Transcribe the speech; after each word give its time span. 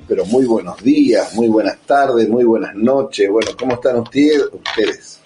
pero 0.00 0.24
muy 0.24 0.44
buenos 0.44 0.82
días, 0.82 1.34
muy 1.34 1.48
buenas 1.48 1.78
tardes, 1.86 2.28
muy 2.28 2.44
buenas 2.44 2.74
noches. 2.74 3.28
Bueno, 3.28 3.50
¿cómo 3.58 3.74
están 3.74 3.96
ustedes? 3.98 4.42
ustedes? 4.52 5.20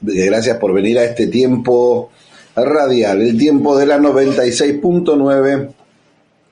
Gracias 0.00 0.56
por 0.58 0.72
venir 0.72 0.98
a 0.98 1.04
este 1.04 1.26
tiempo 1.26 2.10
radial, 2.56 3.22
el 3.22 3.38
tiempo 3.38 3.76
de 3.76 3.86
la 3.86 3.98
96.9, 3.98 5.74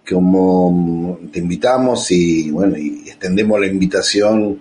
como 0.08 1.18
te 1.32 1.38
invitamos 1.40 2.10
y 2.10 2.50
bueno, 2.50 2.76
y 2.76 3.08
extendemos 3.08 3.58
la 3.58 3.66
invitación 3.66 4.60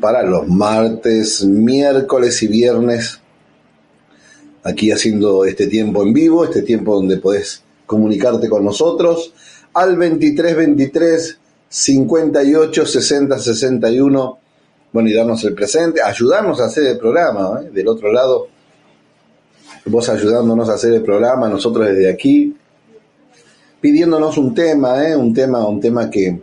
para 0.00 0.22
los 0.22 0.48
martes, 0.48 1.44
miércoles 1.44 2.42
y 2.42 2.48
viernes, 2.48 3.20
aquí 4.64 4.90
haciendo 4.90 5.44
este 5.44 5.66
tiempo 5.66 6.02
en 6.02 6.12
vivo, 6.12 6.44
este 6.44 6.62
tiempo 6.62 6.94
donde 6.94 7.18
podés 7.18 7.62
comunicarte 7.84 8.48
con 8.48 8.64
nosotros 8.64 9.32
al 9.74 9.96
23 9.96 10.56
23 10.56 11.38
58 11.68 12.86
60 12.86 13.38
61. 13.38 14.38
Bueno, 14.92 15.08
y 15.08 15.14
darnos 15.14 15.44
el 15.44 15.54
presente, 15.54 16.00
ayudarnos 16.00 16.60
a 16.60 16.66
hacer 16.66 16.86
el 16.86 16.98
programa. 16.98 17.60
¿eh? 17.62 17.70
Del 17.70 17.88
otro 17.88 18.12
lado, 18.12 18.48
vos 19.86 20.08
ayudándonos 20.08 20.68
a 20.68 20.74
hacer 20.74 20.94
el 20.94 21.02
programa, 21.02 21.48
nosotros 21.48 21.86
desde 21.86 22.10
aquí, 22.10 22.56
pidiéndonos 23.80 24.38
un 24.38 24.54
tema, 24.54 25.06
¿eh? 25.06 25.14
un 25.14 25.32
tema, 25.34 25.66
un 25.66 25.80
tema 25.80 26.10
que, 26.10 26.40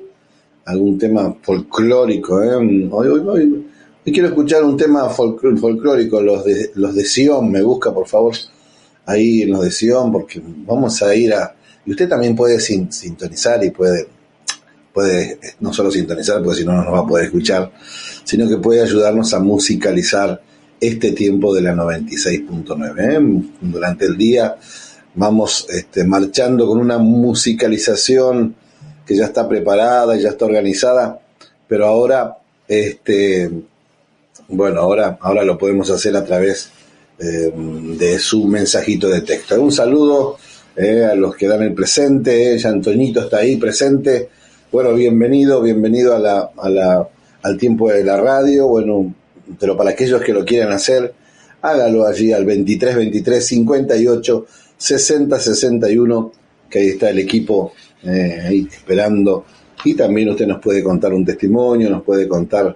algún 0.66 0.98
tema 0.98 1.36
folclórico. 1.42 2.42
¿eh? 2.42 2.55
Hoy, 2.92 3.08
hoy, 3.08 3.20
hoy, 3.28 3.67
quiero 4.05 4.30
escuchar 4.30 4.64
un 4.64 4.78
tema 4.78 5.09
folclórico, 5.09 6.22
los 6.22 6.44
de, 6.45 6.72
los 6.76 6.95
de 6.95 7.03
Sion, 7.03 7.52
me 7.52 7.62
busca 7.62 7.94
por 7.94 8.08
favor 8.08 8.36
ahí 9.05 9.42
en 9.42 9.52
los 9.52 9.64
de 9.64 9.72
Sion, 9.72 10.12
porque 10.12 10.42
vamos 10.44 11.02
a 11.02 11.14
ir 11.16 11.34
a, 11.34 11.55
y 11.86 11.92
usted 11.92 12.08
también 12.08 12.36
puede 12.36 12.59
sintonizar 12.59 13.64
y 13.64 13.72
puede, 13.72 14.08
puede 14.94 15.40
no 15.60 15.74
solo 15.74 15.92
sintonizar, 15.92 16.42
porque 16.44 16.60
si 16.60 16.66
no, 16.66 16.74
no 16.74 16.84
nos 16.84 16.94
va 16.94 17.00
a 17.00 17.08
poder 17.08 17.26
escuchar, 17.26 17.72
sino 18.24 18.48
que 18.48 18.58
puede 18.58 18.82
ayudarnos 18.82 19.34
a 19.34 19.40
musicalizar 19.40 20.42
este 20.80 21.12
tiempo 21.14 21.54
de 21.54 21.62
la 21.62 21.73
96.9. 21.73 22.95
¿eh? 23.00 23.50
Durante 23.62 24.06
el 24.06 24.17
día 24.17 24.58
vamos 25.16 25.67
este, 25.70 26.04
marchando 26.04 26.67
con 26.67 26.80
una 26.80 26.98
musicalización 26.98 28.56
que 29.06 29.16
ya 29.16 29.26
está 29.26 29.48
preparada, 29.48 30.16
ya 30.16 30.30
está 30.30 30.45
organizada, 30.45 31.20
pero 31.67 31.88
ahora, 31.88 32.38
este, 32.67 33.50
bueno, 34.48 34.82
ahora, 34.82 35.17
ahora 35.22 35.44
lo 35.44 35.58
podemos 35.58 35.89
hacer 35.89 36.16
a 36.16 36.23
través 36.23 36.70
eh, 37.20 37.52
de 37.54 38.20
su 38.20 38.45
mensajito 38.48 39.10
de 39.10 39.22
texto. 39.22 39.62
Un 39.62 39.72
saludo 39.72 40.38
eh, 40.76 41.06
a 41.06 41.16
los 41.16 41.36
que 41.36 41.48
dan 41.48 41.62
el 41.64 41.73
presente, 41.73 42.54
eh, 42.54 42.58
ya 42.58 42.70
Antonito 42.70 43.22
está 43.22 43.38
ahí 43.38 43.58
presente. 43.58 44.30
Bueno, 44.74 44.96
bienvenido, 44.96 45.62
bienvenido 45.62 46.16
a 46.16 46.20
la, 46.20 46.50
a 46.58 46.68
la, 46.68 47.08
al 47.44 47.58
tiempo 47.60 47.92
de 47.92 48.04
la 48.04 48.20
radio. 48.20 48.68
Bueno, 48.68 49.14
pero 49.60 49.78
para 49.78 49.92
aquellos 49.92 50.20
que 50.24 50.34
lo 50.34 50.44
quieran 50.44 50.72
hacer, 50.72 51.14
hágalo 51.62 52.08
allí 52.08 52.34
al 52.34 52.44
23 52.44 52.96
23 52.96 53.46
58 53.46 54.46
60 54.76 55.40
61, 55.40 56.32
que 56.72 56.80
ahí 56.80 56.88
está 56.88 57.12
el 57.12 57.20
equipo 57.20 57.74
eh, 58.02 58.42
ahí 58.48 58.68
esperando. 58.72 59.46
Y 59.86 59.94
también 59.94 60.30
usted 60.30 60.48
nos 60.48 60.60
puede 60.60 60.84
contar 60.84 61.14
un 61.14 61.24
testimonio, 61.24 61.92
nos 61.92 62.02
puede 62.02 62.28
contar 62.28 62.76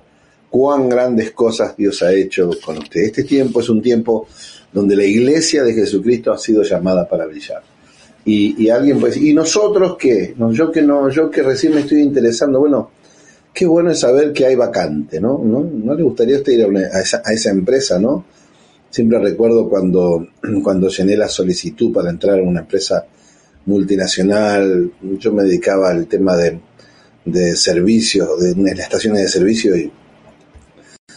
cuán 0.52 0.90
grandes 0.90 1.31
cosas 1.31 1.75
Dios 1.75 2.03
ha 2.03 2.14
hecho 2.14 2.52
con 2.64 2.78
usted. 2.78 3.02
Este 3.06 3.23
tiempo 3.23 3.59
es 3.59 3.70
un 3.70 3.81
tiempo 3.81 4.28
donde 4.72 4.95
la 4.95 5.03
iglesia 5.03 5.64
de 5.64 5.73
Jesucristo 5.73 6.31
ha 6.31 6.38
sido 6.38 6.62
llamada 6.62 7.09
para 7.09 7.25
brillar. 7.25 7.64
Y, 8.30 8.70
alguien 8.70 9.00
puede 9.00 9.14
decir, 9.14 9.30
¿y 9.30 9.33
nosotros 9.33 9.95
qué? 9.97 10.36
No, 10.38 10.52
yo 10.52 10.70
que 10.70 10.81
no, 10.81 11.09
yo 11.09 11.31
que 11.31 11.42
recién 11.44 11.73
me 11.73 11.80
estoy 11.80 12.02
interesando, 12.02 12.59
bueno, 12.59 12.92
qué 13.53 13.66
bueno 13.66 13.89
es 13.89 14.02
saber 14.02 14.34
que 14.34 14.45
hay 14.45 14.56
vacante, 14.56 15.22
¿no? 15.22 15.42
¿No, 15.42 15.95
le 15.95 16.03
gustaría 16.03 16.36
usted 16.36 16.52
ir 16.52 16.66
a, 16.66 17.00
esa, 17.00 17.22
a 17.23 17.31
esa 17.31 17.52
empresa, 17.52 17.97
¿no? 18.00 18.25
Siempre 18.89 19.17
recuerdo 19.19 19.69
cuando, 19.69 20.28
cuando 20.62 20.90
llené 20.90 21.16
la 21.16 21.29
solicitud 21.29 21.94
para 21.94 22.09
entrar 22.09 22.40
a 22.40 22.44
una 22.44 22.59
empresa 22.59 23.06
multinacional, 23.66 24.91
yo 25.18 25.31
me 25.31 25.44
dedicaba 25.44 25.90
al 25.90 26.07
tema 26.07 26.35
de, 26.35 26.59
de 27.24 27.56
servicios, 27.56 28.41
de, 28.41 28.56
las 28.56 28.80
estaciones 28.80 29.22
de 29.22 29.30
servicio 29.30 29.74
y 29.78 29.90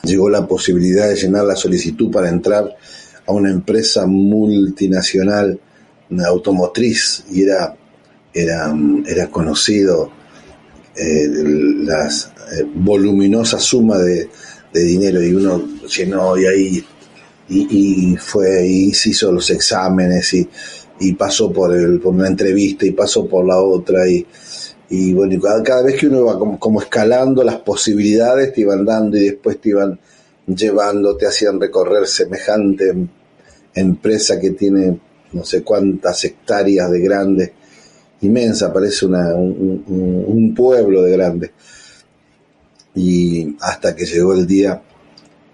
llegó 0.05 0.31
la 0.31 0.47
posibilidad 0.47 1.09
de 1.09 1.17
llenar 1.17 1.45
la 1.45 1.57
solicitud 1.57 2.09
para 2.09 2.29
entrar 2.29 2.73
a 3.27 3.33
una 3.33 3.51
empresa 3.51 4.07
multinacional 4.07 5.59
automotriz 6.25 7.25
y 7.31 7.43
era, 7.43 7.77
era, 8.33 8.75
era 9.07 9.31
conocido 9.31 10.11
eh, 10.97 11.29
la 11.85 12.07
eh, 12.07 12.67
voluminosa 12.75 13.59
suma 13.59 13.99
de, 13.99 14.29
dinero. 14.73 15.23
Y 15.23 15.35
uno 15.35 15.63
llenó 15.87 16.37
y 16.37 16.47
ahí 16.47 16.85
y, 17.49 18.17
fue 18.17 18.67
y 18.67 18.95
se 18.95 19.11
hizo 19.11 19.33
los 19.33 19.51
exámenes 19.51 20.33
y, 20.35 20.49
y 21.01 21.13
pasó 21.15 21.53
por, 21.53 21.75
el, 21.75 22.01
por 22.01 22.15
una 22.15 22.29
entrevista 22.29 22.87
y 22.87 22.93
pasó 22.93 23.27
por 23.27 23.45
la 23.45 23.61
otra 23.61 24.09
y, 24.09 24.25
y 24.89 25.13
bueno, 25.13 25.41
cada, 25.41 25.63
cada 25.63 25.83
vez 25.83 25.99
que 25.99 26.07
uno 26.07 26.21
iba 26.21 26.39
como, 26.39 26.59
como, 26.59 26.81
escalando 26.81 27.43
las 27.43 27.57
posibilidades 27.57 28.53
te 28.53 28.61
iban 28.61 28.85
dando 28.85 29.17
y 29.17 29.25
después 29.25 29.61
te 29.61 29.71
iban 29.71 29.99
llevando, 30.47 31.17
te 31.17 31.27
hacían 31.27 31.61
recorrer 31.61 32.07
semejante 32.07 32.95
empresa 33.75 34.39
que 34.41 34.51
tiene 34.51 34.99
no 35.33 35.45
sé 35.45 35.63
cuántas 35.63 36.25
hectáreas 36.25 36.91
de 36.91 37.01
grande, 37.01 37.53
inmensa, 38.23 38.73
parece 38.73 39.07
una, 39.07 39.35
un, 39.35 40.55
pueblo 40.55 41.03
de 41.03 41.13
grande. 41.13 41.53
Y 42.95 43.57
hasta 43.61 43.95
que 43.95 44.05
llegó 44.05 44.35
el 44.35 44.47
día 44.47 44.83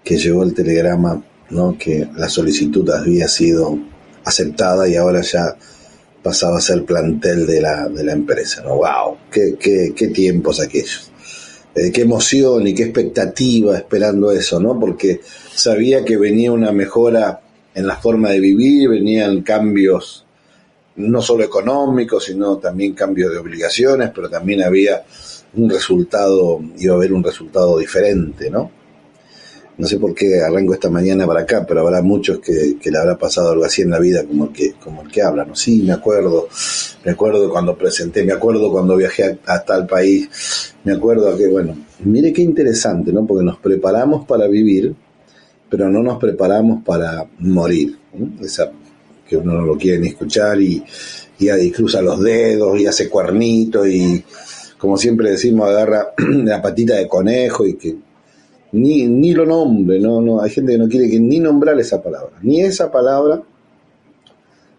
que 0.03 0.17
llegó 0.17 0.43
el 0.43 0.53
telegrama, 0.53 1.23
¿no? 1.49 1.77
que 1.77 2.07
la 2.15 2.29
solicitud 2.29 2.89
había 2.89 3.27
sido 3.27 3.77
aceptada 4.23 4.87
y 4.87 4.95
ahora 4.95 5.21
ya 5.21 5.55
pasaba 6.23 6.57
a 6.57 6.61
ser 6.61 6.83
plantel 6.85 7.45
de 7.45 7.61
la, 7.61 7.87
de 7.87 8.03
la 8.03 8.13
empresa. 8.13 8.63
¿no? 8.63 8.75
¡Wow! 8.75 9.17
¡Qué, 9.31 9.55
qué, 9.59 9.93
qué 9.95 10.07
tiempos 10.07 10.59
aquellos! 10.59 11.11
Eh, 11.77 11.91
qué 11.91 12.01
emoción 12.01 12.65
y 12.65 12.73
qué 12.73 12.83
expectativa 12.83 13.77
esperando 13.77 14.31
eso, 14.31 14.59
¿no? 14.59 14.79
Porque 14.79 15.21
sabía 15.53 16.03
que 16.03 16.17
venía 16.17 16.51
una 16.51 16.71
mejora 16.71 17.41
en 17.77 17.85
la 17.85 17.95
forma 17.95 18.31
de 18.31 18.39
vivir, 18.39 18.89
venían 18.89 19.43
cambios 19.43 20.25
no 20.95 21.21
solo 21.21 21.43
económicos, 21.43 22.25
sino 22.25 22.57
también 22.57 22.95
cambios 22.95 23.31
de 23.31 23.37
obligaciones, 23.37 24.09
pero 24.15 24.31
también 24.31 24.63
había 24.63 25.03
un 25.53 25.69
resultado, 25.69 26.59
iba 26.79 26.95
a 26.95 26.97
haber 26.97 27.13
un 27.13 27.23
resultado 27.23 27.77
diferente, 27.77 28.49
¿no? 28.49 28.71
No 29.77 29.85
sé 29.85 29.99
por 29.99 30.15
qué 30.15 30.41
arranco 30.41 30.73
esta 30.73 30.89
mañana 30.89 31.27
para 31.27 31.41
acá, 31.41 31.63
pero 31.67 31.81
habrá 31.81 32.01
muchos 32.01 32.39
que, 32.39 32.79
le 32.83 32.97
habrá 32.97 33.15
pasado 33.15 33.51
algo 33.51 33.63
así 33.63 33.83
en 33.83 33.91
la 33.91 33.99
vida 33.99 34.25
como 34.25 34.45
el 34.45 34.51
que, 34.51 34.73
como 34.83 35.03
el 35.03 35.11
que 35.11 35.21
hablan. 35.21 35.49
¿no? 35.49 35.55
Sí, 35.55 35.83
me 35.83 35.93
acuerdo, 35.93 36.47
me 37.05 37.11
acuerdo 37.11 37.47
cuando 37.51 37.77
presenté, 37.77 38.23
me 38.23 38.33
acuerdo 38.33 38.71
cuando 38.71 38.95
viajé 38.95 39.37
hasta 39.45 39.77
el 39.77 39.85
país, 39.85 40.73
me 40.83 40.93
acuerdo 40.93 41.37
que, 41.37 41.45
bueno, 41.45 41.77
mire 41.99 42.33
qué 42.33 42.41
interesante, 42.41 43.13
¿no? 43.13 43.27
Porque 43.27 43.45
nos 43.45 43.59
preparamos 43.59 44.25
para 44.25 44.47
vivir, 44.47 44.95
pero 45.69 45.89
no 45.89 46.01
nos 46.01 46.17
preparamos 46.17 46.83
para 46.83 47.25
morir. 47.39 47.97
Esa 48.41 48.71
que 49.27 49.37
uno 49.37 49.53
no 49.53 49.61
lo 49.61 49.77
quiere 49.77 49.99
ni 49.99 50.07
escuchar 50.07 50.59
y, 50.61 50.81
y, 51.37 51.71
cruza 51.71 52.01
los 52.01 52.21
dedos 52.21 52.79
y 52.79 52.85
hace 52.85 53.09
cuernito 53.09 53.85
y 53.85 54.23
como 54.77 54.97
siempre 54.97 55.31
decimos 55.31 55.69
agarra 55.69 56.13
la 56.17 56.61
patita 56.61 56.95
de 56.95 57.07
conejo 57.07 57.65
y 57.65 57.73
que 57.73 57.95
ni, 58.71 59.07
ni 59.07 59.33
lo 59.33 59.45
nombre, 59.45 59.99
no, 59.99 60.21
no, 60.21 60.41
hay 60.41 60.49
gente 60.49 60.73
que 60.73 60.77
no 60.77 60.87
quiere 60.87 61.09
que 61.09 61.19
ni 61.19 61.39
nombrar 61.39 61.79
esa 61.79 62.01
palabra, 62.01 62.37
ni 62.41 62.61
esa 62.61 62.91
palabra, 62.91 63.41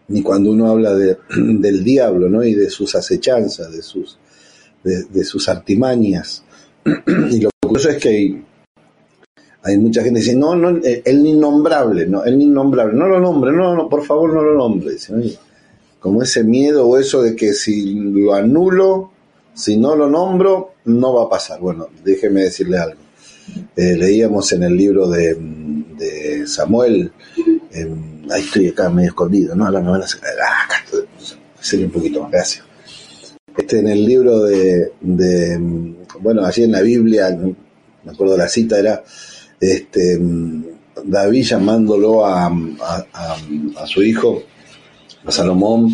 ni 0.09 0.23
cuando 0.23 0.51
uno 0.51 0.69
habla 0.69 0.95
de, 0.95 1.17
del 1.37 1.85
diablo, 1.85 2.29
¿no? 2.29 2.45
Y 2.45 2.55
de 2.55 2.71
sus 2.71 2.95
acechanzas, 2.95 3.73
de 3.73 3.83
sus, 3.83 4.19
de, 4.85 5.05
de 5.05 5.25
sus 5.25 5.49
artimañas. 5.49 6.45
y 7.31 7.41
lo 7.41 7.51
curioso 7.61 7.89
es 7.89 7.97
que 7.97 8.09
hay, 8.09 8.45
hay 9.63 9.77
mucha 9.79 10.03
gente 10.03 10.21
que 10.21 10.27
dice, 10.27 10.37
no, 10.37 10.55
no, 10.55 10.81
el 10.83 11.27
innombrable, 11.27 12.07
no, 12.07 12.25
el 12.25 12.41
innombrable, 12.41 12.95
no 12.95 13.09
lo 13.09 13.21
nombre, 13.21 13.53
no, 13.53 13.75
no, 13.75 13.89
por 13.89 14.05
favor 14.05 14.33
no 14.33 14.43
lo 14.43 14.55
nombre. 14.55 14.97
como 15.99 16.23
ese 16.23 16.45
miedo 16.45 16.87
o 16.87 16.99
eso 16.99 17.23
de 17.23 17.35
que 17.35 17.53
si 17.53 17.95
lo 17.95 18.35
anulo, 18.35 19.11
si 19.55 19.77
no 19.77 19.97
lo 19.97 20.09
nombro, 20.09 20.75
no 20.85 21.15
va 21.15 21.25
a 21.25 21.29
pasar. 21.29 21.61
Bueno, 21.61 21.89
déjeme 22.05 22.43
decirle 22.43 22.79
algo. 22.79 23.01
Eh, 23.75 23.97
leíamos 23.97 24.53
en 24.53 24.63
el 24.63 24.77
libro 24.77 25.09
de, 25.09 25.35
de 25.35 26.47
Samuel, 26.47 27.11
ahí 28.31 28.43
estoy 28.43 28.69
acá 28.69 28.89
medio 28.91 29.09
escondido, 29.09 29.55
¿no? 29.57 29.67
Ahora 29.67 29.81
me 29.81 29.91
van 29.91 30.03
a 30.03 30.07
sacar, 30.07 30.33
ah, 30.41 30.65
acá, 30.65 30.85
un 31.73 31.91
poquito 31.91 32.23
más, 32.23 32.31
gracias. 32.31 32.65
Este, 33.57 33.81
en 33.81 33.89
el 33.89 34.05
libro 34.05 34.45
de, 34.45 34.93
de, 35.01 35.59
bueno, 36.21 36.45
allí 36.45 36.63
en 36.63 36.73
la 36.73 36.83
Biblia, 36.83 37.37
me 38.05 38.13
acuerdo 38.13 38.37
la 38.37 38.49
cita, 38.49 38.79
era 38.79 39.03
este, 39.61 40.19
David 41.05 41.45
llamándolo 41.45 42.25
a, 42.25 42.51
su 43.87 44.03
hijo, 44.03 44.43
a 45.25 45.31
Salomón, 45.31 45.93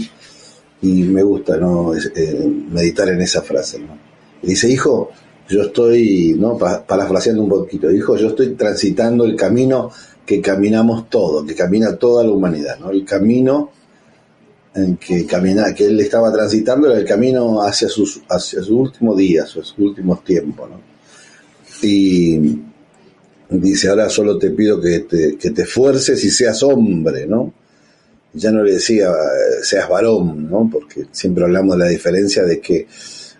y 0.82 1.02
me 1.04 1.22
gusta 1.22 1.56
¿no? 1.56 1.94
Eh, 1.94 2.52
meditar 2.70 3.08
en 3.08 3.22
esa 3.22 3.42
frase. 3.42 3.78
¿no? 3.78 3.98
dice, 4.42 4.68
hijo, 4.68 5.10
yo 5.48 5.62
estoy, 5.62 6.34
¿no? 6.38 6.56
parafraseando 6.58 7.42
un 7.42 7.48
poquito, 7.48 7.90
hijo, 7.90 8.16
yo 8.16 8.28
estoy 8.28 8.54
transitando 8.54 9.24
el 9.24 9.36
camino 9.36 9.90
que 10.24 10.40
caminamos 10.40 11.08
todos, 11.10 11.44
que 11.44 11.54
camina 11.54 11.96
toda 11.96 12.24
la 12.24 12.32
humanidad, 12.32 12.78
¿no? 12.78 12.90
El 12.90 13.04
camino 13.04 13.70
que 14.98 15.24
camina, 15.24 15.72
que 15.72 15.86
él 15.86 16.00
estaba 16.00 16.32
transitando 16.32 16.90
era 16.90 16.98
el 16.98 17.04
camino 17.04 17.62
hacia 17.62 17.88
sus, 17.88 18.22
hacia 18.28 18.60
sus 18.60 18.70
últimos 18.70 19.16
días, 19.16 19.48
sus 19.48 19.74
últimos 19.78 20.24
tiempos, 20.24 20.68
¿no? 20.68 20.80
Y 21.82 22.60
dice, 23.60 23.88
ahora 23.88 24.08
solo 24.08 24.38
te 24.38 24.50
pido 24.50 24.80
que 24.80 25.00
te, 25.00 25.36
que 25.36 25.50
te 25.50 25.62
esfuerces 25.62 26.22
y 26.24 26.30
seas 26.30 26.62
hombre, 26.62 27.26
¿no? 27.26 27.52
Ya 28.32 28.50
no 28.50 28.62
le 28.62 28.74
decía, 28.74 29.10
seas 29.62 29.88
varón, 29.88 30.50
¿no? 30.50 30.68
Porque 30.70 31.06
siempre 31.12 31.44
hablamos 31.44 31.76
de 31.76 31.84
la 31.84 31.90
diferencia 31.90 32.44
de 32.44 32.60
que 32.60 32.86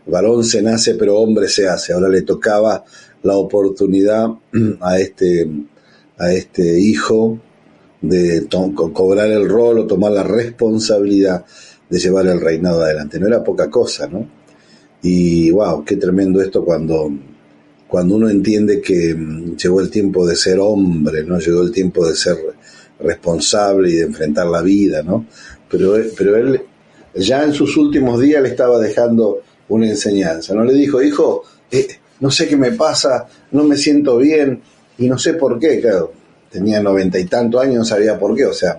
varón 0.07 0.45
se 0.45 0.63
nace 0.63 0.95
pero 0.95 1.19
hombre 1.19 1.49
se 1.49 1.69
hace. 1.69 1.93
Ahora 1.93 2.09
le 2.09 2.23
tocaba 2.23 2.85
la 3.23 3.37
oportunidad 3.37 4.29
a 4.81 4.99
este, 4.99 5.49
a 6.19 6.33
este 6.33 6.81
hijo 6.81 7.39
de 8.01 8.47
cobrar 8.93 9.31
el 9.31 9.49
rol 9.49 9.79
o 9.81 9.87
tomar 9.87 10.13
la 10.13 10.23
responsabilidad 10.23 11.45
de 11.89 11.99
llevar 11.99 12.27
el 12.27 12.41
reinado 12.41 12.83
adelante. 12.83 13.19
No 13.19 13.27
era 13.27 13.43
poca 13.43 13.71
cosa, 13.71 14.07
¿no? 14.07 14.29
Y 15.03 15.51
wow, 15.51 15.85
qué 15.85 15.97
tremendo 15.97 16.41
esto 16.41 16.65
cuando, 16.65 17.11
cuando 17.95 18.17
uno 18.17 18.29
entiende 18.29 18.81
que 18.81 19.15
mm, 19.15 19.57
llegó 19.57 19.81
el 19.81 19.89
tiempo 19.89 20.27
de 20.27 20.35
ser 20.35 20.59
hombre, 20.59 21.23
¿no? 21.23 21.39
Llegó 21.39 21.63
el 21.63 21.71
tiempo 21.71 22.05
de 22.05 22.17
ser 22.17 22.37
responsable 22.99 23.89
y 23.89 23.95
de 23.95 24.03
enfrentar 24.03 24.49
la 24.49 24.63
vida, 24.63 25.05
¿no? 25.05 25.27
Pero, 25.71 25.95
pero 26.19 26.37
él 26.37 26.61
ya 27.15 27.45
en 27.45 27.53
sus 27.53 27.77
últimos 27.77 28.21
días 28.21 28.43
le 28.43 28.49
estaba 28.49 28.81
dejando 28.81 29.43
una 29.69 29.87
enseñanza. 29.89 30.55
No 30.55 30.65
le 30.65 30.75
dijo, 30.75 31.01
hijo, 31.05 31.45
eh, 31.71 31.87
no 32.19 32.33
sé 32.33 32.49
qué 32.49 32.57
me 32.57 32.73
pasa, 32.73 33.29
no 33.53 33.63
me 33.63 33.77
siento 33.77 34.17
bien 34.17 34.61
y 34.99 35.07
no 35.07 35.17
sé 35.17 35.35
por 35.35 35.61
qué, 35.61 35.81
claro. 35.81 36.13
Tenía 36.51 36.83
noventa 36.83 37.17
y 37.21 37.27
tantos 37.27 37.63
años, 37.63 37.77
no 37.77 37.85
sabía 37.85 38.19
por 38.19 38.35
qué. 38.35 38.47
O 38.47 38.53
sea, 38.53 38.77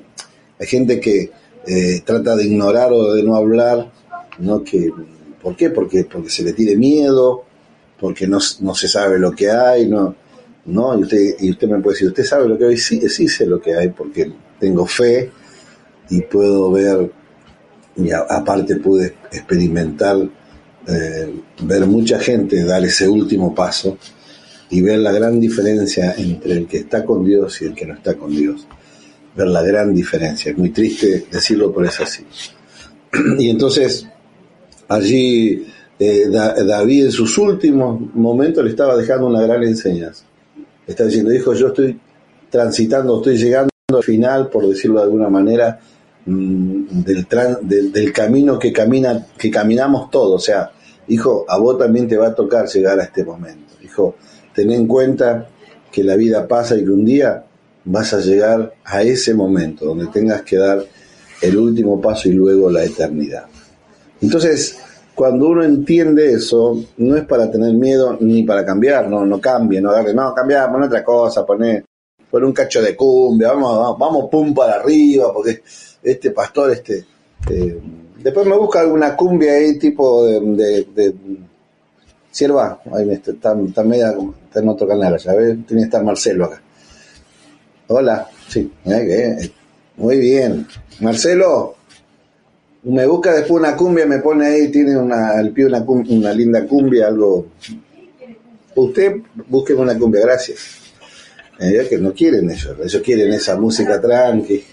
hay 0.60 0.68
gente 0.68 1.00
que 1.00 1.32
eh, 1.66 2.02
trata 2.04 2.36
de 2.36 2.44
ignorar 2.44 2.92
o 2.92 3.14
de 3.14 3.24
no 3.24 3.38
hablar, 3.38 3.90
¿no? 4.40 4.62
Que, 4.62 4.92
¿Por 5.42 5.56
qué? 5.56 5.70
Porque, 5.70 6.04
porque 6.04 6.30
se 6.30 6.44
le 6.44 6.52
tiene 6.52 6.76
miedo, 6.76 7.46
porque 8.06 8.28
no, 8.28 8.40
se 8.40 8.88
sabe 8.88 9.18
lo 9.18 9.32
que 9.32 9.50
hay, 9.50 9.88
no, 9.88 10.16
¿no? 10.66 11.00
Y 11.00 11.02
usted, 11.02 11.38
y 11.40 11.50
usted 11.50 11.68
me 11.68 11.80
puede 11.80 11.96
decir, 11.96 12.10
¿usted 12.10 12.24
sabe 12.24 12.48
lo 12.48 12.56
que 12.56 12.66
hay? 12.66 12.78
Sí, 12.78 13.10
sí 13.10 13.28
sé 13.28 13.48
lo 13.48 13.60
que 13.60 13.74
hay, 13.74 13.90
porque 13.90 14.32
tengo 14.60 14.86
fe 14.86 15.32
y 16.12 16.22
puedo 16.22 16.70
ver, 16.72 17.12
y 17.96 18.12
aparte 18.12 18.76
pude 18.76 19.16
experimentar 19.32 20.18
eh, 20.88 21.34
ver 21.64 21.88
mucha 21.88 22.20
gente 22.20 22.64
dar 22.64 22.86
ese 22.86 23.10
último 23.10 23.56
paso 23.56 23.98
y 24.70 24.82
ver 24.82 25.00
la 25.00 25.12
gran 25.12 25.40
diferencia 25.40 26.14
entre 26.16 26.52
el 26.52 26.68
que 26.68 26.78
está 26.78 27.04
con 27.04 27.26
Dios 27.26 27.60
y 27.64 27.66
el 27.66 27.74
que 27.74 27.88
no 27.88 27.96
está 27.96 28.14
con 28.14 28.30
Dios. 28.30 28.68
Ver 29.36 29.48
la 29.48 29.64
gran 29.64 29.96
diferencia. 29.96 30.52
Es 30.52 30.58
muy 30.60 30.70
triste 30.70 31.26
decirlo, 31.32 31.74
pero 31.74 31.88
es 31.88 32.00
así. 32.00 32.24
Y 33.40 33.50
entonces, 33.50 34.06
allí 34.90 35.66
eh, 36.00 36.28
David 36.30 37.06
en 37.06 37.12
sus 37.12 37.38
últimos 37.38 38.00
momentos 38.14 38.64
le 38.64 38.72
estaba 38.72 38.96
dejando 38.96 39.28
una 39.28 39.42
gran 39.42 39.64
enseñanza. 39.64 40.26
Está 40.86 41.06
diciendo, 41.06 41.34
hijo, 41.34 41.54
yo 41.54 41.68
estoy 41.68 42.00
transitando, 42.50 43.18
estoy 43.18 43.38
llegando 43.38 43.70
al 43.94 44.04
final, 44.04 44.50
por 44.50 44.68
decirlo 44.68 45.00
de 45.00 45.04
alguna 45.04 45.30
manera, 45.30 45.80
mm, 46.26 47.04
del, 47.04 47.28
del, 47.62 47.92
del, 47.92 48.14
camino 48.14 48.60
que 48.60 48.74
camina 48.74 49.28
que 49.38 49.50
caminamos 49.52 50.10
todos 50.10 50.42
o 50.42 50.44
sea 50.44 50.72
hijo, 51.08 51.46
a 51.48 51.58
vos 51.58 51.78
también 51.78 52.08
te 52.08 52.18
va 52.18 52.28
a 52.28 52.36
tocar 52.36 52.68
llegar 52.68 53.00
a 53.00 53.04
este 53.04 53.24
momento. 53.24 53.76
Hijo, 53.84 54.16
ten 54.54 54.72
en 54.72 54.88
cuenta 54.88 55.50
que 55.92 56.04
la 56.04 56.16
vida 56.16 56.48
pasa 56.48 56.76
y 56.76 56.84
que 56.84 56.90
un 56.90 57.06
día 57.06 57.46
vas 57.86 58.14
a 58.14 58.20
llegar 58.20 58.74
a 58.84 59.04
ese 59.04 59.34
momento 59.34 59.86
donde 59.86 60.08
tengas 60.08 60.42
que 60.42 60.58
dar 60.58 60.84
el 61.42 61.58
último 61.58 62.02
paso 62.02 62.30
y 62.30 62.34
luego 62.34 62.70
la 62.72 62.84
eternidad. 62.84 63.46
Entonces, 64.22 64.78
cuando 65.16 65.48
uno 65.48 65.64
entiende 65.64 66.34
eso, 66.34 66.84
no 66.98 67.16
es 67.16 67.24
para 67.24 67.50
tener 67.50 67.74
miedo 67.74 68.18
ni 68.20 68.44
para 68.44 68.66
cambiar, 68.66 69.10
no, 69.10 69.26
no 69.26 69.40
cambie, 69.40 69.82
no 69.82 69.90
agarre, 69.90 70.14
no, 70.14 70.34
cambiar, 70.34 70.72
pon 70.72 70.84
otra 70.84 71.04
cosa, 71.04 71.46
poner, 71.46 71.86
pon 72.30 72.44
un 72.44 72.54
cacho 72.54 72.82
de 72.82 72.96
cumbia, 72.96 73.54
vamos, 73.54 73.78
vamos, 73.78 73.98
vamos 73.98 74.30
pum 74.30 74.54
para 74.54 74.76
arriba, 74.76 75.34
porque 75.34 75.64
este 76.04 76.32
pastor, 76.32 76.72
este, 76.72 77.06
eh, 77.50 77.80
Después 78.26 78.48
me 78.48 78.58
busca 78.58 78.80
alguna 78.80 79.16
cumbia 79.16 79.54
ahí, 79.54 79.78
tipo 79.78 80.26
de. 80.26 80.84
de, 80.96 81.14
Sierva, 82.32 82.82
ahí 82.92 83.12
está, 83.12 83.32
está, 83.32 83.84
media, 83.84 84.16
está 84.46 84.62
en 84.62 84.68
otro 84.68 84.88
canal 84.88 85.14
allá, 85.14 85.34
¿ves? 85.36 85.58
Tiene 85.68 85.84
que 85.84 85.86
estar 85.86 86.04
Marcelo 86.04 86.46
acá. 86.46 86.60
Hola, 87.88 88.28
sí, 88.48 88.70
muy 89.96 90.18
bien. 90.18 90.68
Marcelo, 91.02 91.76
me 92.86 93.06
busca 93.08 93.34
después 93.34 93.60
una 93.60 93.76
cumbia, 93.76 94.06
me 94.06 94.20
pone 94.20 94.46
ahí, 94.46 94.70
tiene 94.70 94.98
una, 94.98 95.40
el 95.40 95.52
pie 95.52 95.66
una, 95.66 95.80
una 95.82 96.34
linda 96.34 96.66
cumbia, 96.66 97.08
algo. 97.08 97.48
Usted 98.76 99.16
busque 99.48 99.74
una 99.74 99.98
cumbia, 99.98 100.22
gracias. 100.22 100.60
Eh, 101.60 101.88
que 101.90 101.98
no 101.98 102.14
quieren 102.14 102.50
ellos, 102.52 102.76
ellos 102.84 103.02
quieren 103.02 103.32
esa 103.34 103.56
música 103.56 104.00
tranqui. 104.00 104.64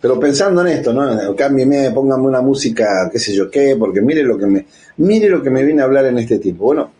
Pero 0.00 0.18
pensando 0.18 0.60
en 0.60 0.68
esto, 0.68 0.92
¿no? 0.92 1.34
Cámbieme, 1.34 1.90
póngame 1.90 2.24
una 2.24 2.40
música, 2.40 3.10
qué 3.12 3.18
sé 3.18 3.34
yo 3.34 3.50
qué, 3.50 3.74
porque 3.76 4.00
mire 4.00 4.22
lo 4.22 4.38
que 4.38 4.46
me, 4.46 4.66
mire 4.98 5.28
lo 5.28 5.42
que 5.42 5.50
me 5.50 5.64
viene 5.64 5.82
a 5.82 5.86
hablar 5.86 6.06
en 6.06 6.18
este 6.18 6.38
tiempo. 6.38 6.64
Bueno, 6.64 6.92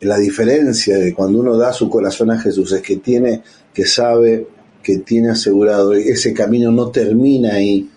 la 0.00 0.18
diferencia 0.18 0.98
de 0.98 1.14
cuando 1.14 1.40
uno 1.40 1.56
da 1.56 1.72
su 1.72 1.88
corazón 1.88 2.30
a 2.30 2.38
Jesús 2.38 2.72
es 2.72 2.82
que 2.82 2.96
tiene, 2.96 3.42
que 3.72 3.86
sabe, 3.86 4.46
que 4.82 4.98
tiene 4.98 5.30
asegurado, 5.30 5.94
ese 5.94 6.34
camino 6.34 6.70
no 6.70 6.90
termina 6.90 7.54
ahí. 7.54 7.88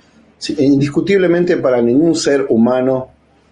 Indiscutiblemente 0.58 1.58
para 1.58 1.82
ningún 1.82 2.16
ser 2.16 2.46
humano 2.50 3.10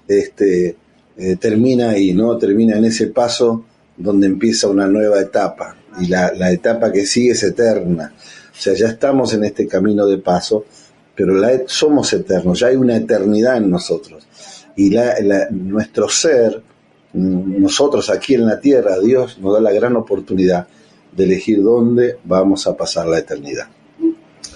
este, 0.08 0.76
eh, 1.18 1.36
termina 1.36 1.92
ahí, 1.92 2.14
¿no? 2.14 2.38
Termina 2.38 2.78
en 2.78 2.86
ese 2.86 3.08
paso 3.08 3.66
donde 3.96 4.28
empieza 4.28 4.68
una 4.68 4.88
nueva 4.88 5.20
etapa. 5.20 5.76
Y 6.00 6.08
la, 6.08 6.52
etapa 6.52 6.92
que 6.92 7.06
sigue 7.06 7.32
es 7.32 7.44
eterna. 7.44 8.14
O 8.18 8.62
sea, 8.62 8.74
ya 8.74 8.88
estamos 8.88 9.34
en 9.34 9.44
este 9.44 9.68
camino 9.68 10.08
de 10.08 10.18
paso, 10.18 10.66
pero 11.16 11.36
somos 11.68 12.12
eternos, 12.14 12.60
ya 12.60 12.68
hay 12.68 12.78
una 12.78 12.96
eternidad 12.96 13.58
en 13.58 13.70
nosotros. 13.70 14.28
Y 14.78 14.96
nuestro 15.52 16.08
ser, 16.08 16.62
mm, 17.14 17.62
nosotros 17.62 18.10
aquí 18.10 18.36
en 18.36 18.46
la 18.46 18.60
tierra, 18.60 18.98
Dios 19.00 19.38
nos 19.40 19.54
da 19.54 19.60
la 19.60 19.74
gran 19.74 19.96
oportunidad 19.98 20.68
de 21.12 21.24
elegir 21.24 21.62
dónde 21.62 22.18
vamos 22.24 22.66
a 22.68 22.78
pasar 22.78 23.08
la 23.08 23.20
eternidad. 23.20 23.68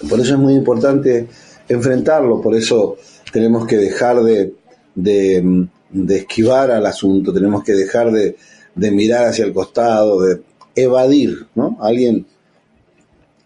Por 0.08 0.20
eso 0.20 0.34
es 0.34 0.40
muy 0.40 0.54
importante 0.54 1.28
enfrentarlo, 1.68 2.40
por 2.40 2.54
eso 2.54 2.96
tenemos 3.32 3.66
que 3.66 3.76
dejar 3.76 4.22
de, 4.22 4.54
de, 4.94 5.68
esquivar 6.16 6.70
al 6.70 6.86
asunto, 6.86 7.32
tenemos 7.32 7.64
que 7.64 7.72
dejar 7.72 8.12
de, 8.12 8.36
de 8.74 8.90
mirar 8.90 9.26
hacia 9.26 9.44
el 9.44 9.52
costado, 9.52 10.22
de 10.22 10.42
evadir, 10.74 11.46
¿no? 11.54 11.78
Alguien 11.80 12.26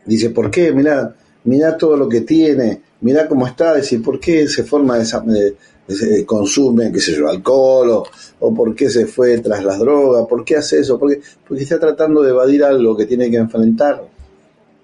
Dice, 0.08 0.30
¿por 0.30 0.50
qué? 0.50 0.72
Mira, 0.72 1.14
mira 1.44 1.76
todo 1.76 1.94
lo 1.94 2.08
que 2.08 2.22
tiene, 2.22 2.80
mira 3.02 3.28
cómo 3.28 3.46
está, 3.46 3.76
dice, 3.76 3.98
¿por 3.98 4.18
qué 4.18 4.48
se 4.48 4.64
forma 4.64 4.96
esa, 4.96 5.22
eh, 5.28 6.25
consume, 6.25 6.90
qué 6.90 6.98
sé 6.98 7.14
yo, 7.14 7.28
alcohol 7.28 8.04
o, 8.40 8.54
por 8.54 8.75
qué 8.75 8.88
se 8.88 9.04
fue 9.04 9.37
tras 9.40 9.62
las 9.62 9.78
drogas, 9.78 10.26
por 10.26 10.46
qué 10.46 10.56
hace 10.56 10.78
eso, 10.78 10.98
porque, 10.98 11.20
porque 11.46 11.62
está 11.62 11.78
tratando 11.78 12.22
de 12.22 12.30
evadir 12.30 12.64
algo 12.64 12.96
que 12.96 13.04
tiene 13.04 13.30
que 13.30 13.37
enfrentar, 13.37 14.02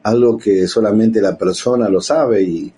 algo 0.02 0.36
que 0.36 0.68
solamente 0.68 1.22
la 1.22 1.38
persona 1.38 1.88
lo 1.88 2.02
sabe 2.02 2.42
y, 2.42 2.70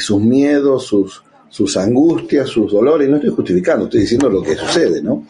sus 0.00 0.20
miedos, 0.20 0.86
sus, 0.86 1.22
sus 1.48 1.76
angustias, 1.76 2.48
sus 2.48 2.72
dolores, 2.72 3.08
no 3.08 3.16
estoy 3.16 3.30
justificando, 3.30 3.84
estoy 3.84 4.00
diciendo 4.00 4.28
lo 4.28 4.42
que 4.42 4.56
sucede, 4.56 5.02
¿no? 5.02 5.24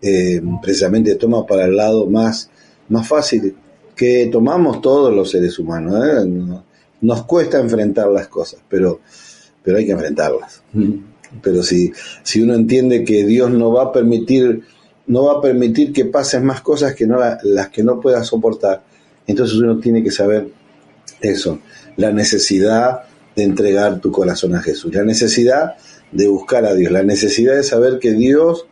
Eh, 0.00 0.40
precisamente 0.62 1.14
toma 1.16 1.46
para 1.46 1.64
el 1.64 1.76
lado 1.76 2.06
más, 2.06 2.50
más 2.88 3.08
fácil 3.08 3.54
que 3.94 4.28
tomamos 4.30 4.80
todos 4.80 5.12
los 5.12 5.30
seres 5.30 5.58
humanos. 5.58 6.04
¿eh? 6.04 6.62
Nos 7.00 7.24
cuesta 7.24 7.58
enfrentar 7.58 8.08
las 8.08 8.28
cosas, 8.28 8.60
pero, 8.68 9.00
pero 9.62 9.78
hay 9.78 9.86
que 9.86 9.92
enfrentarlas. 9.92 10.62
Pero 11.42 11.62
si, 11.62 11.92
si 12.22 12.42
uno 12.42 12.54
entiende 12.54 13.04
que 13.04 13.24
Dios 13.24 13.50
no 13.50 13.72
va 13.72 13.84
a 13.84 13.92
permitir, 13.92 14.62
no 15.06 15.24
va 15.24 15.38
a 15.38 15.40
permitir 15.40 15.92
que 15.92 16.04
pasen 16.04 16.44
más 16.44 16.60
cosas 16.60 16.94
que 16.94 17.06
no 17.06 17.18
las 17.42 17.68
que 17.70 17.82
no 17.82 18.00
pueda 18.00 18.22
soportar, 18.22 18.82
entonces 19.26 19.56
uno 19.56 19.78
tiene 19.78 20.02
que 20.02 20.10
saber 20.10 20.48
eso, 21.20 21.58
la 21.96 22.12
necesidad 22.12 23.00
de 23.36 23.44
entregar 23.44 24.00
tu 24.00 24.10
corazón 24.10 24.54
a 24.54 24.62
Jesús, 24.62 24.94
la 24.94 25.04
necesidad 25.04 25.74
de 26.10 26.26
buscar 26.26 26.64
a 26.64 26.74
Dios, 26.74 26.90
la 26.90 27.02
necesidad 27.02 27.54
de 27.54 27.62
saber 27.62 27.98
que 27.98 28.12
Dios 28.12 28.66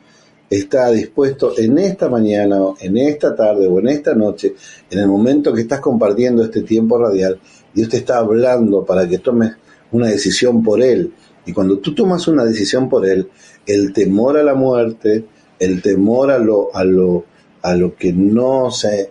está 0.48 0.90
dispuesto 0.90 1.52
en 1.58 1.78
esta 1.78 2.08
mañana, 2.08 2.58
en 2.80 2.96
esta 2.96 3.34
tarde 3.34 3.66
o 3.66 3.78
en 3.78 3.88
esta 3.88 4.14
noche, 4.14 4.54
en 4.90 4.98
el 4.98 5.06
momento 5.06 5.52
que 5.52 5.62
estás 5.62 5.80
compartiendo 5.80 6.42
este 6.42 6.62
tiempo 6.62 6.98
radial, 6.98 7.38
Dios 7.74 7.88
te 7.88 7.98
está 7.98 8.18
hablando 8.18 8.84
para 8.84 9.06
que 9.08 9.18
tomes 9.18 9.52
una 9.92 10.08
decisión 10.08 10.62
por 10.62 10.82
Él. 10.82 11.12
Y 11.46 11.52
cuando 11.52 11.78
tú 11.78 11.94
tomas 11.94 12.26
una 12.28 12.44
decisión 12.44 12.88
por 12.88 13.06
Él, 13.06 13.28
el 13.66 13.92
temor 13.92 14.38
a 14.38 14.42
la 14.42 14.54
muerte, 14.54 15.24
el 15.58 15.82
temor 15.82 16.30
a 16.30 16.38
lo, 16.38 16.74
a 16.74 16.84
lo, 16.84 17.24
a 17.62 17.74
lo 17.74 17.94
que 17.96 18.12
no 18.12 18.70
se, 18.70 19.10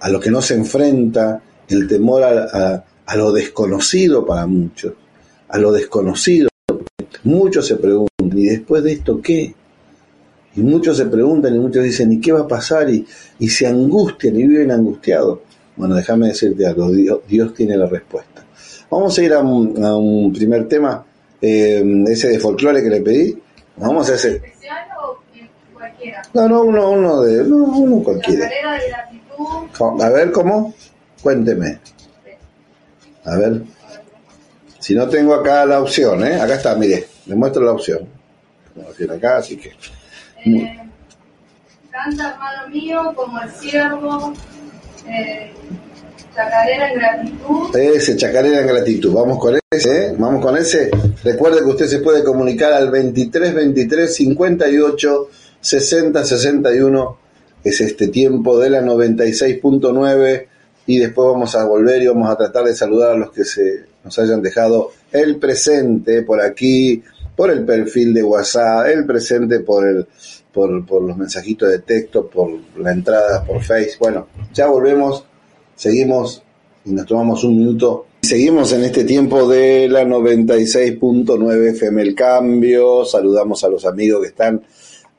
a 0.00 0.08
lo 0.10 0.20
que 0.20 0.30
no 0.30 0.42
se 0.42 0.54
enfrenta, 0.54 1.42
el 1.68 1.86
temor 1.88 2.22
a, 2.22 2.74
a 2.74 2.84
lo 3.16 3.32
desconocido 3.32 4.24
para 4.24 4.46
muchos, 4.46 4.94
a 5.48 5.58
lo 5.58 5.72
desconocido. 5.72 6.48
Muchos 7.24 7.66
se 7.66 7.76
preguntan, 7.76 8.38
¿y 8.38 8.46
después 8.46 8.82
de 8.82 8.92
esto 8.92 9.20
qué? 9.20 9.54
Y 10.56 10.60
muchos 10.60 10.96
se 10.96 11.06
preguntan 11.06 11.54
y 11.54 11.58
muchos 11.58 11.82
dicen, 11.82 12.12
¿y 12.12 12.20
qué 12.20 12.32
va 12.32 12.40
a 12.40 12.48
pasar? 12.48 12.88
Y, 12.90 13.06
y 13.38 13.48
se 13.48 13.66
angustian 13.66 14.36
y 14.36 14.46
viven 14.46 14.70
angustiados. 14.70 15.40
Bueno, 15.76 15.96
déjame 15.96 16.28
decirte 16.28 16.66
algo, 16.66 16.90
Dios, 16.90 17.20
Dios, 17.26 17.52
tiene 17.54 17.76
la 17.76 17.86
respuesta. 17.86 18.44
Vamos 18.90 19.18
a 19.18 19.22
ir 19.22 19.32
a 19.32 19.40
un, 19.40 20.32
primer 20.32 20.68
tema, 20.68 21.04
eh, 21.40 21.82
ese 22.08 22.28
de 22.28 22.38
folclore 22.38 22.82
que 22.82 22.90
le 22.90 23.00
pedí. 23.00 23.36
Vamos 23.76 24.08
a 24.10 24.14
hacer... 24.14 24.36
¿Especial 24.36 24.86
o 25.02 25.18
cualquiera? 25.74 26.22
No, 26.32 26.48
no, 26.48 26.62
uno, 26.62 26.90
uno 26.90 27.22
de... 27.22 27.42
No, 27.44 27.56
uno 27.56 28.04
cualquiera. 28.04 28.48
A 30.00 30.10
ver, 30.10 30.30
¿cómo? 30.30 30.72
Cuénteme. 31.20 31.80
A 33.24 33.36
ver. 33.36 33.62
Si 34.78 34.94
no 34.94 35.08
tengo 35.08 35.34
acá 35.34 35.64
la 35.64 35.80
opción, 35.80 36.26
¿eh? 36.26 36.40
Acá 36.40 36.56
está, 36.56 36.74
mire, 36.74 37.06
le 37.26 37.34
muestro 37.34 37.64
la 37.64 37.72
opción. 37.72 38.06
Como 38.74 38.88
tiene 38.90 39.14
acá, 39.14 39.38
así 39.38 39.56
que... 39.56 39.72
Eh, 40.44 40.78
canta, 41.90 42.32
hermano 42.32 42.68
mío, 42.68 43.12
como 43.16 43.40
el 43.40 43.50
siervo, 43.50 44.34
eh, 45.08 45.52
chacarera 46.34 46.92
en 46.92 46.98
gratitud. 46.98 47.76
Ese, 47.76 48.16
chacarera 48.16 48.60
en 48.60 48.66
gratitud. 48.66 49.14
Vamos 49.14 49.38
con 49.38 49.58
ese, 49.70 50.06
¿eh? 50.06 50.14
Vamos 50.18 50.44
con 50.44 50.56
ese. 50.58 50.90
Recuerde 51.22 51.60
que 51.60 51.70
usted 51.70 51.86
se 51.86 52.00
puede 52.00 52.22
comunicar 52.22 52.74
al 52.74 52.90
23 52.90 53.54
23 53.54 54.14
58 54.14 55.28
60 55.60 56.24
61. 56.24 57.18
Es 57.62 57.80
este 57.80 58.08
tiempo 58.08 58.58
de 58.58 58.68
la 58.68 58.82
96.9 58.82 60.46
y 60.86 60.98
después 60.98 61.32
vamos 61.32 61.54
a 61.54 61.64
volver 61.64 62.02
y 62.02 62.06
vamos 62.06 62.30
a 62.30 62.36
tratar 62.36 62.64
de 62.64 62.74
saludar 62.74 63.12
a 63.12 63.16
los 63.16 63.32
que 63.32 63.44
se 63.44 63.84
nos 64.02 64.18
hayan 64.18 64.42
dejado 64.42 64.90
el 65.12 65.36
presente 65.36 66.22
por 66.22 66.40
aquí, 66.40 67.02
por 67.34 67.50
el 67.50 67.64
perfil 67.64 68.12
de 68.12 68.22
WhatsApp, 68.22 68.86
el 68.88 69.06
presente 69.06 69.60
por 69.60 69.86
el 69.86 70.06
por, 70.52 70.86
por 70.86 71.02
los 71.02 71.16
mensajitos 71.16 71.68
de 71.68 71.80
texto, 71.80 72.28
por 72.28 72.50
la 72.78 72.92
entrada 72.92 73.44
por 73.44 73.60
Face. 73.62 73.96
Bueno, 73.98 74.28
ya 74.52 74.68
volvemos, 74.68 75.24
seguimos 75.74 76.42
y 76.84 76.92
nos 76.92 77.06
tomamos 77.06 77.42
un 77.44 77.58
minuto. 77.58 78.06
Seguimos 78.22 78.72
en 78.72 78.84
este 78.84 79.04
tiempo 79.04 79.48
de 79.48 79.88
la 79.88 80.04
96.9 80.04 81.70
FM 81.72 82.02
El 82.02 82.14
Cambio. 82.14 83.04
Saludamos 83.04 83.64
a 83.64 83.68
los 83.68 83.84
amigos 83.84 84.22
que 84.22 84.28
están 84.28 84.62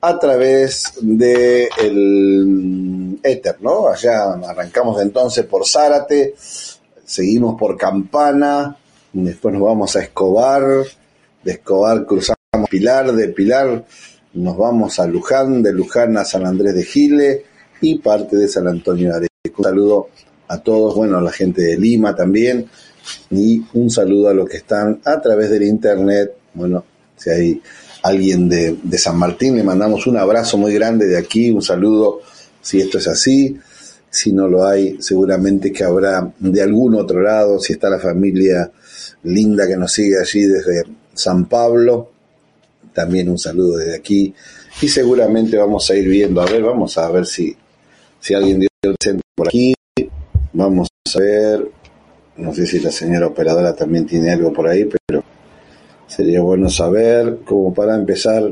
a 0.06 0.20
través 0.20 0.92
de 1.00 1.68
el 1.80 3.18
éter, 3.24 3.56
¿no? 3.60 3.88
Allá 3.88 4.34
arrancamos 4.34 5.02
entonces 5.02 5.44
por 5.46 5.66
Zárate, 5.66 6.36
seguimos 7.04 7.58
por 7.58 7.76
Campana, 7.76 8.76
después 9.12 9.52
nos 9.52 9.64
vamos 9.64 9.96
a 9.96 10.02
Escobar, 10.02 10.62
de 11.42 11.52
Escobar 11.52 12.06
cruzamos 12.06 12.36
Pilar, 12.70 13.12
de 13.12 13.28
Pilar 13.30 13.84
nos 14.34 14.56
vamos 14.56 15.00
a 15.00 15.08
Luján, 15.08 15.60
de 15.60 15.72
Luján 15.72 16.16
a 16.18 16.24
San 16.24 16.46
Andrés 16.46 16.76
de 16.76 16.84
Gile 16.84 17.44
y 17.80 17.98
parte 17.98 18.36
de 18.36 18.46
San 18.46 18.68
Antonio 18.68 19.10
de 19.10 19.16
Areco. 19.16 19.58
Un 19.58 19.64
saludo 19.64 20.08
a 20.46 20.58
todos, 20.58 20.94
bueno, 20.94 21.18
a 21.18 21.20
la 21.20 21.32
gente 21.32 21.62
de 21.62 21.78
Lima 21.78 22.14
también 22.14 22.68
y 23.30 23.60
un 23.74 23.90
saludo 23.90 24.28
a 24.28 24.34
los 24.34 24.48
que 24.48 24.58
están 24.58 25.00
a 25.04 25.20
través 25.20 25.50
del 25.50 25.64
internet, 25.64 26.32
bueno, 26.54 26.84
si 27.16 27.30
hay 27.30 27.62
alguien 28.06 28.48
de, 28.48 28.98
San 28.98 29.18
Martín, 29.18 29.56
le 29.56 29.64
mandamos 29.64 30.06
un 30.06 30.16
abrazo 30.16 30.56
muy 30.56 30.72
grande 30.74 31.06
de 31.06 31.18
aquí, 31.18 31.50
un 31.50 31.62
saludo 31.62 32.20
si 32.60 32.80
esto 32.80 32.98
es 32.98 33.08
así, 33.08 33.58
si 34.10 34.32
no 34.32 34.48
lo 34.48 34.66
hay, 34.66 34.96
seguramente 35.00 35.72
que 35.72 35.84
habrá 35.84 36.32
de 36.38 36.62
algún 36.62 36.94
otro 36.94 37.20
lado, 37.20 37.58
si 37.58 37.72
está 37.72 37.88
la 37.90 37.98
familia 37.98 38.70
linda 39.24 39.66
que 39.66 39.76
nos 39.76 39.92
sigue 39.92 40.18
allí 40.18 40.42
desde 40.42 40.84
San 41.14 41.46
Pablo, 41.46 42.10
también 42.92 43.28
un 43.28 43.38
saludo 43.38 43.78
desde 43.78 43.96
aquí. 43.96 44.34
Y 44.80 44.88
seguramente 44.88 45.56
vamos 45.56 45.90
a 45.90 45.94
ir 45.94 46.08
viendo, 46.08 46.40
a 46.40 46.46
ver, 46.46 46.62
vamos 46.62 46.96
a 46.98 47.10
ver 47.10 47.26
si, 47.26 47.56
si 48.20 48.34
alguien 48.34 48.60
dio 48.60 48.68
el 48.82 49.20
por 49.34 49.48
aquí, 49.48 49.74
vamos 50.52 50.88
a 51.14 51.18
ver, 51.18 51.70
no 52.36 52.54
sé 52.54 52.66
si 52.66 52.80
la 52.80 52.90
señora 52.90 53.26
operadora 53.26 53.74
también 53.74 54.06
tiene 54.06 54.30
algo 54.30 54.52
por 54.52 54.68
ahí, 54.68 54.88
pero 55.06 55.22
Sería 56.16 56.40
bueno 56.40 56.70
saber, 56.70 57.40
como 57.44 57.74
para 57.74 57.94
empezar, 57.94 58.42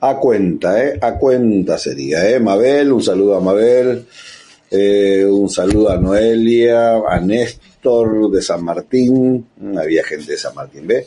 a 0.00 0.16
cuenta, 0.18 0.84
¿eh? 0.84 0.98
A 1.00 1.18
cuenta 1.18 1.76
sería, 1.78 2.30
¿eh? 2.30 2.38
Mabel, 2.38 2.92
un 2.92 3.02
saludo 3.02 3.34
a 3.36 3.40
Mabel, 3.40 4.06
eh, 4.70 5.26
un 5.28 5.50
saludo 5.50 5.90
a 5.90 5.96
Noelia, 5.96 6.98
a 7.08 7.18
Néstor 7.18 8.30
de 8.30 8.40
San 8.40 8.62
Martín, 8.62 9.44
había 9.76 10.04
gente 10.04 10.30
de 10.30 10.38
San 10.38 10.54
Martín, 10.54 10.86
¿ve? 10.86 11.04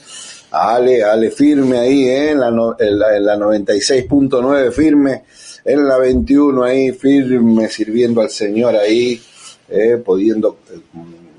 Ale, 0.51 1.01
Ale 1.03 1.31
firme 1.31 1.77
ahí, 1.77 2.09
¿eh? 2.09 2.31
En 2.31 2.41
la, 2.41 2.49
en 2.49 2.99
la, 2.99 3.15
en 3.15 3.25
la 3.25 3.37
96.9 3.37 4.71
firme, 4.73 5.23
en 5.63 5.87
la 5.87 5.97
21 5.97 6.61
ahí 6.61 6.91
firme, 6.91 7.69
sirviendo 7.69 8.19
al 8.19 8.31
Señor 8.31 8.75
ahí, 8.75 9.21
¿eh? 9.69 10.01
pudiendo 10.03 10.57
eh, 10.73 10.79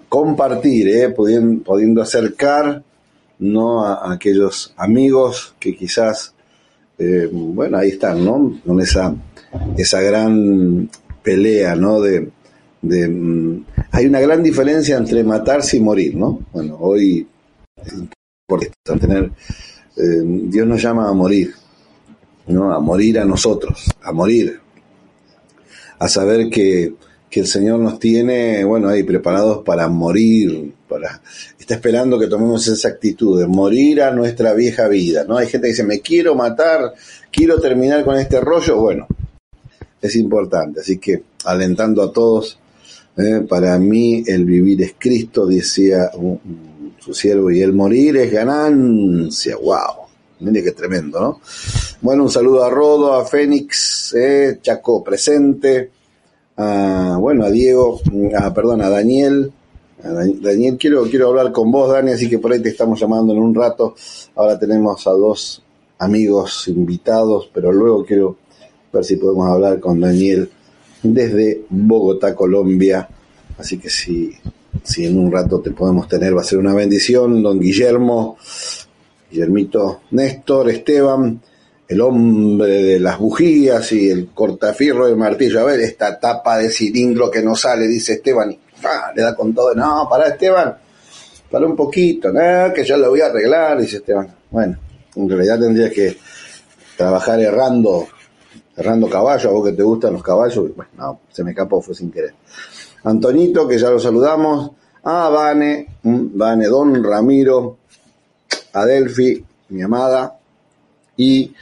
compartir, 0.08 0.88
¿eh? 0.88 1.10
pudiendo, 1.10 1.62
pudiendo 1.62 2.00
acercar 2.00 2.82
no 3.38 3.84
a, 3.84 4.12
aquellos 4.12 4.74
amigos 4.76 5.54
que 5.58 5.76
quizás, 5.76 6.34
eh, 6.98 7.28
bueno, 7.32 7.78
ahí 7.78 7.90
están, 7.90 8.24
¿no? 8.24 8.60
Con 8.66 8.80
esa, 8.80 9.14
esa 9.76 10.00
gran 10.00 10.90
pelea, 11.22 11.74
¿no? 11.76 12.00
De, 12.00 12.30
mm, 12.82 13.64
hay 13.92 14.06
una 14.06 14.20
gran 14.20 14.42
diferencia 14.42 14.96
entre 14.96 15.24
matarse 15.24 15.76
y 15.76 15.80
morir, 15.80 16.14
¿no? 16.16 16.40
Bueno, 16.52 16.76
hoy 16.80 17.26
importante 18.48 19.06
tener, 19.06 19.30
eh, 19.96 20.22
Dios 20.24 20.66
nos 20.66 20.82
llama 20.82 21.08
a 21.08 21.12
morir, 21.12 21.52
¿no? 22.46 22.72
A 22.72 22.80
morir 22.80 23.18
a 23.18 23.24
nosotros, 23.24 23.84
a 24.02 24.12
morir, 24.12 24.60
a 25.98 26.08
saber 26.08 26.48
que, 26.48 26.94
que 27.28 27.40
el 27.40 27.46
Señor 27.46 27.80
nos 27.80 27.98
tiene, 27.98 28.64
bueno, 28.64 28.88
ahí 28.88 29.02
preparados 29.02 29.62
para 29.64 29.88
morir, 29.88 30.72
para, 30.88 31.20
está 31.58 31.74
esperando 31.74 32.18
que 32.18 32.26
tomemos 32.26 32.66
esa 32.66 32.88
actitud 32.88 33.38
de 33.38 33.46
morir 33.46 34.02
a 34.02 34.10
nuestra 34.10 34.54
vieja 34.54 34.88
vida, 34.88 35.24
¿no? 35.24 35.36
Hay 35.36 35.46
gente 35.46 35.66
que 35.66 35.72
dice, 35.72 35.84
me 35.84 36.00
quiero 36.00 36.34
matar, 36.34 36.94
quiero 37.30 37.60
terminar 37.60 38.04
con 38.04 38.16
este 38.16 38.40
rollo, 38.40 38.80
bueno, 38.80 39.06
es 40.00 40.16
importante, 40.16 40.80
así 40.80 40.98
que 40.98 41.22
alentando 41.44 42.02
a 42.02 42.12
todos, 42.12 42.58
¿eh? 43.16 43.44
para 43.48 43.78
mí 43.78 44.24
el 44.26 44.44
vivir 44.44 44.82
es 44.82 44.94
Cristo, 44.98 45.46
decía 45.46 46.10
su 46.98 47.14
siervo, 47.14 47.50
y 47.50 47.60
el 47.60 47.72
morir 47.72 48.16
es 48.16 48.32
ganancia, 48.32 49.56
wow, 49.56 50.06
mire 50.40 50.62
qué 50.62 50.72
tremendo, 50.72 51.20
¿no? 51.20 51.40
Bueno, 52.00 52.24
un 52.24 52.30
saludo 52.30 52.64
a 52.64 52.70
Rodo, 52.70 53.14
a 53.14 53.26
Fénix, 53.26 54.14
eh, 54.14 54.58
Chaco 54.62 55.02
presente, 55.02 55.90
a, 56.56 57.16
bueno, 57.18 57.44
a 57.44 57.50
Diego, 57.50 58.00
a, 58.36 58.52
perdón, 58.54 58.82
a 58.82 58.88
Daniel, 58.88 59.52
Daniel, 60.02 60.76
quiero, 60.78 61.02
quiero 61.04 61.28
hablar 61.28 61.50
con 61.50 61.72
vos, 61.72 61.90
Dani, 61.90 62.12
así 62.12 62.28
que 62.28 62.38
por 62.38 62.52
ahí 62.52 62.62
te 62.62 62.68
estamos 62.68 63.00
llamando 63.00 63.32
en 63.32 63.40
un 63.40 63.54
rato. 63.54 63.94
Ahora 64.36 64.58
tenemos 64.58 65.04
a 65.06 65.10
dos 65.10 65.62
amigos 65.98 66.68
invitados, 66.68 67.50
pero 67.52 67.72
luego 67.72 68.04
quiero 68.04 68.36
ver 68.92 69.04
si 69.04 69.16
podemos 69.16 69.48
hablar 69.48 69.80
con 69.80 70.00
Daniel 70.00 70.48
desde 71.02 71.64
Bogotá, 71.68 72.34
Colombia. 72.34 73.08
Así 73.58 73.78
que 73.78 73.90
si, 73.90 74.30
si 74.84 75.04
en 75.04 75.18
un 75.18 75.32
rato 75.32 75.60
te 75.60 75.72
podemos 75.72 76.06
tener, 76.08 76.36
va 76.36 76.42
a 76.42 76.44
ser 76.44 76.58
una 76.58 76.74
bendición. 76.74 77.42
Don 77.42 77.58
Guillermo, 77.58 78.36
Guillermito, 79.30 80.02
Néstor, 80.12 80.70
Esteban, 80.70 81.42
el 81.88 82.00
hombre 82.00 82.82
de 82.82 83.00
las 83.00 83.18
bujías 83.18 83.90
y 83.90 84.10
el 84.10 84.28
cortafierro 84.28 85.08
de 85.08 85.16
martillo. 85.16 85.58
A 85.58 85.64
ver, 85.64 85.80
esta 85.80 86.20
tapa 86.20 86.58
de 86.58 86.70
cilindro 86.70 87.32
que 87.32 87.42
no 87.42 87.56
sale, 87.56 87.88
dice 87.88 88.12
Esteban 88.14 88.56
le 89.14 89.22
da 89.22 89.34
con 89.34 89.54
todo, 89.54 89.74
no, 89.74 90.06
para 90.08 90.28
Esteban, 90.28 90.76
para 91.50 91.66
un 91.66 91.76
poquito, 91.76 92.32
no, 92.32 92.72
que 92.72 92.84
yo 92.84 92.96
lo 92.96 93.10
voy 93.10 93.20
a 93.20 93.26
arreglar, 93.26 93.80
dice 93.80 93.98
Esteban. 93.98 94.28
Bueno, 94.50 94.78
en 95.16 95.28
realidad 95.28 95.58
tendrías 95.58 95.92
que 95.92 96.16
trabajar 96.96 97.40
errando, 97.40 98.06
errando 98.76 99.08
caballos, 99.08 99.46
a 99.46 99.50
vos 99.50 99.66
que 99.66 99.72
te 99.72 99.82
gustan 99.82 100.12
los 100.12 100.22
caballos, 100.22 100.74
bueno, 100.74 100.90
no, 100.96 101.20
se 101.30 101.44
me 101.44 101.50
escapó, 101.50 101.80
fue 101.80 101.94
sin 101.94 102.10
querer. 102.10 102.34
Antonito, 103.04 103.66
que 103.66 103.78
ya 103.78 103.90
lo 103.90 103.98
saludamos, 103.98 104.72
a 105.04 105.28
Vane, 105.28 105.98
mm, 106.02 106.26
Vane, 106.36 106.66
Don 106.66 107.02
Ramiro, 107.02 107.78
a 108.72 108.84
Delphi, 108.84 109.44
mi 109.70 109.82
amada, 109.82 110.38
y 111.16 111.54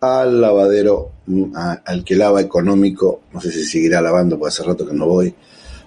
al 0.00 0.40
lavadero, 0.40 1.10
mm, 1.26 1.52
al 1.84 2.04
que 2.04 2.14
lava 2.16 2.40
económico, 2.40 3.22
no 3.32 3.40
sé 3.40 3.50
si 3.50 3.64
seguirá 3.64 4.00
lavando, 4.00 4.38
porque 4.38 4.48
hace 4.52 4.62
rato 4.62 4.86
que 4.86 4.94
no 4.94 5.06
voy, 5.06 5.34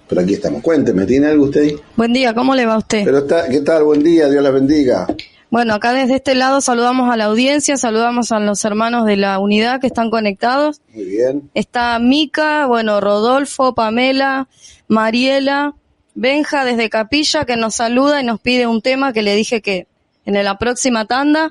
pero 0.08 0.20
aquí 0.22 0.34
estamos. 0.34 0.62
Cuénteme, 0.62 1.04
¿tiene 1.06 1.26
algo 1.26 1.44
usted 1.44 1.62
ahí? 1.62 1.76
Buen 1.96 2.12
día, 2.12 2.34
¿cómo 2.34 2.54
le 2.54 2.66
va 2.66 2.74
a 2.74 2.78
usted? 2.78 3.04
Pero 3.04 3.18
está, 3.18 3.48
¿qué 3.48 3.60
tal? 3.60 3.84
Buen 3.84 4.02
día, 4.02 4.28
Dios 4.28 4.42
la 4.42 4.50
bendiga. 4.50 5.06
Bueno, 5.50 5.74
acá 5.74 5.92
desde 5.92 6.16
este 6.16 6.34
lado 6.34 6.60
saludamos 6.60 7.10
a 7.10 7.16
la 7.16 7.24
audiencia, 7.24 7.76
saludamos 7.78 8.32
a 8.32 8.38
los 8.38 8.62
hermanos 8.64 9.06
de 9.06 9.16
la 9.16 9.38
unidad 9.38 9.80
que 9.80 9.86
están 9.86 10.10
conectados. 10.10 10.82
Muy 10.92 11.04
bien. 11.04 11.50
Está 11.54 11.98
Mica, 11.98 12.66
bueno, 12.66 13.00
Rodolfo, 13.00 13.74
Pamela, 13.74 14.48
Mariela, 14.88 15.74
Benja 16.14 16.64
desde 16.64 16.90
Capilla 16.90 17.44
que 17.44 17.56
nos 17.56 17.76
saluda 17.76 18.20
y 18.20 18.24
nos 18.24 18.40
pide 18.40 18.66
un 18.66 18.82
tema 18.82 19.12
que 19.12 19.22
le 19.22 19.36
dije 19.36 19.62
que 19.62 19.86
en 20.26 20.44
la 20.44 20.58
próxima 20.58 21.06
tanda 21.06 21.48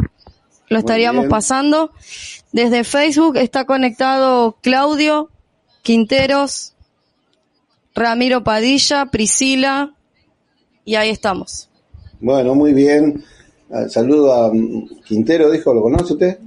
lo 0.69 0.77
estaríamos 0.77 1.27
pasando. 1.27 1.91
Desde 2.51 2.83
Facebook 2.83 3.37
está 3.37 3.65
conectado 3.65 4.57
Claudio, 4.61 5.31
Quinteros, 5.81 6.75
Ramiro 7.97 8.43
Padilla, 8.43 9.07
Priscila, 9.07 9.95
y 10.85 10.93
ahí 10.93 11.09
estamos. 11.09 11.67
Bueno, 12.19 12.53
muy 12.53 12.71
bien. 12.71 13.23
Ah, 13.71 13.89
saludo 13.89 14.33
a 14.33 14.53
mm, 14.53 15.01
Quintero, 15.03 15.49
dijo, 15.49 15.73
¿lo 15.73 15.81
conoce 15.81 16.13
usted? 16.13 16.37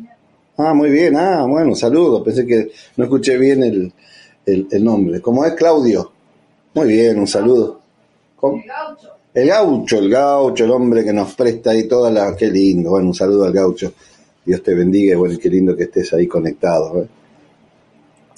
Ah, 0.56 0.72
muy 0.74 0.90
bien, 0.90 1.16
ah, 1.16 1.44
bueno, 1.48 1.74
saludo. 1.74 2.22
Pensé 2.22 2.46
que 2.46 2.70
no 2.96 3.04
escuché 3.04 3.36
bien 3.36 3.64
el, 3.64 3.92
el, 4.46 4.84
nombre. 4.84 5.20
¿Cómo 5.20 5.44
es 5.44 5.54
Claudio? 5.54 6.12
Muy 6.74 6.86
bien, 6.86 7.18
un 7.18 7.26
saludo. 7.26 7.80
El 8.40 8.62
gaucho. 8.66 9.08
El 9.34 9.48
gaucho, 9.48 9.98
el 9.98 10.08
gaucho, 10.08 10.64
el 10.64 10.70
hombre 10.70 11.04
que 11.04 11.12
nos 11.12 11.34
presta 11.34 11.70
ahí 11.70 11.88
toda 11.88 12.12
la... 12.12 12.36
Qué 12.36 12.48
lindo, 12.48 12.90
bueno, 12.90 13.08
un 13.08 13.14
saludo 13.14 13.44
al 13.44 13.52
gaucho. 13.52 13.92
Dios 14.44 14.62
te 14.62 14.72
bendiga 14.72 15.14
y 15.14 15.16
bueno, 15.16 15.36
qué 15.36 15.48
lindo 15.48 15.76
que 15.76 15.84
estés 15.84 16.12
ahí 16.12 16.28
conectado. 16.28 17.02
¿eh? 17.02 17.08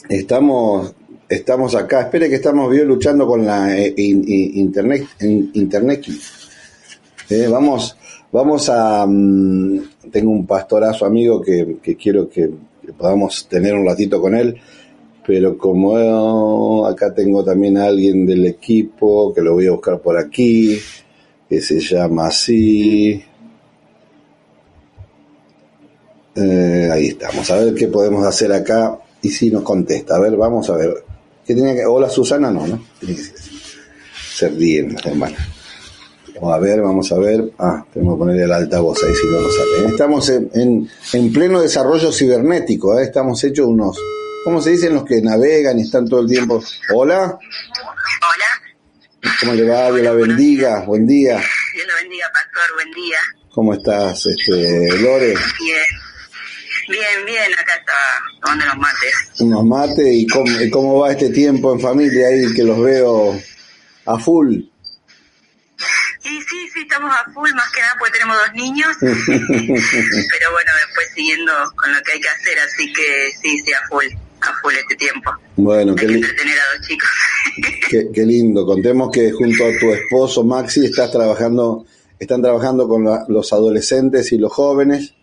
Estamos, 0.08 0.94
estamos 1.32 1.74
acá, 1.74 2.02
espere 2.02 2.28
que 2.28 2.34
estamos 2.34 2.70
bien 2.70 2.86
luchando 2.86 3.26
con 3.26 3.46
la 3.46 3.74
eh, 3.76 3.94
internet, 3.96 5.06
internet. 5.54 6.06
Eh, 7.30 7.48
vamos, 7.48 7.96
vamos 8.30 8.68
a, 8.68 9.06
mm, 9.06 10.10
tengo 10.10 10.30
un 10.30 10.46
pastorazo 10.46 11.06
amigo 11.06 11.40
que, 11.40 11.78
quiero 11.98 12.28
que, 12.28 12.50
podamos 12.98 13.48
tener 13.48 13.74
un 13.74 13.86
ratito 13.86 14.20
con 14.20 14.34
él, 14.34 14.60
pero 15.26 15.56
como 15.56 16.86
acá 16.86 17.14
tengo 17.14 17.42
también 17.42 17.78
a 17.78 17.86
alguien 17.86 18.26
del 18.26 18.44
equipo 18.44 19.32
que 19.32 19.40
lo 19.40 19.54
voy 19.54 19.68
a 19.68 19.72
buscar 19.72 20.00
por 20.00 20.18
aquí, 20.18 20.78
que 21.48 21.60
se 21.62 21.80
llama 21.80 22.26
así. 22.26 23.22
Eh, 26.34 26.90
ahí 26.92 27.06
estamos, 27.08 27.50
a 27.50 27.56
ver 27.56 27.74
qué 27.74 27.88
podemos 27.88 28.26
hacer 28.26 28.52
acá 28.52 28.98
y 29.22 29.30
si 29.30 29.50
nos 29.50 29.62
contesta. 29.62 30.16
A 30.16 30.20
ver, 30.20 30.36
vamos 30.36 30.68
a 30.68 30.76
ver. 30.76 31.11
¿Qué 31.46 31.54
tenía 31.54 31.74
que... 31.74 31.84
Hola 31.84 32.08
Susana, 32.08 32.50
no, 32.50 32.66
¿no? 32.66 32.84
Tiene 33.00 33.16
que 33.16 33.22
ser 34.34 34.52
bien, 34.52 34.96
hermano. 35.04 35.36
Vamos 36.34 36.54
a 36.54 36.58
ver, 36.58 36.80
vamos 36.80 37.12
a 37.12 37.18
ver. 37.18 37.52
Ah, 37.58 37.84
tenemos 37.92 38.14
que 38.14 38.18
ponerle 38.18 38.44
el 38.44 38.52
altavoz 38.52 39.02
ahí 39.04 39.14
si 39.14 39.26
no 39.28 39.40
nos 39.40 39.56
sale. 39.56 39.86
Estamos 39.86 40.28
en, 40.28 40.90
en, 41.12 41.32
pleno 41.32 41.60
desarrollo 41.60 42.10
cibernético, 42.12 42.98
¿eh? 42.98 43.04
estamos 43.04 43.42
hechos 43.44 43.66
unos. 43.66 43.98
¿Cómo 44.44 44.60
se 44.60 44.70
dicen 44.70 44.94
los 44.94 45.04
que 45.04 45.20
navegan 45.22 45.78
y 45.78 45.82
están 45.82 46.08
todo 46.08 46.20
el 46.20 46.28
tiempo? 46.28 46.62
Hola. 46.92 47.38
Hola. 48.22 49.32
¿Cómo 49.40 49.52
le 49.52 49.68
va? 49.68 49.92
Dios 49.92 50.02
la 50.02 50.12
bendiga. 50.14 50.80
Buen 50.80 51.06
día. 51.06 51.36
Dios 51.36 51.86
la 51.86 51.94
bendiga, 52.02 52.28
pastor. 52.32 52.74
Buen 52.74 52.90
día. 52.92 53.18
¿Cómo 53.52 53.74
estás, 53.74 54.26
este, 54.26 54.98
Lore? 54.98 55.34
Bien. 55.60 55.84
Bien, 56.88 57.24
bien, 57.24 57.52
acá 57.56 57.76
está 57.76 57.92
tomando 58.42 58.64
unos 58.64 58.78
mates. 58.78 59.14
Unos 59.40 59.64
mates, 59.64 60.06
¿y 60.10 60.26
cómo, 60.70 60.98
va 60.98 61.12
este 61.12 61.30
tiempo 61.30 61.72
en 61.72 61.80
familia 61.80 62.28
ahí 62.28 62.52
que 62.54 62.64
los 62.64 62.80
veo 62.80 63.40
a 64.06 64.18
full? 64.18 64.56
Sí, 66.20 66.40
sí, 66.48 66.68
sí, 66.72 66.80
estamos 66.82 67.10
a 67.12 67.30
full, 67.32 67.50
más 67.54 67.70
que 67.72 67.80
nada 67.80 67.94
porque 67.98 68.12
tenemos 68.12 68.36
dos 68.36 68.54
niños. 68.54 68.96
Pero 69.00 70.52
bueno, 70.52 70.70
después 70.86 71.08
siguiendo 71.14 71.52
con 71.76 71.92
lo 71.92 72.00
que 72.02 72.12
hay 72.12 72.20
que 72.20 72.28
hacer, 72.28 72.58
así 72.58 72.92
que 72.92 73.30
sí, 73.40 73.58
sí, 73.58 73.72
a 73.72 73.88
full, 73.88 74.06
a 74.40 74.60
full 74.60 74.74
este 74.74 74.96
tiempo. 74.96 75.30
Bueno, 75.56 75.92
hay 75.92 76.06
que 76.06 76.14
entretener 76.14 76.58
a 76.58 76.76
dos 76.76 76.86
chicos. 76.86 77.10
qué, 78.14 78.22
lindo. 78.24 78.66
Contemos 78.66 79.10
que 79.12 79.32
junto 79.32 79.64
a 79.66 79.78
tu 79.78 79.92
esposo 79.92 80.44
Maxi 80.44 80.86
estás 80.86 81.10
trabajando, 81.10 81.86
están 82.18 82.40
trabajando 82.40 82.88
con 82.88 83.04
los 83.28 83.52
adolescentes 83.52 84.32
y 84.32 84.38
los 84.38 84.52
jóvenes 84.52 85.14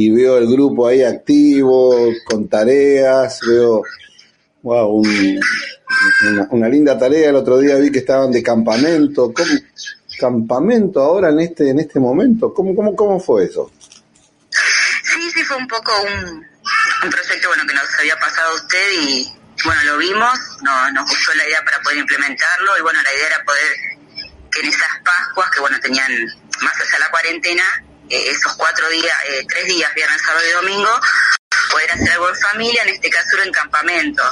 y 0.00 0.10
veo 0.10 0.38
el 0.38 0.50
grupo 0.50 0.86
ahí 0.86 1.02
activo, 1.02 1.94
con 2.24 2.48
tareas, 2.48 3.38
veo, 3.46 3.82
wow, 4.62 5.02
una, 6.52 6.68
linda 6.70 6.98
tarea. 6.98 7.28
El 7.28 7.36
otro 7.36 7.58
día 7.58 7.76
vi 7.76 7.92
que 7.92 7.98
estaban 7.98 8.32
de 8.32 8.42
campamento. 8.42 9.30
¿Cómo, 9.30 9.50
campamento 10.18 11.00
ahora 11.02 11.28
en 11.28 11.40
este 11.40 11.68
en 11.68 11.80
este 11.80 12.00
momento? 12.00 12.54
¿Cómo, 12.54 12.74
cómo, 12.74 12.96
cómo 12.96 13.20
fue 13.20 13.44
eso? 13.44 13.70
Sí, 15.02 15.30
sí, 15.34 15.44
fue 15.44 15.58
un 15.58 15.68
poco 15.68 15.92
un, 16.02 17.10
proyecto 17.10 17.48
bueno 17.48 17.64
que 17.68 17.74
nos 17.74 17.98
había 17.98 18.16
pasado 18.16 18.52
a 18.52 18.54
usted 18.54 18.92
y 19.02 19.30
bueno, 19.66 19.82
lo 19.84 19.98
vimos, 19.98 20.38
no, 20.62 20.92
nos 20.92 21.10
gustó 21.10 21.34
la 21.34 21.46
idea 21.46 21.62
para 21.62 21.78
poder 21.82 21.98
implementarlo 21.98 22.78
y 22.78 22.80
bueno, 22.80 23.02
la 23.02 23.12
idea 23.12 23.26
era 23.26 23.44
poder 23.44 23.76
que 24.50 24.60
en 24.60 24.66
esas 24.66 24.88
Pascuas, 25.04 25.50
que 25.50 25.60
bueno, 25.60 25.78
tenían 25.78 26.10
más 26.62 26.74
allá 26.74 26.90
de 26.90 26.98
la 27.00 27.10
cuarentena, 27.10 27.64
esos 28.10 28.54
cuatro 28.56 28.88
días, 28.90 29.16
eh, 29.28 29.44
tres 29.48 29.66
días, 29.66 29.94
viernes, 29.94 30.20
sábado 30.24 30.44
y 30.46 30.52
domingo, 30.52 31.00
poder 31.70 31.90
hacer 31.92 32.10
algo 32.12 32.28
en 32.28 32.36
familia, 32.36 32.82
en 32.82 32.88
este 32.90 33.10
caso 33.10 33.28
era 33.34 33.44
en 33.44 33.52
campamento, 33.52 34.22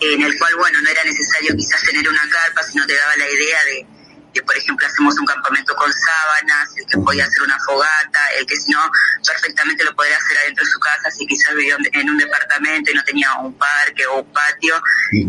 en 0.00 0.22
el 0.22 0.38
cual, 0.38 0.56
bueno, 0.56 0.80
no 0.80 0.90
era 0.90 1.04
necesario 1.04 1.54
quizás 1.56 1.82
tener 1.82 2.08
una 2.08 2.28
carpa, 2.30 2.62
sino 2.64 2.86
te 2.86 2.94
daba 2.94 3.16
la 3.16 3.30
idea 3.30 3.64
de 3.64 3.86
que, 4.34 4.42
por 4.42 4.56
ejemplo, 4.56 4.86
hacemos 4.86 5.16
un 5.18 5.26
campamento 5.26 5.74
con 5.76 5.90
sábanas, 5.92 6.68
el 6.76 6.86
que 6.86 6.98
podía 6.98 7.24
hacer 7.24 7.42
una 7.42 7.58
fogata, 7.60 8.20
el 8.38 8.46
que 8.46 8.56
si 8.56 8.72
no, 8.72 8.90
perfectamente 9.26 9.84
lo 9.84 9.94
podría 9.94 10.16
hacer 10.16 10.38
adentro 10.38 10.64
de 10.64 10.70
su 10.70 10.80
casa, 10.80 11.10
si 11.10 11.26
quizás 11.26 11.54
vivía 11.54 11.76
en 11.92 12.10
un 12.10 12.18
departamento 12.18 12.90
y 12.90 12.94
no 12.94 13.04
tenía 13.04 13.32
un 13.34 13.56
parque 13.56 14.06
o 14.06 14.20
un 14.20 14.32
patio, 14.32 14.74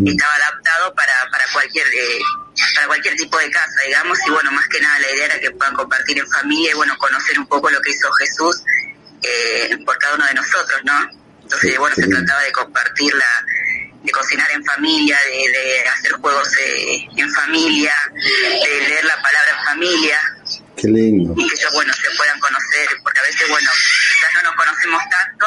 estaba 0.05 0.33
adaptado 0.35 0.93
para, 0.95 1.13
para 1.31 1.45
cualquier... 1.53 1.87
Eh, 1.87 2.19
para 2.73 2.87
cualquier 2.87 3.15
tipo 3.17 3.37
de 3.37 3.51
casa, 3.51 3.81
digamos, 3.85 4.17
y 4.25 4.31
bueno, 4.31 4.49
más 4.53 4.65
que 4.69 4.79
nada 4.79 4.97
la 4.99 5.11
idea 5.11 5.25
era 5.25 5.39
que 5.41 5.51
puedan 5.51 5.73
compartir 5.75 6.17
en 6.19 6.27
familia 6.27 6.71
y 6.71 6.73
bueno, 6.73 6.97
conocer 6.97 7.37
un 7.37 7.47
poco 7.47 7.69
lo 7.69 7.81
que 7.81 7.91
hizo 7.91 8.09
Jesús 8.13 8.63
eh, 9.21 9.77
por 9.85 9.97
cada 9.97 10.15
uno 10.15 10.25
de 10.25 10.33
nosotros, 10.35 10.81
¿no? 10.85 11.09
Entonces, 11.41 11.77
bueno, 11.77 11.93
se 11.95 12.07
trataba 12.07 12.41
de 12.43 12.51
compartir 12.53 13.13
la, 13.13 13.45
de 14.05 14.11
cocinar 14.11 14.49
en 14.51 14.63
familia, 14.63 15.17
de, 15.25 15.89
hacer 15.89 16.11
juegos 16.13 16.47
eh, 16.59 17.07
en 17.15 17.31
familia, 17.31 17.93
de 18.13 18.89
leer 18.89 19.05
la 19.05 19.15
palabra 19.21 19.51
en 19.57 19.65
familia. 19.65 20.17
Qué 20.75 20.87
lindo. 20.87 21.33
Y 21.35 21.47
que 21.47 21.55
ellos, 21.55 21.71
bueno, 21.73 21.93
se 21.93 22.15
puedan 22.17 22.39
conocer, 22.39 22.87
porque 23.01 23.19
a 23.19 23.23
veces, 23.23 23.49
bueno, 23.49 23.69
quizás 23.71 24.33
no 24.35 24.43
nos 24.43 24.55
conocemos 24.55 25.01
tanto, 25.09 25.45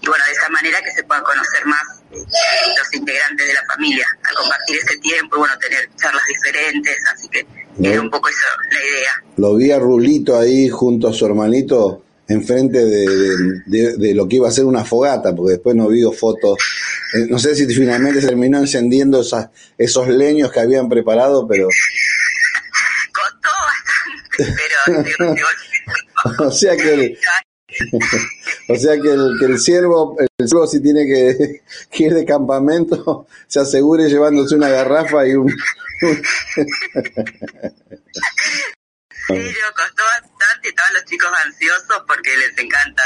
y 0.00 0.06
bueno, 0.06 0.24
de 0.26 0.32
esa 0.32 0.48
manera 0.48 0.82
que 0.82 0.90
se 0.90 1.04
puedan 1.04 1.24
conocer 1.24 1.66
más 1.66 1.82
los 2.10 2.94
integrantes 2.94 3.46
de 3.46 3.54
la 3.54 3.64
familia, 3.66 4.06
al 4.24 4.34
compartir 4.36 4.78
ese 4.78 4.96
tiempo 4.98 5.36
y 5.36 5.38
bueno, 5.38 5.58
tener 5.58 5.88
charlas 5.96 6.24
diferentes, 6.26 6.96
así 7.12 7.28
que 7.28 7.46
era 7.82 8.00
un 8.00 8.10
poco 8.10 8.28
eso 8.28 8.46
la 8.70 8.80
idea. 8.80 9.22
Lo 9.36 9.56
vi 9.56 9.70
a 9.70 9.78
Rulito 9.78 10.38
ahí 10.38 10.68
junto 10.68 11.08
a 11.08 11.12
su 11.12 11.24
hermanito 11.24 12.04
enfrente 12.32 12.84
de, 12.84 13.96
de, 13.96 14.14
lo 14.14 14.28
que 14.28 14.36
iba 14.36 14.48
a 14.48 14.52
ser 14.52 14.64
una 14.64 14.84
fogata, 14.84 15.34
porque 15.34 15.52
después 15.52 15.76
no 15.76 15.88
vi 15.88 16.02
fotos. 16.14 16.58
Eh, 17.14 17.26
no 17.28 17.38
sé 17.38 17.54
si 17.54 17.66
finalmente 17.66 18.20
se 18.20 18.28
terminó 18.28 18.58
encendiendo 18.58 19.20
esas, 19.20 19.50
esos 19.78 20.08
leños 20.08 20.50
que 20.50 20.60
habían 20.60 20.88
preparado, 20.88 21.46
pero... 21.46 21.68
Costó 23.12 23.50
bastante, 24.38 24.62
pero... 25.16 25.34
o 26.48 26.50
sea 26.50 26.76
que... 26.76 27.16
o 28.68 28.76
sea 28.76 29.00
que 29.00 29.12
el, 29.12 29.36
que 29.38 29.46
el 29.46 29.58
ciervo, 29.58 30.16
el 30.18 30.48
ciervo 30.48 30.66
si 30.66 30.82
tiene 30.82 31.06
que, 31.06 31.62
ir 32.04 32.14
de 32.14 32.24
campamento, 32.24 33.26
se 33.46 33.60
asegure 33.60 34.08
llevándose 34.08 34.54
una 34.54 34.68
garrafa 34.68 35.26
y 35.26 35.34
un... 35.34 35.54
Sí, 39.28 39.34
yo 39.34 39.74
costó 39.74 40.02
bastante, 40.04 40.68
estaban 40.68 40.94
los 40.94 41.04
chicos 41.04 41.30
ansiosos 41.44 42.02
porque 42.06 42.36
les 42.36 42.58
encanta 42.58 43.02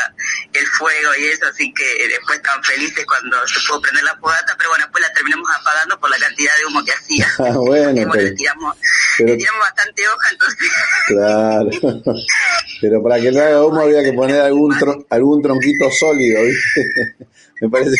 el 0.52 0.66
fuego 0.66 1.14
y 1.18 1.26
eso, 1.26 1.46
así 1.46 1.72
que 1.74 2.08
después 2.08 2.38
estaban 2.38 2.62
felices 2.64 3.04
cuando 3.06 3.46
se 3.46 3.60
pudo 3.66 3.82
prender 3.82 4.04
la 4.04 4.16
fogata, 4.16 4.54
pero 4.56 4.70
bueno, 4.70 4.84
después 4.84 5.02
la 5.02 5.12
terminamos 5.12 5.48
apagando 5.60 6.00
por 6.00 6.10
la 6.10 6.18
cantidad 6.18 6.52
de 6.56 6.66
humo 6.66 6.84
que 6.84 6.92
hacía. 6.92 7.26
Ah, 7.46 7.52
bueno, 7.54 8.14
le, 8.14 8.32
tiramos, 8.32 8.76
le 9.18 9.36
tiramos 9.36 9.60
bastante 9.60 10.08
hoja, 10.08 10.28
entonces... 10.32 10.68
Claro, 11.06 11.70
pero 12.80 13.02
para 13.02 13.20
que 13.20 13.30
no 13.30 13.40
haga 13.40 13.64
humo 13.64 13.80
había 13.82 14.02
que 14.02 14.12
poner 14.12 14.40
algún, 14.40 14.74
algún 15.10 15.42
tronquito 15.42 15.90
sólido, 15.90 16.42
¿viste? 16.42 17.16
Me 17.60 17.68
parece... 17.68 17.96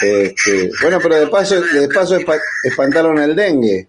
Este, 0.00 0.70
bueno, 0.80 1.00
pero 1.02 1.16
de 1.16 1.26
paso, 1.26 1.60
de 1.60 1.88
paso 1.88 2.16
espantaron 2.62 3.18
el 3.18 3.34
dengue. 3.34 3.88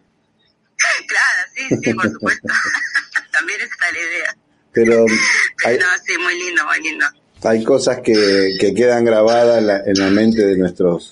Claro, 1.08 1.25
sí, 1.56 1.76
sí, 1.84 1.94
por 1.94 2.10
supuesto. 2.12 2.48
También 3.32 3.62
está 3.62 3.92
la 3.92 4.00
idea. 4.00 4.38
Pero, 4.72 5.06
hay, 5.66 5.78
no, 5.78 5.86
sí, 6.06 6.14
muy 6.22 6.38
lindo, 6.38 6.64
muy 6.66 6.90
lindo. 6.90 7.06
Hay 7.44 7.64
cosas 7.64 8.00
que, 8.02 8.56
que 8.60 8.74
quedan 8.74 9.06
grabadas 9.06 9.60
en 9.60 9.68
la, 9.68 9.78
en 9.86 10.00
la 10.00 10.10
mente 10.10 10.46
de 10.46 10.58
nuestros, 10.58 11.12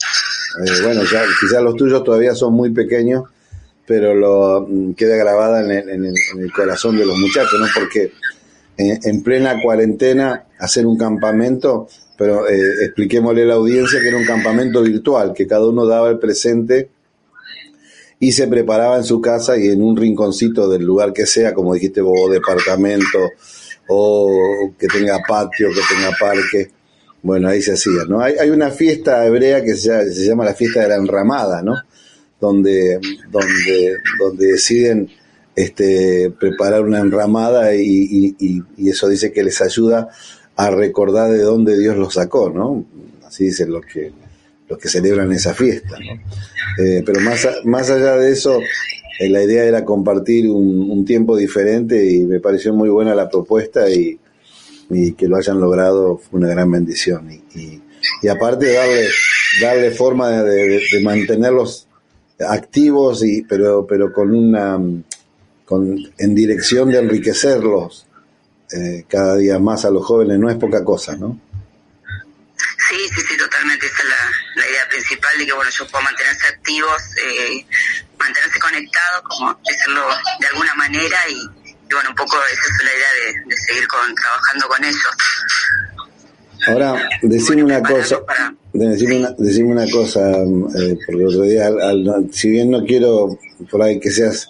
eh, 0.65 0.71
bueno, 0.84 1.03
ya, 1.03 1.23
quizás 1.39 1.62
los 1.62 1.75
tuyos 1.75 2.03
todavía 2.03 2.34
son 2.34 2.53
muy 2.53 2.71
pequeños, 2.71 3.25
pero 3.86 4.15
lo 4.15 4.65
mm, 4.67 4.93
queda 4.93 5.15
grabada 5.15 5.63
en 5.63 5.71
el, 5.71 5.89
en, 5.89 6.06
el, 6.06 6.51
corazón 6.51 6.97
de 6.97 7.06
los 7.06 7.17
muchachos, 7.17 7.60
¿no? 7.60 7.67
Porque 7.73 8.12
en, 8.77 9.21
plena 9.21 9.62
cuarentena 9.62 10.45
hacer 10.58 10.86
un 10.86 10.97
campamento, 10.97 11.88
pero 12.17 12.47
eh, 12.47 12.86
expliquémosle 12.86 13.43
a 13.43 13.47
la 13.47 13.53
audiencia 13.56 13.99
que 13.99 14.08
era 14.08 14.17
un 14.17 14.25
campamento 14.25 14.82
virtual, 14.82 15.34
que 15.34 15.45
cada 15.45 15.67
uno 15.67 15.86
daba 15.86 16.10
el 16.10 16.19
presente 16.19 16.89
y 18.23 18.31
se 18.31 18.47
preparaba 18.47 18.95
en 18.95 19.03
su 19.03 19.19
casa 19.19 19.57
y 19.57 19.67
en 19.67 19.81
un 19.81 19.97
rinconcito 19.97 20.69
del 20.69 20.83
lugar 20.83 21.12
que 21.12 21.25
sea, 21.25 21.53
como 21.53 21.73
dijiste 21.73 21.99
vos, 21.99 22.31
departamento 22.31 23.19
o 23.89 24.71
que 24.79 24.88
tenga 24.88 25.19
patio, 25.27 25.67
que 25.71 25.81
tenga 25.93 26.15
parque. 26.17 26.71
Bueno, 27.21 27.49
ahí 27.49 27.62
se 27.62 27.73
hacía, 27.73 28.05
¿no? 28.07 28.21
Hay, 28.21 28.36
hay 28.39 28.49
una 28.49 28.71
fiesta 28.71 29.27
hebrea 29.27 29.62
que 29.62 29.75
se, 29.75 30.09
llama 30.25 30.45
la 30.45 30.53
fiesta 30.53 30.83
de 30.83 30.88
la 30.88 30.95
enramada, 30.95 31.62
¿no? 31.62 31.75
Donde, 32.39 32.97
donde, 33.29 33.97
donde 34.17 34.47
deciden 34.53 35.09
este, 35.53 36.31
preparar 36.39 36.83
una 36.83 36.99
enramada 36.99 37.75
y, 37.75 38.63
eso 38.77 39.09
dice 39.09 39.33
que 39.33 39.43
les 39.43 39.62
ayuda 39.62 40.07
a 40.55 40.71
recordar 40.71 41.29
de 41.29 41.41
dónde 41.41 41.77
Dios 41.77 41.97
los 41.97 42.13
sacó, 42.13 42.49
¿no? 42.49 42.86
Así 43.27 43.47
dicen 43.47 43.69
los 43.69 43.86
que, 43.86 44.13
que 44.77 44.89
celebran 44.89 45.31
esa 45.31 45.53
fiesta, 45.53 45.97
¿no? 45.99 46.83
Eh, 46.83 47.03
pero 47.05 47.21
más, 47.21 47.47
más 47.65 47.89
allá 47.89 48.15
de 48.15 48.31
eso, 48.31 48.59
eh, 49.19 49.29
la 49.29 49.43
idea 49.43 49.63
era 49.63 49.86
compartir 49.86 50.49
un, 50.49 51.05
tiempo 51.05 51.36
diferente 51.36 52.09
y 52.09 52.23
me 52.23 52.39
pareció 52.39 52.73
muy 52.73 52.89
buena 52.89 53.13
la 53.13 53.29
propuesta 53.29 53.89
y, 53.89 54.19
que 55.17 55.27
lo 55.27 55.38
hayan 55.38 55.59
logrado 55.59 56.17
fue 56.17 56.39
una 56.39 56.49
gran 56.49 56.69
bendición. 56.69 57.29
Y, 57.31 57.81
y, 58.21 58.27
aparte 58.27 58.71
darle, 58.71 59.07
darle 59.59 59.91
forma 59.91 60.43
de, 60.43 60.81
de, 60.91 61.01
mantenerlos 61.03 61.88
activos, 62.39 63.23
y, 63.25 63.41
pero, 63.41 63.88
pero 63.88 64.13
con 64.13 64.33
una 64.36 64.79
con, 65.65 65.97
en 66.17 66.36
dirección 66.36 66.89
de 66.89 66.99
enriquecerlos 66.99 68.07
eh, 68.71 69.05
cada 69.07 69.36
día 69.38 69.59
más 69.59 69.86
a 69.86 69.91
los 69.91 70.05
jóvenes, 70.05 70.39
no 70.39 70.49
es 70.49 70.57
poca 70.57 70.83
cosa, 70.83 71.15
¿no? 71.15 71.39
Sí, 72.89 72.97
sí, 73.15 73.21
sí, 73.27 73.38
totalmente. 73.38 73.86
Idea 74.67 74.88
principal 74.89 75.38
de 75.38 75.45
que 75.45 75.54
bueno, 75.54 75.69
ellos 75.69 75.88
puedan 75.91 76.06
mantenerse 76.06 76.47
activos, 76.47 77.02
eh, 77.17 77.65
mantenerse 78.17 78.60
conectados, 78.60 79.21
como 79.28 79.60
decirlo 79.65 80.08
de 80.39 80.47
alguna 80.47 80.76
manera, 80.76 81.17
y, 81.30 81.36
bueno, 81.91 82.10
un 82.10 82.15
poco 82.15 82.38
esa 82.52 82.62
es 82.62 82.86
la 82.86 82.91
idea 82.95 83.43
de, 83.47 83.58
seguir 83.58 83.88
con, 83.88 84.15
trabajando 84.15 84.67
con 84.67 84.84
ellos. 84.84 85.15
Ahora, 86.67 87.10
decime 87.21 87.63
una 87.63 87.82
cosa, 87.82 88.21
decime, 88.71 89.17
una, 89.17 89.32
decime 89.38 89.71
una 89.71 89.89
cosa, 89.89 90.32
eh, 90.32 90.97
porque 91.06 91.26
otro 91.26 91.41
día, 91.41 91.69
si 92.32 92.49
bien 92.49 92.71
no 92.71 92.86
quiero 92.86 93.38
por 93.69 93.82
ahí 93.82 93.99
que 93.99 94.12
seas 94.12 94.47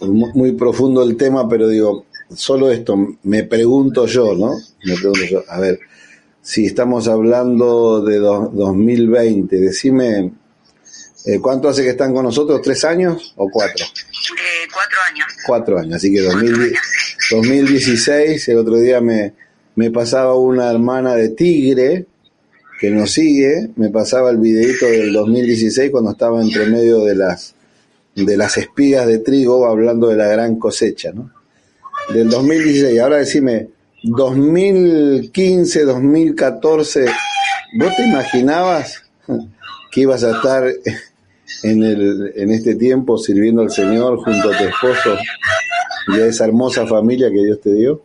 muy 0.00 0.52
profundo 0.52 1.02
el 1.02 1.16
tema, 1.16 1.48
pero 1.48 1.68
digo, 1.68 2.06
solo 2.34 2.70
esto, 2.70 2.96
me 3.22 3.44
pregunto 3.44 4.06
yo, 4.06 4.34
¿no? 4.34 4.52
Me 4.84 4.94
pregunto 4.94 5.24
yo, 5.24 5.44
a 5.48 5.60
ver, 5.60 5.78
si 6.46 6.66
estamos 6.66 7.08
hablando 7.08 8.02
de 8.02 8.18
2020, 8.18 9.56
decime, 9.56 10.30
eh, 11.24 11.40
¿cuánto 11.40 11.68
hace 11.68 11.82
que 11.82 11.90
están 11.90 12.14
con 12.14 12.22
nosotros? 12.22 12.62
¿Tres 12.62 12.84
años 12.84 13.34
o 13.34 13.50
cuatro? 13.50 13.84
Eh, 13.84 14.68
cuatro 14.72 14.98
años. 15.10 15.26
Cuatro 15.44 15.76
años, 15.76 15.96
así 15.96 16.14
que 16.14 16.22
2016, 16.22 18.48
el 18.48 18.58
otro 18.58 18.76
día 18.76 19.00
me, 19.00 19.34
me 19.74 19.90
pasaba 19.90 20.36
una 20.36 20.70
hermana 20.70 21.16
de 21.16 21.30
Tigre, 21.30 22.06
que 22.78 22.90
nos 22.90 23.10
sigue, 23.10 23.70
me 23.74 23.90
pasaba 23.90 24.30
el 24.30 24.36
videito 24.36 24.86
del 24.86 25.12
2016 25.12 25.90
cuando 25.90 26.12
estaba 26.12 26.40
entre 26.40 26.66
medio 26.66 27.04
de 27.04 27.16
las 27.16 27.56
de 28.14 28.36
las 28.36 28.56
espigas 28.56 29.08
de 29.08 29.18
trigo, 29.18 29.66
hablando 29.66 30.06
de 30.06 30.16
la 30.16 30.28
gran 30.28 30.60
cosecha, 30.60 31.10
¿no? 31.12 31.32
Del 32.14 32.30
2016. 32.30 33.00
Ahora 33.00 33.16
decime, 33.16 33.70
2015, 34.06 35.84
2014, 35.84 37.06
¿vos 37.74 37.96
te 37.96 38.06
imaginabas 38.06 39.02
que 39.90 40.02
ibas 40.02 40.22
a 40.22 40.36
estar 40.36 40.64
en, 41.64 41.82
el, 41.82 42.32
en 42.36 42.50
este 42.52 42.76
tiempo 42.76 43.18
sirviendo 43.18 43.62
al 43.62 43.70
Señor 43.70 44.18
junto 44.18 44.52
a 44.52 44.58
tu 44.58 44.64
esposo 44.64 45.18
y 46.08 46.20
a 46.20 46.26
esa 46.26 46.44
hermosa 46.44 46.86
familia 46.86 47.28
que 47.30 47.44
Dios 47.44 47.60
te 47.60 47.72
dio? 47.74 48.04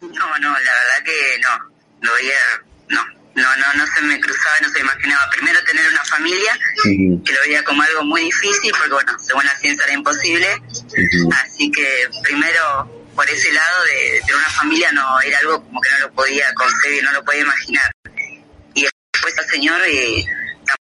No, 0.00 0.08
no, 0.08 0.48
la 0.48 0.58
verdad 0.58 1.04
que 1.04 1.40
no. 1.42 1.70
Lo 2.02 2.14
veía 2.14 2.34
no, 3.34 3.56
no, 3.56 3.74
no 3.74 3.86
se 3.86 4.02
me 4.02 4.20
cruzaba, 4.20 4.56
no 4.62 4.68
se 4.68 4.74
me 4.74 4.80
imaginaba. 4.80 5.30
Primero 5.32 5.58
tener 5.64 5.86
una 5.88 6.04
familia, 6.04 6.58
que 6.84 7.32
lo 7.32 7.40
veía 7.46 7.64
como 7.64 7.82
algo 7.82 8.04
muy 8.04 8.22
difícil, 8.22 8.72
porque 8.76 8.92
bueno, 8.92 9.18
según 9.18 9.44
la 9.44 9.56
ciencia 9.56 9.84
era 9.86 9.94
imposible. 9.94 10.46
Así 11.44 11.70
que 11.70 12.08
primero, 12.22 12.99
por 13.20 13.28
ese 13.28 13.52
lado 13.52 13.84
de, 13.84 14.20
tener 14.20 14.34
una 14.34 14.48
familia, 14.48 14.92
no 14.92 15.20
era 15.20 15.38
algo 15.40 15.62
como 15.62 15.78
que 15.82 15.90
no 15.90 16.08
lo 16.08 16.14
podía 16.14 16.44
concebir, 16.54 17.04
no 17.04 17.12
lo 17.12 17.22
podía 17.22 17.42
imaginar. 17.42 17.92
Y 18.72 18.86
después 19.12 19.38
al 19.38 19.44
Señor, 19.44 19.78
eh, 19.86 20.24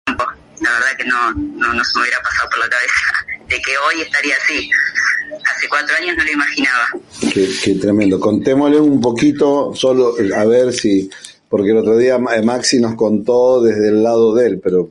tampoco. 0.05 0.33
La 0.61 0.73
verdad 0.73 0.97
que 0.99 1.05
no, 1.05 1.33
no, 1.33 1.75
no 1.75 1.85
se 1.85 1.95
me 1.95 2.03
hubiera 2.03 2.21
pasado 2.23 2.51
por 2.51 2.59
la 2.59 2.69
cabeza 2.69 3.05
de 3.49 3.63
que 3.63 3.79
hoy 3.79 4.03
estaría 4.03 4.35
así. 4.43 4.69
Hace 5.49 5.69
cuatro 5.69 5.95
años 5.95 6.17
no 6.17 6.25
lo 6.25 6.33
imaginaba. 6.33 6.89
Qué, 7.33 7.49
qué 7.63 7.75
tremendo. 7.77 8.19
Contémosle 8.19 8.81
un 8.81 9.01
poquito, 9.01 9.73
solo 9.73 10.17
a 10.37 10.45
ver 10.45 10.73
si 10.73 11.09
porque 11.49 11.71
el 11.71 11.77
otro 11.77 11.97
día 11.97 12.19
eh, 12.35 12.43
Maxi 12.43 12.81
nos 12.81 12.97
contó 12.97 13.63
desde 13.63 13.91
el 13.91 14.03
lado 14.03 14.35
de 14.35 14.49
él, 14.49 14.61
pero 14.61 14.91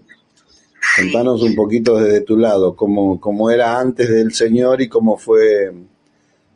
contanos 0.95 1.41
un 1.41 1.55
poquito 1.55 1.97
desde 1.97 2.21
tu 2.21 2.37
lado, 2.37 2.73
cómo, 2.73 3.19
cómo 3.19 3.51
era 3.51 3.77
antes 3.77 4.07
del 4.07 4.33
Señor 4.33 4.81
y 4.81 4.87
cómo 4.87 5.17
fue, 5.17 5.73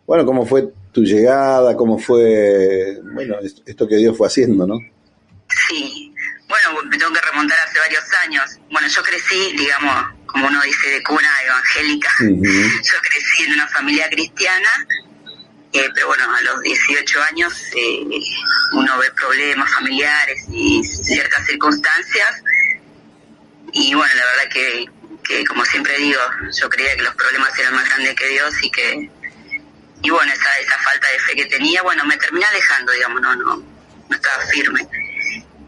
bueno, 0.06 0.26
cómo 0.26 0.46
fue 0.46 0.72
tu 0.98 1.04
llegada, 1.04 1.78
cómo 1.78 2.00
fue, 2.00 2.98
bueno, 3.14 3.36
esto 3.68 3.88
que 3.88 3.98
Dios 3.98 4.18
fue 4.18 4.26
haciendo, 4.26 4.66
¿no? 4.66 4.80
Sí, 5.70 6.12
bueno, 6.50 6.82
me 6.90 6.98
tengo 6.98 7.14
que 7.14 7.22
remontar 7.22 7.56
hace 7.68 7.78
varios 7.78 8.04
años. 8.26 8.60
Bueno, 8.72 8.88
yo 8.88 9.04
crecí, 9.04 9.56
digamos, 9.56 9.96
como 10.26 10.48
uno 10.48 10.60
dice, 10.64 10.90
de 10.90 11.04
cuna 11.04 11.30
evangélica. 11.46 12.10
Yo 12.20 12.98
crecí 13.04 13.44
en 13.44 13.54
una 13.54 13.68
familia 13.68 14.10
cristiana 14.10 14.88
eh, 15.74 15.88
pero 15.94 16.08
bueno, 16.08 16.24
a 16.34 16.42
los 16.42 16.62
18 16.62 17.22
años 17.30 17.54
eh, 17.76 18.04
uno 18.72 18.98
ve 18.98 19.12
problemas 19.12 19.72
familiares 19.72 20.46
y 20.50 20.84
ciertas 20.84 21.46
circunstancias. 21.46 22.42
Y 23.72 23.94
bueno, 23.94 24.12
la 24.16 24.26
verdad 24.26 24.52
que, 24.52 24.86
que, 25.24 25.46
como 25.46 25.64
siempre 25.64 25.96
digo, 26.00 26.22
yo 26.60 26.70
creía 26.70 26.96
que 26.96 27.04
los 27.04 27.14
problemas 27.14 27.60
eran 27.60 27.76
más 27.76 27.86
grandes 27.86 28.16
que 28.16 28.28
Dios 28.30 28.52
y 28.64 28.72
que, 28.72 29.12
y 30.02 30.10
bueno, 30.10 30.32
esa, 30.32 30.58
esa 30.60 30.78
falta 30.80 31.08
de 31.10 31.20
fe 31.20 31.36
que 31.36 31.46
tenía, 31.46 31.82
bueno, 31.82 32.06
me 32.06 32.18
terminé 32.18 32.46
alejando, 32.46 32.92
digamos, 32.92 33.22
no, 33.22 33.36
no, 33.36 33.56
no 33.56 34.16
estaba 34.16 34.46
firme. 34.46 34.88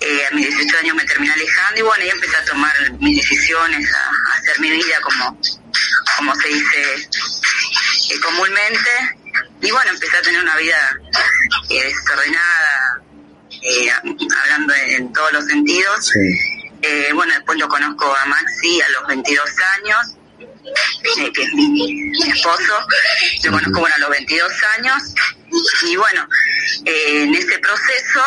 Eh, 0.02 0.26
a 0.26 0.34
mis 0.34 0.48
18 0.48 0.78
años 0.78 0.96
me 0.96 1.04
terminé 1.04 1.34
alejando 1.34 1.80
y 1.80 1.84
bueno, 1.84 2.06
y 2.06 2.10
empecé 2.10 2.38
a 2.38 2.46
tomar 2.46 2.74
mis 3.00 3.18
decisiones, 3.18 3.92
a, 3.94 4.38
hacer 4.38 4.60
mi 4.62 4.72
vida 4.72 5.02
como, 5.02 5.38
como 6.18 6.36
se 6.36 6.48
dice 6.48 7.10
comúnmente 8.24 8.90
y 9.62 9.72
bueno, 9.72 9.92
empecé 9.92 10.18
a 10.18 10.22
tener 10.22 10.42
una 10.42 10.56
vida 10.56 11.00
eh, 11.70 11.84
desordenada, 11.84 13.02
eh, 13.62 13.92
hablando 14.44 14.74
en, 14.74 15.12
todos 15.12 15.34
los 15.34 15.46
sentidos. 15.46 16.12
Eh, 16.82 17.12
bueno, 17.14 17.34
después 17.34 17.60
lo 17.60 17.68
conozco 17.68 18.16
a 18.16 18.26
Maxi 18.26 18.82
a 18.82 18.90
los 18.90 19.08
22 19.08 19.50
años, 19.78 20.16
que 21.34 21.44
es 21.44 21.54
mi, 21.54 22.12
esposo. 22.30 22.74
Lo 23.44 23.52
conozco 23.52 23.80
bueno, 23.80 23.96
a 23.96 24.00
los 24.00 24.10
22 24.10 24.52
años. 24.78 25.04
Y 25.84 25.96
bueno, 25.96 26.28
en 26.86 27.34
ese 27.34 27.60
proceso 27.60 28.22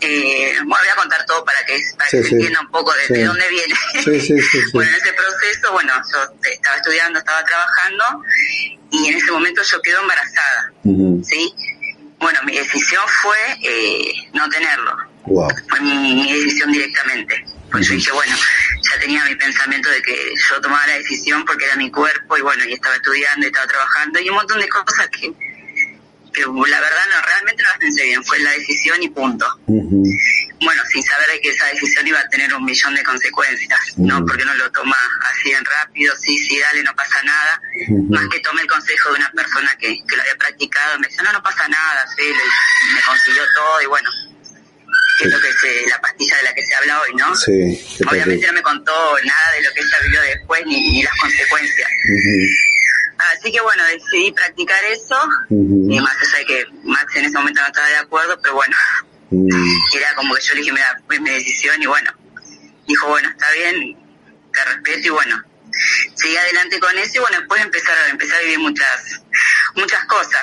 eh, 0.00 0.54
bueno, 0.64 0.76
voy 0.80 0.88
a 0.92 0.96
contar 0.96 1.24
todo 1.26 1.44
para 1.44 1.58
que, 1.64 1.78
se 2.08 2.18
entienda 2.18 2.60
un 2.60 2.70
poco 2.70 2.92
de, 3.08 3.24
dónde 3.24 3.48
viene. 3.48 3.74
bueno, 4.72 4.90
en 4.90 4.96
ese 4.96 5.12
proceso, 5.12 5.72
bueno, 5.72 5.92
yo 6.12 6.50
estaba 6.50 6.76
estudiando, 6.76 7.18
estaba 7.18 7.44
trabajando 7.44 8.04
y 8.90 9.08
en 9.08 9.14
ese 9.16 9.30
momento 9.30 9.62
yo 9.62 9.80
quedo 9.80 10.00
embarazada, 10.00 10.72
¿sí? 11.22 11.54
Bueno, 12.18 12.40
mi 12.44 12.56
decisión 12.56 13.02
fue 13.22 13.36
eh, 13.62 14.12
no 14.32 14.48
tenerlo. 14.48 14.96
Fue 15.68 15.80
mi, 15.80 16.32
decisión 16.32 16.72
directamente. 16.72 17.44
Pues 17.72 17.88
yo 17.88 17.94
dije, 17.94 18.12
bueno, 18.12 18.36
ya 18.36 19.00
tenía 19.00 19.24
mi 19.24 19.34
pensamiento 19.34 19.90
de 19.90 20.02
que 20.02 20.34
yo 20.48 20.60
tomaba 20.60 20.86
la 20.86 20.94
decisión 20.94 21.44
porque 21.44 21.64
era 21.64 21.76
mi 21.76 21.90
cuerpo 21.90 22.36
y 22.36 22.42
bueno, 22.42 22.64
y 22.64 22.74
estaba 22.74 22.94
estudiando 22.94 23.46
y 23.46 23.48
estaba 23.48 23.66
trabajando 23.66 24.20
y 24.20 24.28
un 24.28 24.36
montón 24.36 24.60
de 24.60 24.68
cosas 24.68 25.08
que 25.08 25.32
que 26.32 26.42
la 26.42 26.80
verdad 26.80 27.04
no, 27.10 27.22
realmente 27.22 27.62
no 27.62 27.68
las 27.68 27.78
pensé 27.78 28.04
bien, 28.04 28.24
fue 28.24 28.38
la 28.40 28.50
decisión 28.52 29.02
y 29.02 29.08
punto. 29.10 29.46
Bueno, 29.66 30.82
sin 30.90 31.02
saber 31.02 31.40
que 31.42 31.50
esa 31.50 31.66
decisión 31.66 32.06
iba 32.06 32.20
a 32.20 32.28
tener 32.28 32.52
un 32.54 32.64
millón 32.64 32.94
de 32.94 33.02
consecuencias, 33.02 33.80
¿no? 33.96 34.24
Porque 34.24 34.44
no 34.44 34.54
lo 34.54 34.70
toma 34.70 34.96
así 35.30 35.50
en 35.52 35.64
rápido, 35.64 36.14
sí, 36.16 36.38
sí, 36.38 36.58
dale, 36.58 36.82
no 36.82 36.94
pasa 36.94 37.22
nada. 37.22 37.60
Más 38.08 38.28
que 38.28 38.40
tomé 38.40 38.62
el 38.62 38.68
consejo 38.68 39.10
de 39.10 39.16
una 39.16 39.30
persona 39.32 39.76
que, 39.78 40.02
que 40.08 40.16
lo 40.16 40.22
había 40.22 40.36
practicado, 40.36 40.98
me 40.98 41.08
decía, 41.08 41.22
no, 41.24 41.32
no 41.32 41.42
pasa 41.42 41.68
nada, 41.68 42.06
sí, 42.16 42.24
me 42.94 43.02
consiguió 43.02 43.42
todo 43.54 43.82
y 43.82 43.86
bueno, 43.86 44.10
que 45.18 45.24
es 45.24 45.30
lo 45.32 45.40
que 45.40 45.52
se, 45.52 45.88
la 45.88 46.00
pastilla 46.00 46.36
de 46.36 46.42
la 46.42 46.54
que 46.54 46.62
se 46.62 46.74
habla 46.74 47.00
hoy, 47.00 47.14
¿no? 47.14 47.34
Sí. 47.36 48.02
Obviamente 48.08 48.46
no 48.46 48.52
me 48.54 48.62
contó 48.62 48.92
nada 49.24 49.52
de 49.56 49.62
lo 49.62 49.72
que 49.72 49.80
ella 49.80 49.98
vivió 50.04 50.20
después 50.22 50.66
ni, 50.66 50.90
ni 50.90 51.02
las 51.02 51.14
consecuencias. 51.20 51.88
Así 53.18 53.52
que 53.52 53.60
bueno, 53.60 53.84
decidí 53.86 54.32
practicar 54.32 54.82
eso, 54.84 55.16
y 55.50 56.00
más 56.00 56.16
allá 56.16 56.38
de 56.38 56.44
que 56.44 56.66
Max 56.84 57.16
en 57.16 57.24
ese 57.26 57.34
momento 57.38 57.60
no 57.60 57.66
estaba 57.68 57.88
de 57.88 57.96
acuerdo, 57.96 58.38
pero 58.42 58.54
bueno, 58.54 58.76
era 59.94 60.14
como 60.14 60.34
que 60.34 60.42
yo 60.42 60.54
le 60.54 60.60
dije, 60.60 60.72
mira, 60.72 61.00
fue 61.06 61.20
mi 61.20 61.30
decisión 61.30 61.80
y 61.80 61.86
bueno, 61.86 62.12
dijo, 62.86 63.08
bueno, 63.08 63.28
está 63.28 63.50
bien, 63.52 63.96
te 64.52 64.64
respeto 64.64 65.06
y 65.06 65.10
bueno, 65.10 65.42
seguí 66.14 66.36
adelante 66.36 66.80
con 66.80 66.98
eso 66.98 67.12
y 67.14 67.18
bueno, 67.20 67.38
después 67.38 67.62
empezar, 67.62 67.96
empecé 68.10 68.34
a 68.34 68.40
vivir 68.40 68.58
muchas, 68.58 69.22
muchas 69.76 70.04
cosas. 70.06 70.42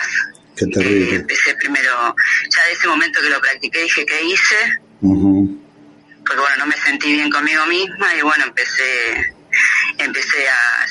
Qué 0.60 0.68
terrible. 0.68 1.16
Empecé 1.16 1.56
primero, 1.56 2.16
ya 2.50 2.66
de 2.66 2.72
ese 2.74 2.88
momento 2.88 3.22
que 3.22 3.30
lo 3.30 3.40
practiqué, 3.40 3.84
dije, 3.84 4.06
¿qué 4.06 4.22
hice? 4.24 4.80
Porque 5.00 6.42
bueno, 6.42 6.58
no 6.58 6.66
me 6.66 6.76
sentí 6.78 7.14
bien 7.14 7.30
conmigo 7.30 7.66
misma 7.66 8.14
y 8.14 8.22
bueno, 8.22 8.44
empecé 8.46 9.36
empecé 9.98 10.48
a, 10.48 10.86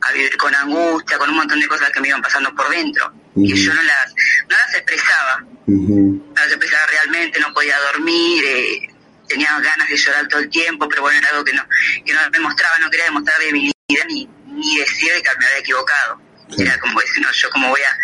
a, 0.00 0.12
vivir 0.12 0.36
con 0.36 0.54
angustia, 0.54 1.16
con 1.16 1.30
un 1.30 1.36
montón 1.36 1.60
de 1.60 1.68
cosas 1.68 1.90
que 1.90 2.00
me 2.00 2.08
iban 2.08 2.20
pasando 2.20 2.52
por 2.54 2.68
dentro, 2.68 3.12
y 3.36 3.54
yo 3.54 3.72
no 3.72 3.82
las, 3.82 4.14
no 4.48 4.56
las 4.56 4.74
expresaba, 4.74 5.44
no 5.66 6.34
las 6.34 6.48
expresaba 6.48 6.86
realmente, 6.86 7.38
no 7.40 7.52
podía 7.52 7.78
dormir, 7.92 8.44
eh, 8.44 8.88
tenía 9.28 9.48
ganas 9.60 9.88
de 9.88 9.96
llorar 9.96 10.28
todo 10.28 10.40
el 10.40 10.50
tiempo, 10.50 10.88
pero 10.88 11.02
bueno, 11.02 11.18
era 11.18 11.30
algo 11.30 11.44
que 11.44 11.52
no, 11.52 11.62
que 12.04 12.12
no 12.12 12.20
me 12.30 12.40
mostraba, 12.40 12.78
no 12.78 12.90
quería 12.90 13.06
demostrar 13.06 13.38
debilidad 13.38 13.74
ni, 14.08 14.28
ni 14.46 14.78
decir 14.78 15.12
que 15.12 15.38
me 15.38 15.46
había 15.46 15.58
equivocado. 15.58 16.20
Era 16.58 16.78
como 16.78 17.00
decir, 17.00 17.22
no, 17.22 17.32
yo 17.32 17.50
como 17.50 17.68
voy 17.70 17.80
a, 17.80 17.98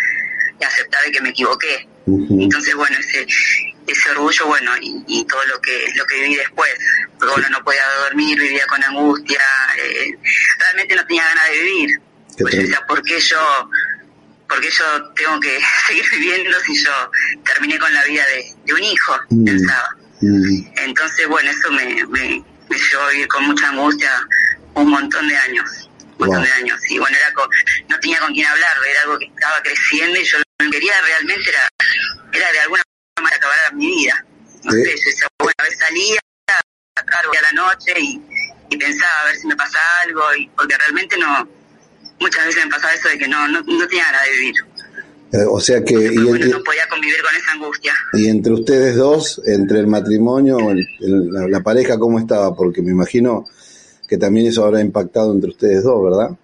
aceptar 0.65 1.03
de 1.05 1.11
que 1.11 1.21
me 1.21 1.29
equivoqué. 1.29 1.87
Entonces, 2.07 2.75
bueno, 2.75 2.97
ese, 2.99 3.25
ese 3.87 4.09
orgullo, 4.11 4.47
bueno, 4.47 4.71
y, 4.81 5.25
todo 5.25 5.43
lo 5.45 5.61
que 5.61 5.85
lo 5.95 6.05
que 6.05 6.21
viví 6.21 6.35
después, 6.35 6.71
porque 7.19 7.33
bueno, 7.33 7.49
no 7.49 7.63
podía 7.63 7.83
dormir, 8.03 8.39
vivía 8.39 8.65
con 8.67 8.83
angustia, 8.83 9.41
eh, 9.77 10.17
realmente 10.59 10.95
no 10.95 11.05
tenía 11.05 11.23
ganas 11.23 11.49
de 11.49 11.61
vivir. 11.61 12.01
Pues 12.37 12.55
¿por 12.87 13.03
qué 13.03 13.19
yo, 13.19 13.69
por 14.47 14.61
yo 14.61 15.13
tengo 15.15 15.39
que 15.39 15.59
seguir 15.87 16.05
viviendo 16.11 16.59
si 16.61 16.83
yo 16.83 16.91
terminé 17.45 17.77
con 17.77 17.93
la 17.93 18.03
vida 18.05 18.23
de, 18.65 18.73
un 18.73 18.83
hijo? 18.83 19.13
Mm. 19.29 19.45
Pensaba. 19.45 19.95
Mm. 20.21 20.67
Entonces, 20.77 21.27
bueno, 21.27 21.51
eso 21.51 21.71
me, 21.71 21.85
me, 22.07 22.43
me, 22.69 22.77
llevó 22.77 23.03
a 23.03 23.09
vivir 23.11 23.27
con 23.27 23.45
mucha 23.45 23.69
angustia 23.69 24.11
un 24.73 24.89
montón 24.89 25.27
de 25.27 25.35
años. 25.35 25.89
Un 26.17 26.27
montón 26.27 26.43
de 26.43 26.51
años. 26.51 26.79
Y 26.89 26.99
bueno, 26.99 27.15
era 27.17 27.33
no 27.89 27.99
tenía 27.99 28.19
con 28.19 28.33
quién 28.33 28.45
hablar, 28.45 28.71
era 28.89 29.01
algo 29.01 29.17
que 29.19 29.25
estaba 29.25 29.61
creciendo 29.61 30.19
y 30.19 30.23
yo 30.23 30.37
lo 30.37 30.43
que 30.63 30.77
quería 30.77 30.93
realmente 31.01 31.49
era, 31.49 31.67
era 32.33 32.51
de 32.51 32.59
alguna 32.59 32.83
forma 33.15 33.29
acabar 33.29 33.73
mi 33.73 33.87
vida. 33.87 34.25
No 34.63 34.71
sé, 34.71 34.83
yo 34.83 34.91
decía, 34.91 35.27
bueno, 35.39 35.53
a 35.57 35.63
veces 35.63 35.79
salía 35.79 36.19
a 37.07 37.41
la 37.41 37.51
noche 37.53 37.93
y, 37.99 38.21
y 38.69 38.77
pensaba 38.77 39.11
a 39.21 39.25
ver 39.25 39.35
si 39.35 39.47
me 39.47 39.55
pasa 39.55 39.79
algo, 40.03 40.21
y, 40.37 40.47
porque 40.49 40.77
realmente 40.77 41.17
no, 41.17 41.47
muchas 42.19 42.45
veces 42.45 42.65
me 42.65 42.71
pasaba 42.71 42.93
eso 42.93 43.09
de 43.09 43.17
que 43.17 43.27
no, 43.27 43.47
no, 43.47 43.61
no 43.61 43.87
tenía 43.87 44.05
ganas 44.05 44.25
de 44.25 44.31
vivir. 44.31 44.55
Eh, 45.33 45.45
o 45.49 45.59
sea 45.61 45.83
que... 45.83 45.93
y 45.93 46.15
no 46.17 46.63
podía 46.63 46.87
convivir 46.89 47.21
con 47.21 47.35
esa 47.35 47.51
angustia. 47.53 47.93
Y 48.13 48.27
entre 48.27 48.53
ustedes 48.53 48.95
dos, 48.97 49.41
entre 49.45 49.79
el 49.79 49.87
matrimonio, 49.87 50.57
la, 50.99 51.61
pareja, 51.61 51.97
¿cómo 51.97 52.19
estaba? 52.19 52.53
Porque 52.53 52.81
me 52.81 52.91
imagino 52.91 53.45
que 54.07 54.17
también 54.17 54.47
eso 54.47 54.65
habrá 54.65 54.81
impactado 54.81 55.33
entre 55.33 55.51
ustedes 55.51 55.83
dos, 55.83 56.03
¿verdad? 56.03 56.37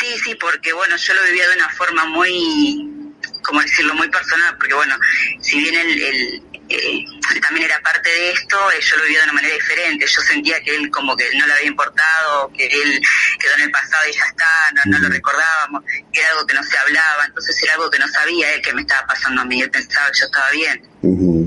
Sí, 0.00 0.18
sí, 0.24 0.34
porque 0.34 0.72
bueno, 0.72 0.96
yo 0.96 1.14
lo 1.14 1.22
vivía 1.24 1.46
de 1.48 1.56
una 1.56 1.68
forma 1.70 2.06
muy, 2.06 3.14
como 3.42 3.60
decirlo, 3.60 3.94
muy 3.94 4.08
personal, 4.08 4.56
porque 4.56 4.72
bueno, 4.72 4.96
si 5.42 5.58
bien 5.60 5.74
el, 5.74 6.42
eh, 6.70 7.04
también 7.42 7.66
era 7.66 7.80
parte 7.82 8.08
de 8.08 8.30
esto, 8.30 8.56
eh, 8.70 8.80
yo 8.80 8.96
lo 8.96 9.02
vivía 9.02 9.18
de 9.18 9.24
una 9.24 9.32
manera 9.34 9.54
diferente. 9.54 10.06
Yo 10.06 10.20
sentía 10.22 10.62
que 10.62 10.74
él 10.74 10.90
como 10.90 11.16
que 11.16 11.24
no 11.34 11.46
le 11.46 11.52
había 11.52 11.66
importado, 11.66 12.50
que 12.56 12.66
él 12.66 13.00
quedó 13.38 13.54
en 13.56 13.62
el 13.62 13.70
pasado 13.70 14.08
y 14.08 14.12
ya 14.12 14.24
está, 14.24 14.46
no, 14.86 14.98
lo 15.00 15.08
recordábamos, 15.08 15.84
que 16.12 16.20
era 16.20 16.30
algo 16.30 16.46
que 16.46 16.54
no 16.54 16.62
se 16.62 16.78
hablaba, 16.78 17.26
entonces 17.26 17.62
era 17.62 17.74
algo 17.74 17.90
que 17.90 17.98
no 17.98 18.08
sabía 18.08 18.54
él 18.54 18.62
que 18.62 18.72
me 18.72 18.82
estaba 18.82 19.06
pasando 19.06 19.42
a 19.42 19.44
mí, 19.44 19.60
él 19.60 19.70
pensaba 19.70 20.10
que 20.10 20.18
yo 20.20 20.26
estaba 20.26 20.50
bien. 20.50 20.88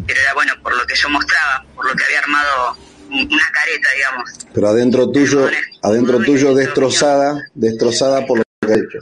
Pero 0.06 0.20
era 0.20 0.34
bueno 0.34 0.54
por 0.62 0.76
lo 0.76 0.86
que 0.86 0.96
yo 0.96 1.10
mostraba, 1.10 1.66
por 1.74 1.86
lo 1.86 1.96
que 1.96 2.04
había 2.04 2.20
armado 2.20 2.78
una 3.14 3.50
careta, 3.52 3.90
digamos. 3.96 4.30
Pero 4.54 4.68
adentro 4.68 5.12
tuyo, 5.12 5.50
adentro 5.82 6.20
tuyo 6.20 6.54
destrozada, 6.54 7.42
destrozada 7.54 8.26
por 8.26 8.40
lo 8.40 8.44
que 8.62 8.74
ha 8.74 8.76
hecho. 8.76 9.00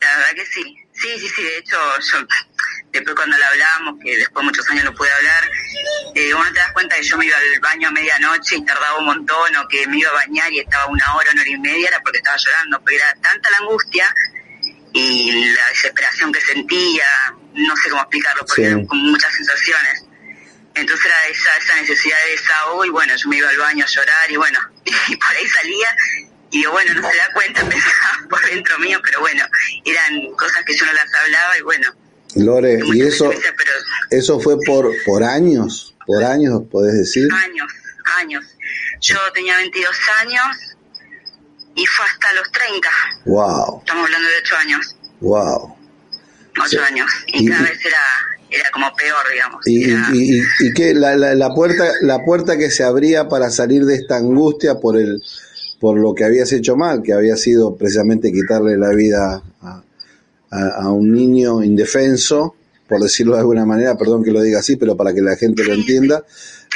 La 0.00 0.16
verdad 0.16 0.34
que 0.34 0.46
sí, 0.46 0.76
sí, 0.92 1.08
sí, 1.18 1.28
sí, 1.28 1.42
de 1.42 1.58
hecho 1.58 1.76
yo 2.00 2.26
después 2.92 3.16
cuando 3.16 3.36
le 3.36 3.44
hablábamos, 3.44 3.94
que 4.02 4.16
después 4.16 4.44
muchos 4.44 4.68
años 4.70 4.84
no 4.84 4.94
pude 4.94 5.10
hablar, 5.10 5.50
eh, 6.14 6.32
vos 6.34 6.44
no 6.44 6.52
te 6.52 6.58
das 6.58 6.72
cuenta 6.72 6.96
que 6.96 7.02
yo 7.02 7.16
me 7.16 7.26
iba 7.26 7.36
al 7.36 7.60
baño 7.60 7.88
a 7.88 7.90
medianoche 7.90 8.56
y 8.56 8.64
tardaba 8.64 8.98
un 8.98 9.06
montón, 9.06 9.56
o 9.56 9.68
que 9.68 9.86
me 9.86 9.98
iba 9.98 10.10
a 10.10 10.14
bañar 10.14 10.52
y 10.52 10.60
estaba 10.60 10.86
una 10.86 11.14
hora, 11.14 11.30
una 11.32 11.42
hora 11.42 11.50
y 11.50 11.58
media, 11.58 11.88
era 11.88 12.00
porque 12.00 12.18
estaba 12.18 12.36
llorando, 12.36 12.78
porque 12.80 12.96
era 12.96 13.14
tanta 13.22 13.50
la 13.50 13.58
angustia 13.58 14.14
y 14.92 15.54
la 15.54 15.68
desesperación 15.68 16.32
que 16.32 16.40
sentía, 16.40 17.06
no 17.54 17.76
sé 17.76 17.88
cómo 17.88 18.02
explicarlo, 18.02 18.44
porque 18.46 18.66
eran 18.66 18.86
con 18.86 18.98
muchas 18.98 19.32
sensaciones. 19.34 20.04
Entonces 20.74 21.06
era 21.06 21.28
esa, 21.28 21.56
esa 21.56 21.80
necesidad 21.80 22.16
de 22.24 22.32
desahogo 22.32 22.84
y 22.84 22.90
bueno, 22.90 23.14
yo 23.16 23.28
me 23.28 23.36
iba 23.36 23.48
al 23.48 23.58
baño 23.58 23.84
a 23.84 23.88
llorar 23.88 24.30
y 24.30 24.36
bueno, 24.36 24.58
y 24.84 25.16
por 25.16 25.36
ahí 25.36 25.46
salía 25.48 25.96
y 26.50 26.58
digo, 26.58 26.72
bueno, 26.72 26.94
no 26.94 27.10
se 27.10 27.16
da 27.16 27.32
cuenta, 27.34 27.60
pensaba 27.68 28.28
por 28.28 28.44
dentro 28.46 28.78
mío, 28.78 29.00
pero 29.04 29.20
bueno, 29.20 29.44
eran 29.84 30.32
cosas 30.36 30.62
que 30.64 30.74
yo 30.74 30.86
no 30.86 30.92
las 30.92 31.14
hablaba 31.14 31.58
y 31.58 31.62
bueno, 31.62 31.94
Lore, 32.36 32.80
¿y 32.94 33.02
eso, 33.02 33.30
eso 34.10 34.40
fue 34.40 34.56
por, 34.64 34.90
por 35.04 35.22
años? 35.22 35.94
¿Por 36.06 36.24
años, 36.24 36.62
podés 36.70 36.94
decir? 36.94 37.28
Años, 37.32 37.70
años. 38.16 38.44
Yo 39.00 39.18
tenía 39.34 39.56
22 39.58 39.96
años 40.20 40.56
y 41.74 41.86
fue 41.86 42.06
hasta 42.06 42.32
los 42.34 42.50
30. 42.52 42.88
Wow. 43.26 43.80
Estamos 43.80 44.04
hablando 44.06 44.28
de 44.28 44.36
8 44.38 44.56
años. 44.56 44.96
Wow. 45.20 45.76
8 46.60 46.82
años. 46.84 47.10
Y, 47.28 47.48
cada 47.48 47.62
vez 47.62 47.84
era, 47.84 48.02
era 48.54 48.70
como 48.72 48.86
peor, 48.96 49.24
digamos. 49.32 49.66
¿Y, 49.66 50.38
y, 50.38 50.42
y 50.60 50.72
qué? 50.74 50.94
La, 50.94 51.16
la, 51.16 51.34
la, 51.34 51.54
puerta, 51.54 51.84
la 52.00 52.24
puerta 52.24 52.56
que 52.56 52.70
se 52.70 52.84
abría 52.84 53.28
para 53.28 53.50
salir 53.50 53.84
de 53.84 53.94
esta 53.94 54.16
angustia 54.16 54.80
por 54.80 54.96
el 54.96 55.22
por 55.82 55.98
lo 55.98 56.14
que 56.14 56.22
habías 56.22 56.52
hecho 56.52 56.76
mal, 56.76 57.02
que 57.02 57.12
había 57.12 57.34
sido 57.34 57.74
precisamente 57.74 58.30
quitarle 58.30 58.76
la 58.78 58.90
vida 58.90 59.42
a, 59.60 59.82
a, 60.52 60.90
un 60.92 61.10
niño 61.10 61.60
indefenso, 61.64 62.54
por 62.88 63.00
decirlo 63.00 63.34
de 63.34 63.40
alguna 63.40 63.66
manera, 63.66 63.96
perdón 63.96 64.22
que 64.22 64.30
lo 64.30 64.40
diga 64.42 64.60
así, 64.60 64.76
pero 64.76 64.96
para 64.96 65.12
que 65.12 65.22
la 65.22 65.34
gente 65.34 65.64
lo 65.64 65.74
entienda, 65.74 66.24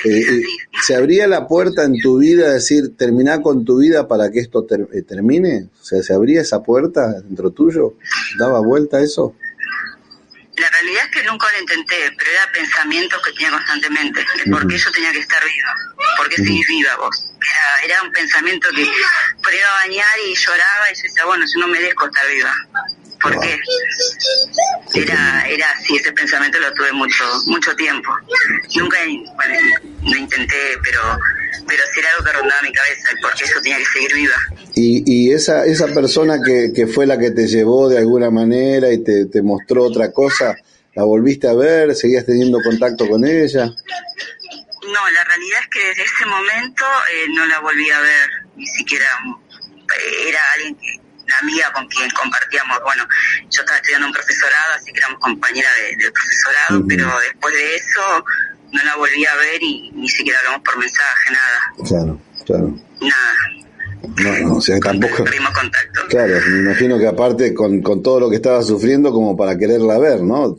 eh, 0.05 0.21
eh, 0.21 0.43
¿se 0.85 0.97
abría 0.97 1.27
la 1.27 1.47
puerta 1.47 1.85
en 1.85 2.01
tu 2.01 2.19
vida, 2.19 2.53
decir, 2.53 2.97
termina 2.97 3.41
con 3.43 3.65
tu 3.65 3.79
vida 3.79 4.09
para 4.09 4.31
que 4.31 4.41
esto 4.41 4.67
eh, 4.93 5.03
termine? 5.03 5.69
O 5.81 5.85
sea, 5.85 6.03
¿se 6.03 6.12
abría 6.12 6.41
esa 6.41 6.62
puerta 6.62 7.21
dentro 7.21 7.51
tuyo? 7.51 7.95
¿Daba 8.41 8.61
vuelta 8.61 9.01
eso? 9.01 9.35
La 10.57 10.71
realidad 10.71 11.05
es 11.05 11.11
que 11.11 11.23
nunca 11.25 11.51
lo 11.53 11.61
intenté, 11.61 12.12
pero 12.16 12.31
era 12.31 12.51
pensamientos 12.51 13.23
que 13.23 13.33
tenía 13.33 13.51
constantemente. 13.51 14.25
¿Por 14.51 14.66
qué 14.66 14.79
yo 14.79 14.90
tenía 14.90 15.12
que 15.12 15.19
estar 15.19 15.42
viva? 15.45 15.75
¿Por 16.16 16.29
qué 16.29 16.42
viva 16.42 16.97
vos? 16.97 17.31
Era, 17.40 17.95
era 17.95 18.03
un 18.03 18.11
pensamiento 18.11 18.69
que 18.71 18.90
por 19.42 19.55
iba 19.55 19.69
a 19.69 19.87
bañar 19.87 20.19
y 20.27 20.35
lloraba 20.35 20.90
y 20.90 20.95
yo 20.95 21.03
decía, 21.03 21.25
bueno, 21.27 21.45
yo 21.45 21.61
no 21.61 21.69
merezco 21.69 22.07
estar 22.07 22.27
viva. 22.29 22.55
¿Por 23.27 23.41
qué? 23.41 23.59
Era, 24.95 25.45
era 25.49 25.67
así, 25.73 25.97
ese 25.97 26.12
pensamiento 26.12 26.61
lo 26.61 26.73
tuve 26.75 26.93
mucho, 26.93 27.25
mucho 27.47 27.75
tiempo. 27.75 28.09
Nunca, 28.77 28.99
bueno, 29.35 29.55
lo 30.05 30.17
intenté, 30.17 30.79
pero, 30.85 31.01
pero 31.67 31.83
sí 31.93 32.01
era 32.01 32.11
algo 32.12 32.25
que 32.25 32.33
rondaba 32.33 32.62
mi 32.62 32.73
cabeza, 32.73 33.09
porque 33.21 33.45
eso 33.45 33.61
tenía 33.61 33.79
que 33.79 33.85
seguir 33.85 34.15
viva. 34.15 34.37
Y, 34.77 35.03
y 35.05 35.33
esa, 35.33 35.65
esa 35.65 35.89
persona 35.89 36.39
que, 36.45 36.73
que 36.73 36.87
fue 36.87 37.05
la 37.05 37.19
que 37.19 37.33
te 37.33 37.49
llevó 37.49 37.89
de 37.89 37.99
alguna 37.99 38.31
manera 38.31 38.93
y 38.93 39.03
te, 39.03 39.27
te 39.27 39.43
mostró 39.43 39.85
otra 39.85 40.12
cosa, 40.12 40.57
¿la 40.95 41.03
volviste 41.03 41.49
a 41.49 41.55
ver? 41.55 41.97
¿Seguías 41.97 42.25
teniendo 42.25 42.61
contacto 42.62 43.09
con 43.09 43.27
ella? 43.27 43.67
No, 43.67 45.11
la 45.11 45.25
realidad 45.25 45.61
es 45.62 45.69
que 45.69 45.85
desde 45.89 46.03
ese 46.05 46.27
momento 46.27 46.85
eh, 47.12 47.27
no 47.35 47.45
la 47.47 47.59
volví 47.59 47.91
a 47.91 48.01
ver, 48.01 48.29
ni 48.55 48.67
siquiera 48.67 49.07
eh, 49.27 50.29
era 50.29 50.39
alguien 50.55 50.77
que 50.77 50.96
una 51.40 51.51
amiga 51.51 51.72
con 51.72 51.87
quien 51.88 52.11
compartíamos, 52.11 52.79
bueno, 52.83 53.07
yo 53.51 53.61
estaba 53.61 53.77
estudiando 53.79 54.07
un 54.07 54.12
profesorado, 54.12 54.75
así 54.77 54.92
que 54.92 54.99
éramos 54.99 55.20
compañeras 55.20 55.72
del 55.99 56.12
profesorado, 56.12 56.85
pero 56.88 57.07
después 57.20 57.55
de 57.55 57.77
eso 57.77 58.25
no 58.72 58.85
la 58.85 58.96
volví 58.96 59.25
a 59.25 59.37
ver 59.37 59.62
y 59.62 59.90
ni 59.92 60.09
siquiera 60.09 60.38
hablamos 60.40 60.62
por 60.62 60.79
mensaje, 60.79 61.33
nada. 61.33 61.88
Claro, 61.88 62.20
claro. 62.44 62.75
Nada. 63.01 63.35
No, 64.22 64.49
no, 64.49 64.57
o 64.57 64.61
sea, 64.61 64.79
tampoco. 64.79 65.16
contacto. 65.25 66.01
Claro, 66.09 66.38
me 66.49 66.59
imagino 66.61 66.99
que 66.99 67.07
aparte 67.07 67.55
con, 67.55 67.83
con 67.83 68.03
todo 68.03 68.20
lo 68.20 68.31
que 68.31 68.37
estaba 68.37 68.62
sufriendo, 68.62 69.11
como 69.12 69.37
para 69.37 69.57
quererla 69.59 69.99
ver, 69.99 70.22
¿no? 70.22 70.59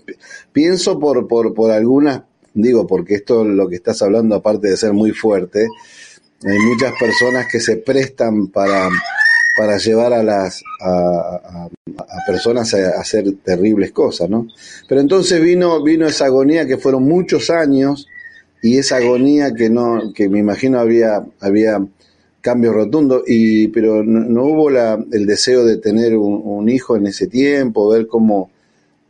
Pienso 0.52 1.00
por, 1.00 1.28
por, 1.28 1.54
por 1.54 1.72
algunas, 1.72 2.24
digo, 2.54 2.86
porque 2.88 3.16
esto 3.16 3.44
lo 3.46 3.70
que 3.70 3.76
estás 3.76 4.02
hablando, 4.02 4.36
aparte 4.36 4.70
de 4.70 4.78
ser 4.78 4.94
muy 4.94 5.12
fuerte, 5.12 5.68
hay 6.46 6.60
muchas 6.60 6.94
personas 7.00 7.48
que 7.52 7.60
se 7.60 7.78
prestan 7.78 8.48
para 8.48 8.90
para 9.58 9.78
llevar 9.78 10.14
a 10.14 10.24
las 10.24 10.64
a, 10.82 11.68
personas 12.28 12.74
a, 12.74 13.00
hacer 13.00 13.26
terribles 13.44 13.92
cosas, 13.92 14.30
¿no? 14.30 14.48
Pero 14.88 15.02
entonces 15.02 15.42
vino 15.42 15.84
vino 15.84 16.06
esa 16.06 16.26
agonía 16.26 16.68
que 16.68 16.78
fueron 16.78 17.04
muchos 17.04 17.50
años 17.50 18.08
y 18.62 18.78
esa 18.78 18.98
agonía 18.98 19.54
que 19.54 19.70
no 19.70 20.14
que 20.14 20.30
me 20.30 20.40
imagino 20.40 20.80
había 20.80 21.26
había 21.42 21.80
cambio 22.48 22.72
rotundo. 22.72 23.24
Y, 23.28 23.68
pero 23.70 24.04
no, 24.04 24.44
hubo 24.44 24.70
la, 24.70 24.98
el 25.12 25.26
deseo 25.26 25.66
de 25.66 25.78
tener 25.78 26.16
un, 26.16 26.70
hijo 26.70 26.96
en 26.96 27.08
ese 27.08 27.28
tiempo, 27.28 27.90
ver 27.90 28.08
cómo 28.08 28.52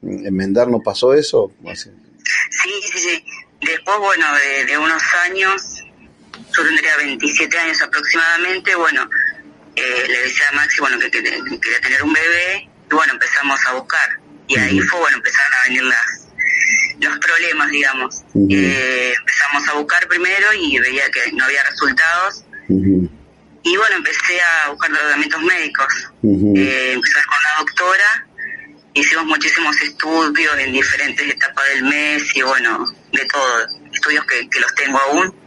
enmendar, 0.01 0.69
¿no 0.69 0.81
pasó 0.81 1.13
eso? 1.13 1.51
Sí, 1.75 2.69
sí, 2.91 2.99
sí. 2.99 3.23
Después, 3.61 3.97
bueno, 3.99 4.25
de, 4.67 4.77
unos 4.77 5.03
años, 5.25 5.61
yo 6.55 6.63
tendría 6.63 6.97
27 6.97 7.57
años 7.59 7.81
aproximadamente, 7.81 8.75
bueno, 8.75 9.07
eh, 9.77 10.05
le 10.07 10.23
decía 10.23 10.49
a 10.49 10.55
Maxi, 10.55 10.81
bueno, 10.81 10.97
que, 10.99 11.09
quería 11.11 11.81
tener 11.81 12.03
un 12.03 12.13
bebé, 12.13 12.69
y 12.89 12.93
bueno, 12.93 13.13
empezamos 13.13 13.59
a 13.67 13.73
buscar. 13.73 14.19
Y 14.47 14.57
ahí 14.57 14.79
fue, 14.79 14.99
bueno, 14.99 15.17
empezaron 15.17 15.53
a 15.53 15.63
venir 15.67 15.83
las, 15.83 16.27
los 16.99 17.19
problemas, 17.19 17.69
digamos. 17.69 18.23
eh, 18.49 19.13
empezamos 19.17 19.67
a 19.67 19.73
buscar 19.73 20.07
primero 20.07 20.53
y 20.53 20.79
veía 20.79 21.09
que 21.11 21.31
no 21.33 21.45
había 21.45 21.63
resultados. 21.63 22.43
Y 22.69 23.75
bueno, 23.77 23.97
empecé 23.97 24.41
a 24.41 24.69
buscar 24.69 24.91
tratamientos 24.91 25.41
médicos. 25.43 25.87
eh, 26.23 26.93
empecé 26.93 27.19
con 27.25 27.37
la 27.43 27.59
doctora, 27.59 28.27
hicimos 28.93 29.25
muchísimos 29.25 29.79
estudios 29.81 30.57
en 30.57 30.71
diferentes 30.71 31.29
etapas 31.29 31.65
del 31.73 31.83
mes 31.83 32.35
y 32.35 32.41
bueno, 32.41 32.85
de 33.11 33.25
todo, 33.25 33.67
estudios 33.93 34.25
que, 34.25 34.49
que 34.49 34.59
los 34.59 34.73
tengo 34.75 34.97
aún. 34.99 35.46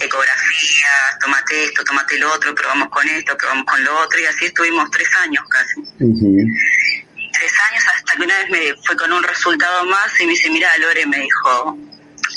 Ecografías, 0.00 1.18
tomate 1.20 1.64
esto, 1.64 1.84
tomate 1.84 2.18
lo 2.18 2.32
otro, 2.32 2.54
probamos 2.54 2.88
con 2.88 3.08
esto, 3.08 3.36
probamos 3.36 3.64
con 3.66 3.84
lo 3.84 3.98
otro, 3.98 4.18
y 4.20 4.26
así 4.26 4.46
estuvimos 4.46 4.90
tres 4.90 5.08
años 5.16 5.44
casi. 5.48 5.82
Tres 5.98 7.52
años 7.70 7.84
hasta 7.94 8.16
que 8.16 8.22
una 8.22 8.38
vez 8.38 8.50
me 8.50 8.82
fue 8.84 8.96
con 8.96 9.12
un 9.12 9.22
resultado 9.22 9.84
más 9.86 10.20
y 10.20 10.26
me 10.26 10.32
dice, 10.32 10.50
mira, 10.50 10.76
Lore, 10.78 11.06
me 11.06 11.20
dijo, 11.20 11.78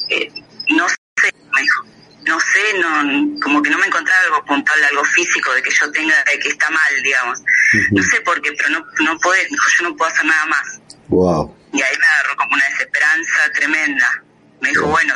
eh, 0.10 0.32
no 0.70 0.88
sé, 0.88 1.34
me 1.54 1.62
dijo, 1.62 1.86
no 2.26 2.40
sé, 2.40 2.80
no, 2.80 3.42
como 3.42 3.62
que 3.62 3.70
no 3.70 3.78
me 3.80 3.88
encontraba 3.88 4.22
algo 4.26 4.46
puntual, 4.46 4.84
algo 4.84 5.04
físico 5.04 5.54
de 5.54 5.62
que 5.62 5.72
yo 5.72 5.92
tenga, 5.92 6.16
de 6.26 6.40
que 6.40 6.50
está 6.50 6.70
mal, 6.70 7.04
digamos. 7.04 7.40
No 7.92 8.04
sé 8.04 8.22
por 8.22 8.42
qué, 8.42 8.52
pero 8.54 8.70
no, 8.70 8.86
no 9.00 9.18
puede, 9.20 9.48
yo 9.50 9.90
no 9.90 9.96
puedo 9.96 10.12
hacer 10.12 10.26
nada 10.26 10.46
más. 10.46 10.80
Wow. 11.08 11.56
Y 11.74 11.82
ahí 11.82 11.98
me 11.98 12.06
agarró 12.06 12.36
como 12.36 12.54
una 12.54 12.66
desesperanza 12.66 13.52
tremenda. 13.54 14.24
Me 14.62 14.70
dijo, 14.70 14.88
bueno, 14.88 15.16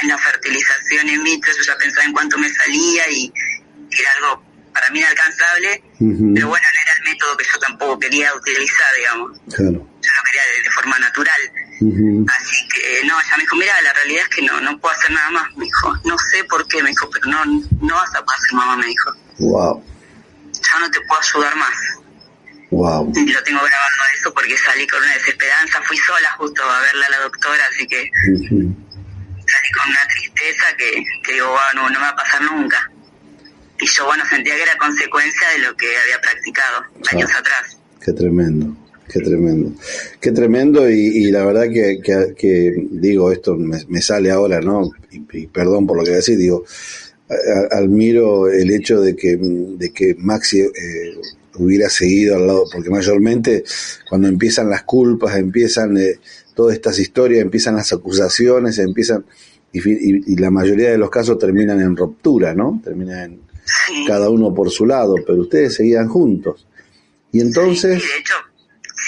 tenés 0.00 0.16
la 0.16 0.18
fertilización 0.18 1.08
in 1.08 1.22
vitro, 1.24 1.52
yo 1.56 1.62
ya 1.62 1.76
pensaba 1.76 2.06
en 2.06 2.12
cuánto 2.12 2.38
me 2.38 2.48
salía 2.48 3.10
y 3.10 3.32
era 3.98 4.10
algo 4.16 4.42
para 4.72 4.90
mí 4.90 5.00
inalcanzable, 5.00 5.82
pero 5.98 6.48
bueno, 6.48 6.66
no 6.74 6.80
era 6.82 6.92
el 6.96 7.04
método 7.04 7.36
que 7.36 7.44
yo 7.44 7.58
tampoco 7.58 7.98
quería 7.98 8.34
utilizar, 8.34 8.94
digamos. 8.96 9.38
Claro. 9.54 9.72
Yo 9.72 10.10
lo 10.16 10.22
quería 10.24 10.42
de, 10.64 10.70
forma 10.70 10.98
natural. 10.98 11.40
Así 12.28 12.68
que, 12.68 13.06
no, 13.06 13.20
ella 13.20 13.36
me 13.36 13.42
dijo, 13.42 13.56
mira, 13.56 13.82
la 13.82 13.92
realidad 13.92 14.22
es 14.22 14.28
que 14.34 14.42
no, 14.42 14.60
no 14.60 14.78
puedo 14.78 14.94
hacer 14.94 15.10
nada 15.10 15.30
más, 15.30 15.56
me 15.56 15.64
dijo. 15.64 15.94
No 16.04 16.16
sé 16.18 16.44
por 16.44 16.66
qué, 16.68 16.82
me 16.82 16.90
dijo, 16.90 17.08
pero 17.10 17.26
no, 17.26 17.44
no 17.44 17.94
vas 17.94 18.14
a 18.14 18.24
poder 18.24 18.52
mamá, 18.52 18.76
me 18.76 18.86
dijo. 18.86 19.12
Wow. 19.38 19.84
Ya 20.52 20.78
no 20.80 20.90
te 20.90 21.00
puedo 21.02 21.20
ayudar 21.20 21.56
más. 21.56 21.74
Wow. 22.70 23.12
Y 23.14 23.30
lo 23.30 23.42
tengo 23.42 23.60
grabando 23.60 24.02
eso 24.18 24.32
porque 24.32 24.56
salí 24.56 24.86
con 24.86 25.02
una 25.02 25.12
desesperanza, 25.12 25.82
fui 25.82 25.98
sola 25.98 26.32
justo 26.38 26.62
a 26.62 26.80
verla 26.80 27.06
a 27.06 27.10
la 27.10 27.20
doctora, 27.20 27.66
así 27.66 27.86
que 27.86 28.10
salí 29.52 29.70
con 29.72 29.90
una 29.90 30.06
tristeza 30.08 30.64
que, 30.76 31.04
que 31.22 31.32
digo, 31.34 31.48
wow, 31.48 31.58
no, 31.74 31.90
no 31.90 31.98
me 32.00 32.06
va 32.06 32.08
a 32.08 32.16
pasar 32.16 32.42
nunca 32.42 32.90
y 33.82 33.86
yo 33.86 34.06
bueno 34.06 34.22
sentía 34.30 34.54
que 34.54 34.62
era 34.62 34.78
consecuencia 34.78 35.48
de 35.56 35.66
lo 35.66 35.76
que 35.76 35.86
había 35.86 36.20
practicado 36.20 36.84
años 37.10 37.30
atrás. 37.30 37.76
Qué 38.00 38.12
tremendo, 38.12 38.76
qué 39.08 39.20
tremendo, 39.20 39.72
qué 40.20 40.32
tremendo 40.32 40.88
y, 40.88 41.30
la 41.30 41.44
verdad 41.44 41.64
que, 41.64 42.00
que, 42.36 42.72
digo, 42.90 43.32
esto 43.32 43.56
me, 43.56 44.00
sale 44.00 44.30
ahora, 44.30 44.60
¿no? 44.60 44.90
Y, 45.10 45.46
perdón 45.48 45.86
por 45.86 45.98
lo 45.98 46.04
que 46.04 46.12
decir, 46.12 46.38
digo, 46.38 46.64
admiro 47.72 48.48
el 48.48 48.70
hecho 48.70 49.00
de 49.00 49.16
que, 49.16 49.36
de 49.36 49.92
que 49.92 50.14
Maxi 50.18 50.60
eh, 50.60 50.70
hubiera 51.56 51.88
seguido 51.88 52.36
al 52.36 52.46
lado, 52.46 52.64
porque 52.72 52.90
mayormente 52.90 53.64
cuando 54.08 54.28
empiezan 54.28 54.70
las 54.70 54.84
culpas, 54.84 55.36
empiezan 55.36 55.96
eh, 55.96 56.20
todas 56.54 56.74
estas 56.74 56.98
historias, 56.98 57.42
empiezan 57.42 57.74
las 57.74 57.92
acusaciones, 57.92 58.78
empiezan... 58.78 59.24
Y, 59.72 60.32
y, 60.32 60.36
la 60.36 60.50
mayoría 60.50 60.90
de 60.90 60.98
los 60.98 61.08
casos 61.08 61.38
terminan 61.38 61.80
en 61.80 61.96
ruptura, 61.96 62.54
¿no? 62.54 62.80
Terminan 62.84 63.18
en, 63.18 63.40
cada 64.06 64.28
uno 64.28 64.52
por 64.52 64.70
su 64.70 64.84
lado, 64.84 65.14
pero 65.26 65.40
ustedes 65.40 65.74
seguían 65.74 66.08
juntos. 66.08 66.66
Y 67.32 67.40
entonces... 67.40 68.02
Sí, 68.02 68.08
de 68.08 68.18
hecho, 68.18 68.34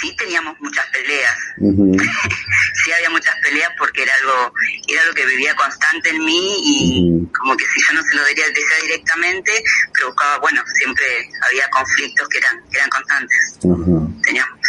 sí 0.01 0.15
teníamos 0.17 0.55
muchas 0.59 0.85
peleas. 0.87 1.37
sí 2.83 2.91
había 2.91 3.09
muchas 3.09 3.35
peleas 3.41 3.71
porque 3.77 4.03
era 4.03 4.13
algo, 4.21 4.53
era 4.87 5.01
algo 5.03 5.13
que 5.13 5.25
vivía 5.25 5.55
constante 5.55 6.09
en 6.09 6.25
mí 6.25 6.55
y 6.63 7.27
como 7.37 7.55
que 7.55 7.65
si 7.65 7.81
yo 7.87 7.93
no 7.93 8.03
se 8.03 8.15
lo 8.15 8.25
diría, 8.25 8.47
decía 8.47 8.81
directamente, 8.81 9.51
pero 9.93 10.07
buscaba, 10.07 10.39
bueno, 10.39 10.61
siempre 10.73 11.05
había 11.47 11.69
conflictos 11.69 12.27
que 12.29 12.37
eran, 12.39 12.63
que 12.71 12.77
eran 12.77 12.89
constantes. 12.89 13.59
Teníamos 14.23 14.59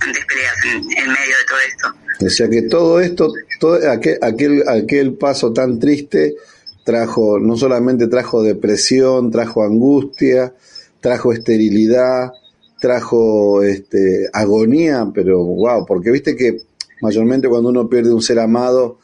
bastantes 0.00 0.24
en, 0.64 1.08
medio 1.08 1.36
de 1.36 1.44
todo 1.48 1.58
esto. 1.68 2.26
O 2.26 2.30
sea 2.30 2.48
que 2.48 2.62
todo 2.62 3.00
esto, 3.00 3.32
todo 3.58 3.90
aquel, 3.90 4.18
aquel, 4.22 4.68
aquel 4.68 5.14
paso 5.14 5.52
tan 5.52 5.78
triste 5.78 6.36
trajo, 6.84 7.38
no 7.38 7.56
solamente 7.56 8.08
trajo 8.08 8.42
depresión, 8.42 9.30
trajo 9.30 9.62
angustia, 9.62 10.54
trajo 11.00 11.32
esterilidad, 11.32 12.32
trajo 12.80 13.62
este, 13.62 14.28
agonía, 14.32 15.06
pero 15.14 15.42
wow, 15.44 15.86
porque 15.86 16.10
viste 16.10 16.34
que 16.36 16.58
mayormente 17.00 17.48
cuando 17.48 17.68
uno 17.68 17.88
pierde 17.88 18.12
un 18.12 18.22
ser 18.22 18.38
amado, 18.38 18.98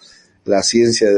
la 0.44 0.62
ciencia 0.62 1.08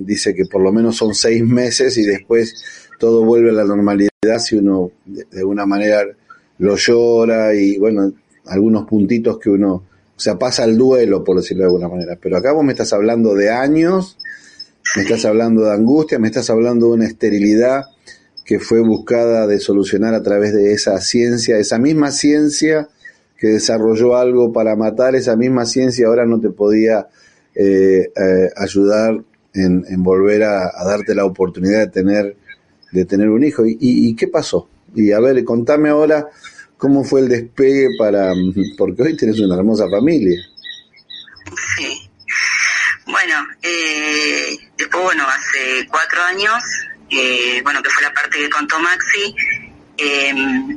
dice 0.00 0.34
que 0.34 0.46
por 0.46 0.62
lo 0.62 0.72
menos 0.72 0.96
son 0.96 1.14
seis 1.14 1.44
meses 1.44 1.98
y 1.98 2.02
después 2.02 2.54
todo 2.98 3.24
vuelve 3.24 3.50
a 3.50 3.54
la 3.54 3.64
normalidad 3.64 4.10
si 4.38 4.56
uno 4.56 4.90
de 5.04 5.40
alguna 5.40 5.66
manera 5.66 6.04
lo 6.58 6.76
llora 6.76 7.54
y 7.54 7.76
bueno, 7.78 8.12
algunos 8.46 8.86
puntitos 8.86 9.38
que 9.38 9.50
uno, 9.50 9.74
o 9.74 10.20
sea, 10.20 10.38
pasa 10.38 10.64
el 10.64 10.76
duelo, 10.76 11.24
por 11.24 11.36
decirlo 11.36 11.62
de 11.62 11.68
alguna 11.68 11.88
manera. 11.88 12.18
Pero 12.20 12.36
acá 12.36 12.52
vos 12.52 12.64
me 12.64 12.72
estás 12.72 12.92
hablando 12.92 13.34
de 13.34 13.50
años 13.50 14.18
me 14.96 15.02
estás 15.02 15.24
hablando 15.24 15.62
de 15.64 15.72
angustia, 15.72 16.18
me 16.18 16.28
estás 16.28 16.50
hablando 16.50 16.88
de 16.88 16.92
una 16.92 17.06
esterilidad 17.06 17.84
que 18.44 18.58
fue 18.58 18.80
buscada 18.80 19.46
de 19.46 19.58
solucionar 19.58 20.14
a 20.14 20.22
través 20.22 20.52
de 20.52 20.72
esa 20.72 21.00
ciencia, 21.00 21.56
esa 21.56 21.78
misma 21.78 22.10
ciencia 22.10 22.88
que 23.38 23.48
desarrolló 23.48 24.16
algo 24.16 24.52
para 24.52 24.76
matar, 24.76 25.14
esa 25.14 25.34
misma 25.36 25.64
ciencia 25.64 26.06
ahora 26.06 26.26
no 26.26 26.40
te 26.40 26.50
podía 26.50 27.08
eh, 27.54 28.10
eh, 28.14 28.50
ayudar 28.56 29.22
en, 29.54 30.02
volver 30.02 30.42
a, 30.42 30.70
darte 30.84 31.14
la 31.14 31.24
oportunidad 31.24 31.80
de 31.80 31.86
tener, 31.86 32.36
de 32.92 33.04
tener 33.04 33.30
un 33.30 33.44
hijo. 33.44 33.62
¿Y, 33.66 34.14
qué 34.14 34.28
pasó? 34.28 34.68
Y 34.94 35.12
a 35.12 35.20
ver, 35.20 35.42
contame 35.44 35.88
ahora 35.88 36.28
cómo 36.82 37.04
fue 37.04 37.20
el 37.20 37.28
despegue 37.28 37.90
para, 37.96 38.32
porque 38.76 39.02
hoy 39.04 39.16
tienes 39.16 39.38
una 39.38 39.54
hermosa 39.54 39.88
familia. 39.88 40.36
Sí. 41.76 42.10
Bueno, 43.06 43.46
eh, 43.62 44.58
después, 44.76 45.04
bueno, 45.04 45.24
hace 45.28 45.86
cuatro 45.88 46.20
años, 46.24 46.60
eh, 47.08 47.60
bueno, 47.62 47.80
que 47.84 47.90
fue 47.90 48.02
la 48.02 48.12
parte 48.12 48.36
que 48.36 48.50
contó 48.50 48.80
Maxi, 48.80 49.32
em, 49.96 50.76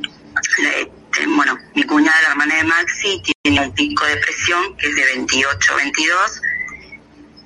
este, 0.53 1.25
bueno, 1.25 1.57
mi 1.73 1.81
cuñada, 1.81 2.21
la 2.21 2.29
hermana 2.29 2.55
de 2.57 2.63
Maxi, 2.65 3.23
tiene 3.41 3.61
un 3.61 3.73
pico 3.73 4.05
de 4.05 4.17
presión 4.17 4.77
que 4.77 4.85
es 4.85 4.95
de 4.95 5.05
28, 5.05 5.75
22, 5.75 6.41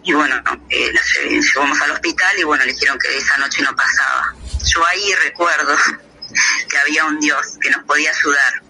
y 0.03 0.11
bueno, 0.11 0.35
eh, 0.69 0.91
la 0.91 1.01
llevamos 1.39 1.81
al 1.81 1.91
hospital 1.91 2.37
y 2.37 2.43
bueno, 2.43 2.65
le 2.65 2.73
dijeron 2.73 2.99
que 2.99 3.17
esa 3.17 3.37
noche 3.37 3.61
no 3.61 3.73
pasaba. 3.73 4.35
Yo 4.65 4.85
ahí 4.85 5.13
recuerdo 5.23 5.77
que 6.69 6.77
había 6.77 7.05
un 7.05 7.19
Dios 7.19 7.57
que 7.61 7.69
nos 7.69 7.83
podía 7.83 8.11
ayudar. 8.11 8.63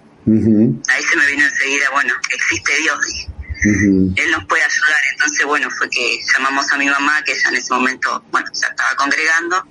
Ahí 0.90 1.04
se 1.04 1.16
me 1.16 1.26
vino 1.28 1.44
enseguida, 1.44 1.90
bueno, 1.92 2.14
existe 2.32 2.78
Dios, 2.78 3.28
él 3.64 4.32
nos 4.32 4.46
puede 4.46 4.64
ayudar. 4.64 5.02
Entonces, 5.14 5.46
bueno, 5.46 5.70
fue 5.72 5.90
que 5.90 6.20
llamamos 6.34 6.72
a 6.72 6.78
mi 6.78 6.86
mamá, 6.86 7.22
que 7.24 7.34
ella 7.34 7.50
en 7.50 7.56
ese 7.56 7.74
momento, 7.74 8.24
bueno, 8.32 8.48
se 8.54 8.68
estaba 8.68 8.96
congregando. 8.96 9.68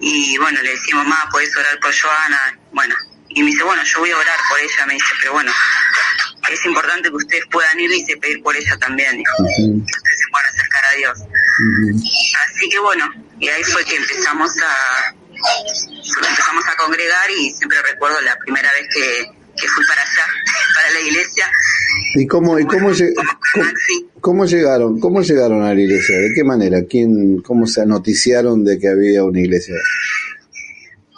Y 0.00 0.38
bueno, 0.38 0.62
le 0.62 0.70
decimos, 0.70 1.04
mamá, 1.04 1.28
¿puedes 1.30 1.54
orar 1.56 1.78
por 1.78 1.94
Joana? 1.94 2.58
Bueno, 2.72 2.94
y 3.28 3.42
me 3.42 3.50
dice, 3.50 3.62
bueno, 3.62 3.82
yo 3.84 4.00
voy 4.00 4.10
a 4.10 4.16
orar 4.16 4.38
por 4.48 4.58
ella. 4.58 4.86
Me 4.86 4.94
dice, 4.94 5.12
pero 5.20 5.34
bueno, 5.34 5.52
es 6.50 6.66
importante 6.66 7.10
que 7.10 7.16
ustedes 7.16 7.44
puedan 7.50 7.78
ir 7.78 7.92
y 7.92 8.16
pedir 8.16 8.42
por 8.42 8.56
ella 8.56 8.76
también. 8.78 9.18
Dijo, 9.18 9.42
ustedes 9.42 10.20
se 10.20 10.30
puedan 10.30 10.46
acercar 10.46 10.84
a 10.86 10.96
Dios. 10.96 11.18
Así 12.46 12.68
que 12.70 12.78
bueno, 12.78 13.12
y 13.38 13.48
ahí 13.48 13.62
fue 13.62 13.84
que 13.84 13.96
empezamos 13.96 14.50
a 14.58 15.14
empezamos 16.16 16.64
a 16.66 16.76
congregar 16.76 17.30
y 17.30 17.50
siempre 17.52 17.78
recuerdo 17.82 18.20
la 18.22 18.36
primera 18.38 18.70
vez 18.72 18.88
que, 18.92 19.26
que 19.60 19.68
fui 19.68 19.86
para 19.86 20.02
allá, 20.02 20.26
para 20.74 20.90
la 20.90 21.00
iglesia, 21.00 21.50
¿Y 22.14 22.26
cómo, 22.26 22.58
y 22.58 22.64
cómo, 22.64 22.90
cómo, 24.20 24.44
llegaron, 24.44 24.98
cómo 24.98 25.22
llegaron 25.22 25.62
a 25.62 25.72
la 25.72 25.80
iglesia? 25.80 26.18
¿De 26.18 26.32
qué 26.34 26.42
manera? 26.42 26.78
¿Quién, 26.88 27.40
cómo 27.40 27.66
se 27.66 27.86
noticiaron 27.86 28.64
de 28.64 28.78
que 28.78 28.88
había 28.88 29.22
una 29.22 29.40
iglesia? 29.40 29.76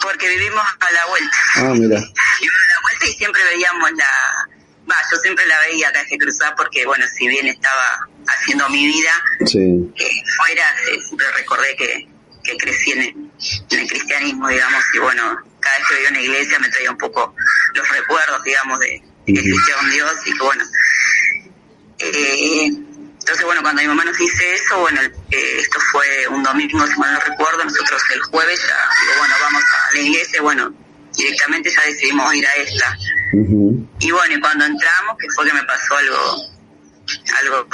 Porque 0.03 0.29
vivimos 0.29 0.62
a 0.81 0.93
la 0.93 1.07
vuelta. 1.07 1.37
Ah, 1.57 1.75
mira. 1.75 1.97
Vivimos 2.41 2.59
a 2.59 2.75
la 2.75 2.81
vuelta 2.83 3.07
y 3.07 3.12
siempre 3.12 3.41
veíamos 3.45 3.93
la, 3.93 4.49
va, 4.91 4.97
yo 5.11 5.16
siempre 5.18 5.47
la 5.47 5.59
veía 5.61 5.89
acá 5.89 6.05
en 6.11 6.18
Cruzada 6.18 6.55
porque, 6.57 6.85
bueno, 6.85 7.07
si 7.16 7.29
bien 7.29 7.47
estaba 7.47 8.09
haciendo 8.27 8.68
mi 8.68 8.85
vida 8.85 9.12
sí. 9.47 9.93
fuera, 10.37 10.64
siempre 11.07 11.27
recordé 11.37 11.77
que, 11.77 12.09
que 12.43 12.57
crecí 12.57 12.93
en, 12.93 13.01
en 13.01 13.78
el 13.78 13.88
cristianismo, 13.88 14.49
digamos, 14.49 14.82
y 14.95 14.99
bueno, 14.99 15.36
cada 15.61 15.78
vez 15.78 15.86
que 15.88 15.95
veía 15.95 16.09
una 16.11 16.20
iglesia 16.20 16.59
me 16.59 16.68
traía 16.68 16.90
un 16.90 16.99
poco 16.99 17.34
los 17.74 17.88
recuerdos, 17.88 18.43
digamos, 18.45 18.78
de, 18.80 19.03
que 19.26 19.32
existía 19.32 19.76
un 19.80 19.90
Dios 19.90 20.12
y 20.26 20.32
que 20.32 20.45
bueno. 20.45 20.64
Eh, 21.99 22.70
entonces, 23.22 23.45
bueno, 23.45 23.62
cuando 23.62 23.82
mi 23.82 23.88
mamá 23.88 24.05
nos 24.05 24.18
dice 24.18 24.55
eso, 24.55 24.80
bueno, 24.80 25.01
eh, 25.01 25.57
esto 25.59 25.78
fue 25.93 26.26
un 26.28 26.43
domingo, 26.43 26.84
si 26.86 26.99
mal 26.99 27.14
no 27.14 27.20
recuerdo, 27.20 27.64
nosotros 27.64 28.03
el 28.14 28.22
jueves 28.22 28.61
ya, 28.61 28.76
digo, 29.01 29.18
bueno, 29.18 29.34
vamos 29.40 29.62
a 29.62 29.95
la 29.95 30.01
iglesia, 30.01 30.43
bueno, 30.43 30.74
directamente 31.16 31.70
ya 31.70 31.82
decidimos 31.82 32.34
ir 32.34 32.47
a 32.47 32.55
esta. 32.57 32.99
Y 34.01 34.11
bueno, 34.11 34.34
y 34.34 34.40
cuando 34.40 34.64
entramos, 34.64 35.16
que 35.18 35.28
fue 35.36 35.47
que 35.47 35.53
me 35.53 35.62
pasó 35.62 35.97
algo, 35.97 36.36
algo 37.38 37.68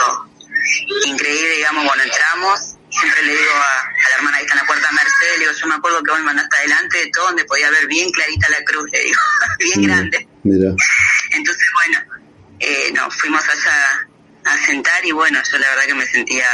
increíble, 1.07 1.57
digamos, 1.57 1.87
cuando 1.87 2.05
entramos, 2.05 2.61
siempre 2.91 3.23
le 3.23 3.33
digo 3.33 3.53
a, 3.55 3.91
hermana 4.19 4.39
que 4.39 4.45
está 4.45 4.55
en 4.55 4.61
la 4.61 4.67
puerta 4.67 4.93
Mercedes, 4.93 5.39
le 5.39 5.39
digo, 5.41 5.53
yo 5.53 5.67
me 5.67 5.75
acuerdo 5.75 6.03
que 6.03 6.11
vos 6.11 6.21
me 6.21 6.27
mandaste 6.27 6.57
adelante 6.57 6.99
de 6.99 7.11
todo, 7.11 7.27
donde 7.27 7.45
podía 7.45 7.71
ver 7.71 7.87
bien 7.87 8.11
clarita 8.11 8.49
la 8.51 8.65
cruz, 8.65 8.91
le 8.93 9.01
digo, 9.01 9.21
bien 9.59 9.83
grande. 9.83 10.29
Mira. 10.45 10.75
Entonces, 11.31 11.67
bueno, 11.75 12.23
eh, 12.61 12.93
nos 12.95 13.15
fuimos 13.15 13.43
allá 13.49 14.09
a 14.45 14.67
sentar 14.67 15.05
y 15.05 15.13
bueno, 15.13 15.39
yo 15.51 15.59
la 15.59 15.69
verdad 15.71 15.85
que 15.85 15.95
me 15.95 16.07
sentía 16.07 16.47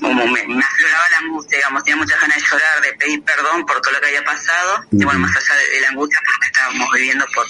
como 0.00 0.26
me, 0.26 0.40
afloraba 0.40 1.10
la 1.10 1.18
angustia, 1.18 1.58
digamos, 1.58 1.84
tenía 1.84 1.96
muchas 1.96 2.20
ganas 2.20 2.36
de 2.36 2.42
llorar, 2.42 2.82
de 2.82 2.92
pedir 2.94 3.22
perdón 3.22 3.64
por 3.64 3.80
todo 3.80 3.92
lo 3.92 4.00
que 4.00 4.06
había 4.06 4.24
pasado, 4.24 4.84
y 4.90 5.04
bueno, 5.04 5.20
más 5.20 5.36
allá 5.36 5.54
de, 5.54 5.80
la 5.80 5.88
angustia 5.90 6.18
porque 6.24 6.46
estábamos 6.48 6.92
viviendo 6.92 7.24
por, 7.32 7.46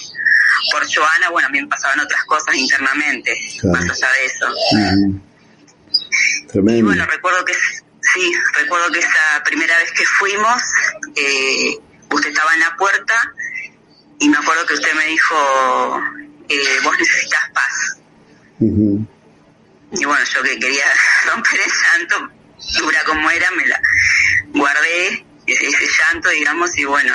por 0.70 0.94
Joana, 0.94 1.30
bueno, 1.30 1.48
a 1.48 1.50
mí 1.50 1.62
me 1.62 1.68
pasaban 1.68 2.00
otras 2.00 2.24
cosas 2.24 2.54
internamente, 2.54 3.34
más 3.64 3.82
allá 3.84 4.08
de 4.12 4.26
eso. 4.26 4.46
Tremendo. 6.48 6.78
Y 6.78 6.82
bueno, 6.82 7.06
recuerdo 7.06 7.44
que, 7.44 7.54
sí, 8.12 8.32
recuerdo 8.54 8.90
que 8.92 9.00
esa 9.00 9.42
primera 9.44 9.76
vez 9.78 9.92
que 9.92 10.04
fuimos, 10.04 10.62
eh, 11.14 11.78
usted 12.10 12.30
estaba 12.30 12.54
en 12.54 12.60
la 12.60 12.76
puerta, 12.76 13.34
y 14.18 14.28
me 14.28 14.38
acuerdo 14.38 14.66
que 14.66 14.74
usted 14.74 14.94
me 14.94 15.06
dijo, 15.06 16.02
eh, 16.48 16.78
vos 16.82 16.98
necesitas 16.98 17.50
paz. 17.50 17.98
Y 18.60 20.04
bueno, 20.04 20.24
yo 20.24 20.42
que 20.42 20.58
quería 20.58 20.84
romper 21.26 21.60
el 21.60 21.72
llanto, 21.72 22.30
dura 22.78 23.04
como 23.04 23.30
era, 23.30 23.50
me 23.52 23.66
la 23.66 23.80
guardé, 24.48 25.26
ese, 25.46 25.66
ese 25.66 25.86
llanto, 25.86 26.28
digamos, 26.30 26.76
y 26.76 26.84
bueno, 26.84 27.14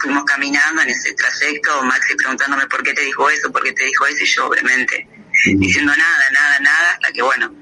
fuimos 0.00 0.24
caminando 0.24 0.82
en 0.82 0.90
ese 0.90 1.12
trayecto, 1.14 1.82
Maxi 1.82 2.14
preguntándome 2.14 2.66
por 2.66 2.82
qué 2.82 2.94
te 2.94 3.02
dijo 3.02 3.28
eso, 3.28 3.50
por 3.52 3.62
qué 3.62 3.72
te 3.72 3.84
dijo 3.84 4.06
eso, 4.06 4.24
y 4.24 4.26
yo 4.26 4.46
obviamente 4.46 5.08
diciendo 5.44 5.92
nada, 5.96 6.30
nada, 6.30 6.60
nada, 6.60 6.90
hasta 6.92 7.12
que 7.12 7.22
bueno, 7.22 7.54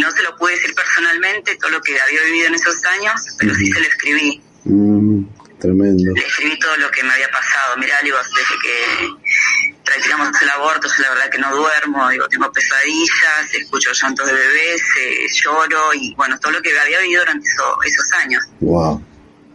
no 0.00 0.10
se 0.10 0.22
lo 0.22 0.36
pude 0.36 0.52
decir 0.52 0.74
personalmente 0.74 1.56
todo 1.56 1.70
lo 1.70 1.80
que 1.80 1.98
había 2.00 2.22
vivido 2.24 2.48
en 2.48 2.54
esos 2.54 2.84
años, 2.84 3.20
pero 3.38 3.54
sí 3.54 3.70
se 3.70 3.80
lo 3.80 3.86
escribí. 3.86 4.42
Mm, 4.64 5.24
tremendo. 5.60 6.12
Le 6.14 6.26
escribí 6.26 6.58
todo 6.58 6.76
lo 6.78 6.90
que 6.90 7.02
me 7.04 7.12
había 7.12 7.30
pasado. 7.30 7.76
Mirá, 7.76 7.98
digo, 8.02 8.16
desde 8.16 8.60
que 8.60 9.74
practicamos 9.84 10.30
el 10.42 10.50
aborto, 10.50 10.88
yo 10.88 11.02
la 11.02 11.10
verdad 11.10 11.30
que 11.30 11.38
no 11.38 11.54
duermo, 11.54 12.08
digo, 12.10 12.28
tengo 12.28 12.50
pesadillas, 12.50 13.52
escucho 13.52 13.90
llantos 13.92 14.26
de 14.26 14.32
bebés, 14.32 14.82
eh, 15.00 15.26
lloro 15.44 15.94
y 15.94 16.14
bueno, 16.14 16.38
todo 16.40 16.52
lo 16.52 16.62
que 16.62 16.76
había 16.78 17.00
vivido 17.00 17.22
durante 17.22 17.48
esos 17.48 18.12
años. 18.12 18.44
Wow. 18.60 19.04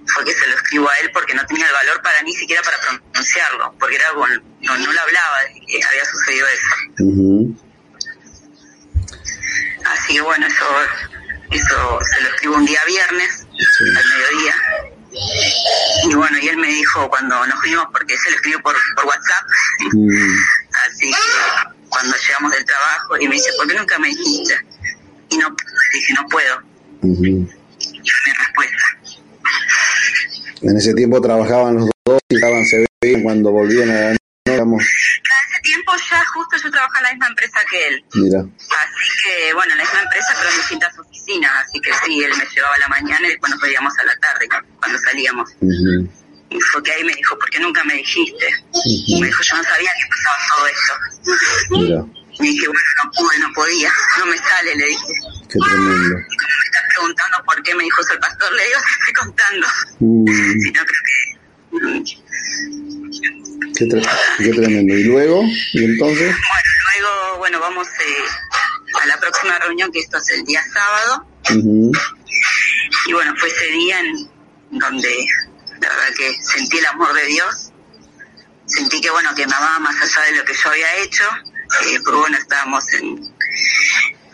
Fue 0.08 0.24
que 0.26 0.34
se 0.34 0.48
lo 0.48 0.56
escribo 0.56 0.90
a 0.90 0.94
él 1.04 1.12
porque 1.14 1.36
no 1.36 1.46
tenía 1.46 1.68
el 1.68 1.74
valor 1.74 2.02
para 2.02 2.22
ni 2.24 2.34
siquiera 2.34 2.62
para 2.64 2.78
pronunciarlo, 2.80 3.76
porque 3.80 3.96
era 3.96 4.08
algo, 4.10 4.28
no, 4.28 4.78
no 4.78 4.94
lo 4.94 5.02
hablaba 5.02 5.38
había 5.88 6.06
sucedido 6.06 6.48
eso. 6.48 7.69
Así 9.90 10.14
que 10.14 10.22
bueno, 10.22 10.46
eso, 10.48 10.66
eso 11.52 12.00
se 12.04 12.22
lo 12.22 12.30
escribo 12.30 12.56
un 12.56 12.66
día 12.66 12.80
viernes, 12.88 13.46
al 13.80 14.06
mediodía 14.10 14.56
y 16.10 16.14
bueno, 16.14 16.38
y 16.42 16.48
él 16.48 16.58
me 16.58 16.68
dijo 16.68 17.10
cuando 17.10 17.46
nos 17.48 17.62
vimos, 17.62 17.86
porque 17.92 18.18
se 18.18 18.30
lo 18.30 18.36
escribió 18.36 18.62
por, 18.62 18.76
por 18.96 19.06
WhatsApp, 19.06 19.46
mm. 19.94 20.34
así 20.88 21.10
que 21.10 21.90
cuando 21.90 22.16
llegamos 22.16 22.52
del 22.52 22.66
trabajo, 22.66 23.18
y 23.20 23.28
me 23.28 23.36
dice, 23.36 23.52
¿por 23.58 23.68
qué 23.68 23.74
nunca 23.74 24.00
me 24.00 24.10
dijiste? 24.10 24.54
Y 25.30 25.38
no, 25.38 25.56
dije, 25.94 26.14
no 26.14 26.28
puedo. 26.28 26.62
Y 27.02 28.10
fue 28.10 28.22
mi 28.26 28.34
respuesta. 28.38 28.84
En 30.62 30.78
ese 30.78 30.94
tiempo 30.94 31.22
trabajaban 31.22 31.76
los 31.78 31.90
dos 32.06 32.20
y 32.30 32.36
estaban 32.36 32.66
se 32.66 32.86
bien 33.02 33.24
cuando 33.24 33.52
volvían 33.52 33.90
a 33.90 33.94
la 33.94 34.18
digamos. 34.60 34.84
Ese 34.84 35.62
tiempo 35.62 35.92
ya 36.10 36.26
justo 36.26 36.58
yo 36.64 36.72
trabajaba 36.72 37.00
en 37.00 37.04
la 37.04 37.12
misma 37.12 37.28
empresa 37.28 37.60
que 37.70 37.88
él. 37.88 38.06
Mira. 38.14 38.40
Así 38.40 39.10
que, 39.24 39.54
bueno, 39.54 39.72
en 39.74 39.78
la 39.78 39.84
misma 39.84 40.02
empresa, 40.02 40.36
pero 40.38 40.50
en 40.50 40.58
distintas 40.58 41.00
oficinas. 41.00 41.52
Así 41.66 41.80
que 41.80 41.92
sí, 42.06 42.24
él 42.24 42.32
me 42.38 42.46
llevaba 42.46 42.76
a 42.76 42.80
la 42.80 42.88
mañana 42.88 43.28
y 43.28 43.32
después 43.32 43.52
nos 43.52 43.62
veíamos 43.62 43.94
a 43.98 44.04
la 44.04 44.16
tarde 44.18 44.48
cuando 44.80 44.98
salíamos. 45.00 45.50
Y 46.52 46.60
fue 46.72 46.84
que 46.84 46.92
ahí 46.92 47.04
me 47.04 47.14
dijo, 47.14 47.38
¿por 47.38 47.50
qué 47.50 47.60
nunca 47.60 47.84
me 47.84 47.94
dijiste? 47.96 48.48
Me 49.20 49.28
dijo, 49.28 49.44
yo 49.44 49.58
no 49.58 49.64
sabía 49.64 49.92
que 50.00 50.10
pasaba 50.10 50.38
todo 50.56 50.68
esto. 50.68 50.94
Mira. 51.72 52.06
Y 52.32 52.44
dije, 52.44 52.68
bueno, 52.68 52.82
no 53.04 53.12
pude, 53.12 53.40
no 53.40 53.54
podía, 53.54 53.92
no 54.18 54.26
me 54.26 54.38
sale, 54.38 54.76
le 54.76 54.86
dije. 54.86 55.14
Qué 55.50 55.60
tremendo. 55.60 56.20
Y 56.20 56.38
como 56.38 56.54
me 56.56 56.66
estás 56.66 56.84
preguntando 56.96 57.44
por 57.46 57.64
qué 57.64 57.76
me 57.76 57.84
dijo 57.84 58.02
eso 58.02 58.14
el 58.14 58.20
pastor, 58.20 58.54
le 58.54 58.66
digo, 58.66 58.80
te 58.80 58.92
estoy 59.00 59.14
contando. 59.14 59.68
Mm. 60.00 60.26
Si 60.60 60.72
no, 60.72 60.82
creo 60.86 61.02
que 61.06 61.40
Qué, 63.78 63.86
tremendo. 63.86 64.94
¿Y 64.94 65.04
luego? 65.04 65.44
¿Y 65.74 65.86
entonces? 65.86 66.36
Bueno, 66.36 66.70
luego, 67.02 67.38
bueno, 67.38 67.60
vamos 67.60 67.88
eh, 67.88 69.00
a 69.02 69.06
la 69.06 69.18
próxima 69.20 69.58
reunión, 69.60 69.92
que 69.92 70.00
esto 70.00 70.18
es 70.18 70.30
el 70.32 70.44
día 70.44 70.64
sábado. 70.74 71.26
Y 73.06 73.14
bueno, 73.14 73.34
fue 73.38 73.50
ese 73.50 73.68
día 73.68 74.00
en 74.00 74.30
donde 74.72 75.26
la 75.82 75.90
verdad 75.90 76.14
que 76.18 76.36
sentí 76.44 76.78
el 76.78 76.86
amor 76.88 77.14
de 77.14 77.26
Dios. 77.26 77.72
Sentí 78.66 79.02
que, 79.02 79.10
bueno, 79.10 79.34
que 79.34 79.48
me 79.48 79.56
amaba 79.56 79.80
más 79.80 79.96
allá 80.02 80.28
de 80.28 80.38
lo 80.38 80.46
que 80.46 80.54
yo 80.54 80.70
había 80.70 80.98
hecho. 80.98 81.24
Eh, 81.86 82.00
pero 82.04 82.20
bueno, 82.20 82.38
estábamos 82.38 82.84
en, 82.94 83.34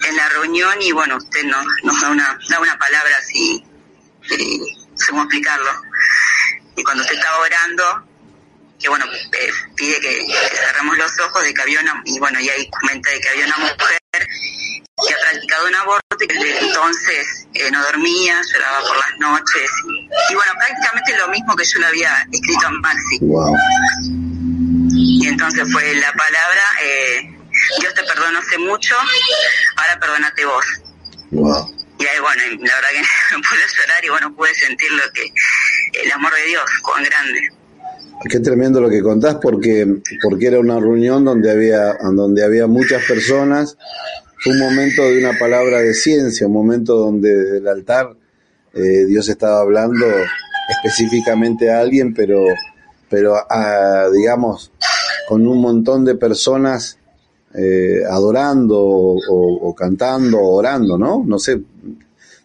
en 0.03 0.15
la 0.15 0.29
reunión 0.29 0.81
y 0.81 0.91
bueno, 0.91 1.17
usted 1.17 1.43
nos, 1.43 1.65
nos 1.83 2.01
da, 2.01 2.09
una, 2.09 2.39
da 2.49 2.59
una 2.59 2.77
palabra 2.77 3.17
así, 3.17 3.63
eh, 4.31 4.59
no 4.89 4.97
sé 4.97 5.07
cómo 5.09 5.23
explicarlo. 5.23 5.71
Y 6.75 6.83
cuando 6.83 7.03
usted 7.03 7.15
estaba 7.15 7.39
orando, 7.39 8.07
que 8.85 8.89
bueno, 8.89 9.05
eh, 9.05 9.49
pide 9.75 9.99
que, 9.99 10.27
cerremos 10.53 10.95
los 10.95 11.19
ojos 11.21 11.43
de 11.43 11.51
que 11.55 11.61
había 11.63 11.79
una, 11.79 12.03
y 12.05 12.19
bueno, 12.19 12.39
y 12.39 12.47
ahí 12.49 12.69
comenta 12.69 13.09
de 13.09 13.19
que 13.19 13.29
había 13.29 13.45
una 13.47 13.57
mujer 13.57 13.99
que 14.11 15.13
ha 15.13 15.17
practicado 15.21 15.67
un 15.67 15.75
aborto 15.75 16.17
y 16.21 16.27
que 16.27 16.33
desde 16.35 16.67
entonces 16.67 17.47
eh, 17.55 17.71
no 17.71 17.81
dormía, 17.81 18.39
lloraba 18.53 18.87
por 18.87 18.95
las 18.95 19.17
noches, 19.17 19.71
y, 20.29 20.35
bueno, 20.35 20.51
prácticamente 20.55 21.17
lo 21.17 21.27
mismo 21.29 21.55
que 21.55 21.65
yo 21.65 21.79
le 21.79 21.85
había 21.87 22.27
escrito 22.31 22.67
a 22.67 22.69
Maxi. 22.69 23.19
Y 24.91 25.27
entonces 25.27 25.67
fue 25.71 25.95
la 25.95 26.13
palabra, 26.13 26.63
eh, 26.83 27.35
Dios 27.79 27.93
te 27.95 28.03
perdonó 28.03 28.37
hace 28.37 28.59
mucho, 28.59 28.95
ahora 29.77 29.99
perdónate 29.99 30.45
vos. 30.45 30.65
Y 31.97 32.05
ahí, 32.05 32.19
bueno, 32.19 32.43
la 32.59 32.75
verdad 32.75 32.89
que 32.91 33.01
me 33.35 33.41
pude 33.41 33.65
llorar 33.79 34.05
y 34.05 34.09
bueno, 34.09 34.35
pude 34.35 34.53
sentir 34.53 34.91
lo 34.91 35.11
que, 35.11 35.33
el 36.03 36.11
amor 36.11 36.35
de 36.35 36.45
Dios, 36.45 36.69
cuán 36.83 37.03
grande. 37.03 37.49
Qué 38.23 38.39
tremendo 38.39 38.81
lo 38.81 38.89
que 38.89 39.01
contás 39.01 39.35
porque, 39.35 40.01
porque 40.23 40.47
era 40.47 40.59
una 40.59 40.79
reunión 40.79 41.23
donde 41.23 41.51
había, 41.51 41.93
donde 42.13 42.43
había 42.43 42.65
muchas 42.65 43.03
personas, 43.05 43.77
un 44.45 44.59
momento 44.59 45.03
de 45.03 45.19
una 45.19 45.37
palabra 45.37 45.79
de 45.79 45.93
ciencia, 45.93 46.47
un 46.47 46.53
momento 46.53 46.95
donde 46.97 47.35
desde 47.35 47.57
el 47.57 47.67
altar 47.67 48.15
eh, 48.73 49.05
Dios 49.05 49.29
estaba 49.29 49.61
hablando 49.61 50.05
específicamente 50.69 51.71
a 51.71 51.79
alguien, 51.79 52.13
pero, 52.13 52.45
pero 53.09 53.35
digamos, 54.13 54.71
con 55.27 55.47
un 55.47 55.61
montón 55.61 56.03
de 56.03 56.15
personas 56.15 56.97
eh, 57.53 58.01
adorando 58.09 58.77
o, 58.77 59.75
cantando 59.75 60.39
o 60.39 60.55
orando, 60.55 60.97
¿no? 60.97 61.23
No 61.25 61.39
sé, 61.39 61.61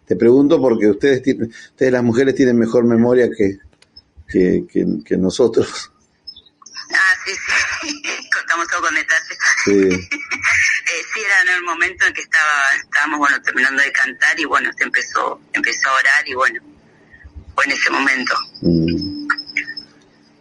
te 0.06 0.16
pregunto 0.16 0.60
porque 0.60 0.88
ustedes, 0.88 1.22
ustedes 1.70 1.92
las 1.92 2.04
mujeres 2.04 2.34
tienen 2.34 2.58
mejor 2.58 2.84
memoria 2.84 3.28
que, 3.30 3.58
que, 4.30 4.64
que, 5.04 5.16
nosotros. 5.16 5.90
Ah, 6.92 7.14
sí, 7.24 7.32
sí, 7.82 8.02
contamos 8.34 8.68
todo 8.68 8.82
con 8.82 8.94
detalles. 8.94 9.38
Sí. 9.64 9.72
eh, 9.72 11.02
sí, 11.14 11.20
era 11.20 11.42
en 11.42 11.48
el 11.56 11.62
momento 11.62 12.06
en 12.06 12.12
que 12.12 12.22
estaba, 12.22 12.74
estábamos, 12.82 13.18
bueno, 13.18 13.40
terminando 13.42 13.82
de 13.82 13.92
cantar 13.92 14.38
y 14.38 14.44
bueno, 14.44 14.70
se 14.76 14.84
empezó, 14.84 15.40
empezó 15.52 15.88
a 15.88 15.94
orar 15.94 16.28
y 16.28 16.34
bueno, 16.34 16.60
fue 17.54 17.64
en 17.64 17.72
ese 17.72 17.90
momento. 17.90 18.34
Mm. 18.62 19.28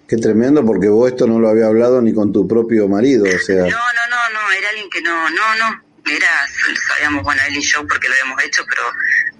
Qué 0.07 0.17
tremendo, 0.17 0.65
porque 0.65 0.89
vos 0.89 1.11
esto 1.11 1.27
no 1.27 1.39
lo 1.39 1.49
había 1.49 1.67
hablado 1.67 2.01
ni 2.01 2.13
con 2.13 2.33
tu 2.33 2.47
propio 2.47 2.87
marido, 2.87 3.25
o 3.25 3.39
sea. 3.39 3.61
No, 3.61 3.69
no, 3.69 4.07
no, 4.09 4.29
no, 4.33 4.51
era 4.57 4.69
alguien 4.69 4.89
que 4.89 5.01
no, 5.01 5.29
no, 5.29 5.55
no, 5.55 5.83
era, 6.09 6.47
sabíamos, 6.87 7.23
bueno, 7.23 7.41
él 7.47 7.57
y 7.57 7.61
yo 7.61 7.85
porque 7.85 8.07
lo 8.07 8.15
habíamos 8.15 8.43
hecho, 8.43 8.63
pero 8.67 8.83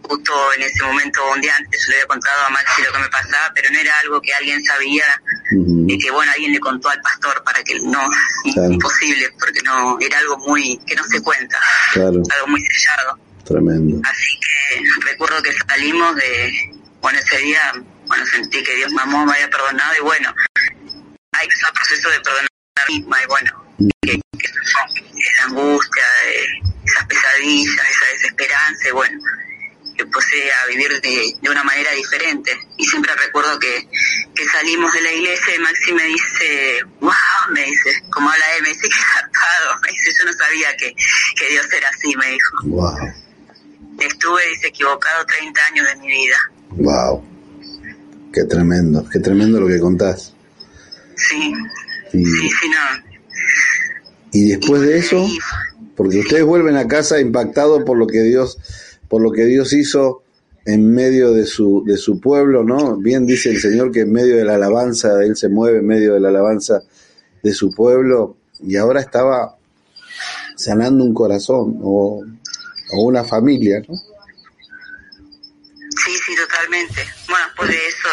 justo 0.09 0.33
en 0.57 0.63
ese 0.63 0.83
momento, 0.83 1.21
un 1.31 1.39
día 1.39 1.55
antes, 1.55 1.85
yo 1.85 1.91
le 1.91 1.97
había 1.97 2.07
contado 2.07 2.45
a 2.45 2.49
Maxi 2.49 2.81
lo 2.81 2.91
que 2.91 2.99
me 2.99 3.09
pasaba, 3.09 3.51
pero 3.53 3.69
no 3.69 3.79
era 3.79 3.93
algo 3.99 4.19
que 4.19 4.33
alguien 4.33 4.63
sabía 4.63 5.05
y 5.87 5.97
que, 5.99 6.09
bueno, 6.09 6.31
alguien 6.31 6.51
le 6.51 6.59
contó 6.59 6.89
al 6.89 6.99
pastor 7.01 7.43
para 7.43 7.63
que 7.63 7.75
no, 7.81 8.09
imposible, 8.43 9.29
porque 9.39 9.61
no, 9.63 9.99
era 9.99 10.17
algo 10.17 10.37
muy, 10.39 10.79
que 10.87 10.95
no 10.95 11.03
se 11.03 11.21
cuenta, 11.21 11.59
algo 11.93 12.47
muy 12.47 12.59
sellado. 12.61 13.19
Tremendo. 13.45 14.01
Así 14.03 14.39
que 14.39 14.83
recuerdo 15.11 15.41
que 15.43 15.53
salimos 15.53 16.15
de, 16.15 16.51
bueno, 17.01 17.19
ese 17.19 17.37
día, 17.37 17.71
bueno, 18.07 18.25
sentí 18.25 18.63
que 18.63 18.75
Dios 18.75 18.91
me 18.93 19.03
amó, 19.03 19.25
me 19.25 19.33
había 19.33 19.49
perdonado 19.49 19.93
y 19.95 20.01
bueno, 20.01 20.33
hay 21.33 21.47
ese 21.47 21.71
proceso 21.71 22.09
de 22.09 22.19
perdonar 22.21 22.47
a 22.77 22.85
mí 22.87 22.99
misma 22.99 23.17
y 23.21 23.27
bueno, 23.27 23.65
que, 24.01 24.19
esa 24.39 25.43
angustia, 25.45 26.03
esas 26.83 27.05
pesadillas, 27.05 27.89
esa 27.89 28.05
desesperanza 28.13 28.87
y 28.87 28.91
bueno, 28.91 29.19
posee 30.07 30.51
a 30.51 30.67
vivir 30.67 31.01
de, 31.01 31.33
de, 31.41 31.49
una 31.49 31.63
manera 31.63 31.91
diferente. 31.91 32.51
Y 32.77 32.85
siempre 32.85 33.11
recuerdo 33.15 33.59
que, 33.59 33.87
que 34.35 34.45
salimos 34.47 34.91
de 34.93 35.01
la 35.01 35.11
iglesia 35.11 35.55
y 35.55 35.59
Maxi 35.59 35.93
me 35.93 36.03
dice, 36.03 36.83
wow, 37.01 37.11
me 37.51 37.65
dice, 37.65 38.03
como 38.11 38.29
habla 38.29 38.45
él, 38.57 38.63
me 38.63 38.69
dice 38.69 38.87
que 38.87 38.95
zarpado, 39.13 39.79
me 39.81 39.89
dice, 39.91 40.11
yo 40.19 40.25
no 40.25 40.33
sabía 40.33 40.75
que, 40.77 40.95
que 41.37 41.49
Dios 41.51 41.67
era 41.73 41.89
así, 41.89 42.15
me 42.15 42.31
dijo. 42.31 42.57
Wow. 42.63 42.97
Estuve, 43.99 44.41
dice, 44.49 44.67
equivocado 44.67 45.25
30 45.25 45.65
años 45.65 45.87
de 45.87 45.95
mi 45.97 46.07
vida. 46.07 46.37
Wow. 46.71 47.25
Qué 48.33 48.43
tremendo, 48.43 49.07
qué 49.11 49.19
tremendo 49.19 49.59
lo 49.59 49.67
que 49.67 49.79
contás. 49.79 50.33
Sí, 51.15 51.53
Y, 52.13 52.25
sí, 52.25 52.49
sí, 52.49 52.69
no. 52.69 53.03
y 54.31 54.49
después 54.51 54.81
de 54.81 54.97
eso, 54.99 55.27
porque 55.97 56.19
ustedes 56.19 56.43
vuelven 56.43 56.77
a 56.77 56.87
casa 56.87 57.19
impactados 57.19 57.83
por 57.83 57.97
lo 57.97 58.07
que 58.07 58.21
Dios, 58.21 58.57
por 59.09 59.21
lo 59.21 59.31
que 59.31 59.45
Dios 59.45 59.73
hizo 59.73 60.23
en 60.65 60.93
medio 60.93 61.33
de 61.33 61.45
su, 61.45 61.83
de 61.85 61.97
su 61.97 62.19
pueblo, 62.21 62.63
¿no? 62.63 62.95
Bien 62.97 63.25
dice 63.25 63.49
el 63.49 63.59
Señor 63.59 63.91
que 63.91 64.01
en 64.01 64.11
medio 64.11 64.37
de 64.37 64.45
la 64.45 64.55
alabanza, 64.55 65.23
Él 65.23 65.35
se 65.35 65.49
mueve 65.49 65.79
en 65.79 65.87
medio 65.87 66.13
de 66.13 66.19
la 66.19 66.29
alabanza 66.29 66.81
de 67.41 67.53
su 67.53 67.73
pueblo, 67.73 68.37
y 68.61 68.75
ahora 68.75 69.01
estaba 69.01 69.55
sanando 70.55 71.03
un 71.03 71.13
corazón 71.13 71.79
o, 71.81 72.23
o 72.91 73.01
una 73.01 73.23
familia, 73.23 73.81
¿no? 73.87 73.95
Sí, 76.05 76.15
sí, 76.25 76.35
totalmente. 76.35 77.05
Bueno, 77.27 77.45
después 77.47 77.69
de 77.69 77.87
eso 77.87 78.09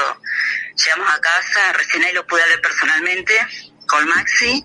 llegamos 0.85 1.09
a 1.15 1.21
casa, 1.21 1.73
recién 1.73 2.05
ahí 2.05 2.13
lo 2.15 2.27
pude 2.27 2.41
ver 2.49 2.61
personalmente 2.61 3.35
con 3.87 4.07
Maxi 4.09 4.65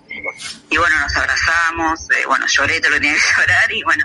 y 0.70 0.76
bueno, 0.76 0.98
nos 1.00 1.16
abrazamos, 1.16 2.00
eh, 2.10 2.26
bueno, 2.26 2.46
lloré 2.46 2.80
todo 2.80 2.90
lo 2.90 2.96
que 2.96 3.02
tenía 3.02 3.16
que 3.16 3.20
llorar 3.40 3.72
y 3.72 3.82
bueno, 3.84 4.04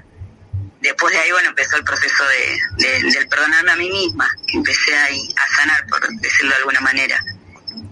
después 0.87 1.13
de 1.13 1.19
ahí, 1.19 1.31
bueno, 1.31 1.49
empezó 1.49 1.77
el 1.77 1.83
proceso 1.83 2.23
de, 2.27 2.85
de, 2.85 3.11
del 3.11 3.27
perdonarme 3.27 3.71
a 3.71 3.75
mí 3.75 3.89
misma, 3.89 4.29
que 4.47 4.57
empecé 4.57 4.95
ahí 4.97 5.33
a 5.37 5.55
sanar, 5.55 5.85
por 5.87 6.01
decirlo 6.19 6.51
de 6.51 6.57
alguna 6.57 6.81
manera. 6.81 7.23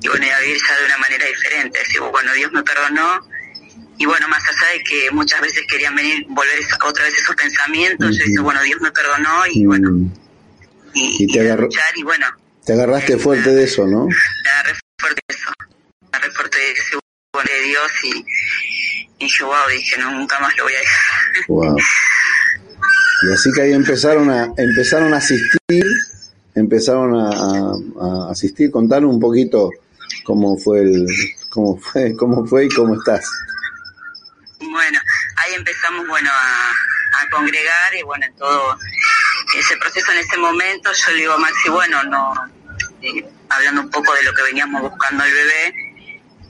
Y 0.02 0.08
bueno, 0.08 0.26
y 0.26 0.30
a 0.30 0.39
vivir 0.39 0.58
ya 0.68 0.78
de 0.80 0.86
una 0.86 0.98
manera 0.98 1.26
diferente. 1.26 1.80
Decir, 1.80 2.00
bueno, 2.02 2.34
Dios 2.34 2.52
me 2.52 2.64
perdonó. 2.64 3.28
Y 3.98 4.06
bueno, 4.06 4.28
más 4.28 4.43
allá 4.43 4.74
de 4.74 4.84
que 4.84 5.10
muchas 5.12 5.39
veces 5.41 5.64
querían 5.70 5.96
venir, 5.96 6.26
volver 6.30 6.60
esa- 6.60 6.78
otra 6.84 7.06
vez 7.06 7.14
esos 7.16 7.36
pensamientos, 7.36 8.18
yo 8.18 8.24
dije, 8.26 8.39
bueno, 8.41 8.62
Dios 8.64 8.82
me 8.82 8.91
perdonó 8.91 9.43
y 9.48 9.66
bueno, 9.66 9.89
Mm, 9.91 10.12
y, 10.93 11.24
Y 11.24 11.28
te 11.28 11.39
y 11.39 11.43
de 11.43 11.52
agarró- 11.52 11.70
y 11.96 12.04
bueno, 12.04 12.28
Te 12.66 12.74
agarraste 12.74 13.18
fuerte 13.18 13.52
de 13.54 13.64
eso, 13.64 13.86
¿no? 13.88 14.08
me 14.08 14.50
agarré 14.50 14.74
fuerte 15.00 15.22
de 15.28 15.36
eso, 15.36 15.50
me 16.02 16.08
agarré 16.18 16.32
fuerte 16.34 16.58
de 16.58 16.72
ese 16.74 16.98
bueno 17.34 17.50
de 17.52 17.62
Dios 17.64 17.91
y, 18.04 18.26
y 19.26 19.28
yo, 19.30 19.46
wow, 19.48 19.70
dije, 19.70 19.98
no, 19.98 20.12
nunca 20.12 20.39
más 20.39 20.56
lo 20.58 20.64
voy 20.66 20.74
a 20.74 20.80
dejar. 20.80 21.46
Wow. 21.48 21.78
Y 23.24 23.34
así 23.34 23.51
que 23.53 23.61
ahí 23.61 23.74
empezaron 23.74 24.30
a 24.30 24.51
empezaron 24.57 25.13
a 25.13 25.18
asistir, 25.18 25.86
empezaron 26.53 27.16
a, 27.16 28.32
asistir. 28.32 28.72
Contanos 28.72 29.09
un 29.09 29.20
poquito 29.20 29.70
cómo 30.24 30.57
fue 30.57 30.82
el 30.82 31.07
cómo 31.49 31.78
fue 31.78 32.16
cómo 32.16 32.45
fue 32.45 32.66
y 32.66 32.70
cómo 32.70 32.95
estás. 32.95 33.26
Bueno, 34.59 34.99
ahí 35.38 35.53
empezamos, 35.53 36.07
bueno, 36.07 36.30
a, 36.32 37.22
a 37.22 37.30
congregar 37.30 37.95
y 37.97 38.03
bueno, 38.03 38.26
en 38.26 38.36
todo 38.36 38.78
ese 39.57 39.78
proceso 39.78 40.11
en 40.11 40.20
ese 40.20 40.38
momento 40.38 40.91
yo 40.91 41.11
le 41.13 41.20
digo 41.20 41.34
a 41.34 41.38
Maxi, 41.38 41.70
bueno, 41.70 42.03
no, 42.03 42.34
eh, 43.01 43.26
hablando 43.49 43.82
un 43.82 43.89
poco 43.89 44.13
de 44.13 44.24
lo 44.24 44.34
que 44.34 44.43
veníamos 44.43 44.82
buscando 44.82 45.24
al 45.24 45.32
bebé, 45.32 45.74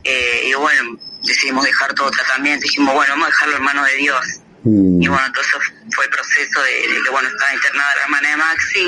eh, 0.04 0.42
y 0.46 0.54
bueno, 0.54 0.98
decidimos 1.24 1.66
dejar 1.66 1.94
todo 1.94 2.10
tratamiento, 2.12 2.64
dijimos, 2.64 2.94
bueno, 2.94 3.14
vamos 3.14 3.28
a 3.28 3.32
dejarlo 3.32 3.58
en 3.58 3.64
manos 3.64 3.86
de 3.88 3.96
Dios. 3.98 4.26
Mm, 4.66 5.02
Y 5.02 5.08
bueno, 5.08 5.28
todo 5.32 5.42
eso 5.44 5.58
fue 5.96 6.06
el 6.06 6.12
proceso 6.12 6.62
de, 6.64 6.94
de 6.94 7.04
que, 7.04 7.10
bueno, 7.12 7.30
estaba 7.30 7.54
internada 7.54 7.96
la 7.96 8.02
hermana 8.04 8.30
de 8.30 8.38
Maxi. 8.38 8.86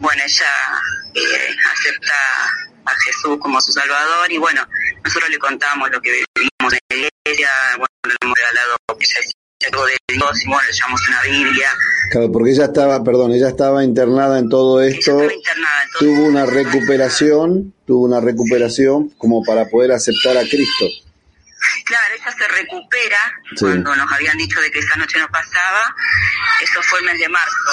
Bueno, 0.00 0.22
ella 0.24 0.52
eh, 1.14 1.56
acepta 1.72 2.14
a 2.86 2.92
Jesús 3.04 3.38
como 3.40 3.60
su 3.60 3.72
Salvador 3.72 4.30
y 4.32 4.38
bueno, 4.38 4.66
nosotros 5.04 5.30
le 5.30 5.38
contamos 5.38 5.90
lo 5.90 6.00
que 6.00 6.10
vivimos 6.34 6.72
en 6.72 6.80
la 6.88 6.96
iglesia, 7.26 7.48
bueno, 7.76 7.86
le 8.08 8.14
hemos 8.22 8.36
regalado 8.38 8.76
que 8.98 9.04
ella 9.06 9.30
algo 9.70 9.84
de 9.86 9.96
Dios 10.08 10.42
y 10.42 10.46
bueno, 10.48 10.62
le 10.66 10.72
llevamos 10.72 11.00
una 11.08 11.22
Biblia. 11.22 11.68
Claro, 12.12 12.32
porque 12.32 12.50
ella 12.50 12.64
estaba, 12.64 13.04
perdón, 13.04 13.32
ella 13.32 13.48
estaba 13.48 13.84
internada 13.84 14.38
en 14.38 14.48
todo 14.48 14.80
Ella 14.80 14.96
esto, 14.96 15.10
estaba 15.20 15.34
internada, 15.34 15.82
entonces- 15.84 15.98
tuvo 16.16 16.24
una 16.28 16.46
recuperación, 16.46 17.74
tuvo 17.86 18.04
una 18.06 18.20
recuperación 18.20 19.10
como 19.18 19.44
para 19.44 19.66
poder 19.68 19.92
aceptar 19.92 20.38
a 20.38 20.42
Cristo. 20.42 20.86
Claro, 21.84 22.14
ella 22.14 22.34
se 22.36 22.48
recupera 22.48 23.18
Sí. 23.56 23.56
cuando 23.60 23.96
nos 23.96 24.12
habían 24.12 24.36
dicho 24.36 24.60
de 24.60 24.70
que 24.70 24.78
esa 24.78 24.96
noche 24.96 25.18
no 25.18 25.28
pasaba. 25.28 25.94
Eso 26.62 26.82
fue 26.82 27.00
el 27.00 27.06
mes 27.06 27.18
de 27.18 27.28
marzo. 27.28 27.70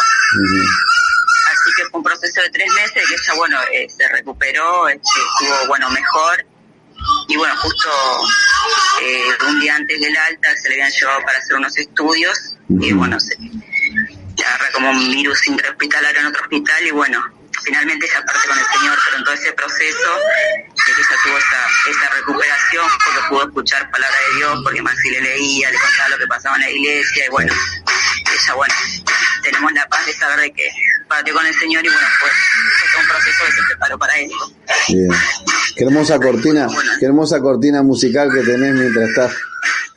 Así 1.52 1.70
que 1.78 1.84
fue 1.90 2.00
un 2.00 2.04
proceso 2.04 2.42
de 2.42 2.50
tres 2.50 2.72
meses 2.74 2.92
que 3.08 3.14
ella, 3.16 3.34
bueno, 3.36 3.60
eh, 3.72 3.88
se 3.90 4.08
recuperó, 4.10 4.88
este, 4.90 5.02
estuvo, 5.42 5.68
bueno, 5.68 5.90
mejor. 5.92 6.46
Y 7.30 7.38
bueno, 7.38 7.56
justo 7.58 7.90
eh, 9.02 9.24
un 9.48 9.60
día 9.62 9.76
antes 9.76 10.00
del 10.02 10.18
alta 10.18 10.50
se 10.58 10.70
le 10.70 10.76
habían 10.76 10.92
llevado 10.92 11.22
para 11.22 11.38
hacer 11.38 11.56
unos 11.56 11.78
estudios 11.78 12.56
y 12.70 12.92
bueno, 12.94 13.18
se 13.20 13.36
agarra 14.46 14.72
como 14.74 14.90
un 14.92 15.12
virus 15.12 15.48
intrahospitalario 15.48 16.22
en 16.22 16.28
otro 16.28 16.42
hospital 16.44 16.86
y 16.88 16.92
bueno, 16.92 17.24
finalmente 17.68 18.06
ella 18.06 18.24
parte 18.26 18.48
con 18.48 18.58
el 18.58 18.66
Señor, 18.66 18.98
pero 19.04 19.18
en 19.18 19.24
todo 19.24 19.34
ese 19.34 19.52
proceso 19.54 20.10
de 20.16 20.94
que 20.96 21.02
ella 21.04 21.16
tuvo 21.24 21.38
esa, 21.38 21.62
esa 21.92 22.16
recuperación 22.16 22.88
porque 23.04 23.20
pudo 23.30 23.44
escuchar 23.44 23.92
palabra 23.92 24.18
de 24.18 24.38
Dios, 24.38 24.60
porque 24.64 24.82
Maxi 24.82 25.10
le 25.12 25.22
leía, 25.22 25.70
le 25.70 25.78
contaba 25.78 26.10
lo 26.10 26.18
que 26.18 26.28
pasaba 26.28 26.56
en 26.56 26.62
la 26.62 26.70
iglesia 26.72 27.26
y 27.26 27.30
bueno, 27.30 27.54
ella, 27.54 28.54
bueno, 28.56 28.74
tenemos 29.44 29.72
la 29.74 29.88
paz 29.90 30.06
de 30.06 30.14
saber 30.14 30.40
de 30.40 30.54
que 30.54 30.70
partió 31.10 31.34
con 31.34 31.46
el 31.46 31.54
Señor 31.56 31.86
y 31.86 31.90
bueno, 31.90 32.08
fue, 32.20 32.30
fue 32.30 32.90
todo 32.92 33.02
un 33.02 33.08
proceso 33.08 33.46
que 33.46 33.52
se 33.52 33.68
preparó 33.68 34.00
para 34.00 34.18
esto. 34.18 34.52
Bien. 34.88 35.10
Qué 35.76 35.84
hermosa 35.84 36.20
cortina, 36.20 36.68
qué 37.00 37.06
hermosa 37.06 37.40
cortina 37.42 37.84
musical 37.84 38.32
que 38.34 38.44
tenés 38.44 38.74
mientras 38.74 39.10
estás 39.10 39.36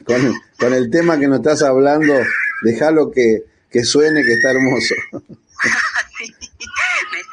con, 0.04 0.34
con 0.58 0.74
el 0.74 0.90
tema 0.90 1.18
que 1.18 1.28
nos 1.28 1.38
estás 1.38 1.62
hablando. 1.62 2.14
Déjalo 2.62 3.10
que, 3.10 3.44
que 3.70 3.84
suene, 3.84 4.22
que 4.22 4.34
está 4.34 4.50
hermoso. 4.50 4.94
sí, 6.18 6.34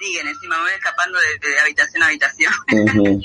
me 0.08 0.14
siguen, 0.14 0.28
encima 0.28 0.58
me 0.58 0.62
voy 0.64 0.72
escapando 0.72 1.20
de, 1.20 1.48
de 1.48 1.60
habitación 1.60 2.04
a 2.04 2.06
habitación. 2.08 2.54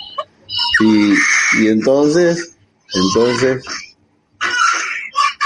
Y, 0.80 1.14
y 1.60 1.68
entonces, 1.68 2.54
entonces, 2.92 3.64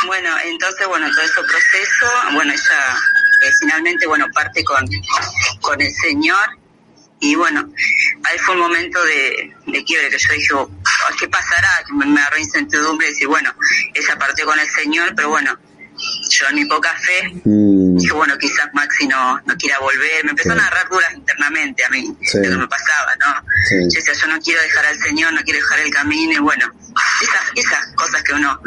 Bueno, 0.04 0.30
entonces, 0.44 0.86
bueno, 0.88 1.08
todo 1.14 1.24
ese 1.24 1.42
proceso, 1.42 2.06
bueno, 2.32 2.52
ella 2.52 2.96
eh, 3.42 3.50
finalmente, 3.60 4.06
bueno, 4.06 4.26
parte 4.34 4.64
con, 4.64 4.84
con 5.60 5.80
el 5.80 5.92
Señor 6.02 6.58
y 7.20 7.34
bueno, 7.34 7.72
ahí 8.24 8.38
fue 8.38 8.54
un 8.54 8.60
momento 8.62 9.02
de, 9.04 9.54
de 9.66 9.84
quiebre 9.84 10.10
que 10.10 10.18
yo 10.18 10.34
dije, 10.34 10.54
oh, 10.54 10.70
¿qué 11.18 11.28
pasará? 11.28 11.68
Me, 11.92 12.06
me 12.06 12.20
agarró 12.20 12.38
incertidumbre 12.38 13.06
y 13.06 13.10
decir, 13.10 13.28
bueno, 13.28 13.54
ella 13.94 14.18
partió 14.18 14.44
con 14.44 14.58
el 14.58 14.68
Señor, 14.68 15.12
pero 15.14 15.28
bueno, 15.30 15.56
yo 16.30 16.46
en 16.50 16.54
mi 16.56 16.64
poca 16.66 16.90
fe 16.98 17.40
mm, 17.44 17.96
dije, 17.96 18.12
bueno, 18.14 18.34
quizás 18.38 18.68
Maxi 18.74 19.06
no, 19.06 19.40
no 19.46 19.56
quiera 19.56 19.78
volver. 19.80 20.24
Me 20.24 20.30
empezaron 20.30 20.58
Sí. 20.58 20.64
a 20.64 20.66
agarrar 20.68 20.90
duras 20.90 21.14
internamente 21.14 21.84
a 21.84 21.90
mí, 21.90 22.16
Sí. 22.22 22.38
de 22.38 22.48
lo 22.48 22.54
que 22.54 22.60
me 22.62 22.68
pasaba, 22.68 23.14
¿no? 23.20 23.46
Sí. 23.68 23.76
Yo 23.82 24.00
decía, 24.00 24.12
yo 24.20 24.26
no 24.28 24.40
quiero 24.40 24.60
dejar 24.62 24.86
al 24.86 24.98
Señor, 24.98 25.32
no 25.32 25.40
quiero 25.42 25.58
dejar 25.60 25.78
el 25.80 25.90
camino, 25.92 26.32
y 26.32 26.38
bueno, 26.38 26.66
esas, 27.22 27.42
esas 27.54 27.94
cosas 27.94 28.22
que 28.22 28.32
uno 28.34 28.60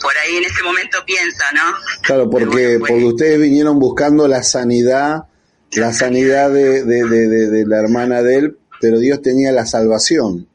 por 0.00 0.16
ahí 0.18 0.36
en 0.36 0.44
ese 0.44 0.62
momento 0.62 0.98
piensa, 1.06 1.44
¿no? 1.52 1.62
Claro, 2.02 2.30
porque, 2.30 2.46
bueno, 2.78 2.86
porque 2.86 3.04
ustedes 3.04 3.40
vinieron 3.40 3.78
buscando 3.78 4.28
la 4.28 4.42
sanidad, 4.42 5.24
la 5.72 5.92
sanidad 5.92 6.50
de, 6.50 6.84
de, 6.84 7.04
de, 7.08 7.28
de- 7.28 7.50
de 7.50 7.66
la 7.66 7.78
hermana 7.78 8.22
de 8.22 8.36
él, 8.36 8.58
pero 8.80 8.98
Dios 8.98 9.22
tenía 9.22 9.52
la 9.52 9.66
salvación. 9.66 10.46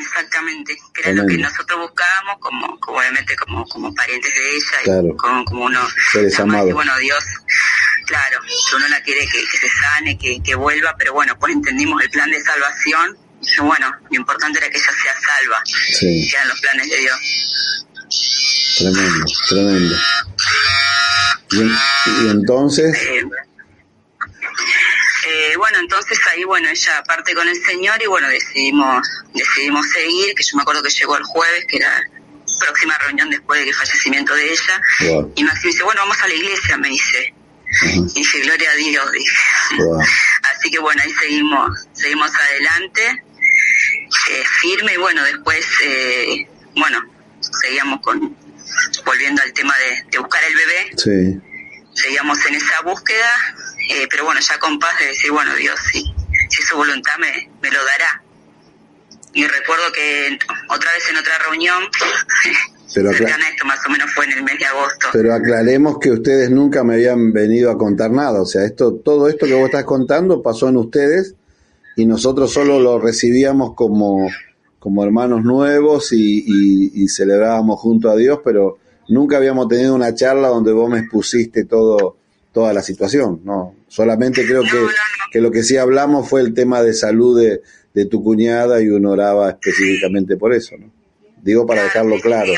Exactamente, 0.00 0.76
que 0.92 1.00
era 1.02 1.12
lo 1.12 1.26
que 1.26 1.38
nosotros 1.38 1.78
buscábamos, 1.80 2.38
como, 2.40 2.78
como 2.80 2.98
obviamente 2.98 3.36
como, 3.36 3.64
como 3.68 3.94
parientes 3.94 4.32
de 4.34 4.50
ella, 4.56 4.78
Claro. 4.84 5.08
y 5.12 5.16
como, 5.16 5.44
como 5.44 5.64
uno 5.66 5.80
Seres 6.12 6.38
ama, 6.40 6.54
amados. 6.54 6.70
y 6.70 6.72
bueno, 6.72 6.98
Dios, 6.98 7.24
claro, 8.06 8.40
que 8.42 8.76
uno 8.76 8.88
la 8.88 9.00
quiere 9.02 9.20
que, 9.26 9.44
que 9.50 9.56
se 9.58 9.68
sane, 9.68 10.18
que, 10.18 10.42
que 10.42 10.54
vuelva, 10.54 10.94
pero 10.98 11.12
bueno, 11.12 11.38
pues 11.38 11.52
entendimos 11.54 12.02
el 12.02 12.10
plan 12.10 12.30
de 12.30 12.42
salvación, 12.42 13.16
y 13.40 13.60
bueno, 13.60 13.92
lo 14.10 14.16
importante 14.16 14.58
era 14.58 14.68
que 14.70 14.78
ella 14.78 14.92
sea 15.02 15.14
salva, 15.20 15.62
Sí, 15.64 16.28
que 16.30 16.36
eran 16.36 16.48
los 16.48 16.60
planes 16.60 16.90
de 16.90 16.96
Dios. 16.98 17.18
tremendo, 18.78 19.26
tremendo. 19.48 19.96
Y, 21.52 21.60
en- 21.60 21.76
y 22.26 22.30
entonces, 22.30 22.96
Eh, 23.00 23.22
eh, 25.26 25.56
bueno, 25.56 25.78
entonces 25.78 26.18
ahí, 26.30 26.44
bueno, 26.44 26.68
ella 26.68 27.02
parte 27.06 27.34
con 27.34 27.48
el 27.48 27.56
Señor 27.64 28.02
y 28.02 28.06
bueno, 28.06 28.28
decidimos, 28.28 29.06
decidimos 29.32 29.88
seguir, 29.90 30.34
que 30.34 30.42
yo 30.42 30.56
me 30.56 30.62
acuerdo 30.62 30.82
que 30.82 30.90
llegó 30.90 31.16
el 31.16 31.24
jueves, 31.24 31.64
que 31.68 31.76
era 31.76 32.02
próxima 32.58 32.96
reunión 32.98 33.30
después 33.30 33.64
del 33.64 33.74
fallecimiento 33.74 34.34
de 34.34 34.52
ella, 34.52 34.80
wow, 35.00 35.32
y 35.36 35.44
Maxi 35.44 35.66
me 35.66 35.72
dice, 35.72 35.84
bueno, 35.84 36.02
vamos 36.02 36.22
a 36.22 36.28
la 36.28 36.34
iglesia, 36.34 36.76
me 36.78 36.88
dice. 36.88 37.34
Y 37.82 38.12
dije, 38.14 38.40
gloria 38.40 38.70
a 38.70 38.74
Dios, 38.74 39.12
dije. 39.12 39.36
Así 40.54 40.70
que 40.70 40.78
bueno, 40.78 41.02
ahí 41.02 41.10
seguimos, 41.10 41.88
seguimos 41.92 42.30
adelante, 42.34 43.24
eh, 44.30 44.44
firme 44.60 44.94
y 44.94 44.96
bueno, 44.96 45.24
después, 45.24 45.66
eh, 45.82 46.46
bueno, 46.76 47.02
seguíamos 47.40 48.00
con, 48.00 48.36
volviendo 49.04 49.42
al 49.42 49.52
tema 49.52 49.74
de, 49.78 50.18
buscar 50.18 50.42
el 50.44 50.54
bebé. 50.54 50.90
Sí. 50.96 51.53
Seguíamos 51.94 52.38
en 52.46 52.54
esa 52.54 52.80
búsqueda, 52.82 53.30
eh, 53.90 54.06
pero 54.10 54.24
bueno, 54.24 54.40
ya 54.40 54.58
con 54.58 54.78
paz 54.78 54.98
de 54.98 55.06
decir, 55.06 55.30
bueno, 55.30 55.54
Dios, 55.54 55.78
si, 55.92 56.02
si 56.50 56.62
su 56.62 56.76
voluntad 56.76 57.16
me, 57.18 57.50
me 57.62 57.70
lo 57.70 57.84
dará. 57.84 58.22
Y 59.32 59.46
recuerdo 59.46 59.90
que 59.92 60.38
otra 60.68 60.92
vez 60.92 61.08
en 61.08 61.16
otra 61.16 61.38
reunión 61.38 61.82
Pero 62.94 63.10
esto 63.10 63.66
más 63.66 63.80
o 63.86 63.90
menos 63.90 64.12
fue 64.14 64.24
en 64.26 64.32
el 64.32 64.44
mes 64.44 64.58
de 64.58 64.66
agosto. 64.66 65.08
Pero 65.12 65.34
aclaremos 65.34 65.98
que 65.98 66.12
ustedes 66.12 66.50
nunca 66.50 66.84
me 66.84 66.94
habían 66.94 67.32
venido 67.32 67.70
a 67.70 67.76
contar 67.76 68.10
nada, 68.10 68.40
o 68.40 68.46
sea, 68.46 68.64
esto, 68.64 68.94
todo 68.94 69.28
esto 69.28 69.46
que 69.46 69.54
vos 69.54 69.66
estás 69.66 69.84
contando 69.84 70.42
pasó 70.42 70.68
en 70.68 70.76
ustedes 70.76 71.34
y 71.96 72.06
nosotros 72.06 72.52
solo 72.52 72.78
lo 72.78 73.00
recibíamos 73.00 73.74
como, 73.74 74.28
como 74.78 75.02
hermanos 75.04 75.42
nuevos 75.42 76.12
y, 76.12 76.44
y, 76.94 77.08
celebrábamos 77.08 77.80
junto 77.80 78.10
a 78.10 78.16
Dios, 78.16 78.40
pero 78.44 78.78
nunca 79.08 79.36
habíamos 79.36 79.68
tenido 79.68 79.94
una 79.94 80.14
charla 80.14 80.48
donde 80.48 80.72
vos 80.72 80.90
me 80.90 81.00
expusiste 81.00 81.64
todo, 81.64 82.16
toda 82.52 82.72
la 82.72 82.82
situación, 82.82 83.40
no. 83.44 83.74
Solamente 83.88 84.46
creo 84.46 84.62
que, 84.62 84.86
que 85.30 85.40
lo 85.40 85.50
que 85.50 85.62
sí 85.62 85.76
hablamos 85.76 86.28
fue 86.28 86.40
el 86.40 86.54
tema 86.54 86.82
de 86.82 86.94
salud 86.94 87.40
de, 87.40 87.62
de 87.94 88.06
tu 88.06 88.22
cuñada 88.22 88.82
y 88.82 88.88
uno 88.88 89.12
oraba 89.12 89.50
específicamente 89.50 90.36
por 90.36 90.52
eso, 90.52 90.76
¿no? 90.76 90.90
Digo 91.42 91.66
para 91.66 91.84
dejarlo 91.84 92.18
claro. 92.20 92.52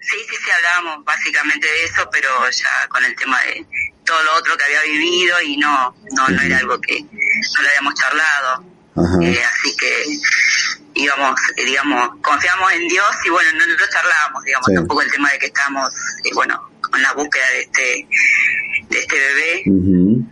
Sí, 0.00 0.16
sí, 0.28 0.36
sí, 0.44 0.50
hablábamos 0.50 1.04
básicamente 1.04 1.66
de 1.66 1.84
eso, 1.84 2.08
pero 2.10 2.28
ya 2.50 2.88
con 2.88 3.04
el 3.04 3.14
tema 3.14 3.38
de 3.44 3.66
todo 4.04 4.22
lo 4.24 4.34
otro 4.34 4.56
que 4.56 4.64
había 4.64 4.82
vivido 4.82 5.40
y 5.42 5.56
no, 5.58 5.94
no, 6.16 6.28
no 6.28 6.42
era 6.42 6.58
algo 6.58 6.80
que 6.80 7.00
no 7.02 7.62
lo 7.62 7.68
habíamos 7.68 7.94
charlado. 7.94 8.64
Eh, 9.22 9.40
así 9.42 9.76
que 9.76 10.04
íbamos, 10.94 11.40
eh, 11.56 11.64
digamos, 11.64 12.10
confiamos 12.22 12.72
en 12.72 12.88
Dios 12.88 13.10
y 13.24 13.30
bueno, 13.30 13.50
no 13.52 13.66
lo 13.66 13.86
charlábamos, 13.88 14.44
digamos, 14.44 14.68
tampoco 14.74 15.02
el 15.02 15.10
tema 15.10 15.30
de 15.30 15.38
que 15.38 15.46
estábamos, 15.46 15.92
eh, 16.24 16.30
bueno, 16.34 16.70
con 16.80 17.00
la 17.02 17.12
búsqueda 17.12 17.48
de 17.50 17.60
este, 17.60 18.08
de 18.88 18.98
este 18.98 19.16
bebé. 19.18 20.24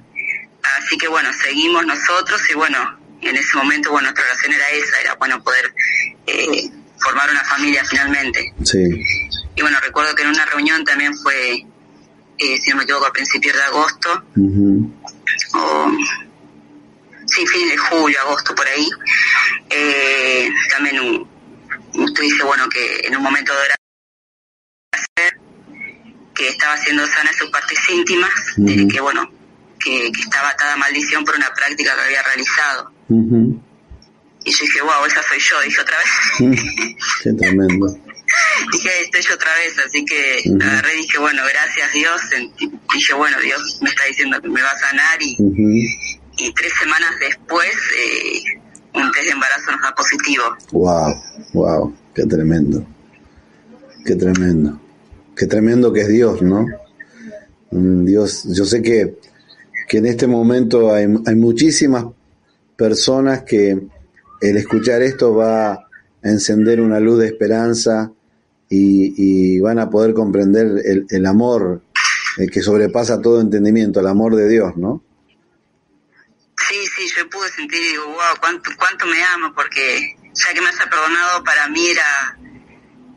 Así 0.78 0.98
que 0.98 1.08
bueno, 1.08 1.30
seguimos 1.32 1.84
nosotros 1.86 2.40
y 2.50 2.54
bueno, 2.54 2.98
en 3.22 3.36
ese 3.36 3.56
momento, 3.56 3.90
bueno, 3.90 4.06
nuestra 4.08 4.24
relación 4.24 4.52
era 4.52 4.68
esa, 4.70 5.00
era 5.00 5.14
bueno 5.14 5.42
poder 5.42 5.74
eh, 6.26 6.70
formar 6.98 7.30
una 7.30 7.44
familia 7.44 7.84
finalmente. 7.84 8.52
Sí. 8.64 8.78
Y 9.56 9.62
bueno, 9.62 9.78
recuerdo 9.80 10.14
que 10.14 10.22
en 10.22 10.28
una 10.28 10.44
reunión 10.46 10.84
también 10.84 11.16
fue, 11.16 11.66
eh, 12.38 12.58
si 12.58 12.70
no 12.70 12.76
me 12.76 12.84
equivoco, 12.84 13.06
a 13.06 13.12
principios 13.12 13.56
de 13.56 13.62
agosto, 13.62 14.24
o 15.54 15.92
sí, 17.30 17.46
fin 17.46 17.68
de 17.68 17.76
julio, 17.76 18.20
agosto, 18.20 18.54
por 18.54 18.66
ahí, 18.66 18.88
eh, 19.70 20.48
también 20.70 21.28
usted 21.94 22.22
dice, 22.22 22.42
bueno, 22.44 22.68
que 22.68 23.06
en 23.06 23.16
un 23.16 23.22
momento 23.22 23.52
de 23.52 23.58
oración, 23.58 23.76
que 26.34 26.48
estaba 26.48 26.74
haciendo 26.74 27.06
sana 27.06 27.32
sus 27.32 27.50
partes 27.50 27.78
íntimas, 27.90 28.30
que 28.90 29.00
bueno, 29.00 29.30
que, 29.78 30.08
estaba 30.08 30.50
atada 30.50 30.74
a 30.74 30.76
maldición 30.76 31.24
por 31.24 31.36
una 31.36 31.52
práctica 31.54 31.94
que 31.94 32.00
había 32.00 32.22
realizado. 32.22 32.92
Y 34.42 34.50
yo 34.50 34.58
dije, 34.64 34.80
wow, 34.80 35.04
esa 35.06 35.22
soy 35.22 35.38
yo, 35.38 35.60
dije 35.60 35.80
otra 35.80 35.98
vez. 35.98 36.96
Qué 37.22 37.32
tremendo. 37.34 37.86
dije, 38.72 39.02
estoy 39.02 39.22
yo 39.22 39.34
otra 39.34 39.54
vez, 39.54 39.78
así 39.78 40.04
que 40.04 40.42
uh 40.46 40.58
agarré 40.62 40.94
y 40.94 41.02
dije, 41.02 41.18
bueno, 41.18 41.42
gracias 41.48 41.92
Dios. 41.92 42.20
Dije, 42.92 43.14
bueno, 43.14 43.38
Dios 43.40 43.78
me 43.82 43.90
está 43.90 44.04
diciendo 44.04 44.40
que 44.40 44.48
me 44.48 44.62
va 44.62 44.70
a 44.70 44.78
sanar 44.78 45.18
y, 45.20 45.36
y 46.40 46.52
tres 46.54 46.72
semanas 46.80 47.10
después 47.20 47.70
eh, 47.96 48.60
un 48.94 49.10
test 49.12 49.26
de 49.26 49.32
embarazo 49.32 49.70
nos 49.72 49.82
da 49.82 49.94
positivo. 49.94 50.44
Wow, 50.72 51.14
wow, 51.52 51.94
qué 52.14 52.24
tremendo. 52.26 52.86
Qué 54.04 54.16
tremendo. 54.16 54.80
Qué 55.36 55.46
tremendo 55.46 55.92
que 55.92 56.00
es 56.00 56.08
Dios, 56.08 56.42
¿no? 56.42 56.66
Mm, 57.70 58.04
Dios, 58.04 58.44
yo 58.44 58.64
sé 58.64 58.82
que, 58.82 59.18
que 59.88 59.98
en 59.98 60.06
este 60.06 60.26
momento 60.26 60.92
hay, 60.92 61.06
hay 61.26 61.34
muchísimas 61.36 62.06
personas 62.76 63.42
que 63.42 63.78
el 64.40 64.56
escuchar 64.56 65.02
esto 65.02 65.34
va 65.34 65.72
a 65.72 65.88
encender 66.22 66.80
una 66.80 66.98
luz 67.00 67.18
de 67.18 67.26
esperanza 67.26 68.12
y, 68.68 69.58
van 69.60 69.78
a 69.78 69.90
poder 69.90 70.14
comprender 70.14 71.06
el, 71.08 71.26
amor 71.26 71.82
el 72.38 72.50
que 72.50 72.62
sobrepasa 72.62 73.20
todo 73.20 73.40
entendimiento, 73.40 74.00
el 74.00 74.06
amor 74.06 74.36
de 74.36 74.48
Dios, 74.48 74.76
¿no? 74.76 75.02
Pude 77.40 77.52
sentir, 77.52 77.80
digo, 77.80 78.04
wow, 78.04 78.36
cuánto, 78.38 78.70
cuánto 78.76 79.06
me 79.06 79.22
amo, 79.24 79.50
porque 79.54 80.14
ya 80.34 80.52
que 80.52 80.60
me 80.60 80.68
haya 80.68 80.90
perdonado, 80.90 81.42
para 81.42 81.68
mí 81.68 81.88
era, 81.88 82.36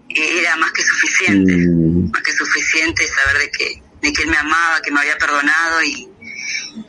era 0.07 0.55
más 0.55 0.71
que 0.71 0.82
suficiente, 0.82 1.51
mm. 1.51 2.09
más 2.09 2.24
que 2.24 2.32
suficiente 2.32 3.05
saber 3.05 3.39
de 3.39 3.51
que, 3.51 3.84
de 4.01 4.13
que 4.13 4.21
Él 4.21 4.30
me 4.30 4.38
amaba, 4.38 4.82
que 4.82 4.91
me 4.91 5.01
había 5.01 5.17
perdonado 5.17 5.84
y, 5.84 6.07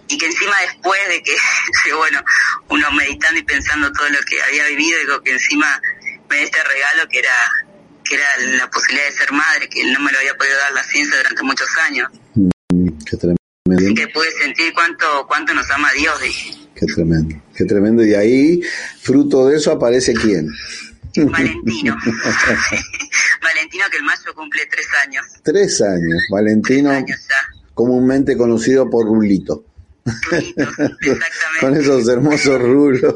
y 0.06 0.16
que 0.16 0.26
encima 0.26 0.54
después 0.60 1.00
de 1.08 1.24
que, 1.24 1.34
bueno, 1.96 2.22
uno 2.68 2.92
meditando 2.92 3.40
y 3.40 3.42
pensando 3.42 3.90
todo 3.90 4.08
lo 4.10 4.20
que 4.20 4.40
había 4.40 4.68
vivido, 4.68 5.00
digo 5.00 5.20
que 5.20 5.32
encima 5.32 5.82
me 6.30 6.36
dé 6.36 6.44
este 6.44 6.62
regalo 6.62 7.08
que 7.08 7.18
era 7.18 7.34
que 8.04 8.14
era 8.14 8.26
la 8.58 8.70
posibilidad 8.70 9.06
de 9.06 9.12
ser 9.12 9.32
madre, 9.32 9.68
que 9.68 9.82
no 9.86 9.98
me 9.98 10.12
lo 10.12 10.18
había 10.18 10.36
podido 10.36 10.56
dar 10.58 10.72
la 10.72 10.84
ciencia 10.84 11.16
durante 11.16 11.42
muchos 11.42 11.68
años. 11.88 12.12
Mm, 12.34 12.88
qué 13.04 13.16
tremendo. 13.16 13.40
Así 13.76 13.94
que 13.94 14.06
pude 14.08 14.30
sentir 14.32 14.72
cuánto, 14.74 15.26
cuánto 15.26 15.54
nos 15.54 15.68
ama 15.70 15.90
Dios, 15.92 16.20
dije. 16.20 16.63
Qué 16.74 16.86
tremendo, 16.86 17.36
qué 17.54 17.64
tremendo. 17.64 18.04
Y 18.04 18.14
ahí, 18.14 18.60
fruto 19.00 19.46
de 19.46 19.56
eso, 19.56 19.72
aparece 19.72 20.12
quién? 20.14 20.48
Valentino. 21.16 21.96
Valentino 23.42 23.84
que 23.90 23.96
el 23.98 24.02
mayo 24.02 24.34
cumple 24.34 24.66
tres 24.66 24.86
años. 25.04 25.24
Tres 25.42 25.80
años. 25.80 26.22
Valentino. 26.30 26.90
Tres 26.90 27.02
años 27.04 27.20
ya 27.28 27.54
comúnmente 27.74 28.36
conocido 28.36 28.88
por 28.88 29.06
Rulito. 29.06 29.64
Con 31.60 31.74
esos 31.76 32.06
hermosos 32.08 32.60
rulos. 32.60 33.14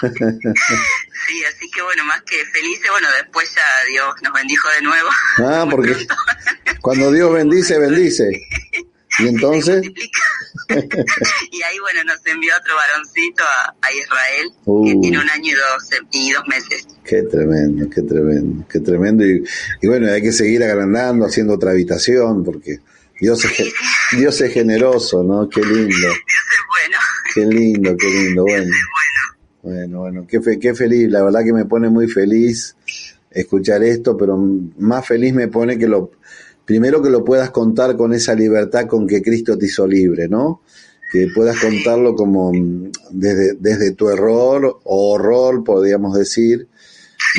sí, 0.00 1.44
así 1.44 1.70
que 1.74 1.82
bueno, 1.82 2.04
más 2.04 2.22
que 2.22 2.44
felices, 2.52 2.90
bueno, 2.90 3.08
después 3.22 3.50
ya 3.54 3.62
Dios 3.90 4.14
nos 4.22 4.32
bendijo 4.34 4.68
de 4.68 4.82
nuevo. 4.82 5.08
Ah, 5.38 5.66
porque 5.70 5.96
cuando 6.82 7.10
Dios 7.12 7.32
bendice, 7.32 7.78
bendice. 7.78 8.28
Y 9.20 9.28
entonces... 9.28 9.82
y 10.68 11.62
ahí, 11.62 11.78
bueno, 11.80 12.04
nos 12.04 12.24
envió 12.26 12.52
otro 12.60 12.74
varoncito 12.74 13.42
a, 13.44 13.92
Israel, 13.92 14.50
que 14.64 14.70
uh. 14.96 15.00
tiene 15.00 15.18
un 15.18 15.30
año 15.30 15.52
y 15.52 15.54
dos, 15.54 15.90
y 16.10 16.32
dos 16.32 16.42
meses. 16.46 16.86
Qué 17.04 17.22
tremendo, 17.22 17.88
qué 17.88 18.02
tremendo, 18.02 18.66
qué 18.68 18.80
tremendo. 18.80 19.26
Y, 19.26 19.44
y 19.80 19.86
bueno, 19.86 20.12
hay 20.12 20.20
que 20.20 20.32
seguir 20.32 20.62
agrandando, 20.62 21.24
haciendo 21.24 21.54
otra 21.54 21.70
habitación, 21.70 22.44
porque 22.44 22.80
Dios 23.20 23.44
es, 23.44 23.74
Dios 24.16 24.40
es 24.40 24.52
generoso, 24.52 25.22
¿no? 25.22 25.48
Qué 25.48 25.60
lindo. 25.64 25.96
Dios 25.96 26.14
es 26.14 26.62
bueno. 26.68 26.98
Qué 27.34 27.46
lindo, 27.46 27.96
qué 27.96 28.06
lindo. 28.06 28.42
Bueno, 28.42 28.72
bueno, 29.62 29.98
bueno, 29.98 30.26
qué, 30.28 30.58
qué 30.58 30.74
feliz. 30.74 31.10
La 31.10 31.22
verdad 31.22 31.44
que 31.44 31.52
me 31.52 31.64
pone 31.64 31.88
muy 31.88 32.08
feliz 32.08 32.76
escuchar 33.30 33.82
esto, 33.82 34.16
pero 34.16 34.36
más 34.78 35.06
feliz 35.06 35.34
me 35.34 35.48
pone 35.48 35.78
que 35.78 35.86
lo, 35.86 36.12
primero 36.68 37.00
que 37.00 37.08
lo 37.08 37.24
puedas 37.24 37.50
contar 37.50 37.96
con 37.96 38.12
esa 38.12 38.34
libertad 38.34 38.86
con 38.86 39.06
que 39.06 39.22
Cristo 39.22 39.56
te 39.56 39.64
hizo 39.64 39.86
libre, 39.86 40.28
¿no? 40.28 40.60
Que 41.10 41.28
puedas 41.34 41.58
contarlo 41.58 42.14
como 42.14 42.52
desde, 43.10 43.54
desde 43.54 43.92
tu 43.92 44.10
error 44.10 44.78
o 44.84 45.14
horror, 45.14 45.64
podríamos 45.64 46.14
decir, 46.14 46.68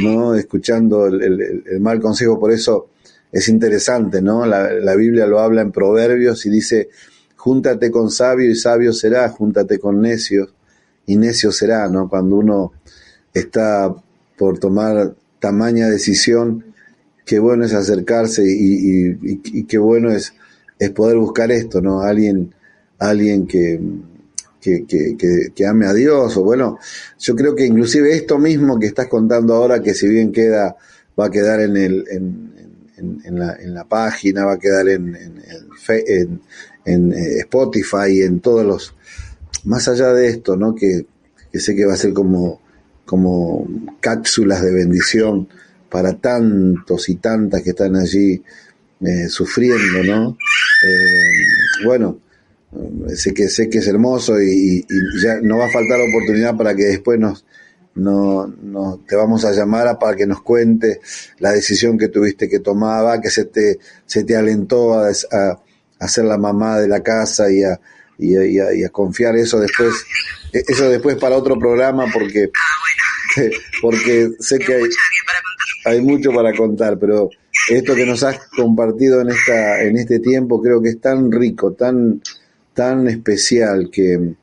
¿no? 0.01 0.33
Escuchando 0.33 1.05
el, 1.05 1.79
mal 1.79 2.01
consejo. 2.01 2.39
Por 2.39 2.51
eso, 2.51 2.89
es 3.31 3.47
interesante, 3.49 4.19
¿no? 4.19 4.47
La, 4.47 4.95
Biblia 4.95 5.27
lo 5.27 5.41
habla 5.41 5.61
en 5.61 5.71
proverbios 5.71 6.47
y 6.47 6.49
dice, 6.49 6.89
júntate 7.35 7.91
con 7.91 8.09
sabio 8.09 8.49
y 8.49 8.55
sabio 8.55 8.93
será, 8.93 9.29
júntate 9.29 9.77
con 9.77 10.01
necios 10.01 10.55
y 11.05 11.17
necio 11.17 11.51
será, 11.51 11.87
¿no? 11.87 12.09
Cuando 12.09 12.35
uno 12.35 12.71
está 13.31 13.93
por 14.39 14.57
tomar 14.57 15.13
tamaña 15.39 15.87
decisión, 15.87 16.68
qué 17.29 17.37
bueno 17.37 17.63
es 17.63 17.75
acercarse 17.75 18.43
y, 18.43 19.63
qué 19.65 19.77
bueno 19.77 20.11
es, 20.11 20.33
poder 20.95 21.17
buscar 21.17 21.51
esto, 21.51 21.79
¿no? 21.79 22.01
Alguien, 22.01 22.55
alguien 22.97 23.45
que, 23.45 23.79
que, 24.59 24.87
que, 24.87 25.51
que, 25.53 25.65
ame 25.67 25.85
a 25.85 25.93
Dios, 25.93 26.35
o 26.37 26.43
bueno, 26.43 26.79
yo 27.19 27.35
creo 27.35 27.55
que 27.55 27.67
inclusive 27.67 28.15
esto 28.15 28.39
mismo 28.39 28.79
que 28.79 28.87
estás 28.87 29.09
contando 29.09 29.53
ahora, 29.53 29.79
que 29.79 29.93
si 29.93 30.07
bien 30.07 30.31
queda, 30.31 30.75
va 31.19 31.27
a 31.27 31.29
quedar 31.29 31.61
en 31.61 31.77
el, 31.77 32.03
en, 32.09 32.51
en, 33.23 33.37
la, 33.37 33.57
en 33.57 33.75
la 33.75 33.87
página, 33.87 34.45
va 34.45 34.53
a 34.53 34.59
quedar 34.59 34.89
en, 34.89 35.15
en, 35.15 36.41
en 36.85 37.13
eh, 37.13 37.41
Spotify, 37.41 38.23
en 38.23 38.39
todos 38.39 38.65
los... 38.65 38.95
Más 39.65 39.87
allá 39.87 40.13
de 40.13 40.29
esto, 40.29 40.55
¿no? 40.57 40.73
Que, 40.73 41.05
sé 41.53 41.75
que 41.75 41.85
va 41.85 41.93
a 41.93 41.97
ser 41.97 42.11
como, 42.11 42.59
como 43.05 43.67
cápsulas 43.99 44.63
de 44.63 44.73
bendición 44.73 45.47
para 45.89 46.13
tantos 46.13 47.09
y 47.09 47.15
tantas 47.15 47.61
que 47.63 47.71
están 47.71 47.95
allí 47.95 48.41
eh, 49.01 49.29
sufriendo, 49.29 50.03
¿no? 50.03 50.29
Eh, 50.31 51.85
bueno, 51.85 52.19
sé 53.15 53.33
que 53.33 53.49
sé 53.49 53.69
que 53.69 53.79
es 53.79 53.87
hermoso 53.87 54.39
y, 54.41 54.85
ya 55.21 55.39
no 55.41 55.57
va 55.57 55.65
a 55.65 55.71
faltar 55.71 55.99
oportunidad 55.99 56.55
para 56.55 56.75
que 56.75 56.85
después 56.85 57.19
nos 57.19 57.45
no, 57.95 58.47
no, 58.47 59.01
te 59.07 59.15
vamos 59.15 59.43
a 59.43 59.51
llamar 59.51 59.97
para 59.99 60.15
que 60.15 60.25
nos 60.25 60.41
cuente 60.41 61.01
la 61.39 61.51
decisión 61.51 61.97
que 61.97 62.07
tuviste 62.07 62.47
que 62.47 62.59
tomar, 62.59 63.19
que 63.19 63.29
se 63.29 63.45
te, 63.45 63.79
se 64.05 64.23
te 64.23 64.37
alentó 64.37 64.93
a, 64.93 65.09
a, 65.09 66.07
ser 66.07 66.25
la 66.25 66.37
mamá 66.37 66.79
de 66.79 66.87
la 66.87 67.01
casa 67.01 67.51
y 67.51 67.63
a, 67.63 67.79
y 68.17 68.37
a, 68.37 68.73
y 68.73 68.83
a, 68.83 68.89
confiar 68.89 69.35
eso 69.35 69.59
después, 69.59 69.93
e, 70.53 70.63
eso 70.65 70.89
después 70.89 71.17
para 71.17 71.35
otro 71.35 71.59
programa 71.59 72.05
porque, 72.13 72.51
porque 73.81 74.29
sé 74.39 74.59
que 74.59 74.75
hay, 74.75 74.83
hay 75.85 76.01
mucho 76.01 76.31
para 76.31 76.55
contar, 76.55 76.97
pero 76.99 77.29
esto 77.69 77.95
que 77.95 78.05
nos 78.05 78.23
has 78.23 78.39
compartido 78.55 79.21
en 79.21 79.29
esta, 79.29 79.83
en 79.83 79.97
este 79.97 80.19
tiempo 80.19 80.61
creo 80.61 80.81
que 80.81 80.89
es 80.89 81.01
tan 81.01 81.31
rico, 81.31 81.73
tan, 81.73 82.21
tan 82.73 83.07
especial 83.07 83.89
que, 83.91 84.35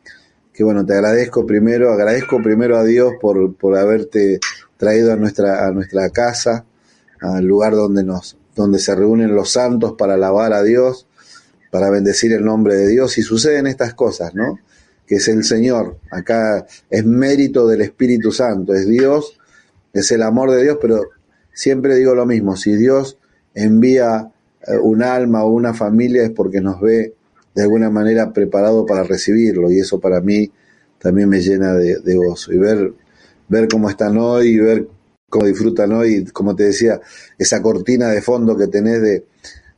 que 0.52 0.64
bueno, 0.64 0.84
te 0.84 0.94
agradezco 0.94 1.46
primero, 1.46 1.92
agradezco 1.92 2.42
primero 2.42 2.76
a 2.76 2.84
Dios 2.84 3.14
por, 3.20 3.54
por 3.56 3.76
haberte 3.76 4.40
traído 4.76 5.12
a 5.12 5.16
nuestra, 5.16 5.66
a 5.66 5.70
nuestra 5.70 6.10
casa, 6.10 6.64
al 7.20 7.44
lugar 7.44 7.72
donde 7.72 8.04
nos, 8.04 8.36
donde 8.54 8.78
se 8.78 8.94
reúnen 8.94 9.34
los 9.34 9.50
santos 9.50 9.94
para 9.98 10.14
alabar 10.14 10.52
a 10.52 10.62
Dios, 10.62 11.06
para 11.70 11.90
bendecir 11.90 12.32
el 12.32 12.44
nombre 12.44 12.74
de 12.74 12.88
Dios, 12.88 13.18
y 13.18 13.22
suceden 13.22 13.66
estas 13.66 13.94
cosas, 13.94 14.34
¿no? 14.34 14.58
Que 15.06 15.16
es 15.16 15.28
el 15.28 15.44
Señor, 15.44 15.98
acá 16.10 16.66
es 16.90 17.04
mérito 17.04 17.66
del 17.68 17.82
Espíritu 17.82 18.32
Santo, 18.32 18.74
es 18.74 18.86
Dios, 18.86 19.38
es 19.92 20.10
el 20.10 20.22
amor 20.22 20.50
de 20.50 20.62
Dios, 20.62 20.78
pero 20.80 21.00
siempre 21.52 21.94
digo 21.94 22.14
lo 22.14 22.26
mismo, 22.26 22.56
si 22.56 22.74
Dios 22.76 23.18
envía 23.54 24.30
eh, 24.66 24.76
un 24.76 25.02
alma 25.02 25.44
o 25.44 25.52
una 25.52 25.74
familia 25.74 26.22
es 26.24 26.30
porque 26.30 26.60
nos 26.60 26.80
ve 26.80 27.14
de 27.54 27.62
alguna 27.62 27.88
manera 27.88 28.32
preparado 28.32 28.84
para 28.84 29.02
recibirlo 29.02 29.70
y 29.70 29.80
eso 29.80 29.98
para 29.98 30.20
mí 30.20 30.50
también 30.98 31.28
me 31.28 31.40
llena 31.40 31.72
de, 31.74 32.16
gozo. 32.16 32.52
Y 32.52 32.58
ver, 32.58 32.92
ver 33.48 33.68
cómo 33.68 33.88
están 33.88 34.18
hoy 34.18 34.48
y 34.48 34.58
ver 34.58 34.88
cómo 35.28 35.46
disfrutan 35.46 35.92
hoy, 35.92 36.24
como 36.26 36.54
te 36.54 36.64
decía, 36.64 37.00
esa 37.38 37.62
cortina 37.62 38.08
de 38.08 38.20
fondo 38.22 38.56
que 38.56 38.66
tenés 38.66 39.00
de, 39.00 39.24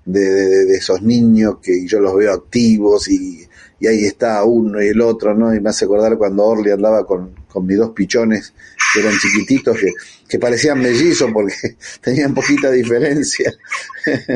de, 0.05 0.77
esos 0.77 1.03
niños 1.03 1.59
que 1.63 1.87
yo 1.87 2.01
los 2.01 2.17
veo 2.17 2.33
activos 2.33 3.09
y, 3.09 3.48
y, 3.81 3.87
ahí 3.87 4.05
está 4.05 4.43
uno 4.45 4.83
y 4.83 4.89
el 4.89 5.01
otro, 5.01 5.35
¿no? 5.35 5.55
Y 5.55 5.61
me 5.61 5.71
hace 5.71 5.85
acordar 5.85 6.17
cuando 6.17 6.45
Orly 6.45 6.71
andaba 6.71 7.07
con, 7.07 7.35
con 7.49 7.67
mis 7.67 7.79
dos 7.79 7.91
pichones 7.91 8.53
que 8.93 9.01
eran 9.01 9.15
chiquititos, 9.19 9.79
que, 9.79 9.93
que 10.29 10.39
parecían 10.39 10.81
mellizos 10.81 11.31
porque 11.33 11.55
tenían 12.01 12.35
poquita 12.35 12.71
diferencia. 12.71 13.53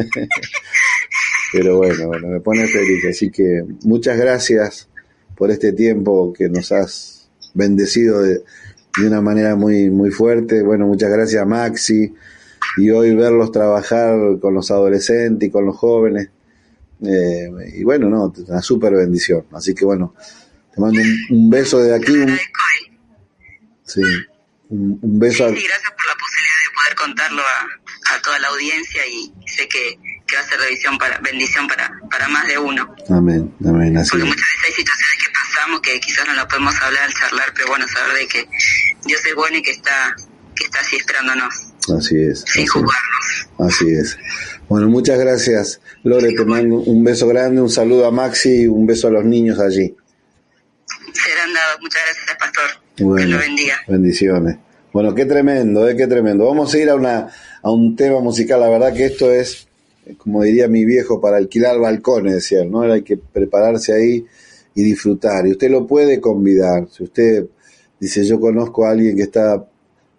Pero 1.52 1.76
bueno, 1.76 2.06
bueno, 2.06 2.28
me 2.28 2.40
pone 2.40 2.66
feliz. 2.66 3.04
Así 3.10 3.30
que 3.30 3.62
muchas 3.84 4.16
gracias 4.16 4.88
por 5.36 5.50
este 5.50 5.72
tiempo 5.72 6.32
que 6.32 6.48
nos 6.48 6.72
has 6.72 7.28
bendecido 7.54 8.22
de, 8.22 8.42
de 8.98 9.06
una 9.06 9.20
manera 9.20 9.56
muy, 9.56 9.90
muy 9.90 10.10
fuerte. 10.10 10.62
Bueno, 10.62 10.86
muchas 10.86 11.10
gracias 11.10 11.46
Maxi. 11.46 12.14
Y 12.78 12.90
hoy 12.90 13.14
verlos 13.14 13.52
trabajar 13.52 14.38
con 14.40 14.54
los 14.54 14.70
adolescentes 14.70 15.48
y 15.48 15.52
con 15.52 15.66
los 15.66 15.76
jóvenes. 15.76 16.30
Eh, 17.04 17.50
y 17.74 17.84
bueno, 17.84 18.08
no, 18.08 18.32
una 18.48 18.62
súper 18.62 18.94
bendición. 18.94 19.46
Así 19.52 19.74
que 19.74 19.84
bueno, 19.84 20.14
te 20.74 20.80
mando 20.80 21.00
un, 21.30 21.50
beso 21.50 21.78
de 21.78 21.94
aquí. 21.94 22.12
Un, 22.12 22.38
sí, 23.84 24.02
un, 24.68 25.18
beso. 25.18 25.48
Sí, 25.48 25.64
gracias 25.64 25.92
por 25.92 26.06
la 26.06 26.14
posibilidad 26.14 26.58
de 26.64 26.74
poder 26.74 26.94
contarlo 26.96 27.42
a, 27.42 28.14
a 28.14 28.22
toda 28.22 28.38
la 28.38 28.48
audiencia 28.48 29.06
y 29.06 29.32
sé 29.46 29.68
que 29.68 29.98
que 30.32 30.36
va 30.36 30.42
a 30.42 30.48
ser 30.48 30.58
bendición 30.60 30.96
para, 30.96 31.18
bendición 31.18 31.68
para, 31.68 31.92
para 32.10 32.28
más 32.28 32.46
de 32.46 32.56
uno. 32.56 32.94
Amén, 33.10 33.54
amén, 33.66 33.96
así 33.98 34.10
Porque 34.12 34.24
muchas 34.24 34.46
veces 34.46 34.64
hay 34.64 34.72
situaciones 34.72 35.16
que 35.24 35.30
pasamos 35.30 35.80
que 35.82 36.00
quizás 36.00 36.26
no 36.26 36.32
las 36.32 36.46
podemos 36.46 36.74
hablar, 36.80 37.12
charlar, 37.12 37.52
pero 37.54 37.68
bueno, 37.68 37.86
saber 37.88 38.14
de 38.14 38.26
que 38.28 38.48
Dios 39.04 39.24
es 39.26 39.34
bueno 39.34 39.58
y 39.58 39.62
que 39.62 39.72
está, 39.72 40.16
que 40.56 40.64
está 40.64 40.80
así 40.80 40.96
esperándonos. 40.96 41.54
Así 41.98 42.16
es. 42.16 42.44
Sin 42.46 42.66
juzgarnos. 42.66 43.48
Así 43.58 43.90
es. 43.90 44.16
Bueno, 44.72 44.88
muchas 44.88 45.18
gracias, 45.18 45.82
Lore. 46.02 46.32
Te 46.32 46.46
mando 46.46 46.76
un 46.76 47.04
beso 47.04 47.28
grande, 47.28 47.60
un 47.60 47.68
saludo 47.68 48.06
a 48.06 48.10
Maxi 48.10 48.62
y 48.62 48.66
un 48.66 48.86
beso 48.86 49.08
a 49.08 49.10
los 49.10 49.22
niños 49.22 49.60
allí. 49.60 49.94
Serán 51.12 51.52
dados. 51.52 51.78
Muchas 51.82 52.00
gracias, 52.06 52.36
Pastor. 52.38 53.04
Bueno, 53.04 53.16
que 53.16 53.32
lo 53.32 53.38
bendiga. 53.38 53.74
Bendiciones. 53.86 54.56
Bueno, 54.94 55.14
qué 55.14 55.26
tremendo, 55.26 55.86
eh, 55.86 55.94
qué 55.94 56.06
tremendo. 56.06 56.46
Vamos 56.46 56.72
a 56.72 56.78
ir 56.78 56.88
a, 56.88 56.94
una, 56.94 57.28
a 57.60 57.70
un 57.70 57.94
tema 57.96 58.20
musical. 58.20 58.60
La 58.60 58.70
verdad 58.70 58.94
que 58.94 59.04
esto 59.04 59.30
es 59.30 59.68
como 60.16 60.42
diría 60.42 60.68
mi 60.68 60.86
viejo, 60.86 61.20
para 61.20 61.36
alquilar 61.36 61.78
balcones, 61.78 62.36
decía, 62.36 62.64
¿no? 62.64 62.80
Hay 62.80 63.02
que 63.02 63.18
prepararse 63.18 63.92
ahí 63.92 64.24
y 64.74 64.82
disfrutar. 64.82 65.46
Y 65.46 65.50
usted 65.50 65.70
lo 65.70 65.86
puede 65.86 66.18
convidar. 66.18 66.88
Si 66.90 67.04
usted 67.04 67.44
dice, 68.00 68.24
yo 68.24 68.40
conozco 68.40 68.86
a 68.86 68.92
alguien 68.92 69.16
que 69.16 69.24
está 69.24 69.68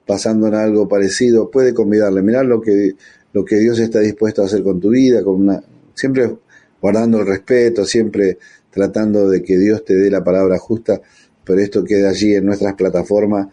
pasando 0.05 0.45
en 0.45 0.53
algo 0.53 0.87
parecido, 0.87 1.49
puede 1.49 1.73
convidarle. 1.73 2.21
Mirar 2.21 2.45
lo 2.45 2.61
que, 2.61 2.93
lo 3.33 3.43
que 3.43 3.57
Dios 3.57 3.79
está 3.79 3.99
dispuesto 3.99 4.41
a 4.41 4.45
hacer 4.45 4.63
con 4.63 4.79
tu 4.79 4.89
vida, 4.89 5.23
con 5.23 5.41
una, 5.41 5.63
siempre 5.93 6.35
guardando 6.81 7.19
el 7.19 7.27
respeto, 7.27 7.85
siempre 7.85 8.37
tratando 8.69 9.29
de 9.29 9.43
que 9.43 9.57
Dios 9.57 9.83
te 9.83 9.95
dé 9.95 10.09
la 10.09 10.23
palabra 10.23 10.57
justa, 10.57 11.01
pero 11.43 11.59
esto 11.59 11.83
queda 11.83 12.09
allí 12.09 12.35
en 12.35 12.45
nuestras 12.45 12.73
plataformas 12.75 13.47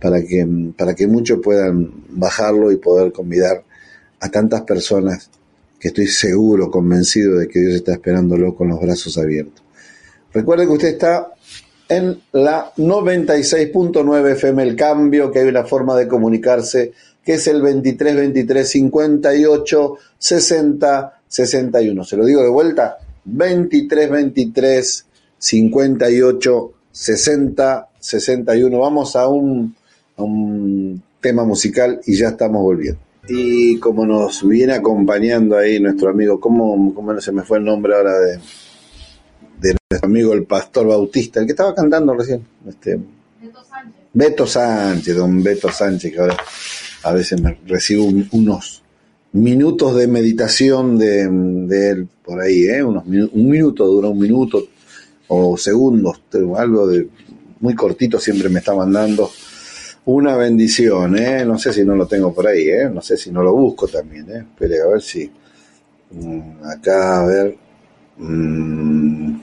para 0.00 0.22
que, 0.22 0.46
para 0.76 0.94
que 0.94 1.06
muchos 1.06 1.40
puedan 1.42 2.04
bajarlo 2.10 2.70
y 2.72 2.76
poder 2.76 3.12
convidar 3.12 3.64
a 4.20 4.30
tantas 4.30 4.62
personas 4.62 5.30
que 5.78 5.88
estoy 5.88 6.06
seguro, 6.06 6.70
convencido 6.70 7.38
de 7.38 7.48
que 7.48 7.60
Dios 7.60 7.74
está 7.74 7.92
esperándolo 7.92 8.54
con 8.54 8.68
los 8.68 8.80
brazos 8.80 9.18
abiertos. 9.18 9.62
Recuerde 10.32 10.66
que 10.66 10.72
usted 10.72 10.88
está 10.88 11.32
en 11.88 12.20
la 12.32 12.72
96.9 12.76 14.32
FM 14.32 14.62
El 14.62 14.76
Cambio, 14.76 15.30
que 15.30 15.40
hay 15.40 15.48
una 15.48 15.64
forma 15.64 15.96
de 15.96 16.08
comunicarse, 16.08 16.92
que 17.26 17.34
es 17.34 17.48
el 17.48 17.60
23 17.60 18.14
23 18.14 18.68
58 18.68 19.94
60 20.16 21.20
61. 21.26 22.04
Se 22.04 22.16
lo 22.16 22.24
digo 22.24 22.40
de 22.40 22.48
vuelta, 22.48 22.98
23 23.24 24.10
23 24.10 25.06
58 25.36 26.72
60 26.92 27.88
61. 27.98 28.78
Vamos 28.78 29.16
a 29.16 29.26
un, 29.26 29.74
a 30.16 30.22
un 30.22 31.02
tema 31.20 31.44
musical 31.44 32.00
y 32.06 32.16
ya 32.16 32.28
estamos 32.28 32.62
volviendo. 32.62 33.00
Y 33.28 33.80
como 33.80 34.06
nos 34.06 34.46
viene 34.46 34.74
acompañando 34.74 35.58
ahí 35.58 35.80
nuestro 35.80 36.10
amigo, 36.10 36.38
¿cómo, 36.38 36.94
cómo 36.94 37.20
se 37.20 37.32
me 37.32 37.42
fue 37.42 37.58
el 37.58 37.64
nombre 37.64 37.96
ahora 37.96 38.16
de, 38.20 38.38
de 39.60 39.76
nuestro 39.90 40.08
amigo 40.08 40.32
el 40.32 40.44
pastor 40.44 40.86
Bautista, 40.86 41.40
el 41.40 41.46
que 41.46 41.52
estaba 41.52 41.74
cantando 41.74 42.14
recién? 42.14 42.46
Este, 42.68 43.00
Beto 43.42 43.64
Sánchez. 43.64 44.02
Beto 44.12 44.46
Sánchez, 44.46 45.16
don 45.16 45.42
Beto 45.42 45.72
Sánchez, 45.72 46.12
que 46.12 46.20
ahora 46.20 46.36
a 47.06 47.12
veces 47.12 47.40
me 47.40 47.56
recibo 47.66 48.04
unos 48.32 48.82
minutos 49.32 49.94
de 49.94 50.08
meditación 50.08 50.98
de, 50.98 51.22
él 51.90 52.08
por 52.24 52.40
ahí, 52.40 52.64
¿eh? 52.64 52.82
Unos, 52.82 53.04
un 53.06 53.48
minuto, 53.48 53.86
dura 53.86 54.08
un 54.08 54.18
minuto 54.18 54.66
o 55.28 55.56
segundos, 55.56 56.20
algo 56.56 56.86
de 56.88 57.08
muy 57.60 57.74
cortito 57.74 58.18
siempre 58.18 58.48
me 58.48 58.58
está 58.58 58.74
mandando 58.74 59.30
una 60.06 60.36
bendición, 60.36 61.16
¿eh? 61.16 61.44
No 61.44 61.58
sé 61.58 61.72
si 61.72 61.84
no 61.84 61.94
lo 61.94 62.06
tengo 62.06 62.34
por 62.34 62.48
ahí, 62.48 62.68
¿eh? 62.68 62.90
No 62.92 63.00
sé 63.00 63.16
si 63.16 63.30
no 63.30 63.42
lo 63.42 63.54
busco 63.54 63.86
también, 63.86 64.28
¿eh? 64.30 64.38
Espere, 64.38 64.80
a 64.80 64.86
ver 64.86 65.02
si... 65.02 65.30
Mm, 66.10 66.64
acá, 66.64 67.22
a 67.22 67.26
ver... 67.26 67.56
Mm, 68.18 69.36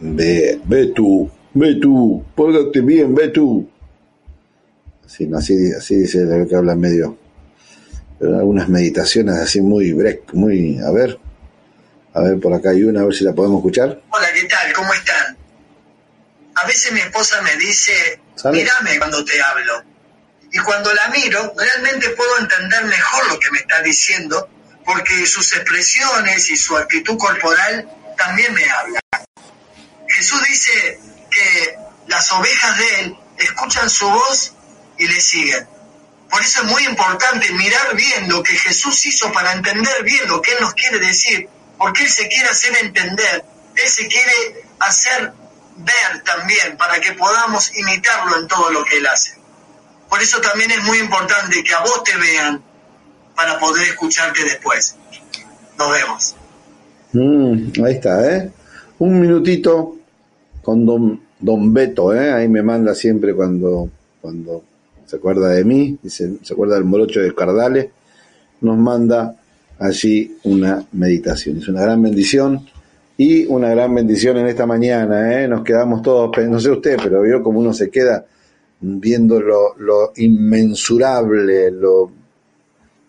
ve, 0.00 0.60
ve 0.64 0.86
tú, 0.94 1.28
ve 1.54 1.74
tú, 1.76 2.22
pórgate 2.34 2.80
bien, 2.82 3.14
ve 3.14 3.28
tú. 3.28 3.66
Sí, 5.08 5.28
así, 5.36 5.72
así 5.72 5.96
dice 5.96 6.18
el 6.18 6.46
que 6.48 6.56
habla 6.56 6.74
medio... 6.74 7.18
Pero 8.20 8.36
algunas 8.36 8.68
meditaciones 8.68 9.36
así 9.36 9.60
muy 9.60 9.92
break, 9.92 10.34
muy... 10.34 10.80
A 10.80 10.90
ver, 10.90 11.20
a 12.12 12.20
ver, 12.20 12.40
por 12.40 12.52
acá 12.52 12.70
hay 12.70 12.82
una, 12.82 13.02
a 13.02 13.04
ver 13.04 13.14
si 13.14 13.22
la 13.22 13.32
podemos 13.32 13.58
escuchar. 13.58 14.02
Hola, 14.10 14.26
¿qué 14.34 14.44
tal? 14.46 14.72
¿Cómo 14.72 14.92
están? 14.92 15.38
A 16.56 16.66
veces 16.66 16.90
mi 16.90 16.98
esposa 16.98 17.40
me 17.42 17.54
dice, 17.54 18.20
mírame 18.50 18.98
cuando 18.98 19.24
te 19.24 19.40
hablo. 19.40 19.84
Y 20.50 20.58
cuando 20.58 20.92
la 20.92 21.08
miro, 21.10 21.54
realmente 21.56 22.08
puedo 22.10 22.38
entender 22.40 22.86
mejor 22.86 23.28
lo 23.28 23.38
que 23.38 23.52
me 23.52 23.58
está 23.58 23.80
diciendo, 23.82 24.48
porque 24.84 25.24
sus 25.24 25.52
expresiones 25.54 26.50
y 26.50 26.56
su 26.56 26.76
actitud 26.76 27.16
corporal 27.16 27.88
también 28.16 28.52
me 28.52 28.68
hablan. 28.68 29.02
Jesús 30.08 30.42
dice 30.48 30.98
que 31.30 31.76
las 32.08 32.32
ovejas 32.32 32.78
de 32.78 33.00
Él 33.00 33.16
escuchan 33.38 33.88
su 33.88 34.10
voz 34.10 34.54
y 34.98 35.06
le 35.06 35.20
siguen. 35.20 35.66
Por 36.30 36.42
eso 36.42 36.62
es 36.62 36.70
muy 36.70 36.84
importante 36.84 37.50
mirar 37.52 37.94
bien 37.94 38.28
lo 38.28 38.42
que 38.42 38.56
Jesús 38.56 39.06
hizo 39.06 39.32
para 39.32 39.52
entender 39.52 40.02
bien 40.02 40.28
lo 40.28 40.42
que 40.42 40.52
Él 40.52 40.58
nos 40.60 40.74
quiere 40.74 40.98
decir, 40.98 41.48
porque 41.78 42.02
Él 42.02 42.10
se 42.10 42.28
quiere 42.28 42.48
hacer 42.48 42.76
entender, 42.84 43.44
Él 43.76 43.88
se 43.88 44.06
quiere 44.08 44.64
hacer 44.78 45.32
ver 45.78 46.22
también 46.24 46.76
para 46.76 47.00
que 47.00 47.12
podamos 47.12 47.70
imitarlo 47.76 48.40
en 48.40 48.48
todo 48.48 48.70
lo 48.70 48.84
que 48.84 48.98
él 48.98 49.06
hace. 49.06 49.32
Por 50.08 50.20
eso 50.20 50.40
también 50.40 50.70
es 50.70 50.82
muy 50.84 50.98
importante 50.98 51.62
que 51.62 51.74
a 51.74 51.80
vos 51.80 52.02
te 52.04 52.16
vean 52.16 52.62
para 53.36 53.58
poder 53.58 53.88
escucharte 53.88 54.42
después. 54.44 54.96
Nos 55.78 55.90
vemos. 55.90 56.36
Mm, 57.12 57.84
ahí 57.84 57.94
está, 57.94 58.36
¿eh? 58.36 58.50
un 58.98 59.20
minutito 59.20 59.96
con 60.62 60.84
don, 60.84 61.22
don 61.38 61.72
Beto, 61.72 62.14
¿eh? 62.14 62.32
ahí 62.32 62.48
me 62.48 62.62
manda 62.62 62.94
siempre 62.94 63.34
cuando, 63.34 63.88
cuando 64.20 64.64
se 65.08 65.16
acuerda 65.16 65.48
de 65.48 65.64
mí, 65.64 65.98
dice, 66.02 66.34
se 66.42 66.52
acuerda 66.52 66.74
del 66.74 66.84
morocho 66.84 67.20
de 67.20 67.34
Cardales, 67.34 67.88
nos 68.60 68.76
manda 68.76 69.36
allí 69.78 70.36
una 70.44 70.84
meditación. 70.92 71.56
Es 71.56 71.68
una 71.68 71.80
gran 71.80 72.02
bendición 72.02 72.66
y 73.16 73.46
una 73.46 73.70
gran 73.70 73.94
bendición 73.94 74.36
en 74.36 74.48
esta 74.48 74.66
mañana. 74.66 75.42
¿eh? 75.42 75.48
Nos 75.48 75.64
quedamos 75.64 76.02
todos, 76.02 76.30
no 76.46 76.60
sé 76.60 76.70
usted, 76.70 76.98
pero 77.02 77.22
vio 77.22 77.42
como 77.42 77.60
uno 77.60 77.72
se 77.72 77.88
queda 77.88 78.26
viendo 78.80 79.40
lo, 79.40 79.74
lo 79.78 80.12
inmensurable, 80.16 81.70
lo, 81.70 82.12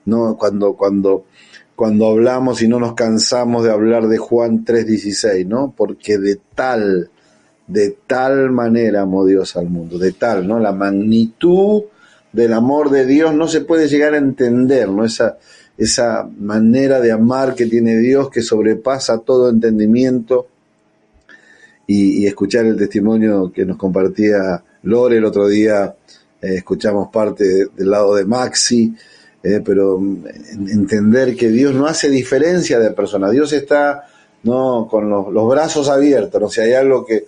¿no? 0.06 0.38
cuando, 0.38 0.76
cuando, 0.76 1.26
cuando 1.76 2.08
hablamos 2.08 2.62
y 2.62 2.70
no 2.70 2.80
nos 2.80 2.93
cansamos 2.93 3.66
de 3.66 3.72
hablar 3.72 4.08
de 4.08 4.18
Juan 4.18 4.64
3:16, 4.64 5.45
¿no? 5.45 5.74
porque 5.76 6.18
de 6.18 6.39
tal, 6.56 7.10
de 7.70 7.95
tal 8.07 8.49
manera 8.49 9.03
amó 9.03 9.26
Dios 9.26 9.55
al 9.55 9.70
mundo, 9.70 9.99
de 9.99 10.11
tal, 10.11 10.47
¿no? 10.47 10.59
La 10.59 10.72
magnitud 10.72 11.84
del 12.34 12.53
amor 12.53 12.89
de 12.89 13.05
Dios 13.05 13.34
no 13.34 13.47
se 13.47 13.61
puede 13.61 13.88
llegar 13.88 14.15
a 14.15 14.17
entender, 14.17 14.89
¿no? 14.89 15.05
Esa, 15.05 15.38
esa 15.78 16.28
manera 16.39 16.99
de 16.99 17.11
amar 17.11 17.53
que 17.53 17.67
tiene 17.67 17.97
Dios 17.97 18.30
que 18.32 18.41
sobrepasa 18.41 19.20
todo 19.20 19.49
entendimiento 19.49 20.47
y, 21.86 22.26
escuchar 22.26 22.65
el 22.65 22.76
testimonio 22.76 23.51
que 23.51 23.65
nos 23.65 23.78
compartía 23.78 24.63
Lore 24.84 25.17
el 25.17 25.26
otro 25.26 25.47
día, 25.47 25.95
eh, 26.41 26.55
escuchamos 26.55 27.09
parte 27.11 27.67
del 27.76 27.89
lado 27.89 28.15
de 28.15 28.26
Maxi, 28.26 28.93
eh, 29.43 29.61
pero 29.63 29.99
mm, 29.99 30.26
entender 30.72 31.36
que 31.36 31.49
Dios 31.49 31.74
no 31.74 31.86
hace 31.86 32.09
diferencia 32.09 32.80
de 32.80 32.91
personas, 32.91 33.32
Dios 33.32 33.53
está 33.53 34.07
no 34.43 34.88
con 34.89 35.09
los, 35.09 35.32
los 35.34 35.49
brazos 35.49 35.89
abiertos, 35.89 36.41
o 36.41 36.49
sea, 36.49 36.63
hay 36.63 36.74
algo 36.74 37.05
que, 37.05 37.26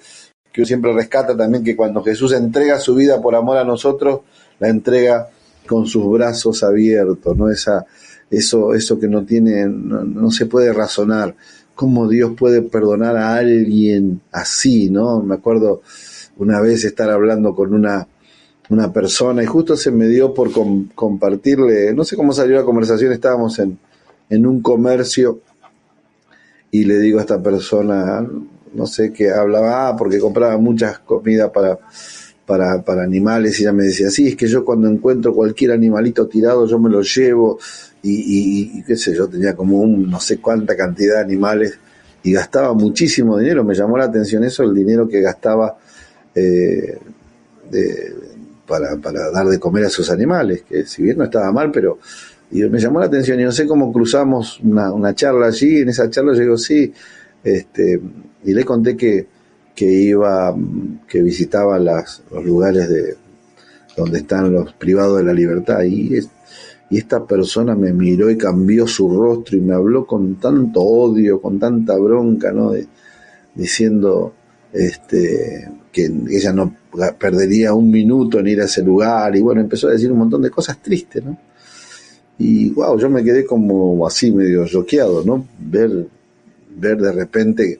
que 0.51 0.65
siempre 0.65 0.93
rescata 0.93 1.35
también, 1.35 1.63
que 1.63 1.75
cuando 1.75 2.03
Jesús 2.03 2.33
entrega 2.33 2.79
su 2.79 2.95
vida 2.95 3.21
por 3.21 3.35
amor 3.35 3.57
a 3.57 3.63
nosotros, 3.63 4.21
la 4.59 4.69
entrega 4.69 5.29
con 5.67 5.87
sus 5.87 6.11
brazos 6.11 6.63
abiertos, 6.63 7.37
¿no? 7.37 7.49
Esa, 7.49 7.85
eso, 8.29 8.73
eso 8.73 8.99
que 8.99 9.07
no 9.07 9.23
tiene, 9.23 9.65
no, 9.65 10.31
se 10.31 10.45
puede 10.45 10.73
razonar. 10.73 11.35
¿Cómo 11.75 12.07
Dios 12.07 12.33
puede 12.37 12.61
perdonar 12.61 13.15
a 13.17 13.35
alguien 13.35 14.21
así, 14.31 14.89
no? 14.89 15.21
Me 15.21 15.35
acuerdo 15.35 15.81
una 16.37 16.59
vez 16.61 16.83
estar 16.83 17.09
hablando 17.09 17.55
con 17.55 17.73
una, 17.73 18.07
una 18.69 18.91
persona 18.91 19.43
y 19.43 19.45
justo 19.45 19.75
se 19.75 19.91
me 19.91 20.07
dio 20.07 20.33
por 20.33 20.51
compartirle, 20.95 21.93
no 21.93 22.03
sé 22.03 22.15
cómo 22.15 22.33
salió 22.33 22.57
la 22.57 22.63
conversación, 22.63 23.11
estábamos 23.11 23.59
en, 23.59 23.77
en 24.29 24.45
un 24.45 24.61
comercio 24.61 25.41
y 26.71 26.85
le 26.85 26.99
digo 26.99 27.19
a 27.19 27.21
esta 27.21 27.41
persona, 27.41 28.25
no 28.74 28.86
sé 28.86 29.11
qué 29.11 29.32
hablaba, 29.32 29.89
ah, 29.89 29.95
porque 29.95 30.19
compraba 30.19 30.57
muchas 30.57 30.99
comidas 30.99 31.49
para, 31.51 31.78
para, 32.45 32.82
para 32.82 33.03
animales 33.03 33.59
y 33.59 33.63
ella 33.63 33.74
me 33.74 33.84
decía, 33.84 34.09
sí, 34.09 34.30
es 34.30 34.36
que 34.36 34.47
yo 34.47 34.65
cuando 34.65 34.88
encuentro 34.88 35.34
cualquier 35.34 35.72
animalito 35.72 36.28
tirado 36.28 36.65
yo 36.65 36.80
me 36.80 36.89
lo 36.89 37.01
llevo 37.01 37.59
y, 38.03 38.80
y, 38.80 38.84
qué 38.84 38.95
sé 38.95 39.13
yo, 39.13 39.28
tenía 39.28 39.55
como 39.55 39.80
un 39.80 40.09
no 40.09 40.19
sé 40.19 40.39
cuánta 40.39 40.76
cantidad 40.76 41.15
de 41.15 41.22
animales 41.22 41.78
y 42.24 42.32
gastaba 42.32 42.74
muchísimo 42.74 43.38
dinero, 43.38 43.63
me 43.63 43.76
llamó 43.76 43.97
la 43.97 44.05
atención 44.05 44.43
eso, 44.43 44.63
el 44.63 44.74
dinero 44.74 45.07
que 45.07 45.22
gastaba 45.22 45.78
eh, 46.34 46.97
para, 48.67 48.97
para 48.97 49.32
dar 49.32 49.47
de 49.47 49.59
comer 49.59 49.86
a 49.86 49.88
esos 49.88 50.09
animales, 50.09 50.63
que 50.67 50.86
si 50.86 51.03
bien 51.03 51.17
no 51.17 51.26
estaba 51.26 51.51
mal, 51.51 51.72
pero 51.72 51.99
y 52.51 52.63
me 52.63 52.80
llamó 52.80 52.99
la 52.99 53.05
atención 53.05 53.39
y 53.39 53.43
no 53.43 53.51
sé 53.51 53.65
cómo 53.65 53.93
cruzamos 53.93 54.59
una, 54.59 54.91
una 54.91 55.15
charla 55.15 55.47
allí, 55.47 55.78
en 55.78 55.89
esa 55.89 56.09
charla 56.09 56.34
yo 56.34 56.41
digo, 56.41 56.57
sí, 56.57 56.93
este, 57.43 57.99
y 58.43 58.53
le 58.53 58.65
conté 58.65 58.95
que, 58.97 59.27
que 59.75 59.85
iba, 59.85 60.55
que 61.07 61.21
visitaba 61.21 61.79
los 61.79 62.21
lugares 62.43 62.89
de 62.89 63.15
donde 63.95 64.19
están 64.19 64.51
los 64.53 64.73
privados 64.73 65.17
de 65.17 65.23
la 65.23 65.33
libertad 65.33 65.83
y 65.83 66.19
y 66.91 66.97
esta 66.97 67.25
persona 67.25 67.73
me 67.73 67.93
miró 67.93 68.29
y 68.29 68.37
cambió 68.37 68.85
su 68.85 69.09
rostro 69.09 69.55
y 69.55 69.61
me 69.61 69.73
habló 69.73 70.05
con 70.05 70.35
tanto 70.35 70.81
odio, 70.81 71.41
con 71.41 71.57
tanta 71.57 71.95
bronca, 71.95 72.51
¿no? 72.51 72.73
diciendo 73.55 74.33
este, 74.73 75.69
que 75.89 76.11
ella 76.29 76.51
no 76.51 76.75
perdería 77.17 77.73
un 77.73 77.89
minuto 77.89 78.39
en 78.39 78.47
ir 78.49 78.61
a 78.61 78.65
ese 78.65 78.83
lugar 78.83 79.33
y 79.37 79.41
bueno, 79.41 79.61
empezó 79.61 79.87
a 79.87 79.91
decir 79.91 80.11
un 80.11 80.19
montón 80.19 80.41
de 80.41 80.49
cosas 80.49 80.81
tristes, 80.81 81.23
¿no? 81.23 81.37
Y 82.37 82.71
wow, 82.71 82.97
yo 82.99 83.09
me 83.09 83.23
quedé 83.23 83.45
como 83.45 84.05
así 84.05 84.31
medio 84.31 84.65
choqueado, 84.65 85.23
¿no? 85.23 85.47
Ver, 85.59 86.07
ver 86.75 86.97
de 86.97 87.11
repente 87.13 87.79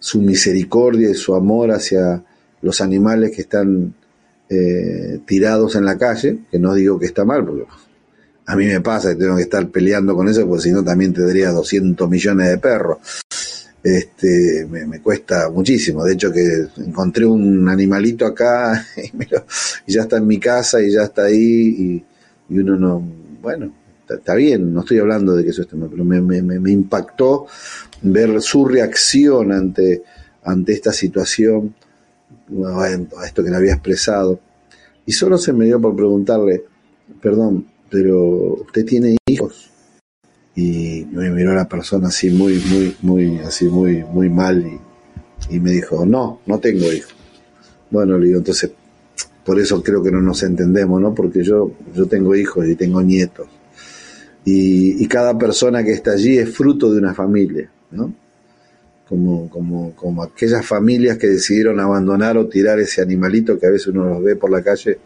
su 0.00 0.20
misericordia 0.20 1.10
y 1.10 1.14
su 1.14 1.34
amor 1.34 1.70
hacia 1.70 2.24
los 2.62 2.80
animales 2.80 3.30
que 3.30 3.42
están 3.42 3.94
eh, 4.48 5.20
tirados 5.24 5.76
en 5.76 5.84
la 5.84 5.96
calle, 5.96 6.40
que 6.50 6.58
no 6.58 6.74
digo 6.74 6.98
que 6.98 7.06
está 7.06 7.24
mal, 7.24 7.44
porque 7.46 7.64
a 8.46 8.56
mí 8.56 8.66
me 8.66 8.80
pasa 8.80 9.10
que 9.10 9.16
tengo 9.16 9.36
que 9.36 9.42
estar 9.42 9.68
peleando 9.68 10.16
con 10.16 10.28
eso, 10.28 10.44
porque 10.48 10.64
si 10.64 10.72
no 10.72 10.82
también 10.82 11.12
tendría 11.12 11.50
200 11.50 12.10
millones 12.10 12.48
de 12.48 12.58
perros. 12.58 12.98
Este, 13.82 14.66
me, 14.68 15.00
cuesta 15.00 15.48
muchísimo. 15.48 16.04
De 16.04 16.14
hecho, 16.14 16.32
que 16.32 16.66
encontré 16.78 17.24
un 17.24 17.68
animalito 17.68 18.26
acá 18.26 18.84
y, 19.86 19.92
ya 19.92 20.02
está 20.02 20.16
en 20.16 20.26
mi 20.26 20.38
casa 20.40 20.82
y 20.82 20.92
ya 20.92 21.04
está 21.04 21.24
ahí 21.24 22.02
y, 22.48 22.58
uno 22.58 22.76
no, 22.76 23.02
bueno, 23.40 23.72
está, 24.16 24.34
bien, 24.34 24.72
no 24.72 24.80
estoy 24.80 24.98
hablando 24.98 25.34
de 25.34 25.44
que 25.44 25.50
eso 25.50 25.62
esté 25.62 25.76
mal, 25.76 25.88
pero 25.90 26.04
me, 26.04 26.72
impactó 26.72 27.46
ver 28.02 28.40
su 28.40 28.64
reacción 28.66 29.52
ante, 29.52 30.02
ante 30.44 30.72
esta 30.72 30.92
situación, 30.92 31.74
a 32.66 33.26
esto 33.26 33.44
que 33.44 33.50
le 33.50 33.56
había 33.56 33.74
expresado. 33.74 34.40
Y 35.06 35.12
solo 35.12 35.38
se 35.38 35.52
me 35.52 35.64
dio 35.64 35.80
por 35.80 35.96
preguntarle, 35.96 36.64
perdón, 37.20 37.66
pero 37.90 38.54
usted 38.54 38.84
tiene 38.84 39.16
hijos. 39.26 39.70
Y 40.54 41.06
me 41.12 41.30
miró 41.30 41.54
la 41.54 41.68
persona 41.68 42.08
así 42.08 42.30
muy, 42.30 42.62
muy, 42.70 42.96
muy, 43.02 43.38
así 43.38 43.66
muy, 43.66 44.04
muy 44.04 44.28
mal 44.28 44.66
y, 44.66 45.54
y 45.54 45.60
me 45.60 45.70
dijo, 45.70 46.04
no, 46.04 46.40
no 46.46 46.58
tengo 46.58 46.92
hijos. 46.92 47.14
Bueno, 47.90 48.18
le 48.18 48.26
digo, 48.26 48.38
entonces, 48.38 48.70
por 49.44 49.58
eso 49.58 49.82
creo 49.82 50.02
que 50.02 50.10
no 50.10 50.20
nos 50.20 50.42
entendemos, 50.42 51.00
¿no? 51.00 51.14
Porque 51.14 51.42
yo, 51.42 51.72
yo 51.94 52.06
tengo 52.06 52.34
hijos 52.36 52.66
y 52.68 52.76
tengo 52.76 53.02
nietos. 53.02 53.48
Y, 54.44 55.02
y 55.02 55.06
cada 55.06 55.36
persona 55.36 55.84
que 55.84 55.92
está 55.92 56.12
allí 56.12 56.38
es 56.38 56.54
fruto 56.54 56.92
de 56.92 56.98
una 56.98 57.14
familia, 57.14 57.70
¿no? 57.90 58.14
Como, 59.08 59.50
como, 59.50 59.94
como 59.96 60.22
aquellas 60.22 60.64
familias 60.64 61.18
que 61.18 61.26
decidieron 61.26 61.80
abandonar 61.80 62.38
o 62.38 62.46
tirar 62.46 62.78
ese 62.78 63.02
animalito 63.02 63.58
que 63.58 63.66
a 63.66 63.70
veces 63.70 63.88
uno 63.88 64.04
los 64.04 64.22
ve 64.22 64.36
por 64.36 64.50
la 64.50 64.62
calle 64.62 64.98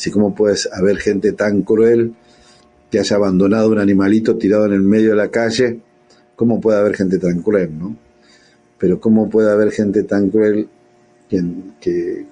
Así 0.00 0.10
como 0.10 0.34
puedes 0.34 0.66
haber 0.72 0.96
gente 0.96 1.32
tan 1.32 1.60
cruel 1.60 2.14
que 2.90 2.98
haya 2.98 3.16
abandonado 3.16 3.68
un 3.68 3.78
animalito 3.78 4.38
tirado 4.38 4.64
en 4.64 4.72
el 4.72 4.80
medio 4.80 5.10
de 5.10 5.16
la 5.16 5.28
calle, 5.28 5.78
¿cómo 6.34 6.58
puede 6.58 6.78
haber 6.78 6.96
gente 6.96 7.18
tan 7.18 7.42
cruel, 7.42 7.78
no? 7.78 7.94
Pero 8.78 8.98
¿cómo 8.98 9.28
puede 9.28 9.52
haber 9.52 9.72
gente 9.72 10.04
tan 10.04 10.30
cruel 10.30 10.66
que, 11.28 11.44
que, 11.78 12.24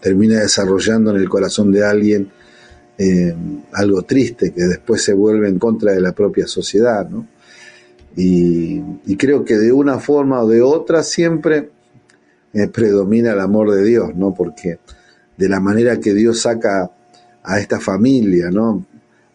termina 0.00 0.38
desarrollando 0.38 1.10
en 1.10 1.16
el 1.16 1.28
corazón 1.28 1.72
de 1.72 1.84
alguien 1.84 2.30
eh, 3.02 3.34
algo 3.72 4.02
triste 4.02 4.52
que 4.52 4.64
después 4.64 5.02
se 5.02 5.14
vuelve 5.14 5.48
en 5.48 5.58
contra 5.58 5.92
de 5.92 6.02
la 6.02 6.12
propia 6.12 6.46
sociedad, 6.46 7.08
¿no? 7.08 7.26
Y, 8.14 8.82
creo 9.16 9.42
que 9.42 9.56
de 9.56 9.72
una 9.72 9.98
forma 9.98 10.42
o 10.42 10.46
de 10.46 10.60
otra 10.60 11.02
siempre 11.02 11.70
eh, 12.52 12.68
predomina 12.68 13.32
el 13.32 13.40
amor 13.40 13.70
de 13.70 13.84
Dios, 13.84 14.14
¿no? 14.14 14.34
Porque 14.34 14.80
de 15.34 15.48
la 15.48 15.60
manera 15.60 15.98
que 15.98 16.12
Dios 16.12 16.40
saca 16.40 16.90
a 17.42 17.58
esta 17.58 17.80
familia. 17.80 18.50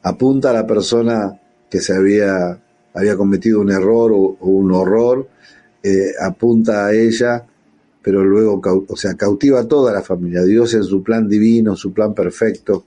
Apunta 0.04 0.52
a 0.52 0.54
la 0.54 0.68
persona 0.68 1.36
que 1.68 1.82
se 1.82 1.96
había, 1.96 2.60
había 2.94 3.18
cometido 3.18 3.62
un 3.62 3.72
error 3.72 4.12
o, 4.12 4.38
un 4.42 4.72
horror, 4.74 5.28
eh, 5.82 6.12
apunta 6.22 6.86
a 6.86 6.94
ella, 6.94 7.44
pero 8.04 8.24
luego, 8.24 8.62
o 8.88 8.96
sea, 8.96 9.16
cautiva 9.16 9.62
a 9.62 9.68
toda 9.68 9.92
la 9.92 10.04
familia. 10.04 10.44
Dios 10.44 10.76
en 10.76 10.84
su 10.84 11.02
plan 11.02 11.28
divino, 11.28 11.76
su 11.76 11.92
plan 11.92 12.14
perfecto. 12.14 12.86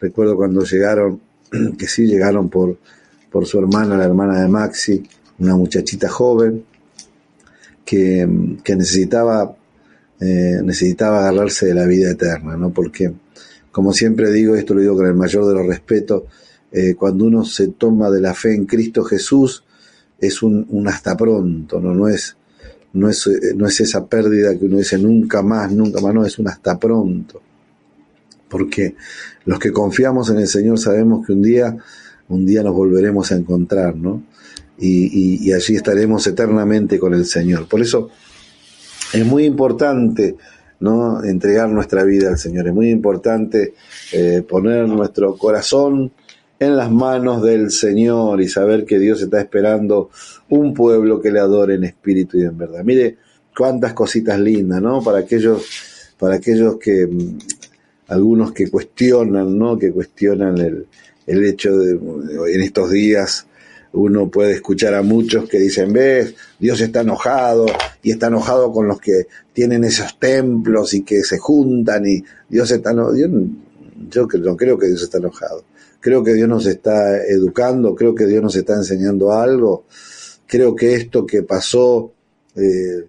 Recuerdo 0.00 0.36
cuando 0.36 0.64
llegaron, 0.64 1.20
que 1.78 1.86
sí 1.86 2.06
llegaron 2.06 2.48
por, 2.48 2.76
por 3.30 3.46
su 3.46 3.58
hermana, 3.58 3.96
la 3.96 4.04
hermana 4.04 4.40
de 4.40 4.48
Maxi, 4.48 5.02
una 5.38 5.56
muchachita 5.56 6.08
joven, 6.08 6.64
que, 7.84 8.56
que 8.62 8.76
necesitaba 8.76 9.56
eh, 10.20 10.60
necesitaba 10.64 11.20
agarrarse 11.20 11.66
de 11.66 11.74
la 11.74 11.86
vida 11.86 12.10
eterna, 12.10 12.56
¿no? 12.56 12.70
Porque, 12.70 13.12
como 13.70 13.92
siempre 13.92 14.32
digo, 14.32 14.56
esto 14.56 14.74
lo 14.74 14.80
digo 14.80 14.96
con 14.96 15.06
el 15.06 15.14
mayor 15.14 15.46
de 15.46 15.54
los 15.54 15.64
respetos, 15.66 16.24
eh, 16.72 16.94
cuando 16.94 17.24
uno 17.24 17.44
se 17.44 17.68
toma 17.68 18.10
de 18.10 18.20
la 18.20 18.34
fe 18.34 18.54
en 18.54 18.66
Cristo 18.66 19.04
Jesús, 19.04 19.62
es 20.18 20.42
un, 20.42 20.66
un 20.70 20.88
hasta 20.88 21.16
pronto, 21.16 21.80
¿no? 21.80 21.94
No 21.94 22.08
es, 22.08 22.36
no 22.94 23.08
es, 23.08 23.28
eh, 23.28 23.54
no 23.54 23.68
es 23.68 23.80
esa 23.80 24.06
pérdida 24.06 24.58
que 24.58 24.64
uno 24.64 24.78
dice 24.78 24.98
nunca 24.98 25.40
más, 25.42 25.70
nunca 25.70 26.00
más, 26.00 26.12
no, 26.12 26.26
es 26.26 26.36
un 26.40 26.48
hasta 26.48 26.76
pronto. 26.76 27.40
Porque 28.48 28.96
los 29.44 29.58
que 29.58 29.72
confiamos 29.72 30.30
en 30.30 30.38
el 30.38 30.46
Señor 30.46 30.78
sabemos 30.78 31.26
que 31.26 31.32
un 31.32 31.42
día, 31.42 31.76
un 32.28 32.46
día 32.46 32.62
nos 32.62 32.74
volveremos 32.74 33.30
a 33.32 33.36
encontrar, 33.36 33.96
¿no? 33.96 34.22
y, 34.78 35.52
allí 35.52 35.76
estaremos 35.76 36.26
eternamente 36.26 36.98
con 36.98 37.14
el 37.14 37.24
Señor. 37.24 37.68
Por 37.68 37.80
eso 37.80 38.10
es 39.12 39.26
muy 39.26 39.44
importante 39.44 40.36
¿no? 40.80 41.22
entregar 41.24 41.68
nuestra 41.68 42.04
vida 42.04 42.28
al 42.28 42.38
Señor, 42.38 42.68
es 42.68 42.74
muy 42.74 42.90
importante 42.90 43.74
eh, 44.12 44.42
poner 44.48 44.88
nuestro 44.88 45.36
corazón 45.36 46.12
en 46.60 46.76
las 46.76 46.90
manos 46.90 47.42
del 47.42 47.70
Señor 47.70 48.40
y 48.40 48.48
saber 48.48 48.84
que 48.84 48.98
Dios 48.98 49.22
está 49.22 49.40
esperando 49.40 50.10
un 50.48 50.74
pueblo 50.74 51.20
que 51.20 51.30
le 51.30 51.38
adore 51.38 51.74
en 51.74 51.84
espíritu 51.84 52.38
y 52.38 52.42
en 52.42 52.58
verdad. 52.58 52.82
Mire 52.84 53.16
cuántas 53.56 53.92
cositas 53.92 54.38
lindas, 54.40 54.82
¿no? 54.82 55.02
Para 55.02 55.18
aquellos, 55.18 55.64
para 56.18 56.36
aquellos 56.36 56.76
que, 56.78 57.08
algunos 58.08 58.52
que 58.52 58.70
cuestionan, 58.70 59.56
¿no? 59.56 59.78
Que 59.78 59.92
cuestionan 59.92 60.58
el, 60.58 60.86
el 61.26 61.44
hecho 61.44 61.76
de, 61.76 61.92
en 61.92 62.62
estos 62.62 62.90
días, 62.90 63.46
uno 63.92 64.30
puede 64.30 64.52
escuchar 64.54 64.94
a 64.94 65.02
muchos 65.02 65.48
que 65.48 65.58
dicen, 65.58 65.92
ves, 65.92 66.34
Dios 66.58 66.80
está 66.80 67.02
enojado 67.02 67.66
y 68.02 68.10
está 68.10 68.28
enojado 68.28 68.72
con 68.72 68.88
los 68.88 69.00
que 69.00 69.26
tienen 69.52 69.84
esos 69.84 70.18
templos 70.18 70.94
y 70.94 71.02
que 71.02 71.22
se 71.22 71.38
juntan 71.38 72.06
y 72.06 72.22
Dios 72.48 72.70
está 72.70 72.92
enojado. 72.92 73.16
Yo, 73.16 73.36
yo 74.10 74.38
no 74.38 74.56
creo 74.56 74.78
que 74.78 74.88
Dios 74.88 75.02
está 75.02 75.18
enojado. 75.18 75.64
Creo 76.00 76.22
que 76.22 76.32
Dios 76.32 76.48
nos 76.48 76.64
está 76.66 77.22
educando, 77.24 77.94
creo 77.94 78.14
que 78.14 78.26
Dios 78.26 78.42
nos 78.42 78.56
está 78.56 78.74
enseñando 78.74 79.32
algo. 79.32 79.84
Creo 80.46 80.74
que 80.74 80.94
esto 80.94 81.26
que 81.26 81.42
pasó 81.42 82.12
eh, 82.56 83.04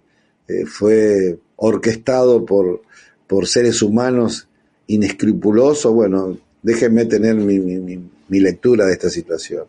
eh, 0.48 0.66
fue 0.66 1.40
orquestado 1.56 2.46
por, 2.46 2.82
por 3.28 3.48
seres 3.48 3.82
humanos 3.82 4.49
inescrupulosos. 4.90 5.94
Bueno, 5.94 6.38
déjenme 6.62 7.06
tener 7.06 7.36
mi, 7.36 7.60
mi, 7.60 8.40
lectura 8.40 8.86
de 8.86 8.94
esta 8.94 9.10
situación. 9.10 9.64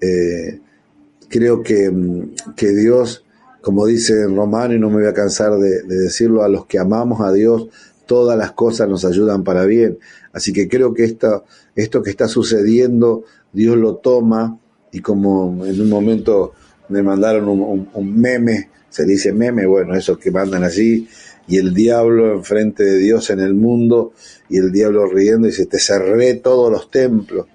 Eh, 0.00 0.60
creo 1.28 1.62
que, 1.62 1.90
que, 2.56 2.68
Dios, 2.68 3.24
como 3.60 3.86
dice 3.86 4.22
en 4.22 4.36
Romano, 4.36 4.74
y 4.74 4.78
no 4.78 4.90
me 4.90 4.96
voy 4.96 5.06
a 5.06 5.14
cansar 5.14 5.56
de, 5.58 5.82
decirlo, 5.82 6.42
a 6.42 6.48
los 6.48 6.66
que 6.66 6.78
amamos 6.78 7.20
a 7.20 7.32
Dios, 7.32 7.68
todas 8.06 8.36
las 8.36 8.52
cosas 8.52 8.88
nos 8.88 9.04
ayudan 9.04 9.44
para 9.44 9.64
bien. 9.64 9.98
Así 10.32 10.52
que 10.52 10.68
creo 10.68 10.94
que 10.94 11.04
esto, 11.04 11.44
esto 11.74 12.02
que 12.02 12.10
está 12.10 12.28
sucediendo, 12.28 13.24
Dios 13.52 13.76
lo 13.76 13.96
toma 13.96 14.58
y 14.92 15.00
como 15.00 15.64
en 15.64 15.80
un 15.80 15.88
momento 15.88 16.52
me 16.88 17.02
mandaron 17.02 17.48
un, 17.48 18.20
meme, 18.20 18.68
se 18.88 19.04
dice 19.04 19.32
meme, 19.32 19.66
bueno, 19.66 19.94
esos 19.94 20.18
que 20.18 20.30
mandan 20.30 20.64
allí, 20.64 21.08
y 21.50 21.56
el 21.56 21.74
diablo 21.74 22.32
enfrente 22.32 22.84
de 22.84 22.96
Dios 22.98 23.28
en 23.30 23.40
el 23.40 23.54
mundo, 23.54 24.12
y 24.48 24.58
el 24.58 24.70
diablo 24.70 25.06
riendo 25.06 25.48
dice, 25.48 25.66
te 25.66 25.80
cerré 25.80 26.34
todos 26.34 26.70
los 26.70 26.92
templos. 26.92 27.46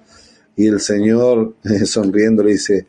Y 0.57 0.67
el 0.67 0.81
Señor 0.81 1.55
sonriendo 1.85 2.43
le 2.43 2.51
dice, 2.51 2.87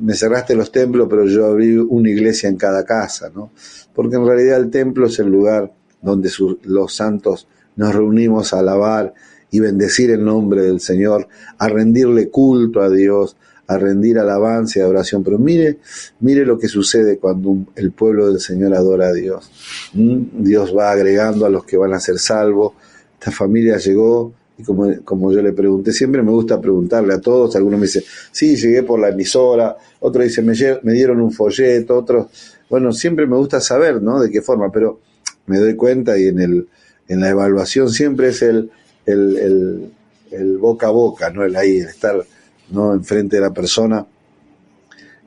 me 0.00 0.14
cerraste 0.14 0.56
los 0.56 0.72
templos, 0.72 1.06
pero 1.08 1.24
yo 1.24 1.46
abrí 1.46 1.76
una 1.76 2.10
iglesia 2.10 2.48
en 2.48 2.56
cada 2.56 2.84
casa, 2.84 3.30
¿no? 3.32 3.52
Porque 3.94 4.16
en 4.16 4.26
realidad 4.26 4.58
el 4.58 4.70
templo 4.70 5.06
es 5.06 5.20
el 5.20 5.28
lugar 5.28 5.72
donde 6.02 6.28
los 6.64 6.96
santos 6.96 7.46
nos 7.76 7.94
reunimos 7.94 8.52
a 8.52 8.58
alabar 8.58 9.14
y 9.52 9.60
bendecir 9.60 10.10
el 10.10 10.24
nombre 10.24 10.62
del 10.62 10.80
Señor, 10.80 11.28
a 11.58 11.68
rendirle 11.68 12.28
culto 12.28 12.80
a 12.80 12.90
Dios, 12.90 13.36
a 13.70 13.78
rendir 13.78 14.18
alabanza 14.18 14.78
y 14.78 14.82
adoración. 14.82 15.22
Pero 15.22 15.38
mire, 15.38 15.78
mire 16.18 16.44
lo 16.44 16.58
que 16.58 16.66
sucede 16.66 17.18
cuando 17.18 17.56
el 17.76 17.92
pueblo 17.92 18.26
del 18.28 18.40
Señor 18.40 18.74
adora 18.74 19.08
a 19.08 19.12
Dios. 19.12 19.48
¿Mm? 19.94 20.42
Dios 20.42 20.76
va 20.76 20.90
agregando 20.90 21.46
a 21.46 21.48
los 21.48 21.64
que 21.64 21.76
van 21.76 21.94
a 21.94 22.00
ser 22.00 22.18
salvos, 22.18 22.72
esta 23.14 23.30
familia 23.30 23.76
llegó 23.76 24.32
y 24.58 24.64
como, 24.64 24.92
como 25.04 25.32
yo 25.32 25.40
le 25.40 25.52
pregunté, 25.52 25.92
siempre 25.92 26.20
me 26.20 26.32
gusta 26.32 26.60
preguntarle 26.60 27.14
a 27.14 27.20
todos, 27.20 27.54
algunos 27.54 27.78
me 27.78 27.86
dicen, 27.86 28.02
sí, 28.32 28.56
llegué 28.56 28.82
por 28.82 28.98
la 28.98 29.10
emisora, 29.10 29.76
otros 30.00 30.24
dicen, 30.24 30.46
me, 30.46 30.54
me 30.82 30.92
dieron 30.92 31.20
un 31.20 31.30
folleto, 31.30 31.96
otros, 31.96 32.26
bueno, 32.68 32.92
siempre 32.92 33.26
me 33.26 33.36
gusta 33.36 33.60
saber, 33.60 34.02
¿no? 34.02 34.20
De 34.20 34.30
qué 34.30 34.42
forma, 34.42 34.72
pero 34.72 34.98
me 35.46 35.58
doy 35.58 35.76
cuenta 35.76 36.18
y 36.18 36.26
en, 36.26 36.40
el, 36.40 36.68
en 37.08 37.20
la 37.20 37.30
evaluación 37.30 37.88
siempre 37.88 38.30
es 38.30 38.42
el, 38.42 38.70
el, 39.06 39.92
el, 40.30 40.58
boca 40.58 40.88
a 40.88 40.90
boca, 40.90 41.30
¿no? 41.30 41.44
El 41.44 41.54
ahí, 41.56 41.78
el 41.78 41.86
estar, 41.86 42.24
¿no? 42.70 42.92
Enfrente 42.94 43.36
de 43.36 43.42
la 43.42 43.52
persona 43.52 44.06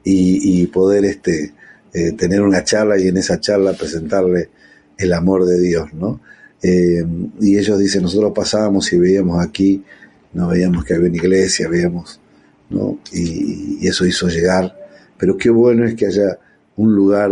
y, 0.04 0.62
y 0.62 0.68
poder, 0.68 1.06
este, 1.06 1.54
eh, 1.94 2.14
tener 2.14 2.42
una 2.42 2.64
charla 2.64 3.00
y 3.00 3.08
en 3.08 3.18
esa 3.18 3.40
charla 3.40 3.74
presentarle 3.74 4.50
el 4.98 5.14
amor 5.14 5.46
de 5.46 5.60
Dios, 5.60 5.94
¿no? 5.94 6.22
Eh, 6.62 7.06
y 7.42 7.58
ellos 7.58 7.78
dicen, 7.78 8.02
nosotros 8.02 8.32
pasábamos 8.34 8.92
y 8.94 8.98
veíamos 8.98 9.46
aquí, 9.46 9.84
no 10.34 10.48
veíamos 10.48 10.86
que 10.86 10.94
había 10.94 11.10
una 11.10 11.18
iglesia, 11.18 11.68
veíamos, 11.68 12.20
¿no? 12.70 12.98
Y, 13.12 13.86
eso 13.88 14.06
hizo 14.06 14.28
llegar. 14.28 14.76
Pero 15.18 15.38
qué 15.38 15.50
bueno 15.50 15.86
es 15.86 15.94
que 15.94 16.08
haya 16.08 16.40
un 16.78 16.96
lugar 16.96 17.32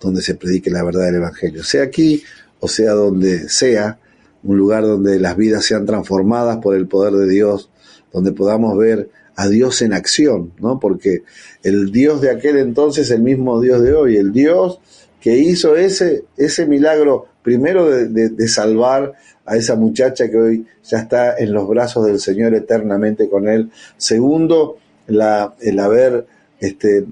donde 0.00 0.22
se 0.22 0.34
predique 0.34 0.70
la 0.70 0.84
verdad 0.84 1.06
del 1.06 1.16
Evangelio, 1.16 1.64
sea 1.64 1.82
aquí 1.82 2.22
o 2.60 2.68
sea 2.68 2.92
donde 2.92 3.48
sea, 3.48 3.98
un 4.42 4.56
lugar 4.56 4.82
donde 4.82 5.18
las 5.18 5.36
vidas 5.36 5.64
sean 5.64 5.86
transformadas 5.86 6.58
por 6.58 6.76
el 6.76 6.86
poder 6.86 7.14
de 7.14 7.28
Dios, 7.28 7.70
donde 8.12 8.32
podamos 8.32 8.76
ver 8.78 9.10
a 9.36 9.48
Dios 9.48 9.82
en 9.82 9.92
acción, 9.92 10.52
¿no? 10.58 10.80
Porque 10.80 11.22
el 11.62 11.92
Dios 11.92 12.20
de 12.20 12.30
aquel 12.30 12.56
entonces 12.56 13.06
es 13.06 13.10
el 13.12 13.22
mismo 13.22 13.60
Dios 13.60 13.82
de 13.82 13.92
hoy, 13.92 14.16
el 14.16 14.32
Dios 14.32 14.80
que 15.20 15.38
hizo 15.38 15.76
ese, 15.76 16.24
ese 16.36 16.66
milagro 16.66 17.26
primero 17.42 17.88
de, 17.88 18.48
salvar 18.48 19.12
a 19.44 19.56
esa 19.56 19.76
muchacha 19.76 20.28
que 20.30 20.36
hoy 20.36 20.66
ya 20.82 20.98
está 20.98 21.36
en 21.36 21.52
los 21.52 21.68
brazos 21.68 22.06
del 22.06 22.18
Señor 22.18 22.54
eternamente 22.54 23.28
con 23.28 23.48
Él. 23.48 23.70
Segundo, 23.96 24.78
la, 25.06 25.54
el 25.60 25.78
haber 25.78 26.26
este, 26.58 27.06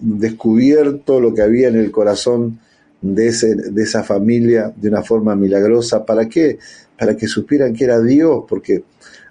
descubierto 0.00 1.20
lo 1.20 1.34
que 1.34 1.42
había 1.42 1.68
en 1.68 1.76
el 1.76 1.90
corazón 1.90 2.58
de, 3.00 3.28
ese, 3.28 3.54
de 3.54 3.82
esa 3.82 4.02
familia 4.02 4.72
de 4.74 4.88
una 4.88 5.02
forma 5.02 5.36
milagrosa. 5.36 6.04
¿Para 6.04 6.28
qué? 6.28 6.58
Para 6.98 7.16
que 7.16 7.26
supieran 7.26 7.74
que 7.74 7.84
era 7.84 8.00
Dios, 8.00 8.44
porque 8.48 8.84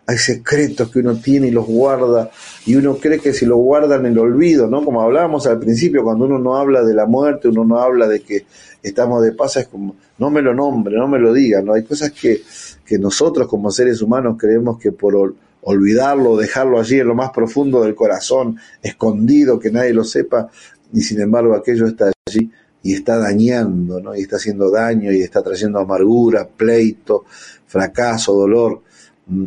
hay 0.07 0.17
secretos 0.17 0.91
que 0.91 0.99
uno 0.99 1.15
tiene 1.17 1.47
y 1.47 1.51
los 1.51 1.65
guarda, 1.65 2.31
y 2.65 2.75
uno 2.75 2.97
cree 2.97 3.19
que 3.19 3.33
si 3.33 3.45
lo 3.45 3.57
guardan 3.57 4.05
en 4.05 4.13
el 4.13 4.19
olvido, 4.19 4.67
¿no? 4.67 4.83
Como 4.83 5.01
hablábamos 5.01 5.47
al 5.47 5.59
principio, 5.59 6.03
cuando 6.03 6.25
uno 6.25 6.39
no 6.39 6.57
habla 6.57 6.83
de 6.83 6.93
la 6.93 7.05
muerte, 7.05 7.47
uno 7.47 7.63
no 7.63 7.79
habla 7.79 8.07
de 8.07 8.21
que 8.21 8.45
estamos 8.81 9.23
de 9.23 9.33
paz, 9.33 9.57
es 9.57 9.67
como, 9.67 9.95
no 10.17 10.29
me 10.29 10.41
lo 10.41 10.53
nombre, 10.53 10.97
no 10.97 11.07
me 11.07 11.19
lo 11.19 11.33
diga, 11.33 11.61
¿no? 11.61 11.73
Hay 11.73 11.83
cosas 11.83 12.11
que, 12.11 12.41
que 12.85 12.97
nosotros 12.97 13.47
como 13.47 13.71
seres 13.71 14.01
humanos 14.01 14.35
creemos 14.39 14.79
que 14.79 14.91
por 14.91 15.35
olvidarlo, 15.61 16.35
dejarlo 16.35 16.79
allí 16.79 16.99
en 16.99 17.07
lo 17.07 17.15
más 17.15 17.29
profundo 17.29 17.83
del 17.83 17.95
corazón, 17.95 18.57
escondido, 18.81 19.59
que 19.59 19.71
nadie 19.71 19.93
lo 19.93 20.03
sepa, 20.03 20.49
y 20.93 21.01
sin 21.01 21.21
embargo 21.21 21.55
aquello 21.55 21.85
está 21.85 22.11
allí 22.27 22.49
y 22.83 22.93
está 22.93 23.17
dañando, 23.17 24.01
¿no? 24.01 24.15
Y 24.15 24.21
está 24.21 24.37
haciendo 24.37 24.71
daño 24.71 25.11
y 25.11 25.21
está 25.21 25.43
trayendo 25.43 25.79
amargura, 25.79 26.47
pleito, 26.47 27.25
fracaso, 27.67 28.33
dolor 28.33 28.81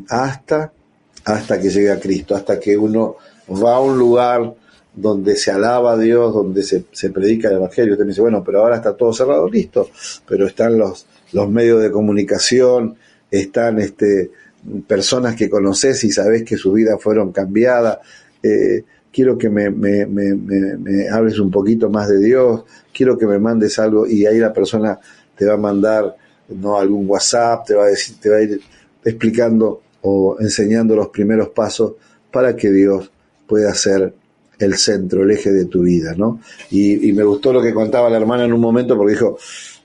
hasta, 0.08 0.72
hasta 1.24 1.60
que 1.60 1.70
llegue 1.70 1.90
a 1.90 2.00
Cristo, 2.00 2.34
hasta 2.34 2.58
que 2.58 2.76
uno 2.76 3.16
va 3.50 3.76
a 3.76 3.80
un 3.80 3.98
lugar 3.98 4.54
donde 4.94 5.36
se 5.36 5.50
alaba 5.50 5.92
a 5.92 5.98
Dios, 5.98 6.32
donde 6.32 6.62
se, 6.62 6.84
se 6.92 7.10
predica 7.10 7.48
el 7.48 7.56
Evangelio. 7.56 7.94
Usted 7.94 8.04
me 8.04 8.10
dice, 8.10 8.20
bueno, 8.20 8.42
pero 8.44 8.60
ahora 8.60 8.76
está 8.76 8.96
todo 8.96 9.12
cerrado, 9.12 9.48
listo, 9.48 9.90
pero 10.26 10.46
están 10.46 10.78
los, 10.78 11.06
los 11.32 11.50
medios 11.50 11.82
de 11.82 11.90
comunicación, 11.90 12.96
están 13.30 13.80
este, 13.80 14.30
personas 14.86 15.34
que 15.34 15.50
conoces 15.50 16.02
y 16.04 16.12
sabes 16.12 16.44
que 16.44 16.56
sus 16.56 16.74
vidas 16.74 17.02
fueron 17.02 17.32
cambiadas. 17.32 17.98
Eh, 18.42 18.84
quiero 19.12 19.36
que 19.36 19.48
me, 19.48 19.70
me, 19.70 20.06
me, 20.06 20.34
me, 20.34 21.08
hables 21.08 21.38
un 21.38 21.50
poquito 21.50 21.90
más 21.90 22.08
de 22.08 22.20
Dios, 22.20 22.64
quiero 22.92 23.18
que 23.18 23.26
me 23.26 23.38
mandes 23.38 23.78
algo 23.78 24.06
y 24.06 24.26
ahí 24.26 24.38
la 24.38 24.52
persona 24.52 24.98
te 25.36 25.46
va 25.46 25.54
a 25.54 25.58
mandar 25.58 26.16
no 26.48 26.78
algún 26.78 27.08
WhatsApp, 27.08 27.66
te 27.66 27.74
va 27.74 27.84
a 27.84 27.88
decir, 27.88 28.16
te 28.20 28.28
va 28.28 28.36
a 28.36 28.42
ir 28.42 28.60
explicando 29.04 29.82
o 30.02 30.36
enseñando 30.40 30.96
los 30.96 31.08
primeros 31.08 31.48
pasos 31.50 31.94
para 32.30 32.56
que 32.56 32.70
Dios 32.70 33.10
pueda 33.46 33.74
ser 33.74 34.14
el 34.58 34.76
centro, 34.76 35.22
el 35.22 35.30
eje 35.30 35.52
de 35.52 35.66
tu 35.66 35.82
vida, 35.82 36.14
¿no? 36.16 36.40
Y, 36.70 37.12
me 37.12 37.24
gustó 37.24 37.52
lo 37.52 37.62
que 37.62 37.74
contaba 37.74 38.10
la 38.10 38.16
hermana 38.16 38.44
en 38.44 38.52
un 38.52 38.60
momento 38.60 38.96
porque 38.96 39.12
dijo, 39.12 39.38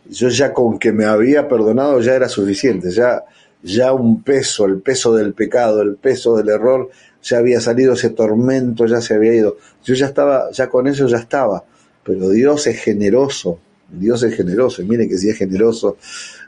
yo 0.09 0.29
ya 0.29 0.53
con 0.53 0.79
que 0.79 0.91
me 0.91 1.05
había 1.05 1.47
perdonado 1.47 1.99
ya 2.01 2.15
era 2.15 2.29
suficiente, 2.29 2.91
ya, 2.91 3.23
ya 3.63 3.93
un 3.93 4.23
peso, 4.23 4.65
el 4.65 4.81
peso 4.81 5.15
del 5.15 5.33
pecado, 5.33 5.81
el 5.81 5.95
peso 5.95 6.37
del 6.37 6.49
error, 6.49 6.89
ya 7.21 7.37
había 7.37 7.59
salido 7.59 7.93
ese 7.93 8.11
tormento, 8.11 8.85
ya 8.85 9.01
se 9.01 9.13
había 9.15 9.33
ido. 9.33 9.57
Yo 9.83 9.93
ya 9.93 10.05
estaba, 10.05 10.51
ya 10.51 10.69
con 10.69 10.87
eso 10.87 11.07
ya 11.07 11.17
estaba. 11.17 11.63
Pero 12.03 12.29
Dios 12.29 12.65
es 12.67 12.81
generoso, 12.81 13.59
Dios 13.89 14.23
es 14.23 14.35
generoso, 14.35 14.81
y 14.81 14.85
mire 14.85 15.07
que 15.07 15.17
si 15.17 15.29
es 15.29 15.37
generoso, 15.37 15.97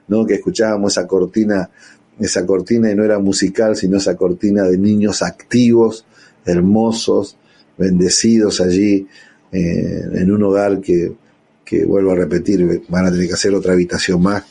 ¿no? 0.08 0.26
Que 0.26 0.36
escuchábamos 0.36 0.94
esa 0.94 1.08
cortina 1.08 1.70
esa 2.24 2.46
cortina 2.46 2.92
y 2.92 2.96
no 2.96 3.04
era 3.04 3.20
musical, 3.20 3.76
sino 3.76 3.98
esa 3.98 4.16
cortina 4.16 4.64
de 4.64 4.78
niños 4.78 5.22
activos, 5.22 6.06
hermosos, 6.46 7.38
bendecidos 7.78 8.62
allí 8.62 9.08
eh, 9.52 10.02
en 10.14 10.32
un 10.32 10.44
hogar 10.44 10.80
que, 10.80 11.14
que, 11.66 11.86
vuelvo 11.86 12.12
a 12.12 12.16
repetir, 12.16 12.84
van 12.90 13.08
a 13.08 13.12
tener 13.12 13.28
que 13.28 13.34
hacer 13.34 13.54
otra 13.54 13.74
habitación 13.74 14.22
más, 14.22 14.44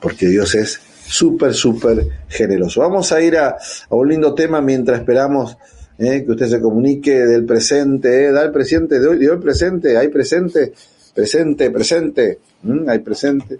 porque 0.00 0.28
Dios 0.28 0.54
es 0.54 0.80
súper, 1.06 1.54
súper 1.54 2.06
generoso. 2.28 2.80
Vamos 2.80 3.12
a 3.12 3.20
ir 3.20 3.36
a, 3.36 3.56
un 3.90 4.08
lindo 4.08 4.34
tema 4.34 4.60
mientras 4.60 5.00
esperamos 5.00 5.56
que 5.98 6.26
usted 6.28 6.48
se 6.48 6.60
comunique 6.60 7.24
del 7.24 7.46
presente, 7.46 8.30
da 8.30 8.42
el 8.42 8.52
presente, 8.52 9.00
de 9.00 9.08
hoy, 9.08 9.18
dio 9.18 9.32
el 9.32 9.38
presente, 9.38 9.96
hay 9.96 10.08
presente, 10.08 10.72
presente, 11.14 11.70
presente, 11.70 12.38
hay 12.86 12.98
presente. 12.98 13.58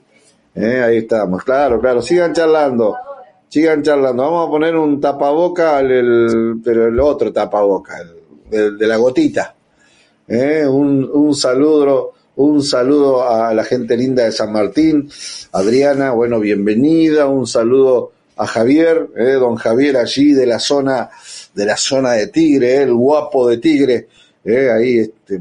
ahí 0.54 0.98
estamos, 0.98 1.42
claro, 1.44 1.80
claro, 1.80 2.02
sigan 2.02 2.34
charlando. 2.34 2.94
Sigan 3.48 3.82
charlando. 3.82 4.22
Vamos 4.22 4.48
a 4.48 4.50
poner 4.50 4.76
un 4.76 5.00
tapaboca, 5.00 5.80
el, 5.80 6.60
pero 6.64 6.88
el 6.88 6.98
otro 7.00 7.32
tapaboca, 7.32 7.96
el, 8.50 8.78
de 8.78 8.86
la 8.86 8.96
gotita. 8.96 9.54
¿Eh? 10.28 10.66
Un, 10.66 11.08
un 11.12 11.34
saludo, 11.34 12.12
un 12.36 12.62
saludo 12.62 13.28
a 13.28 13.54
la 13.54 13.64
gente 13.64 13.96
linda 13.96 14.24
de 14.24 14.32
San 14.32 14.52
Martín. 14.52 15.08
Adriana, 15.52 16.12
bueno, 16.12 16.40
bienvenida. 16.40 17.26
Un 17.26 17.46
saludo 17.46 18.12
a 18.36 18.46
Javier, 18.46 19.08
¿eh? 19.16 19.32
don 19.32 19.56
Javier 19.56 19.96
allí 19.96 20.32
de 20.32 20.46
la 20.46 20.58
zona, 20.58 21.08
de 21.54 21.64
la 21.64 21.76
zona 21.76 22.12
de 22.12 22.26
Tigre, 22.26 22.74
¿eh? 22.74 22.82
el 22.82 22.94
guapo 22.94 23.48
de 23.48 23.58
Tigre. 23.58 24.08
¿eh? 24.44 24.70
Ahí 24.70 24.98
este, 24.98 25.40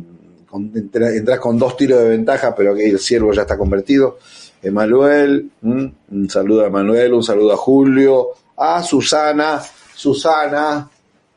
entras 0.93 1.39
con 1.39 1.57
dos 1.59 1.75
tiros 1.75 2.01
de 2.01 2.09
ventaja, 2.09 2.55
pero 2.55 2.73
aquí 2.73 2.83
el 2.83 2.99
ciervo 2.99 3.33
ya 3.33 3.41
está 3.41 3.57
convertido. 3.57 4.17
Emanuel, 4.65 5.51
un 5.61 6.27
saludo 6.27 6.63
a 6.63 6.67
Emanuel, 6.67 7.13
un 7.13 7.23
saludo 7.23 7.53
a 7.53 7.57
Julio, 7.57 8.29
a 8.57 8.81
Susana, 8.81 9.61
Susana, 9.93 10.89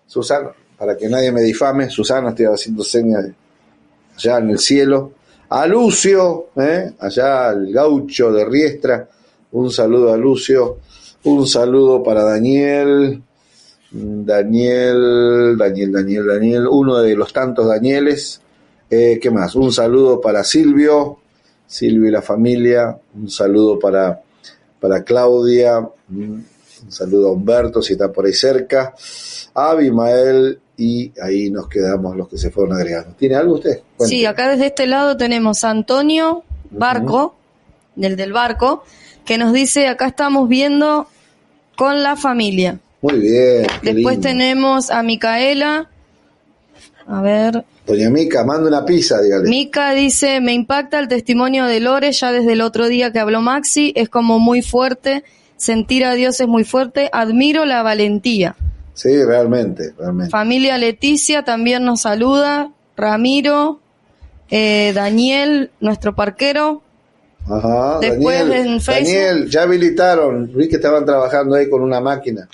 Susana, 0.07 0.49
para 0.79 0.97
que 0.97 1.11
nadie 1.11 1.31
me 1.31 1.43
difame, 1.43 1.91
Susana, 1.91 2.31
estoy 2.31 2.47
haciendo 2.47 2.83
señas 2.83 3.26
allá 4.16 4.39
en 4.39 4.51
el 4.51 4.59
cielo, 4.59 5.12
a 5.51 5.66
Lucio, 5.66 6.47
¿eh? 6.57 6.93
allá 6.99 7.51
al 7.51 7.70
gaucho 7.70 8.33
de 8.33 8.47
Riestra, 8.47 9.07
un 9.53 9.70
saludo 9.70 10.14
a 10.14 10.16
Lucio, 10.16 10.79
un 11.24 11.47
saludo 11.47 12.03
para 12.03 12.24
Daniel, 12.24 13.22
Daniel, 13.91 15.55
Daniel, 15.59 15.93
Daniel, 15.93 16.26
Daniel, 16.26 16.66
uno 16.66 16.97
de 16.97 17.14
los 17.14 17.31
tantos 17.31 17.68
Danieles, 17.68 18.41
eh, 18.89 19.18
¿qué 19.20 19.31
más? 19.31 19.55
Un 19.55 19.70
saludo 19.70 20.18
para 20.18 20.43
Silvio, 20.45 21.18
Silvio 21.69 22.09
y 22.09 22.11
la 22.11 22.23
familia, 22.23 22.99
un 23.14 23.31
saludo 23.31 23.79
para, 23.79 24.21
para 24.81 25.05
Claudia, 25.05 25.87
un 26.11 26.47
saludo 26.89 27.29
a 27.29 27.33
Humberto 27.33 27.83
si 27.83 27.93
está 27.93 28.11
por 28.11 28.25
ahí 28.25 28.33
cerca, 28.33 28.95
a 29.55 29.71
Abimael 29.71 30.59
y 30.79 31.12
ahí 31.21 31.51
nos 31.51 31.69
quedamos 31.69 32.16
los 32.16 32.29
que 32.29 32.39
se 32.39 32.51
fueron 32.51 32.77
agregando. 32.77 33.14
¿Tiene 33.16 33.35
algo 33.35 33.57
usted? 33.57 33.81
Sí, 34.01 34.25
acá 34.25 34.49
desde 34.49 34.66
este 34.66 34.87
lado 34.87 35.16
tenemos 35.16 35.62
a 35.64 35.71
Antonio 35.71 36.43
Barco, 36.71 37.37
del 37.97 38.16
del 38.16 38.33
barco, 38.33 38.85
que 39.25 39.37
nos 39.37 39.53
dice, 39.53 39.89
acá 39.89 40.07
estamos 40.07 40.49
viendo 40.49 41.07
con 41.77 42.03
la 42.03 42.16
familia. 42.16 42.81
Muy 43.03 43.19
bien. 43.19 43.66
Después 43.83 44.21
tenemos 44.21 44.91
a 44.91 45.03
Micaela, 45.03 45.91
a 47.09 47.23
ver, 47.23 47.65
Doña 47.89 48.11
Mica, 48.11 48.45
manda 48.45 48.69
una 48.69 48.85
pizza, 48.85 49.21
dígale. 49.23 49.49
Mica 49.49 49.93
dice, 49.93 50.43
me 50.43 50.53
impacta 50.53 50.99
el 50.99 51.09
testimonio 51.09 51.65
de 51.65 51.81
Lore 51.81 52.13
ya 52.13 52.33
desde 52.33 52.53
el 52.53 52.61
otro 52.61 52.87
día 52.87 53.13
que 53.13 53.19
habló 53.19 53.41
Maxi, 53.41 53.95
es 53.97 54.11
como 54.11 54.39
muy 54.39 54.61
fuerte, 54.61 55.25
sentir 55.57 56.05
a 56.05 56.13
Dios 56.13 56.39
es 56.39 56.47
muy 56.47 56.65
fuerte, 56.65 57.09
admiro 57.13 57.65
la 57.65 57.83
valentía. 57.83 58.57
Sí, 58.93 59.25
realmente, 59.25 59.95
realmente. 59.99 60.31
Familia 60.31 60.77
Leticia 60.77 61.45
también 61.45 61.85
nos 61.85 62.03
saluda, 62.03 62.73
Ramiro, 62.95 63.81
eh, 64.51 64.93
Daniel, 64.95 65.71
nuestro 65.81 66.15
parquero. 66.15 66.83
Ajá, 67.49 68.01
Después 68.01 68.41
Daniel, 68.41 68.67
en 68.67 68.81
Facebook. 68.83 69.07
Daniel, 69.07 69.49
ya 69.49 69.63
habilitaron, 69.63 70.53
vi 70.55 70.69
que 70.69 70.77
estaban 70.77 71.07
trabajando 71.07 71.55
ahí 71.55 71.71
con 71.71 71.81
una 71.81 72.03
máquina. 72.03 72.49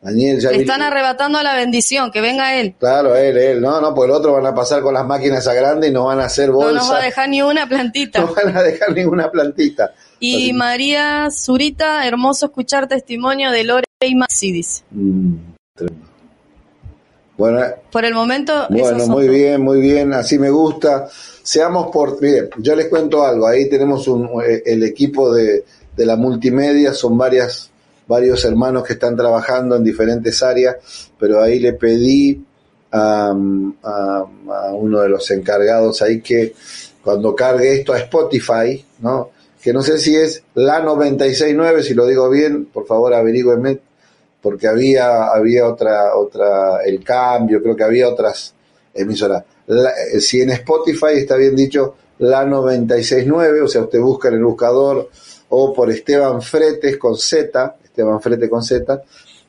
Daniel, 0.00 0.38
ya 0.40 0.50
Están 0.50 0.80
arrebatando 0.82 1.42
la 1.42 1.56
bendición, 1.56 2.12
que 2.12 2.20
venga 2.20 2.54
él. 2.54 2.74
Claro, 2.78 3.16
él, 3.16 3.36
él. 3.36 3.60
No, 3.60 3.80
no, 3.80 3.94
pues 3.94 4.08
el 4.08 4.14
otro 4.14 4.32
van 4.32 4.46
a 4.46 4.54
pasar 4.54 4.80
con 4.80 4.94
las 4.94 5.04
máquinas 5.04 5.46
a 5.48 5.54
grande 5.54 5.88
y 5.88 5.90
no 5.90 6.04
van 6.04 6.20
a 6.20 6.26
hacer 6.26 6.52
bolsa. 6.52 6.72
No 6.72 6.78
nos 6.78 6.92
va 6.92 6.98
a 6.98 7.02
dejar 7.02 7.28
ni 7.28 7.42
una 7.42 7.68
plantita. 7.68 8.20
No 8.28 8.32
van 8.32 8.56
a 8.56 8.62
dejar 8.62 8.92
ninguna 8.92 9.30
plantita. 9.30 9.92
Y 10.20 10.52
María 10.52 11.28
Zurita, 11.30 12.06
hermoso 12.06 12.46
escuchar 12.46 12.86
testimonio 12.86 13.50
de 13.50 13.64
Lore 13.64 13.84
y 14.00 14.14
Maxi, 14.14 14.60
mm, 14.90 15.34
bueno, 17.36 17.60
por 17.92 18.04
el 18.04 18.14
momento. 18.14 18.66
Bueno, 18.68 19.06
muy 19.06 19.28
bien, 19.28 19.60
muy 19.60 19.80
bien, 19.80 20.12
así 20.12 20.38
me 20.38 20.50
gusta. 20.50 21.08
Seamos 21.42 21.90
por. 21.92 22.20
Miren, 22.20 22.50
yo 22.58 22.74
les 22.74 22.86
cuento 22.86 23.24
algo. 23.24 23.46
Ahí 23.46 23.68
tenemos 23.68 24.08
un, 24.08 24.28
eh, 24.44 24.62
el 24.66 24.82
equipo 24.82 25.32
de, 25.32 25.64
de 25.96 26.06
la 26.06 26.16
multimedia, 26.16 26.92
son 26.94 27.16
varias 27.16 27.67
varios 28.08 28.44
hermanos 28.44 28.82
que 28.84 28.94
están 28.94 29.14
trabajando 29.14 29.76
en 29.76 29.84
diferentes 29.84 30.42
áreas, 30.42 30.76
pero 31.18 31.42
ahí 31.42 31.60
le 31.60 31.74
pedí 31.74 32.42
a, 32.90 33.32
uno 33.32 35.00
de 35.00 35.08
los 35.10 35.30
encargados 35.30 36.00
ahí 36.00 36.22
que 36.22 36.54
cuando 37.04 37.34
cargue 37.34 37.74
esto 37.74 37.92
a 37.92 37.98
Spotify, 37.98 38.84
¿no? 39.00 39.30
que 39.60 39.72
no 39.72 39.82
sé 39.82 39.98
si 39.98 40.16
es 40.16 40.42
la 40.54 40.80
969, 40.80 41.82
si 41.82 41.94
lo 41.94 42.06
digo 42.06 42.30
bien, 42.30 42.66
por 42.66 42.86
favor 42.86 43.12
averígüenme, 43.12 43.80
porque 44.40 44.68
había, 44.68 45.26
había 45.26 45.66
otra, 45.66 46.16
otra, 46.16 46.82
el 46.84 47.02
cambio, 47.04 47.62
creo 47.62 47.76
que 47.76 47.84
había 47.84 48.08
otras 48.08 48.54
emisoras. 48.94 49.44
Eh, 49.66 50.20
si 50.20 50.40
en 50.40 50.50
Spotify 50.50 51.14
está 51.14 51.36
bien 51.36 51.56
dicho 51.56 51.96
la 52.18 52.44
969, 52.44 53.62
o 53.62 53.68
sea, 53.68 53.82
usted 53.82 54.00
busca 54.00 54.28
en 54.28 54.34
el 54.34 54.44
buscador 54.44 55.10
o 55.50 55.72
por 55.72 55.90
Esteban 55.90 56.40
Fretes 56.40 56.96
con 56.96 57.16
Z, 57.16 57.76
Esteban 57.98 58.20
Frete 58.20 58.48
con 58.48 58.62
Z, 58.62 59.02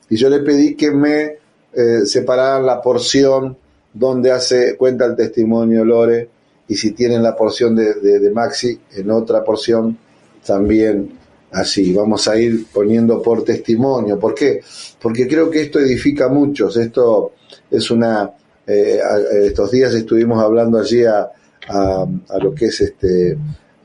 y 0.08 0.16
yo 0.16 0.28
le 0.28 0.40
pedí 0.40 0.74
que 0.74 0.90
me 0.90 1.38
eh, 1.72 2.04
separaran 2.04 2.66
la 2.66 2.82
porción 2.82 3.56
donde 3.92 4.32
hace 4.32 4.76
cuenta 4.76 5.04
el 5.04 5.14
testimonio 5.14 5.84
Lore, 5.84 6.28
y 6.66 6.76
si 6.76 6.92
tienen 6.92 7.22
la 7.22 7.36
porción 7.36 7.76
de, 7.76 7.94
de, 7.94 8.30
Maxi, 8.30 8.78
en 8.94 9.10
otra 9.10 9.42
porción 9.42 9.96
también 10.44 11.10
así. 11.50 11.92
Vamos 11.92 12.28
a 12.28 12.36
ir 12.36 12.66
poniendo 12.72 13.20
por 13.20 13.42
testimonio. 13.44 14.18
¿Por 14.20 14.34
qué? 14.34 14.60
Porque 15.00 15.26
creo 15.26 15.50
que 15.50 15.62
esto 15.62 15.80
edifica 15.80 16.26
a 16.26 16.28
muchos. 16.28 16.76
Esto 16.76 17.32
es 17.68 17.90
una. 17.90 18.30
Eh, 18.64 19.00
estos 19.46 19.72
días 19.72 19.92
estuvimos 19.94 20.40
hablando 20.40 20.78
allí 20.78 21.04
a, 21.04 21.28
a 21.68 22.38
lo 22.40 22.54
que 22.54 22.66
es 22.66 22.80
este. 22.80 23.36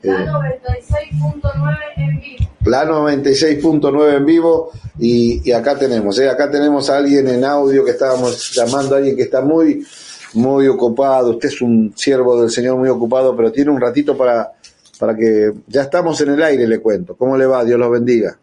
Eh, 0.06 0.26
96.9 0.26 1.78
en 1.96 2.20
vivo. 2.20 2.50
Plano 2.62 3.08
96.9 3.08 4.16
en 4.16 4.26
vivo 4.26 4.72
y, 4.98 5.52
acá 5.52 5.78
tenemos, 5.78 6.18
¿eh? 6.18 6.28
acá 6.28 6.50
tenemos 6.50 6.88
a 6.90 6.96
alguien 6.96 7.28
en 7.28 7.44
audio 7.44 7.84
que 7.84 7.90
estábamos 7.90 8.52
llamando 8.54 8.94
a 8.94 8.98
alguien 8.98 9.16
que 9.16 9.22
está 9.22 9.40
muy, 9.40 9.86
muy 10.34 10.68
ocupado. 10.68 11.30
Usted 11.30 11.48
es 11.48 11.60
un 11.60 11.92
siervo 11.96 12.40
del 12.40 12.50
Señor 12.50 12.76
muy 12.76 12.88
ocupado, 12.88 13.36
pero 13.36 13.52
tiene 13.52 13.70
un 13.70 13.80
ratito 13.80 14.16
para, 14.16 14.52
para 14.98 15.16
que 15.16 15.52
ya 15.66 15.82
estamos 15.82 16.20
en 16.20 16.30
el 16.30 16.42
aire, 16.42 16.66
le 16.66 16.80
cuento. 16.80 17.16
¿Cómo 17.16 17.36
le 17.36 17.46
va? 17.46 17.64
Dios 17.64 17.78
los 17.78 17.90
bendiga. 17.90 18.38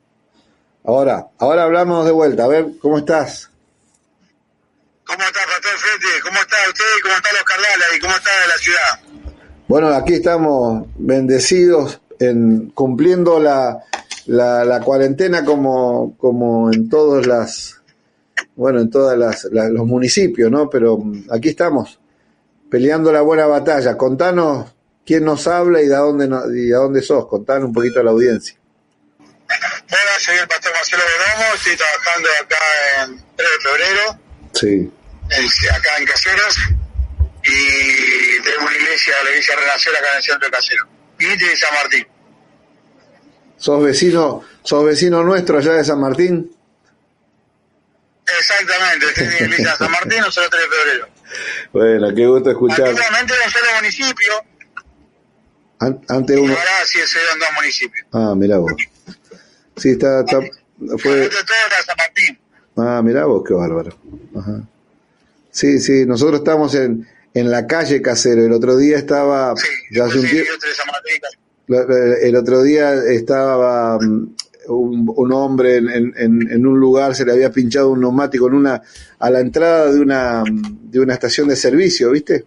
Ahora, 0.85 1.27
ahora 1.39 1.63
hablamos 1.63 2.05
de 2.05 2.11
vuelta. 2.11 2.43
A 2.43 2.47
ver, 2.47 2.65
¿cómo 2.81 2.97
estás? 2.97 3.49
¿Cómo 5.05 5.23
está, 5.23 5.39
Pastor 5.45 5.79
Fete? 5.79 6.21
¿Cómo 6.21 6.39
está 6.39 6.55
usted? 6.67 6.85
¿Cómo 7.01 7.15
están 7.15 7.33
los 7.35 7.43
carnales? 7.43 7.87
¿Y 7.97 7.99
cómo 7.99 8.15
está 8.15 8.29
la 8.47 8.57
ciudad? 8.57 9.12
Bueno, 9.73 9.87
aquí 9.87 10.13
estamos 10.13 10.85
bendecidos 10.97 11.99
en 12.19 12.69
cumpliendo 12.75 13.39
la, 13.39 13.83
la, 14.27 14.63
la 14.63 14.79
cuarentena 14.81 15.43
como, 15.43 16.15
como 16.15 16.71
en 16.71 16.87
todos 16.89 17.25
las, 17.25 17.81
bueno, 18.55 18.81
en 18.81 18.91
todas 18.91 19.17
las, 19.17 19.45
los 19.45 19.87
municipios, 19.87 20.51
¿no? 20.51 20.69
Pero 20.69 21.01
aquí 21.31 21.49
estamos, 21.49 21.99
peleando 22.69 23.11
la 23.11 23.21
buena 23.21 23.47
batalla. 23.47 23.97
Contanos 23.97 24.75
quién 25.03 25.25
nos 25.25 25.47
habla 25.47 25.81
y 25.81 25.87
de 25.87 25.95
dónde, 25.95 26.29
y 26.55 26.71
a 26.71 26.77
dónde 26.77 27.01
sos. 27.01 27.27
Contanos 27.27 27.69
un 27.69 27.73
poquito 27.73 27.99
a 27.99 28.03
la 28.03 28.11
audiencia. 28.11 28.55
Hola, 29.17 30.19
soy 30.19 30.35
el 30.37 30.47
pastor 30.47 30.71
Marcelo 30.71 31.01
Bedomo, 31.01 31.55
estoy 31.55 31.75
trabajando 31.77 32.29
acá 32.43 32.57
en 33.05 33.25
3 33.37 33.49
de 33.49 33.69
febrero. 33.69 34.19
Sí. 34.53 35.67
acá 35.71 35.97
en 35.97 36.05
Caseros. 36.05 36.82
Y 37.43 38.41
tenemos 38.41 38.69
una 38.69 38.75
iglesia, 38.75 39.13
la 39.23 39.29
iglesia 39.31 39.55
Renacer 39.55 39.95
acá 39.95 40.11
en 40.11 40.17
el 40.17 40.23
centro 40.23 40.47
de 40.47 40.51
Caseros. 40.51 40.87
Y 41.19 41.25
de 41.25 41.57
San 41.57 41.73
Martín. 41.73 42.07
¿Sos 43.57 43.83
vecino, 43.83 44.43
sos 44.63 44.85
vecino 44.85 45.23
nuestro 45.23 45.57
allá 45.57 45.73
de 45.73 45.83
San 45.83 45.99
Martín? 45.99 46.51
Exactamente, 48.39 49.05
estoy 49.07 49.25
en 49.25 49.33
iglesia 49.45 49.71
de 49.71 49.77
San 49.77 49.91
Martín, 49.91 50.19
nosotros 50.19 50.49
3 50.49 50.63
de 50.63 50.75
febrero. 50.75 51.07
Bueno, 51.73 52.13
qué 52.13 52.27
gusto 52.27 52.51
escuchar. 52.51 52.89
Antiguamente 52.89 53.33
era 53.33 53.45
un 53.45 53.51
solo 53.51 53.75
municipio. 53.75 54.33
Ante 55.79 56.37
uno. 56.37 56.53
ahora 56.53 56.85
sí 56.85 56.99
se 57.05 57.19
dos 57.19 57.49
municipios. 57.55 58.07
Ah, 58.11 58.33
mirá 58.35 58.57
vos. 58.57 58.73
Sí, 59.75 59.89
está. 59.91 60.19
está 60.19 60.39
fue... 60.99 61.27
todo 61.29 61.55
era 61.67 61.83
San 61.83 61.95
Martín. 61.97 62.39
Ah, 62.77 63.01
mirá 63.03 63.25
vos, 63.25 63.43
qué 63.47 63.53
bárbaro. 63.53 63.97
Ajá. 64.37 64.61
Sí, 65.51 65.79
sí, 65.79 66.05
nosotros 66.05 66.39
estamos 66.39 66.73
en, 66.75 67.07
en 67.33 67.51
la 67.51 67.67
calle 67.67 68.01
Casero. 68.01 68.45
El 68.45 68.53
otro 68.53 68.77
día 68.77 68.97
estaba. 68.97 69.55
Sí, 69.55 69.67
ya 69.91 70.05
hace 70.05 70.19
un 70.19 70.27
tiempo. 70.27 70.51
El 72.21 72.35
otro 72.35 72.61
día 72.61 72.93
estaba 72.93 73.97
mm, 73.99 74.35
un, 74.67 75.31
hombre 75.31 75.77
en, 75.77 76.13
en, 76.17 76.67
un 76.67 76.79
lugar 76.79 77.15
se 77.15 77.25
le 77.25 77.33
había 77.33 77.51
pinchado 77.51 77.91
un 77.91 78.01
neumático 78.01 78.47
en 78.47 78.53
una, 78.53 78.81
a 79.19 79.29
la 79.29 79.39
entrada 79.39 79.91
de 79.91 79.99
una, 79.99 80.43
de 80.45 80.99
una 80.99 81.13
estación 81.13 81.47
de 81.47 81.55
servicio, 81.55 82.11
¿viste? 82.11 82.45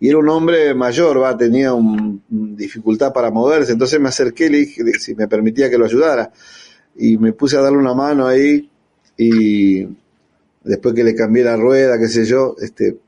Y 0.00 0.08
era 0.08 0.18
un 0.18 0.28
hombre 0.28 0.74
mayor, 0.74 1.20
va, 1.20 1.36
tenía 1.36 1.74
un, 1.74 2.22
dificultad 2.28 3.12
para 3.12 3.30
moverse, 3.30 3.72
entonces 3.72 3.98
me 3.98 4.08
acerqué 4.08 4.46
y 4.46 4.50
le 4.50 4.58
dije 4.58 4.82
si 4.98 5.14
me 5.14 5.26
permitía 5.26 5.68
que 5.68 5.78
lo 5.78 5.86
ayudara. 5.86 6.30
Y 6.96 7.16
me 7.16 7.32
puse 7.32 7.56
a 7.56 7.60
darle 7.60 7.78
una 7.78 7.94
mano 7.94 8.26
ahí 8.26 8.70
y 9.16 9.86
después 10.62 10.94
que 10.94 11.04
le 11.04 11.14
cambié 11.14 11.44
la 11.44 11.56
rueda, 11.56 11.98
qué 11.98 12.08
sé 12.08 12.24
yo, 12.24 12.54
este, 12.60 12.98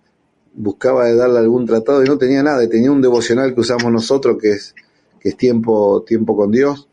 buscaba 0.54 1.06
de 1.06 1.14
darle 1.14 1.38
algún 1.38 1.66
tratado 1.66 2.04
y 2.04 2.06
no 2.06 2.18
tenía 2.18 2.42
nada, 2.42 2.66
tenía 2.68 2.90
un 2.90 3.02
devocional 3.02 3.54
que 3.54 3.60
usamos 3.60 3.92
nosotros 3.92 4.36
que 4.40 4.52
es, 4.52 4.74
que 5.20 5.30
es 5.30 5.36
tiempo, 5.36 6.02
tiempo 6.06 6.36
con 6.36 6.50
Dios 6.50 6.88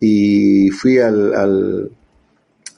y 0.00 0.70
fui 0.70 0.98
al, 0.98 1.34
al, 1.34 1.90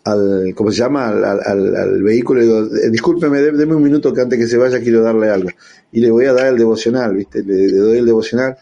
al 0.05 0.55
¿cómo 0.55 0.71
se 0.71 0.79
llama? 0.79 1.09
Al, 1.09 1.41
al, 1.75 2.03
vehículo 2.03 2.43
y 2.43 2.47
digo, 2.47 2.59
eh, 2.77 2.91
discúlpeme, 2.91 3.41
déme 3.41 3.75
un 3.75 3.83
minuto 3.83 4.13
que 4.13 4.21
antes 4.21 4.39
que 4.39 4.47
se 4.47 4.59
vaya 4.59 4.81
quiero 4.81 5.03
darle 5.03 5.31
algo. 5.31 5.49
Y 5.93 6.01
le 6.01 6.11
voy 6.11 6.27
a 6.27 6.35
dar 6.35 6.49
el 6.49 6.59
devocional, 6.59 7.17
¿viste? 7.17 7.43
Le, 7.43 7.73
doy 7.73 7.99
el 7.99 8.07
devocional 8.07 8.57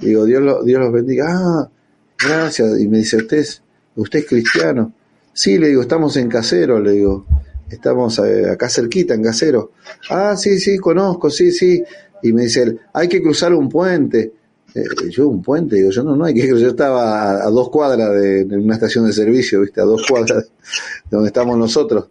y 0.00 0.06
digo, 0.06 0.24
Dios, 0.24 0.64
Dios 0.64 0.80
los 0.80 0.92
bendiga. 0.92 1.26
Ah, 1.28 1.70
gracias. 2.18 2.80
Y 2.80 2.88
me 2.88 2.98
dice, 2.98 3.18
¿usted 3.18 3.38
es, 3.38 3.62
usted 3.94 4.20
es 4.20 4.26
cristiano? 4.26 4.92
Sí, 5.32 5.56
le 5.56 5.68
digo, 5.68 5.82
estamos 5.82 6.16
en 6.16 6.28
Casero, 6.28 6.80
le 6.80 6.92
digo, 6.92 7.24
estamos 7.70 8.18
eh, 8.20 8.50
acá 8.50 8.68
cerquita, 8.68 9.14
en 9.14 9.22
Casero. 9.22 9.72
Ah, 10.10 10.36
sí, 10.36 10.58
sí, 10.58 10.78
conozco, 10.78 11.30
sí, 11.30 11.52
sí. 11.52 11.82
Y 12.22 12.32
me 12.32 12.42
dice 12.42 12.76
hay 12.92 13.08
que 13.08 13.22
cruzar 13.22 13.54
un 13.54 13.68
puente. 13.68 14.32
Eh, 14.74 14.84
yo 15.10 15.28
un 15.28 15.42
puente, 15.42 15.76
digo, 15.76 15.90
yo 15.90 16.02
no, 16.02 16.14
no 16.14 16.24
hay 16.24 16.34
que 16.34 16.46
yo 16.46 16.68
estaba 16.68 17.42
a, 17.42 17.50
dos 17.50 17.70
cuadras 17.70 18.12
de, 18.20 18.44
una 18.44 18.74
estación 18.74 19.06
de 19.06 19.12
servicio, 19.12 19.62
viste, 19.62 19.80
a 19.80 19.84
dos 19.84 20.06
cuadras 20.06 20.44
de 20.44 21.10
donde 21.10 21.28
estamos 21.28 21.56
nosotros. 21.56 22.08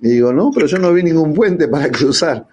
Y 0.00 0.08
digo, 0.08 0.32
no, 0.32 0.50
pero 0.52 0.66
yo 0.66 0.78
no 0.78 0.92
vi 0.92 1.02
ningún 1.02 1.32
puente 1.32 1.68
para 1.68 1.88
cruzar. 1.90 2.46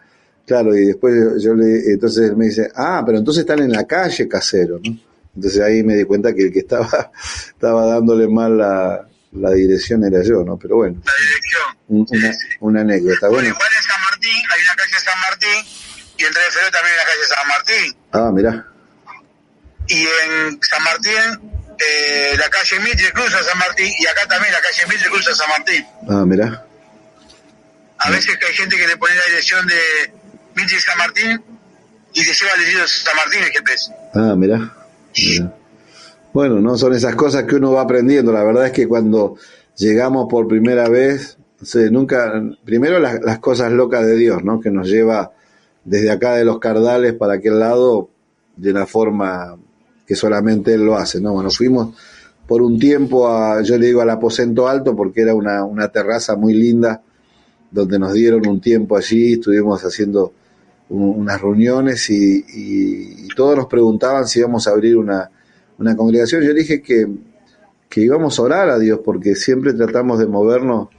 Claro, 0.46 0.76
y 0.76 0.86
después 0.86 1.42
yo 1.42 1.54
le, 1.54 1.92
entonces 1.92 2.30
él 2.30 2.38
me 2.38 2.46
dice, 2.46 2.72
ah, 2.76 3.04
pero 3.06 3.18
entonces 3.18 3.42
están 3.42 3.60
en 3.60 3.72
la 3.72 3.86
calle 3.86 4.28
casero, 4.28 4.80
¿no? 4.84 4.98
Entonces 5.36 5.62
ahí 5.62 5.84
me 5.84 5.96
di 5.96 6.04
cuenta 6.06 6.34
que 6.34 6.44
el 6.44 6.52
que 6.52 6.60
estaba, 6.60 7.12
estaba 7.50 7.86
dándole 7.86 8.28
mal 8.28 8.58
la, 8.58 9.08
la 9.34 9.52
dirección 9.52 10.04
era 10.04 10.24
yo, 10.24 10.44
¿no? 10.44 10.58
Pero 10.58 10.78
bueno. 10.78 11.02
La 11.06 11.14
dirección. 11.14 11.69
Una, 11.90 12.82
anécdota. 12.82 13.28
Bueno, 13.28 13.50
igual 13.50 13.70
en 13.76 13.84
San 13.84 14.02
Martín, 14.02 14.32
hay 14.32 14.62
una 14.64 14.76
calle 14.76 15.00
San 15.00 15.20
Martín, 15.20 15.66
y 16.18 16.24
entre 16.24 16.42
febrero 16.44 16.72
también 16.72 16.94
hay 16.94 17.02
una 17.02 17.12
calle 17.12 17.28
San 17.28 17.48
Martín. 17.48 17.98
Ah, 18.12 18.32
mirá 18.32 18.66
y 19.90 20.04
en 20.04 20.60
San 20.62 20.84
Martín 20.84 21.52
eh, 21.78 22.38
la 22.38 22.50
calle 22.50 22.80
Mitre 22.80 23.12
cruza 23.12 23.44
San 23.44 23.58
Martín 23.58 23.92
y 24.00 24.06
acá 24.06 24.28
también 24.28 24.54
la 24.54 24.62
calle 24.62 24.86
Mitre 24.88 25.10
cruza 25.10 25.34
San 25.34 25.50
Martín. 25.50 25.86
Ah, 26.08 26.26
mirá. 26.26 26.66
A 27.98 28.10
veces 28.12 28.38
que 28.38 28.46
hay 28.46 28.54
gente 28.54 28.78
que 28.78 28.88
le 28.88 28.98
pone 28.98 29.16
la 29.16 29.26
dirección 29.26 29.66
de 29.68 30.14
Mitre 30.56 30.78
y 30.78 30.80
San 30.80 30.98
Martín 30.98 31.44
y 32.14 32.22
se 32.22 32.34
lleva 32.34 32.54
el 32.54 32.60
dirección 32.60 32.82
de 32.84 32.88
San 32.88 33.16
Martín 33.16 33.44
el 33.44 33.52
GPS. 33.52 33.92
Ah, 34.14 34.36
mirá. 34.38 34.74
Bueno, 36.34 36.60
no 36.60 36.78
son 36.78 36.94
esas 36.94 37.16
cosas 37.16 37.46
que 37.46 37.56
uno 37.56 37.72
va 37.72 37.82
aprendiendo. 37.82 38.32
La 38.32 38.44
verdad 38.44 38.68
es 38.68 38.72
que 38.72 38.88
cuando 38.88 39.38
llegamos 39.76 40.28
por 40.30 40.48
primera 40.48 40.88
vez, 40.88 41.39
nunca, 41.92 42.42
primero 42.64 43.00
las, 43.00 43.22
las 43.22 43.40
cosas 43.40 43.72
locas 43.72 44.06
de 44.06 44.16
Dios, 44.16 44.44
¿no? 44.44 44.60
Que 44.60 44.72
nos 44.72 44.88
lleva 44.88 45.32
desde 45.84 46.12
acá 46.12 46.36
de 46.36 46.46
los 46.46 46.60
Cardales 46.60 47.14
para 47.14 47.34
aquel 47.34 47.60
lado 47.60 48.10
de 48.56 48.72
una 48.72 48.86
forma 48.86 49.58
que 50.06 50.16
solamente 50.16 50.74
él 50.74 50.86
lo 50.86 50.96
hace, 50.98 51.22
¿no? 51.22 51.34
Bueno, 51.34 51.50
fuimos 51.50 51.96
por 52.48 52.62
un 52.62 52.80
tiempo 52.80 53.28
a, 53.28 53.62
yo 53.62 53.78
le 53.78 53.88
digo 53.88 54.02
al 54.02 54.10
aposento 54.10 54.68
alto 54.68 54.96
porque 54.96 55.22
era 55.22 55.36
una, 55.36 55.64
una 55.64 55.88
terraza 55.90 56.36
muy 56.36 56.54
linda 56.54 57.02
donde 57.72 58.00
nos 58.00 58.14
dieron 58.14 58.48
un 58.48 58.60
tiempo 58.60 58.98
allí, 58.98 59.34
estuvimos 59.34 59.84
haciendo 59.84 60.34
unas 60.90 61.40
reuniones 61.40 62.10
y, 62.10 63.28
todos 63.36 63.56
nos 63.56 63.68
preguntaban 63.68 64.28
si 64.28 64.40
íbamos 64.40 64.68
a 64.68 64.72
abrir 64.72 64.98
una, 64.98 65.30
una 65.78 65.96
congregación. 65.96 66.42
Yo 66.42 66.54
dije 66.54 66.82
que, 66.82 67.08
que, 67.88 68.02
íbamos 68.02 68.38
a 68.38 68.42
orar 68.42 68.70
a 68.70 68.78
Dios 68.78 69.00
porque 69.06 69.36
siempre 69.36 69.72
tratamos 69.74 70.20
de 70.20 70.26
movernos, 70.28 70.90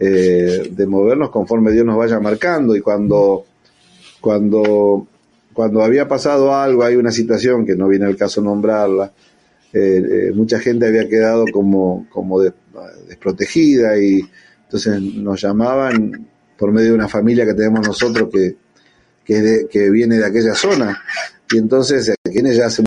eh, 0.00 0.70
de 0.70 0.86
movernos 0.86 1.30
conforme 1.30 1.70
Dios 1.70 1.84
nos 1.84 1.98
vaya 1.98 2.18
marcando. 2.18 2.74
Y 2.74 2.80
cuando, 2.80 3.44
cuando 4.20 5.06
cuando 5.52 5.82
había 5.82 6.08
pasado 6.08 6.54
algo, 6.54 6.84
hay 6.84 6.96
una 6.96 7.10
situación 7.10 7.66
que 7.66 7.76
no 7.76 7.88
viene 7.88 8.06
al 8.06 8.16
caso 8.16 8.40
nombrarla, 8.40 9.12
eh, 9.72 10.02
eh, 10.28 10.32
mucha 10.34 10.58
gente 10.58 10.86
había 10.86 11.08
quedado 11.08 11.44
como, 11.52 12.06
como 12.10 12.40
desprotegida 12.40 13.98
y 13.98 14.20
entonces 14.64 15.00
nos 15.00 15.40
llamaban 15.40 16.26
por 16.56 16.72
medio 16.72 16.88
de 16.88 16.94
una 16.94 17.08
familia 17.08 17.44
que 17.44 17.54
tenemos 17.54 17.86
nosotros 17.86 18.28
que, 18.32 18.56
que, 19.24 19.66
que 19.70 19.90
viene 19.90 20.18
de 20.18 20.26
aquella 20.26 20.54
zona. 20.54 21.02
Y 21.52 21.58
entonces 21.58 22.14
quienes 22.22 22.56
ya 22.56 22.66
hace, 22.66 22.84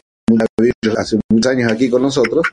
hace 0.97 1.19
muchos 1.29 1.51
años 1.51 1.71
aquí 1.71 1.89
con 1.89 2.01
nosotros, 2.01 2.47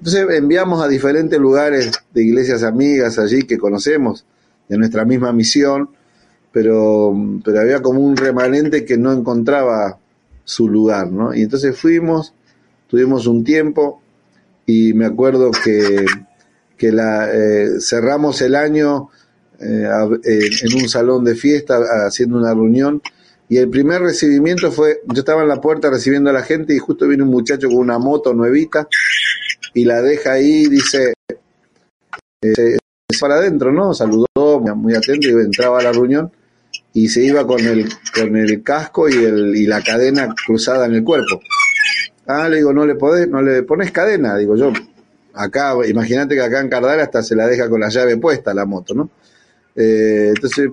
entonces 0.00 0.26
enviamos 0.30 0.82
a 0.82 0.88
diferentes 0.88 1.38
lugares 1.38 1.92
de 2.12 2.24
iglesias 2.24 2.62
amigas 2.62 3.18
allí 3.18 3.42
que 3.42 3.58
conocemos 3.58 4.24
de 4.68 4.78
nuestra 4.78 5.04
misma 5.04 5.32
misión 5.32 5.90
pero, 6.52 7.14
pero 7.44 7.60
había 7.60 7.80
como 7.80 8.00
un 8.00 8.16
remanente 8.16 8.84
que 8.84 8.96
no 8.96 9.12
encontraba 9.12 9.98
su 10.44 10.68
lugar, 10.68 11.10
¿no? 11.10 11.34
Y 11.34 11.42
entonces 11.42 11.78
fuimos, 11.78 12.34
tuvimos 12.88 13.26
un 13.26 13.44
tiempo 13.44 14.02
y 14.66 14.92
me 14.94 15.06
acuerdo 15.06 15.50
que, 15.52 16.04
que 16.76 16.90
la, 16.90 17.30
eh, 17.32 17.80
cerramos 17.80 18.42
el 18.42 18.56
año 18.56 19.10
eh, 19.60 19.86
en 20.24 20.82
un 20.82 20.88
salón 20.88 21.24
de 21.24 21.34
fiesta 21.34 21.78
haciendo 22.06 22.38
una 22.38 22.52
reunión 22.52 23.00
y 23.48 23.58
el 23.58 23.68
primer 23.68 24.00
recibimiento 24.00 24.72
fue, 24.72 25.00
yo 25.06 25.20
estaba 25.20 25.42
en 25.42 25.48
la 25.48 25.60
puerta 25.60 25.90
recibiendo 25.90 26.30
a 26.30 26.32
la 26.32 26.42
gente 26.42 26.74
y 26.74 26.78
justo 26.78 27.06
viene 27.06 27.24
un 27.24 27.30
muchacho 27.30 27.68
con 27.68 27.78
una 27.78 27.98
moto 27.98 28.32
nuevita 28.32 28.88
y 29.74 29.84
la 29.84 30.02
deja 30.02 30.32
ahí, 30.32 30.66
dice, 30.66 31.12
eh, 32.42 32.76
para 33.20 33.36
adentro, 33.36 33.72
¿no? 33.72 33.94
Saludó, 33.94 34.26
muy 34.74 34.94
atento 34.94 35.28
y 35.28 35.32
entraba 35.32 35.80
a 35.80 35.82
la 35.82 35.92
reunión 35.92 36.30
y 36.92 37.08
se 37.08 37.22
iba 37.22 37.46
con 37.46 37.60
el, 37.60 37.88
con 38.14 38.36
el 38.36 38.62
casco 38.62 39.08
y, 39.08 39.14
el, 39.14 39.56
y 39.56 39.66
la 39.66 39.82
cadena 39.82 40.34
cruzada 40.46 40.86
en 40.86 40.94
el 40.94 41.04
cuerpo. 41.04 41.40
Ah, 42.26 42.48
le 42.48 42.58
digo, 42.58 42.72
no 42.72 42.86
le 42.86 42.94
podés, 42.94 43.28
no 43.28 43.42
le 43.42 43.62
pones 43.62 43.90
cadena, 43.90 44.36
digo 44.36 44.56
yo. 44.56 44.72
Acá, 45.34 45.74
imagínate 45.86 46.34
que 46.34 46.42
acá 46.42 46.60
en 46.60 46.68
Cardal 46.68 47.00
hasta 47.00 47.22
se 47.22 47.36
la 47.36 47.46
deja 47.46 47.68
con 47.68 47.80
la 47.80 47.88
llave 47.88 48.16
puesta 48.16 48.52
la 48.54 48.66
moto, 48.66 48.94
¿no? 48.94 49.10
Eh, 49.76 50.32
entonces, 50.34 50.70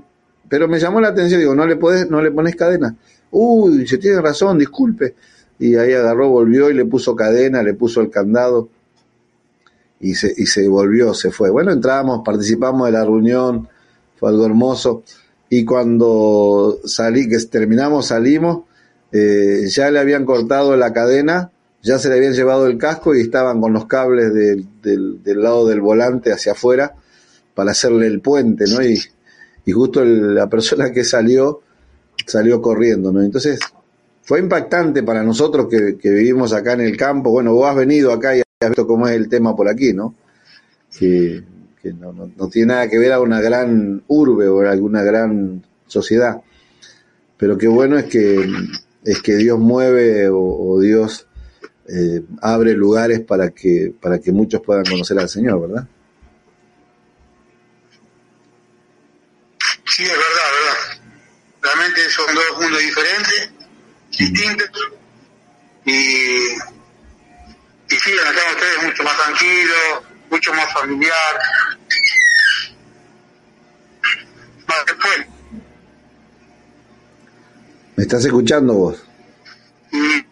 pero 0.49 0.67
me 0.67 0.79
llamó 0.79 0.99
la 1.01 1.09
atención, 1.09 1.39
digo, 1.39 1.55
no 1.55 1.65
le 1.65 1.75
podés, 1.75 2.09
no 2.09 2.21
le 2.21 2.31
pones 2.31 2.55
cadena. 2.55 2.95
Uy, 3.31 3.87
se 3.87 3.97
tiene 3.97 4.21
razón, 4.21 4.57
disculpe. 4.57 5.15
Y 5.59 5.75
ahí 5.75 5.93
agarró, 5.93 6.29
volvió 6.29 6.69
y 6.69 6.73
le 6.73 6.85
puso 6.85 7.15
cadena, 7.15 7.63
le 7.63 7.73
puso 7.73 8.01
el 8.01 8.09
candado 8.09 8.69
y 9.99 10.15
se, 10.15 10.33
y 10.35 10.45
se 10.45 10.67
volvió, 10.67 11.13
se 11.13 11.31
fue. 11.31 11.49
Bueno, 11.49 11.71
entramos, 11.71 12.21
participamos 12.23 12.87
de 12.87 12.91
la 12.91 13.03
reunión, 13.03 13.67
fue 14.15 14.29
algo 14.29 14.45
hermoso 14.45 15.03
y 15.49 15.63
cuando 15.63 16.79
salí, 16.85 17.29
que 17.29 17.37
terminamos, 17.39 18.07
salimos, 18.07 18.63
eh, 19.11 19.65
ya 19.69 19.89
le 19.89 19.99
habían 19.99 20.25
cortado 20.25 20.75
la 20.75 20.91
cadena, 20.91 21.51
ya 21.81 21.99
se 21.99 22.09
le 22.09 22.15
habían 22.15 22.33
llevado 22.33 22.67
el 22.67 22.77
casco 22.77 23.15
y 23.15 23.21
estaban 23.21 23.61
con 23.61 23.71
los 23.71 23.85
cables 23.85 24.33
del, 24.33 24.67
del, 24.81 25.41
lado 25.41 25.65
del 25.67 25.79
volante 25.79 26.33
hacia 26.33 26.51
afuera 26.51 26.95
para 27.55 27.71
hacerle 27.71 28.07
el 28.07 28.19
puente, 28.19 28.65
¿no? 28.67 28.83
Y, 28.83 28.99
y 29.65 29.71
justo 29.71 30.03
la 30.03 30.47
persona 30.47 30.91
que 30.91 31.05
salió, 31.05 31.61
salió 32.25 32.61
corriendo, 32.61 33.11
¿no? 33.13 33.21
Entonces, 33.21 33.59
fue 34.23 34.39
impactante 34.39 35.03
para 35.03 35.23
nosotros 35.23 35.67
que, 35.69 35.97
que, 35.97 36.09
vivimos 36.09 36.51
acá 36.51 36.73
en 36.73 36.81
el 36.81 36.97
campo. 36.97 37.31
Bueno, 37.31 37.53
vos 37.53 37.69
has 37.69 37.77
venido 37.77 38.11
acá 38.11 38.35
y 38.35 38.41
has 38.59 38.69
visto 38.69 38.87
cómo 38.87 39.07
es 39.07 39.15
el 39.15 39.29
tema 39.29 39.55
por 39.55 39.69
aquí, 39.69 39.93
¿no? 39.93 40.15
Que 40.97 41.43
no, 41.83 42.49
tiene 42.51 42.73
nada 42.73 42.89
que 42.89 42.97
ver 42.97 43.13
a 43.13 43.21
una 43.21 43.39
gran 43.39 44.03
urbe 44.07 44.47
o 44.47 44.61
a 44.61 44.71
alguna 44.71 45.03
gran 45.03 45.63
sociedad. 45.85 46.41
Pero 47.37 47.57
qué 47.57 47.67
bueno 47.67 47.99
es 47.99 48.05
que, 48.05 48.49
es 49.03 49.21
que 49.21 49.35
Dios 49.35 49.59
mueve 49.59 50.27
o, 50.31 50.79
Dios 50.81 51.27
eh, 51.87 52.23
abre 52.41 52.73
lugares 52.73 53.21
para 53.21 53.51
que, 53.51 53.93
para 54.01 54.19
que 54.19 54.31
muchos 54.31 54.61
puedan 54.61 54.85
conocer 54.85 55.19
al 55.19 55.29
Señor, 55.29 55.61
¿verdad? 55.61 55.87
Sí, 59.85 60.03
es 60.03 60.09
verdad, 60.09 60.47
verdad. 60.57 61.11
Realmente 61.61 62.09
son 62.09 62.25
dos 62.33 62.59
mundos 62.59 62.79
diferentes, 62.81 63.51
distintos. 64.17 64.69
Y, 65.85 66.56
tranquilo, 69.27 70.03
mucho 70.29 70.53
más 70.53 70.73
familiar. 70.73 71.39
Más 74.67 74.85
después. 74.85 75.25
¿Me 77.95 78.03
estás 78.03 78.25
escuchando 78.25 78.73
vos? 78.73 79.03
¿Me 79.91 80.27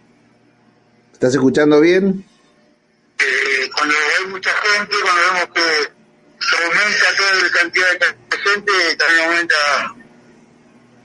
¿Estás 1.14 1.34
escuchando 1.34 1.80
bien? 1.80 2.26
Eh, 3.20 3.70
cuando 3.74 3.96
hay 3.96 4.28
mucha 4.28 4.52
gente, 4.52 4.96
cuando 5.02 5.22
vemos 5.22 5.50
que 5.56 6.46
se 6.46 6.64
aumenta 6.64 7.16
toda 7.18 7.34
la 7.34 7.52
cantidad 7.52 8.00
de 8.00 8.38
gente, 8.38 8.96
también 8.98 9.26
aumenta 9.26 9.56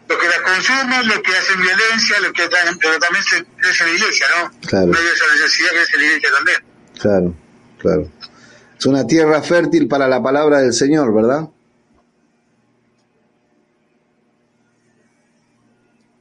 los 0.09 0.19
que 0.19 0.29
la 0.29 0.43
consumen, 0.43 1.09
los 1.09 1.19
que 1.21 1.37
hacen 1.37 1.63
violencia, 1.63 2.21
los 2.21 2.33
que, 2.33 2.49
pero 2.81 2.99
también 2.99 3.25
se 3.25 3.45
crece 3.45 3.85
la 3.85 3.91
iglesia, 3.91 4.27
¿no? 4.37 4.61
Claro. 4.67 4.87
No 4.87 4.99
hay 4.99 5.07
esa 5.07 5.33
necesidad 5.33 5.69
que 5.71 5.77
crece 5.77 5.97
la 5.97 6.05
iglesia 6.05 6.31
también. 6.33 6.65
Claro 7.01 7.50
claro. 7.81 8.09
Es 8.79 8.87
una 8.87 9.07
tierra 9.07 9.43
fértil 9.43 9.89
para 9.89 10.09
la 10.09 10.23
palabra 10.23 10.61
del 10.61 10.73
Señor, 10.73 11.13
¿verdad? 11.15 11.49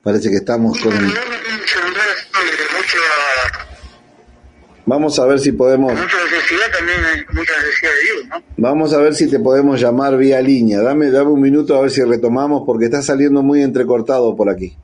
Parece 0.03 0.29
que 0.29 0.37
estamos 0.37 0.79
con... 0.79 0.93
el- 0.93 1.13
Vamos 4.85 5.19
a 5.19 5.25
ver 5.25 5.39
si 5.39 5.51
podemos... 5.51 5.91
Mucha 5.93 6.03
necesidad 6.23 6.65
también 6.75 6.97
hay 7.05 7.19
mucha 7.31 7.53
necesidad 7.61 7.91
de 7.91 8.01
Dios, 8.01 8.27
¿no? 8.29 8.43
Vamos 8.57 8.91
a 8.93 8.97
ver 8.97 9.13
si 9.13 9.29
te 9.29 9.39
podemos 9.39 9.79
llamar 9.79 10.17
vía 10.17 10.41
línea. 10.41 10.81
Dame, 10.81 11.11
dame 11.11 11.29
un 11.29 11.39
minuto 11.41 11.77
a 11.77 11.81
ver 11.81 11.91
si 11.91 12.01
retomamos 12.03 12.63
porque 12.65 12.85
está 12.85 13.01
saliendo 13.03 13.43
muy 13.43 13.61
entrecortado 13.61 14.35
por 14.35 14.49
aquí. 14.49 14.75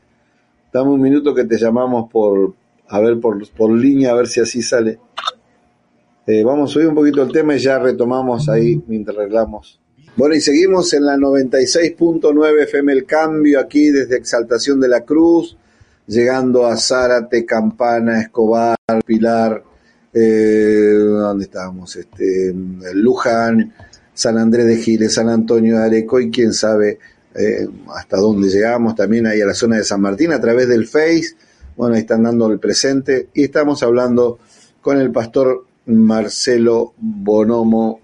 Dame 0.72 0.92
un 0.92 1.02
minuto 1.02 1.34
que 1.34 1.46
te 1.46 1.58
llamamos 1.58 2.12
por, 2.12 2.54
a 2.88 3.00
ver, 3.00 3.20
por, 3.20 3.50
por 3.54 3.72
línea, 3.72 4.12
a 4.12 4.16
ver 4.16 4.28
si 4.28 4.40
así 4.42 4.62
sale. 4.62 5.00
Eh, 6.28 6.44
vamos 6.44 6.72
a 6.72 6.74
subir 6.74 6.88
un 6.88 6.96
poquito 6.96 7.22
el 7.22 7.32
tema 7.32 7.56
y 7.56 7.60
ya 7.60 7.78
retomamos 7.78 8.50
ahí 8.50 8.82
mientras 8.88 9.18
arreglamos. 9.18 9.80
Bueno, 10.16 10.34
y 10.34 10.42
seguimos 10.42 10.92
en 10.94 11.06
la 11.06 11.18
96.9 11.18 12.64
FM 12.64 12.94
El 12.94 13.06
Cambio, 13.06 13.60
aquí 13.60 13.92
desde 13.92 14.16
Exaltación 14.16 14.80
de 14.80 14.88
la 14.88 15.02
Cruz, 15.02 15.56
llegando 16.08 16.66
a 16.66 16.78
Zárate, 16.78 17.46
Campana, 17.46 18.22
Escobar, 18.22 18.78
Pilar, 19.06 19.62
eh, 20.14 20.94
¿dónde 20.98 21.44
estábamos? 21.44 21.96
Este, 21.96 22.56
Luján, 22.94 23.74
San 24.14 24.38
Andrés 24.38 24.66
de 24.66 24.78
Giles, 24.78 25.14
San 25.14 25.30
Antonio 25.30 25.78
de 25.78 25.84
Areco 25.84 26.20
y 26.20 26.32
quién 26.32 26.54
sabe 26.54 26.98
eh, 27.36 27.68
hasta 27.94 28.18
dónde 28.18 28.48
llegamos, 28.48 28.96
también 28.96 29.28
ahí 29.28 29.42
a 29.42 29.46
la 29.46 29.54
zona 29.54 29.76
de 29.76 29.84
San 29.84 30.02
Martín 30.02 30.32
a 30.32 30.40
través 30.40 30.70
del 30.70 30.88
Face, 30.88 31.36
bueno, 31.76 31.96
ahí 31.96 32.02
están 32.02 32.24
dando 32.24 32.50
el 32.50 32.58
presente 32.58 33.28
y 33.34 33.44
estamos 33.44 33.84
hablando 33.84 34.40
con 34.82 34.98
el 34.98 35.12
pastor 35.12 35.66
Marcelo 35.88 36.94
Bonomo 36.98 38.00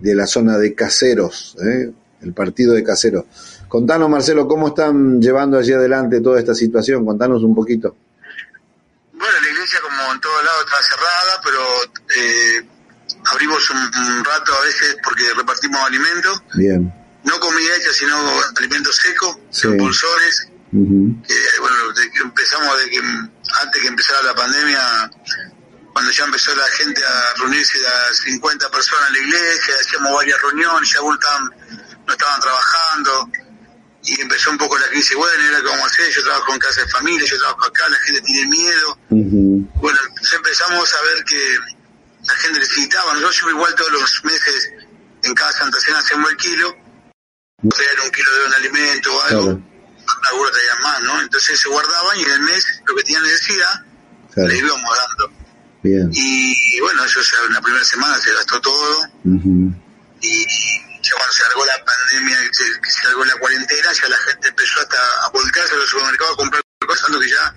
de 0.00 0.14
la 0.14 0.26
zona 0.26 0.58
de 0.58 0.74
Caseros, 0.74 1.56
¿eh? 1.60 1.90
el 2.22 2.32
partido 2.32 2.74
de 2.74 2.82
Caseros. 2.82 3.24
Contanos, 3.68 4.08
Marcelo, 4.08 4.46
¿cómo 4.46 4.68
están 4.68 5.20
llevando 5.20 5.58
allí 5.58 5.72
adelante 5.72 6.20
toda 6.20 6.38
esta 6.38 6.54
situación? 6.54 7.04
Contanos 7.04 7.42
un 7.42 7.54
poquito. 7.54 7.96
Bueno, 9.12 9.34
la 9.42 9.50
iglesia 9.50 9.80
como 9.82 10.12
en 10.12 10.20
todos 10.20 10.44
lados 10.44 10.64
está 10.66 10.82
cerrada, 10.82 11.40
pero 11.44 11.60
eh, 12.16 12.68
abrimos 13.32 13.70
un, 13.70 14.24
rato 14.24 14.52
a 14.54 14.64
veces 14.64 14.96
porque 15.02 15.22
repartimos 15.36 15.80
alimentos, 15.82 16.42
Bien. 16.54 16.92
no 17.24 17.40
comida 17.40 17.76
hecha, 17.76 17.92
sino 17.92 18.16
alimentos 18.56 18.96
secos, 18.96 19.38
Sí. 19.50 19.68
Ujú. 19.68 21.22
que 21.26 21.34
bueno, 21.60 21.76
empezamos 22.24 22.78
de 22.78 22.90
que 22.90 22.98
antes 22.98 23.82
que 23.82 23.88
empezara 23.88 24.22
la 24.22 24.34
pandemia, 24.34 25.10
cuando 25.96 26.12
ya 26.12 26.24
empezó 26.24 26.54
la 26.54 26.66
gente 26.76 27.02
a 27.02 27.32
reunirse 27.38 27.78
a 27.88 28.12
50 28.12 28.70
personas 28.70 29.08
en 29.08 29.14
la 29.14 29.20
iglesia, 29.20 29.74
hacíamos 29.80 30.12
varias 30.12 30.42
reuniones, 30.42 30.90
ya 30.92 30.98
algunos 30.98 31.18
estaban, 31.18 31.50
no 32.06 32.12
estaban 32.12 32.38
trabajando, 32.38 33.30
y 34.02 34.20
empezó 34.20 34.50
un 34.50 34.58
poco 34.58 34.76
la 34.76 34.88
crisis, 34.88 35.16
bueno, 35.16 35.42
era 35.42 35.56
a 35.56 35.86
hacer, 35.86 36.12
yo 36.12 36.22
trabajo 36.22 36.52
en 36.52 36.58
casa 36.58 36.82
de 36.82 36.88
familia, 36.88 37.26
yo 37.26 37.38
trabajo 37.38 37.64
acá, 37.64 37.88
la 37.88 37.96
gente 38.00 38.20
tiene 38.20 38.46
miedo, 38.46 38.98
bueno, 39.08 39.98
entonces 40.06 40.32
empezamos 40.34 40.94
a 40.94 41.00
ver 41.00 41.24
que 41.24 41.58
la 42.26 42.34
gente 42.34 42.58
necesitaba, 42.58 43.14
nosotros 43.14 43.52
igual 43.52 43.74
todos 43.74 43.92
los 43.92 44.24
meses 44.24 44.68
en 45.22 45.34
cada 45.34 45.50
Santa 45.52 45.80
Cena 45.80 46.00
hacemos 46.00 46.30
el 46.30 46.36
kilo, 46.36 46.76
traer 47.74 48.00
un 48.04 48.10
kilo 48.10 48.34
de 48.34 48.44
un 48.48 48.54
alimento 48.54 49.16
o 49.16 49.22
algo, 49.22 49.42
Claro. 49.44 49.62
algunos 50.28 50.52
traían 50.52 50.82
más, 50.82 51.00
¿no? 51.00 51.20
Entonces 51.22 51.58
se 51.58 51.68
guardaban 51.70 52.18
y 52.20 52.22
en 52.22 52.30
el 52.32 52.40
mes 52.42 52.82
lo 52.84 52.94
que 52.94 53.02
tenían 53.02 53.22
necesidad 53.22 53.82
Claro. 54.34 54.48
le 54.50 54.58
íbamos 54.58 54.94
dando. 54.98 55.35
Bien. 55.86 56.10
Y 56.12 56.80
bueno, 56.80 57.04
eso 57.04 57.20
ya 57.20 57.46
en 57.46 57.52
la 57.52 57.60
primera 57.60 57.84
semana 57.84 58.18
se 58.18 58.32
gastó 58.32 58.60
todo 58.60 59.08
y 60.20 60.46
ya 61.02 61.14
cuando 61.14 61.32
se 61.32 61.42
largó 61.44 61.64
la 61.64 61.84
pandemia, 61.84 62.36
se, 62.50 62.64
se 62.90 63.06
largó 63.06 63.24
la 63.24 63.34
cuarentena, 63.36 63.92
ya 63.92 64.08
la 64.08 64.16
gente 64.16 64.48
empezó 64.48 64.80
hasta 64.80 64.96
a 65.24 65.28
volcarse 65.30 65.74
a 65.74 65.76
los 65.76 65.88
supermercados 65.88 66.32
a 66.32 66.36
comprar 66.36 66.62
cosas 66.86 67.06
pensando 67.06 67.20
que 67.20 67.30
ya 67.30 67.54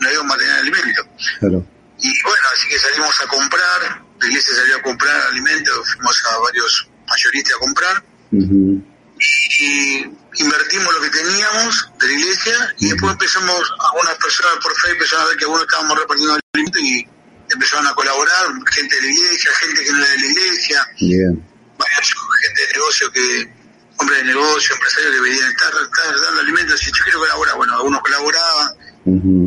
no 0.00 0.12
íbamos 0.12 0.34
a 0.34 0.38
tener 0.38 0.54
alimento. 0.56 1.02
Claro. 1.38 1.66
Y 1.98 2.22
bueno, 2.22 2.46
así 2.54 2.68
que 2.68 2.78
salimos 2.78 3.20
a 3.20 3.26
comprar, 3.26 4.02
la 4.20 4.28
iglesia 4.28 4.54
salió 4.56 4.76
a 4.76 4.82
comprar 4.82 5.20
alimentos, 5.28 5.88
fuimos 5.94 6.22
a 6.26 6.38
varios 6.38 6.88
mayoristas 7.08 7.56
a 7.56 7.58
comprar 7.58 8.04
y 8.32 10.04
invertimos 10.36 10.94
lo 10.94 11.00
que 11.00 11.10
teníamos 11.10 11.90
de 11.98 12.06
la 12.06 12.12
iglesia 12.12 12.74
y 12.78 12.88
después 12.90 13.12
empezamos, 13.12 13.72
algunas 13.92 14.14
personas 14.16 14.52
por 14.62 14.74
fe 14.80 14.90
empezaron 14.92 15.24
a 15.24 15.28
ver 15.28 15.36
que 15.36 15.44
algunos 15.44 15.64
estábamos 15.64 15.98
repartiendo 15.98 16.38
alimentos 16.54 16.82
y 16.82 17.06
empezaron 17.50 17.86
a 17.86 17.94
colaborar, 17.94 18.46
gente 18.70 18.96
de 18.96 19.02
la 19.02 19.08
iglesia, 19.08 19.50
gente 19.60 19.84
que 19.84 19.92
no 19.92 19.98
era 19.98 20.08
de 20.08 20.18
la 20.18 20.26
iglesia, 20.26 20.88
Bien. 21.00 21.46
varios, 21.78 22.14
gente 22.42 22.66
de 22.66 22.72
negocio 22.72 23.12
que, 23.12 23.54
hombres 23.98 24.18
de 24.18 24.24
negocio, 24.24 24.74
empresarios 24.74 25.14
que 25.14 25.20
venían 25.20 25.50
estar, 25.50 25.72
estar 25.82 26.20
dando 26.24 26.40
alimentos 26.40 26.82
y 26.82 26.86
yo 26.86 27.04
quiero 27.04 27.18
colaborar, 27.20 27.56
bueno, 27.56 27.74
algunos 27.74 28.00
colaboraban, 28.00 28.68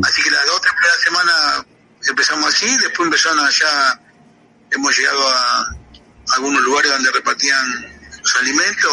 así 0.04 0.22
que 0.22 0.30
las 0.30 0.46
dos, 0.46 0.60
tres 0.60 0.72
primeras 0.74 1.00
semanas 1.02 1.64
empezamos 2.08 2.54
así, 2.54 2.76
después 2.78 3.06
empezaron 3.06 3.40
allá, 3.40 4.00
hemos 4.70 4.96
llegado 4.96 5.28
a 5.28 5.66
algunos 6.36 6.62
lugares 6.62 6.90
donde 6.92 7.10
repartían 7.10 7.66
los 8.22 8.36
alimentos, 8.36 8.92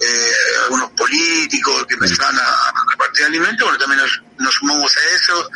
eh, 0.00 0.32
algunos 0.64 0.90
políticos 0.90 1.86
que 1.86 1.94
empezaban 1.94 2.36
a, 2.38 2.42
a 2.42 2.84
repartir 2.90 3.24
alimentos, 3.26 3.62
bueno, 3.64 3.78
también 3.78 4.00
nos, 4.00 4.22
nos 4.38 4.54
sumamos 4.54 4.96
a 4.96 5.00
eso, 5.14 5.50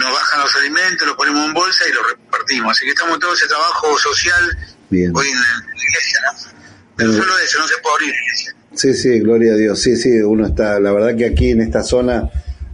nos 0.00 0.12
bajan 0.12 0.40
los 0.40 0.56
alimentos, 0.56 1.06
los 1.06 1.16
ponemos 1.16 1.46
en 1.46 1.54
bolsa 1.54 1.84
y 1.88 1.92
los 1.92 2.10
repartimos. 2.10 2.72
Así 2.72 2.84
que 2.84 2.90
estamos 2.90 3.14
en 3.14 3.20
todo 3.20 3.34
ese 3.34 3.46
trabajo 3.46 3.98
social 3.98 4.58
Bien. 4.88 5.12
hoy 5.14 5.26
en 5.28 5.34
la, 5.34 5.74
iglesia, 5.74 6.20
¿no? 6.24 6.60
Pero 6.96 7.12
solo 7.12 7.32
eso, 7.38 7.58
no 7.58 7.68
se 7.68 7.74
puede 7.82 7.94
abrir 7.94 8.10
la 8.10 8.20
iglesia. 8.20 8.56
Sí, 8.74 8.94
sí, 8.94 9.20
gloria 9.20 9.52
a 9.52 9.56
Dios. 9.56 9.80
Sí, 9.80 9.96
sí, 9.96 10.20
uno 10.20 10.46
está, 10.46 10.80
la 10.80 10.92
verdad 10.92 11.16
que 11.16 11.26
aquí 11.26 11.50
en 11.50 11.60
esta 11.60 11.82
zona 11.82 12.30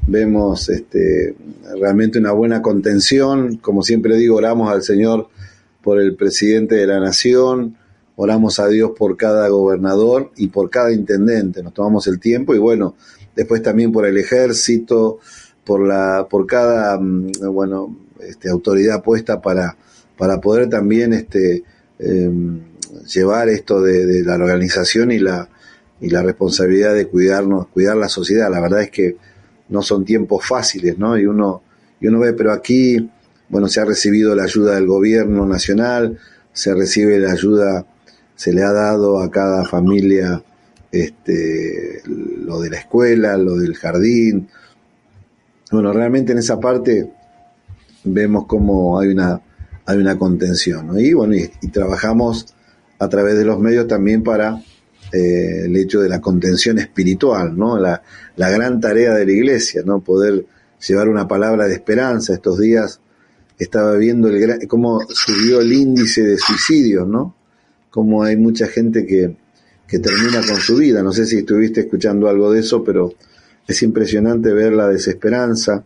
vemos 0.07 0.69
este, 0.69 1.35
realmente 1.79 2.19
una 2.19 2.33
buena 2.33 2.63
contención. 2.63 3.57
Como 3.57 3.83
siempre 3.83 4.17
digo, 4.17 4.37
oramos 4.37 4.73
al 4.73 4.83
Señor 4.83 5.29
por 5.83 6.01
el 6.01 6.17
presidente 6.17 6.75
de 6.75 6.87
la 6.87 7.01
nación, 7.01 7.77
oramos 8.17 8.59
a 8.59 8.69
Dios 8.69 8.93
por 8.97 9.17
cada 9.17 9.49
gobernador 9.49 10.33
y 10.37 10.49
por 10.49 10.71
cada 10.71 10.93
intendente. 10.93 11.63
Nos 11.63 11.75
tomamos 11.75 12.07
el 12.09 12.19
tiempo 12.19 12.55
y 12.55 12.59
bueno, 12.59 12.97
después 13.35 13.63
también 13.63 13.93
por 13.93 14.07
el 14.07 14.19
ejército, 14.19 15.21
por 15.67 15.87
la, 15.87 16.27
por 16.31 16.47
cada, 16.47 16.99
mm, 16.99 17.33
bueno, 17.53 17.95
este, 18.21 18.49
autoridad 18.49 19.03
puesta 19.03 19.43
para, 19.43 19.77
para 20.17 20.41
poder 20.41 20.71
también, 20.71 21.13
este, 21.13 21.65
em, 21.99 22.61
llevar 23.13 23.49
esto 23.49 23.83
de, 23.83 24.07
de 24.07 24.23
la 24.23 24.37
organización 24.37 25.11
y 25.11 25.19
la, 25.19 25.49
y 26.01 26.09
la 26.09 26.23
responsabilidad 26.23 26.95
de 26.95 27.09
cuidarnos, 27.09 27.67
cuidar 27.69 27.97
la 27.97 28.09
sociedad. 28.09 28.51
La 28.51 28.61
verdad 28.61 28.83
es 28.83 28.91
que 28.91 29.17
no 29.69 29.83
son 29.83 30.05
tiempos 30.05 30.47
fáciles, 30.47 30.99
¿no? 30.99 31.19
Y 31.19 31.27
uno, 31.27 31.63
y 32.01 32.07
uno 32.07 32.21
ve, 32.21 32.33
pero 32.33 32.53
aquí, 32.53 33.11
bueno, 33.49 33.69
se 33.69 33.81
ha 33.81 33.85
recibido 33.85 34.35
la 34.35 34.45
ayuda 34.45 34.77
del 34.77 34.87
gobierno 34.87 35.47
nacional, 35.47 36.19
se 36.53 36.75
recibe 36.75 37.19
la 37.19 37.33
ayuda, 37.33 37.87
se 38.37 38.53
le 38.53 38.63
ha 38.63 38.73
dado 38.73 39.21
a 39.21 39.31
cada 39.31 39.65
familia 39.65 40.43
este, 40.93 42.03
lo 42.07 42.61
de 42.61 42.71
la 42.71 42.79
escuela, 42.79 43.37
lo 43.37 43.57
del 43.57 43.75
jardín. 43.75 44.49
Bueno, 45.71 45.93
realmente 45.93 46.33
en 46.33 46.39
esa 46.39 46.61
parte 46.61 47.11
vemos 48.05 48.47
cómo 48.47 48.99
hay 49.01 49.09
una, 49.09 49.41
hay 49.85 49.99
una 49.99 50.17
contención, 50.17 50.87
¿no? 50.87 50.99
Y 50.99 51.13
bueno, 51.13 51.35
y, 51.35 51.51
y 51.61 51.69
trabajamos 51.69 52.47
a 52.99 53.09
través 53.09 53.37
de 53.37 53.45
los 53.45 53.59
medios 53.59 53.87
también 53.87 54.23
para 54.23 54.61
eh, 55.13 55.65
el 55.65 55.77
hecho 55.77 56.01
de 56.01 56.09
la 56.09 56.21
contención 56.21 56.79
espiritual, 56.79 57.57
¿no? 57.57 57.79
La, 57.79 58.03
la 58.37 58.51
gran 58.51 58.81
tarea 58.81 59.15
de 59.15 59.27
la 59.27 59.33
iglesia, 59.33 59.83
¿no? 59.85 60.01
Poder 60.01 60.47
llevar 60.87 61.09
una 61.09 61.27
palabra 61.27 61.67
de 61.67 61.75
esperanza. 61.75 62.35
Estos 62.35 62.59
días 62.59 63.01
estaba 63.59 63.97
viendo 63.97 64.29
el 64.29 64.67
cómo 64.69 65.01
subió 65.09 65.61
el 65.61 65.73
índice 65.73 66.23
de 66.23 66.39
suicidios, 66.39 67.09
¿no? 67.09 67.35
Cómo 67.91 68.23
hay 68.23 68.37
mucha 68.37 68.67
gente 68.67 69.07
que, 69.07 69.37
que 69.87 69.99
termina 69.99 70.41
con 70.47 70.57
su 70.57 70.77
vida. 70.77 71.03
No 71.03 71.13
sé 71.13 71.25
si 71.27 71.39
estuviste 71.39 71.81
escuchando 71.81 72.29
algo 72.29 72.53
de 72.53 72.61
eso, 72.61 72.85
pero 72.85 73.15
es 73.67 73.83
impresionante 73.83 74.53
ver 74.53 74.73
la 74.73 74.89
desesperanza 74.89 75.83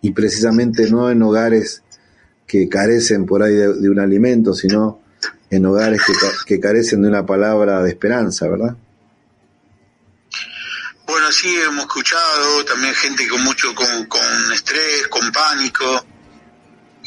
y 0.00 0.10
precisamente 0.12 0.90
no 0.90 1.10
en 1.10 1.22
hogares 1.22 1.82
que 2.46 2.68
carecen 2.68 3.24
por 3.26 3.42
ahí 3.42 3.54
de, 3.54 3.74
de 3.74 3.88
un 3.90 3.98
alimento, 4.00 4.52
sino 4.54 5.00
en 5.50 5.66
hogares 5.66 6.00
que, 6.06 6.12
ca- 6.14 6.32
que 6.46 6.60
carecen 6.60 7.02
de 7.02 7.08
una 7.08 7.24
palabra 7.26 7.82
de 7.82 7.90
esperanza, 7.90 8.48
¿verdad? 8.48 8.74
Bueno, 11.06 11.30
sí, 11.30 11.54
hemos 11.66 11.82
escuchado 11.82 12.64
también 12.64 12.94
gente 12.94 13.28
con 13.28 13.42
mucho, 13.42 13.74
con, 13.74 14.06
con 14.06 14.20
estrés, 14.52 15.06
con 15.08 15.30
pánico. 15.30 16.06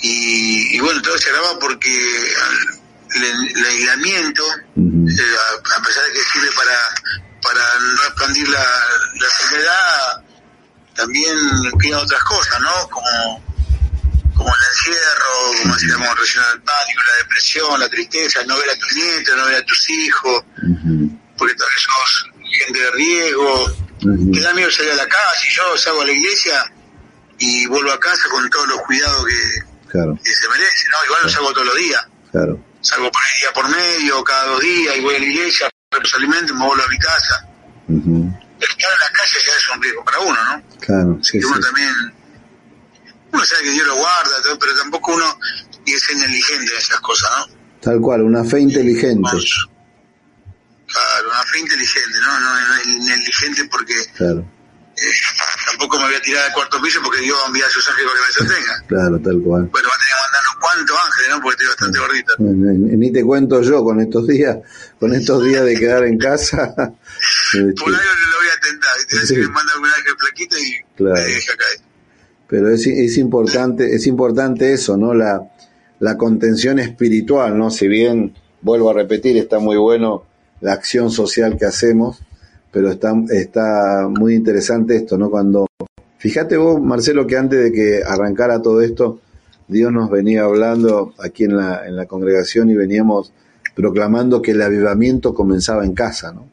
Y, 0.01 0.75
y 0.75 0.79
bueno, 0.79 1.01
todo 1.01 1.17
se 1.17 1.29
agrava 1.29 1.57
porque 1.59 1.89
el, 1.89 3.23
el 3.57 3.65
aislamiento 3.65 4.43
Ujú. 4.75 5.07
a, 5.07 5.83
pesar 5.83 6.03
de 6.05 6.11
que 6.13 6.19
sirve 6.33 6.47
para, 6.55 7.24
para 7.45 7.79
no 7.79 8.03
expandir 8.07 8.47
la, 8.49 8.59
la 8.59 9.27
enfermedad, 9.27 10.23
también 10.95 11.37
quedan 11.79 11.99
otras 11.99 12.23
cosas, 12.23 12.59
¿no? 12.59 12.89
Como, 12.89 13.43
como 14.35 14.49
el 14.49 14.61
encierro, 14.69 15.61
como 15.61 15.73
decíamos, 15.75 16.19
recién 16.19 16.43
el 16.53 16.61
pánico, 16.61 17.01
la 17.05 17.17
depresión, 17.23 17.79
la 17.79 17.89
tristeza, 17.89 18.43
no 18.45 18.57
ver 18.57 18.69
a 18.71 18.75
tus 18.75 18.95
nietos, 18.95 19.37
no 19.37 19.45
ver 19.45 19.55
a 19.55 19.65
tus 19.65 19.89
hijos, 19.89 20.43
porque 21.37 21.55
tal 21.55 21.67
vez 21.67 21.81
sos 21.81 22.31
gente 22.65 22.79
de 22.79 22.91
riesgo, 22.91 23.77
que 24.33 24.39
da 24.39 24.53
miedo 24.53 24.71
salir 24.71 24.91
a 24.93 24.95
la 24.95 25.07
calle, 25.07 25.47
yo 25.55 25.77
salgo 25.77 26.01
a 26.01 26.05
la 26.05 26.11
iglesia 26.11 26.71
y 27.37 27.67
vuelvo 27.67 27.91
a 27.91 27.99
casa 27.99 28.27
con 28.29 28.49
todos 28.49 28.67
los 28.69 28.81
cuidados 28.81 29.25
que, 29.25 30.01
se 30.33 30.49
merecen, 30.49 30.89
¿no? 30.91 31.05
Igual 31.05 31.23
lo 31.23 31.29
salgo 31.29 31.53
todos 31.53 31.67
los 31.67 31.77
días. 31.77 32.07
Claro. 32.31 32.59
Salgo 32.81 33.11
por 33.11 33.21
ahí 33.21 33.39
día 33.39 33.53
por 33.53 33.69
medio, 33.69 34.23
cada 34.23 34.45
dos 34.47 34.59
días, 34.61 34.97
y 34.97 35.01
voy 35.01 35.15
a 35.15 35.19
la 35.19 35.25
iglesia, 35.25 35.69
los 36.01 36.13
alimentos, 36.15 36.55
me 36.55 36.65
vuelvo 36.65 36.83
a 36.83 36.87
mi 36.87 36.97
casa. 36.97 37.47
Estar 37.87 38.91
en 38.93 38.99
la 38.99 39.11
calle 39.11 39.39
ya 39.45 39.53
es 39.57 39.69
un 39.75 39.81
riesgo 39.81 40.03
para 40.05 40.19
uno, 40.19 40.43
¿no? 40.43 40.63
Claro, 40.79 41.19
sí, 41.21 41.37
uno 41.43 41.59
también, 41.59 41.93
uno 43.31 43.45
sabe 43.45 43.63
que 43.63 43.71
Dios 43.71 43.87
lo 43.87 43.95
guarda, 43.95 44.31
pero 44.59 44.75
tampoco 44.77 45.13
uno 45.13 45.39
tiene 45.83 45.99
que 45.99 46.05
ser 46.05 46.15
negligente 46.17 46.71
en 46.71 46.77
esas 46.77 46.99
cosas, 47.01 47.29
¿no? 47.37 47.55
Tal 47.81 47.99
cual, 47.99 48.21
una 48.23 48.43
fe 48.43 48.59
inteligente. 48.61 49.29
Claro, 50.87 51.29
una 51.29 51.43
fe 51.43 51.59
inteligente, 51.59 52.17
¿no? 52.21 52.39
No, 52.39 52.53
no 52.53 52.75
negligente 52.99 53.65
porque 53.65 53.93
claro. 54.15 54.45
Tampoco 55.67 55.97
me 55.99 56.05
voy 56.05 56.15
a 56.15 56.21
tirar 56.21 56.45
al 56.45 56.53
cuarto 56.53 56.81
piso 56.81 56.99
porque 57.03 57.21
Dios 57.21 57.37
va 57.37 57.43
a 57.43 57.47
enviar 57.47 57.67
a 57.67 57.71
sus 57.71 57.89
ángeles 57.89 58.11
para 58.11 58.19
que 58.19 58.25
me 58.25 58.33
sostengan. 58.33 58.87
Claro, 58.87 59.19
tal 59.19 59.41
cual. 59.41 59.69
Bueno, 59.71 59.89
va 59.89 59.95
a 59.95 59.99
tener 59.99 60.11
que 60.11 60.21
mandar 60.23 60.41
unos 60.45 60.61
cuantos 60.61 60.97
ángeles, 61.05 61.29
¿no? 61.29 61.41
Porque 61.41 61.53
estoy 61.53 61.67
bastante 61.67 61.99
gordito. 61.99 62.33
Ni 62.97 63.11
te 63.11 63.23
cuento 63.23 63.61
yo 63.61 63.83
con 63.83 63.99
estos 63.99 64.27
días, 64.27 64.57
con 64.99 65.13
estos 65.13 65.45
días 65.45 65.65
de 65.65 65.79
quedar 65.79 66.03
en 66.05 66.17
casa. 66.17 66.73
Este, 67.53 67.81
Por 67.81 67.93
algo 67.93 68.03
lo 68.03 68.37
voy 68.37 68.47
a 68.47 68.59
tentar, 68.59 68.91
te 69.07 69.15
voy 69.15 69.17
a 69.17 69.21
decir 69.21 69.41
que 69.41 69.49
manda 69.49 69.71
un 69.79 69.85
ángel 69.85 70.13
flaquito 70.17 70.57
y 70.57 70.83
claro. 70.97 71.15
me 71.15 71.21
deja 71.21 71.55
caer. 71.55 71.79
Pero 72.47 72.69
es, 72.69 72.85
es 72.85 73.17
importante, 73.17 73.95
es 73.95 74.05
importante 74.07 74.73
eso, 74.73 74.97
¿no? 74.97 75.13
La, 75.13 75.41
la 75.99 76.17
contención 76.17 76.79
espiritual, 76.79 77.57
¿no? 77.57 77.71
Si 77.71 77.87
bien, 77.87 78.35
vuelvo 78.61 78.89
a 78.89 78.93
repetir, 78.93 79.37
está 79.37 79.59
muy 79.59 79.77
bueno 79.77 80.25
la 80.61 80.73
acción 80.73 81.11
social 81.11 81.57
que 81.57 81.65
hacemos, 81.65 82.19
pero 82.75 82.89
está, 82.89 83.13
está 83.29 84.09
muy 84.09 84.35
interesante 84.35 84.97
esto, 84.97 85.17
¿no? 85.17 85.29
Cuando, 85.29 85.65
fíjate 86.17 86.57
vos, 86.57 86.81
Marcelo, 86.81 87.25
que 87.25 87.37
antes 87.37 87.63
de 87.63 87.71
que 87.71 88.01
arrancara 88.05 88.61
todo 88.61 88.81
esto, 88.81 89.21
Dios 89.69 89.93
nos 89.93 90.09
venía 90.09 90.43
hablando 90.43 91.13
aquí 91.23 91.45
en 91.45 91.55
la, 91.55 91.87
en 91.87 91.95
la 91.95 92.05
congregación 92.05 92.69
y 92.69 92.75
veníamos 92.75 93.31
proclamando 93.77 94.41
que 94.41 94.51
el 94.51 94.61
avivamiento 94.61 95.33
comenzaba 95.33 95.85
en 95.85 95.93
casa, 95.93 96.33
¿no? 96.33 96.49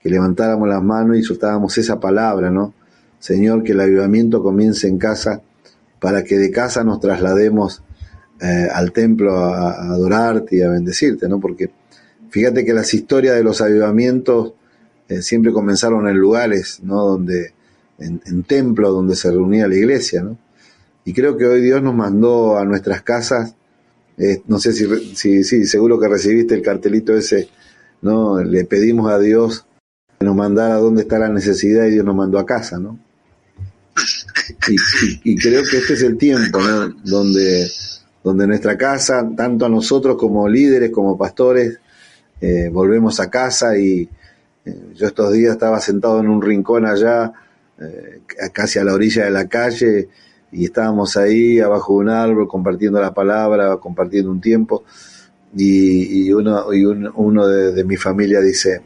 Que 0.00 0.08
levantáramos 0.08 0.66
las 0.66 0.82
manos 0.82 1.18
y 1.18 1.22
soltábamos 1.22 1.76
esa 1.76 2.00
palabra, 2.00 2.50
¿no? 2.50 2.72
Señor, 3.18 3.62
que 3.62 3.72
el 3.72 3.80
avivamiento 3.80 4.42
comience 4.42 4.88
en 4.88 4.96
casa 4.96 5.42
para 6.00 6.24
que 6.24 6.38
de 6.38 6.50
casa 6.50 6.82
nos 6.82 6.98
traslademos 6.98 7.82
eh, 8.40 8.68
al 8.72 8.90
templo 8.92 9.36
a, 9.36 9.72
a, 9.72 9.92
adorarte 9.92 10.56
y 10.56 10.62
a 10.62 10.70
bendecirte, 10.70 11.28
¿no? 11.28 11.40
Porque 11.40 11.68
fíjate 12.30 12.64
que 12.64 12.72
las 12.72 12.94
historias 12.94 13.36
de 13.36 13.44
los 13.44 13.60
avivamientos 13.60 14.54
eh, 15.12 15.22
siempre 15.22 15.52
comenzaron 15.52 16.08
en 16.08 16.16
lugares, 16.16 16.80
¿no? 16.82 17.04
Donde, 17.04 17.52
en, 17.98 18.42
templos 18.44 18.92
donde 18.92 19.14
se 19.14 19.30
reunía 19.30 19.68
la 19.68 19.74
iglesia, 19.74 20.22
¿no? 20.22 20.38
Y 21.04 21.12
creo 21.12 21.36
que 21.36 21.44
hoy 21.44 21.60
Dios 21.60 21.82
nos 21.82 21.94
mandó 21.94 22.56
a 22.58 22.64
nuestras 22.64 23.02
casas, 23.02 23.54
eh, 24.16 24.42
no 24.46 24.58
sé 24.58 24.72
si, 24.72 25.44
si, 25.44 25.64
seguro 25.66 25.98
que 25.98 26.08
recibiste 26.08 26.54
el 26.54 26.62
cartelito 26.62 27.16
ese, 27.16 27.48
¿no? 28.00 28.42
Le 28.42 28.64
pedimos 28.64 29.10
a 29.10 29.18
Dios 29.18 29.66
que 30.18 30.24
nos 30.24 30.36
mandara 30.36 30.76
dónde 30.76 31.02
está 31.02 31.18
la 31.18 31.28
necesidad 31.28 31.86
y 31.86 31.90
Dios 31.90 32.04
nos 32.04 32.16
mandó 32.16 32.38
a 32.38 32.46
casa, 32.46 32.78
¿no? 32.78 32.98
Y, 35.24 35.36
creo 35.36 35.62
que 35.68 35.78
este 35.78 35.94
es 35.94 36.02
el 36.02 36.16
tiempo, 36.16 36.60
¿no? 36.60 36.88
Donde, 37.04 37.68
donde 38.22 38.46
nuestra 38.46 38.78
casa, 38.78 39.28
tanto 39.36 39.66
a 39.66 39.68
nosotros 39.68 40.16
como 40.16 40.48
líderes, 40.48 40.90
como 40.90 41.18
pastores, 41.18 41.80
eh, 42.40 42.70
volvemos 42.72 43.20
a 43.20 43.28
casa 43.28 43.76
y, 43.76 44.08
yo 44.64 45.06
estos 45.06 45.32
días 45.32 45.52
estaba 45.52 45.80
sentado 45.80 46.20
en 46.20 46.28
un 46.28 46.40
rincón 46.40 46.86
allá, 46.86 47.32
eh, 47.80 48.20
casi 48.52 48.78
a 48.78 48.84
la 48.84 48.94
orilla 48.94 49.24
de 49.24 49.30
la 49.30 49.48
calle, 49.48 50.08
y 50.52 50.66
estábamos 50.66 51.16
ahí 51.16 51.58
abajo 51.60 51.94
de 51.94 51.98
un 52.00 52.08
árbol 52.10 52.46
compartiendo 52.46 53.00
la 53.00 53.12
palabra, 53.12 53.76
compartiendo 53.78 54.30
un 54.30 54.40
tiempo, 54.40 54.84
y, 55.54 56.32
uno, 56.32 56.72
y 56.72 56.84
uno 56.84 57.46
de, 57.46 57.84
mi 57.84 57.96
familia 57.96 58.40
dice, 58.40 58.80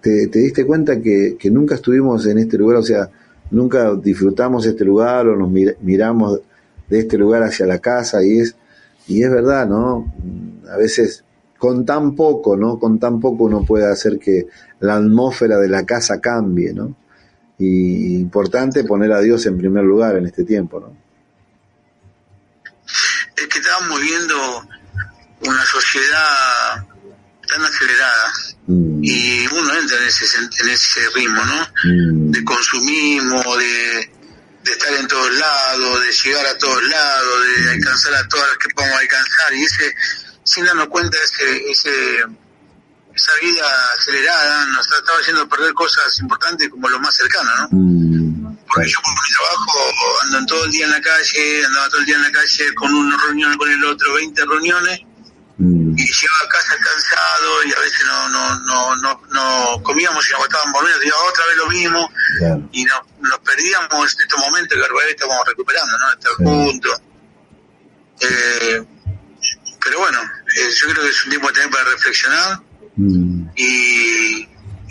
¿te, 0.00 0.26
diste 0.26 0.64
cuenta 0.64 1.00
que, 1.00 1.36
nunca 1.50 1.74
estuvimos 1.74 2.26
en 2.26 2.38
este 2.38 2.58
lugar? 2.58 2.78
O 2.78 2.82
sea, 2.82 3.10
nunca 3.50 3.94
disfrutamos 3.94 4.66
este 4.66 4.84
lugar 4.84 5.26
o 5.26 5.36
nos 5.36 5.50
miramos 5.80 6.40
de 6.88 6.98
este 6.98 7.18
lugar 7.18 7.42
hacia 7.42 7.66
la 7.66 7.78
casa, 7.78 8.22
y 8.22 8.40
es, 8.40 8.56
y 9.08 9.22
es 9.22 9.30
verdad, 9.30 9.66
¿no? 9.66 10.12
A 10.70 10.76
veces 10.76 11.24
con 11.62 11.86
tan 11.86 12.16
poco, 12.16 12.56
¿no? 12.56 12.76
Con 12.76 12.98
tan 12.98 13.20
poco 13.20 13.44
uno 13.44 13.64
puede 13.64 13.88
hacer 13.88 14.18
que 14.18 14.48
la 14.80 14.96
atmósfera 14.96 15.58
de 15.58 15.68
la 15.68 15.86
casa 15.86 16.20
cambie, 16.20 16.72
¿no? 16.72 16.96
Y 17.56 18.16
importante 18.16 18.82
poner 18.82 19.12
a 19.12 19.20
Dios 19.20 19.46
en 19.46 19.56
primer 19.56 19.84
lugar 19.84 20.16
en 20.16 20.26
este 20.26 20.42
tiempo, 20.42 20.80
¿no? 20.80 20.92
Es 23.36 23.46
que 23.46 23.60
estamos 23.60 24.00
viviendo 24.00 24.34
una 25.42 25.64
sociedad 25.64 26.84
tan 27.46 27.62
acelerada 27.62 28.32
mm. 28.66 28.98
y 29.00 29.46
uno 29.46 29.74
entra 29.78 29.98
en 29.98 30.08
ese, 30.08 30.24
en 30.64 30.68
ese 30.68 31.00
ritmo, 31.14 31.44
¿no? 31.44 31.60
Mm. 31.84 32.30
De 32.32 32.42
consumismo, 32.42 33.56
de, 33.56 34.10
de 34.64 34.72
estar 34.72 34.92
en 34.94 35.06
todos 35.06 35.32
lados, 35.38 36.00
de 36.02 36.12
llegar 36.12 36.44
a 36.44 36.58
todos 36.58 36.82
lados, 36.82 37.46
de 37.46 37.70
alcanzar 37.70 38.14
a 38.14 38.26
todas 38.26 38.48
las 38.48 38.58
que 38.58 38.74
podamos 38.74 38.98
alcanzar 38.98 39.54
y 39.54 39.62
ese 39.62 39.94
sin 40.44 40.64
darnos 40.64 40.88
cuenta 40.88 41.16
ese, 41.22 41.70
ese, 41.70 42.24
esa 43.14 43.32
vida 43.40 43.66
acelerada 43.96 44.66
nos 44.66 44.90
estaba 44.90 45.18
haciendo 45.18 45.48
perder 45.48 45.72
cosas 45.74 46.18
importantes 46.20 46.68
como 46.68 46.88
lo 46.88 46.98
más 46.98 47.14
cercano, 47.14 47.50
¿no? 47.58 47.68
Mm, 47.72 48.56
Porque 48.66 48.88
yo 48.88 48.98
por 49.02 49.12
mi 49.12 49.34
trabajo 49.36 49.80
ando 50.22 50.46
todo 50.46 50.64
el 50.64 50.70
día 50.72 50.84
en 50.86 50.90
la 50.92 51.00
calle, 51.00 51.66
andaba 51.66 51.88
todo 51.88 52.00
el 52.00 52.06
día 52.06 52.16
en 52.16 52.22
la 52.22 52.32
calle 52.32 52.74
con 52.74 52.94
una 52.94 53.16
reunión 53.18 53.56
con 53.56 53.70
el 53.70 53.84
otro, 53.84 54.14
20 54.14 54.44
reuniones, 54.46 55.00
mm. 55.58 55.98
y 55.98 56.02
llegaba 56.02 56.44
a 56.44 56.48
casa 56.48 56.76
cansado 56.76 57.64
y 57.64 57.72
a 57.72 57.80
veces 57.80 58.06
no, 58.06 58.28
no, 58.30 58.58
no, 58.60 58.96
no, 58.96 59.22
no 59.30 59.82
comíamos 59.82 60.26
y 60.26 60.32
nos 60.32 60.40
agotábamos 60.40 60.72
por 60.72 60.84
menos, 60.84 61.00
otra 61.28 61.46
vez 61.46 61.56
lo 61.56 61.66
mismo, 61.68 62.12
y 62.72 62.84
no, 62.84 62.94
nos 63.20 63.38
perdíamos 63.40 64.16
estos 64.18 64.40
momentos 64.40 64.76
que 64.76 64.84
ahora 64.84 65.08
estamos 65.08 65.36
recuperando, 65.46 65.98
¿no? 65.98 66.12
Estar 66.12 66.32
juntos. 66.34 67.02
Eh, 68.20 68.84
pero 69.82 69.98
bueno, 69.98 70.18
eh, 70.56 70.68
yo 70.82 70.92
creo 70.92 71.04
que 71.04 71.10
es 71.10 71.24
un 71.24 71.30
tiempo 71.30 71.46
también 71.48 71.70
para 71.70 71.84
reflexionar 71.84 72.60
mm. 72.96 73.48
y, 73.56 74.48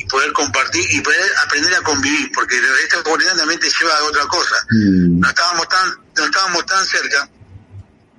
poder 0.09 0.33
compartir 0.33 0.83
y 0.91 0.99
poder 0.99 1.21
aprender 1.45 1.73
a 1.73 1.81
convivir, 1.83 2.29
porque 2.33 2.59
esta 2.83 2.99
oportunidad 2.99 3.37
también 3.37 3.57
te 3.61 3.69
lleva 3.69 3.95
a 3.95 4.03
otra 4.03 4.25
cosa. 4.25 4.55
Mm. 4.69 5.21
No 5.21 5.29
estábamos 5.29 5.69
tan 5.69 5.89
no 6.17 6.25
estábamos 6.25 6.65
tan 6.65 6.85
cerca 6.85 7.29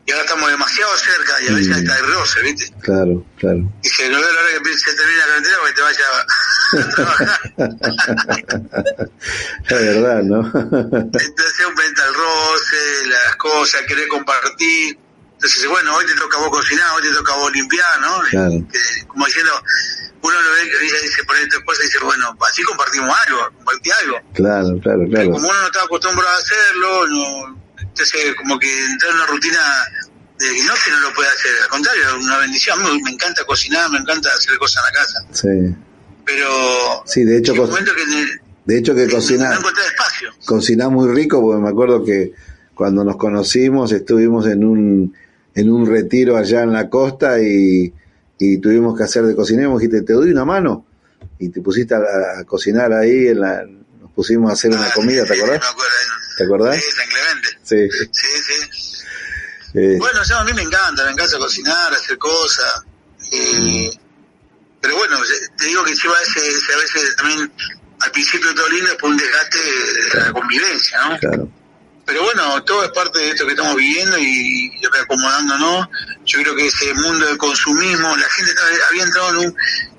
y 0.07 0.11
ahora 0.11 0.25
estamos 0.25 0.51
demasiado 0.51 0.97
cerca 0.97 1.43
y 1.43 1.49
a 1.49 1.53
veces 1.53 1.69
mm. 1.69 1.81
hasta 1.81 1.95
hay 1.95 2.03
roce, 2.03 2.43
¿viste? 2.43 2.75
Claro, 2.81 3.27
claro. 3.37 3.73
Y 3.83 3.89
se 3.89 4.09
no 4.09 4.17
ve 4.17 4.27
la 4.33 4.41
hora 4.41 4.63
que 4.65 4.79
se 4.79 4.95
termine 4.95 5.19
la 5.19 5.27
carretera 5.27 5.57
porque 5.61 5.75
te 5.75 5.83
vaya 5.83 6.05
a 6.73 6.89
trabajar. 6.95 7.41
es 9.69 9.81
verdad, 9.81 10.23
¿no? 10.23 10.39
Entonces 10.47 11.67
pendiente 11.77 12.03
al 12.03 12.15
roce, 12.15 13.07
las 13.07 13.37
cosas, 13.37 13.83
querer 13.83 14.09
compartir 14.09 14.99
entonces, 15.43 15.69
bueno, 15.69 15.97
hoy 15.97 16.07
te 16.07 16.15
toca 16.15 16.39
a 16.39 16.41
vos 16.43 16.51
cocinar, 16.51 16.87
hoy 16.95 17.03
te 17.03 17.11
toca 17.11 17.33
a 17.33 17.37
vos 17.37 17.53
limpiar, 17.53 18.01
¿no? 18.01 18.21
Claro. 18.31 18.65
como 19.09 19.27
diciendo, 19.27 19.51
uno 20.23 20.41
lo 20.41 20.51
ve, 20.53 20.71
dice, 20.81 21.25
por 21.25 21.35
tu 21.37 21.57
esposa 21.57 21.83
y 21.83 21.87
dice, 21.87 21.99
bueno, 22.05 22.39
así 22.49 22.63
compartimos 22.63 23.13
algo, 23.27 23.51
compartí 23.57 23.91
algo. 23.91 24.21
Claro, 24.35 24.79
claro, 24.81 25.03
claro. 25.11 25.33
como 25.33 25.49
uno 25.49 25.61
no 25.61 25.67
está 25.67 25.83
acostumbrado 25.83 26.31
a 26.31 26.39
hacerlo, 26.39 27.07
no, 27.09 27.61
entonces 27.77 28.35
como 28.37 28.57
que 28.57 28.85
entrar 28.85 29.11
en 29.11 29.17
una 29.17 29.27
rutina 29.27 29.61
de 30.39 30.47
que 30.47 30.63
no 30.63 30.75
que 30.75 30.91
no 30.93 31.01
lo 31.01 31.13
puede 31.13 31.29
hacer, 31.29 31.51
al 31.61 31.69
contrario, 31.69 32.03
es 32.07 32.25
una 32.25 32.39
bendición. 32.39 32.81
A 32.81 32.89
mí 32.89 33.03
me 33.03 33.11
encanta 33.11 33.45
cocinar, 33.45 33.91
me 33.91 33.99
encanta 33.99 34.29
hacer 34.29 34.57
cosas 34.59 34.85
en 34.85 34.95
la 34.95 35.01
casa. 35.01 35.27
Sí. 35.33 35.77
Pero... 36.25 37.03
Sí, 37.05 37.25
de 37.25 37.39
hecho, 37.39 37.53
que 37.53 37.63
de 38.65 38.79
hecho 38.79 38.95
que 38.95 39.09
cocinar... 39.09 39.61
No 39.61 39.69
espacio. 39.71 40.33
Cocinar 40.47 40.91
muy 40.91 41.13
rico, 41.13 41.41
porque 41.43 41.61
me 41.61 41.69
acuerdo 41.69 42.05
que 42.05 42.33
cuando 42.77 43.03
nos 43.03 43.17
conocimos 43.17 43.91
estuvimos 43.91 44.47
en 44.47 44.65
un 44.65 45.22
en 45.55 45.71
un 45.71 45.87
retiro 45.87 46.37
allá 46.37 46.63
en 46.63 46.73
la 46.73 46.89
costa 46.89 47.41
y, 47.41 47.93
y 48.39 48.59
tuvimos 48.59 48.97
que 48.97 49.05
hacer 49.05 49.25
de 49.25 49.35
cocinero, 49.35 49.77
dijiste, 49.79 50.03
¿te 50.03 50.13
doy 50.13 50.31
una 50.31 50.45
mano? 50.45 50.87
Y 51.39 51.49
te 51.49 51.61
pusiste 51.61 51.95
a, 51.95 52.45
cocinar 52.45 52.93
ahí, 52.93 53.29
en 53.29 53.41
la, 53.41 53.65
nos 53.65 54.13
pusimos 54.13 54.51
a 54.51 54.55
hacer 54.55 54.71
una 54.71 54.87
ah, 54.87 54.93
comida, 54.95 55.25
¿te 55.25 55.35
acordás? 55.35 55.75
¿Te 56.37 56.45
acordás? 56.45 56.77
Sí, 56.77 56.91
San 56.91 57.09
Clemente. 57.09 57.49
Sí. 57.63 58.07
Sí, 58.13 58.27
sí. 58.43 59.79
Eh. 59.79 59.97
Bueno, 59.99 60.21
a 60.21 60.45
mí 60.45 60.53
me 60.53 60.63
encanta, 60.63 61.05
me 61.05 61.13
encanta 61.13 61.39
cocinar, 61.39 61.95
hacer 61.95 62.19
cosas. 62.19 62.85
Eh, 63.33 63.91
pero 64.81 64.97
pero 64.97 64.97
bueno, 64.97 65.17
te 65.57 65.67
digo 65.67 65.85
que 65.85 65.95
lleva 65.95 66.15
ese, 66.23 66.49
ese 66.49 66.73
a 66.73 66.77
veces 66.77 67.17
también 67.17 67.53
al 68.01 68.11
principio 68.11 68.55
todo 68.55 68.69
lindo, 68.69 68.89
después 68.89 69.13
un 69.13 69.17
desgaste 69.17 69.59
de 69.59 70.21
la 70.21 70.33
convivencia, 70.33 71.09
¿no? 71.09 71.19
Claro. 71.19 71.49
Pero 72.05 72.23
bueno, 72.23 72.63
todo 72.65 72.85
es 72.85 72.91
parte 72.91 73.19
de 73.19 73.31
esto 73.31 73.47
que 73.47 73.53
estamos 73.53 73.77
viviendo 73.77 74.19
y, 74.19 74.73
y 74.81 74.87
acomodándonos. 75.01 75.87
Yo 76.25 76.41
creo 76.41 76.55
que 76.57 76.67
ese 76.67 76.93
mundo 76.95 77.27
del 77.27 77.39
consumismo, 77.39 78.17
la 78.17 78.29
gente 78.29 78.53
había 78.91 79.05
entrado 79.05 79.31
en, 79.31 79.37
un, 79.37 79.57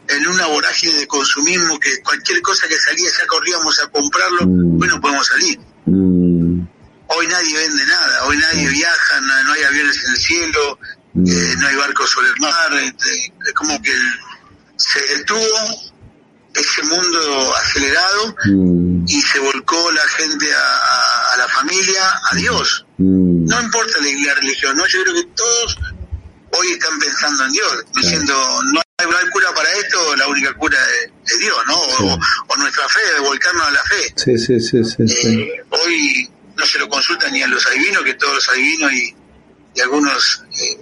en 0.08 0.28
una 0.28 0.48
vorágine 0.48 0.94
de 0.96 1.08
consumismo 1.08 1.80
que 1.80 2.02
cualquier 2.02 2.42
cosa 2.42 2.68
que 2.68 2.78
salía 2.78 3.10
ya 3.10 3.28
corríamos 3.28 3.80
a 3.80 3.88
comprarlo, 3.88 4.46
mm. 4.46 4.78
bueno, 4.78 5.00
podemos 5.00 5.26
salir. 5.28 5.60
Mm. 5.86 6.68
Hoy 7.08 7.28
nadie 7.28 7.58
vende 7.58 7.86
nada, 7.86 8.26
hoy 8.26 8.38
nadie 8.38 8.68
viaja, 8.68 9.22
no, 9.22 9.54
hay 9.54 9.64
aviones 9.64 10.04
en 10.04 10.12
el 10.12 10.18
cielo, 10.18 10.80
mm. 11.14 11.28
eh, 11.28 11.56
no 11.58 11.68
hay 11.68 11.76
barcos 11.76 12.10
sobre 12.10 12.30
el 12.30 12.40
mar, 12.40 12.74
este, 12.74 13.34
es 13.46 13.54
como 13.54 13.82
que 13.82 13.94
se 14.78 15.00
detuvo 15.18 15.93
ese 16.54 16.84
mundo 16.84 17.56
acelerado 17.56 18.36
mm. 18.46 19.06
y 19.08 19.22
se 19.22 19.40
volcó 19.40 19.92
la 19.92 20.08
gente 20.10 20.48
a, 20.54 21.38
la 21.38 21.48
familia, 21.48 22.02
a 22.32 22.36
Dios. 22.36 22.86
Mm. 22.98 23.46
No 23.46 23.62
importa 23.62 23.94
la, 24.00 24.34
religión, 24.36 24.76
¿no? 24.76 24.86
Yo 24.86 25.02
creo 25.04 25.16
que 25.16 25.24
todos 25.36 25.78
hoy 26.52 26.72
están 26.72 27.00
pensando 27.00 27.46
en 27.46 27.52
Dios, 27.52 27.86
diciendo, 27.96 28.34
no 28.72 28.82
hay, 28.98 29.30
cura 29.32 29.52
para 29.54 29.70
esto, 29.72 30.16
la 30.16 30.28
única 30.28 30.54
cura 30.54 30.78
es, 31.26 31.40
Dios, 31.40 31.58
¿no? 31.68 31.76
O, 31.76 32.58
nuestra 32.58 32.88
fe, 32.88 33.14
de 33.14 33.20
volcarnos 33.22 33.68
a 33.68 33.72
la 33.72 33.84
fe. 33.84 34.14
Sí, 34.16 34.38
sí, 34.38 34.60
sí, 34.60 34.84
sí, 34.84 35.04
eh, 35.28 35.64
hoy 35.70 36.30
no 36.56 36.66
se 36.66 36.78
lo 36.78 36.88
consulta 36.88 37.30
ni 37.32 37.42
a 37.42 37.48
los 37.48 37.66
adivinos, 37.66 38.04
que 38.04 38.14
todos 38.14 38.36
los 38.36 38.50
adivinos 38.50 38.94
y, 38.94 39.16
algunos 39.82 40.44
eh, 40.62 40.78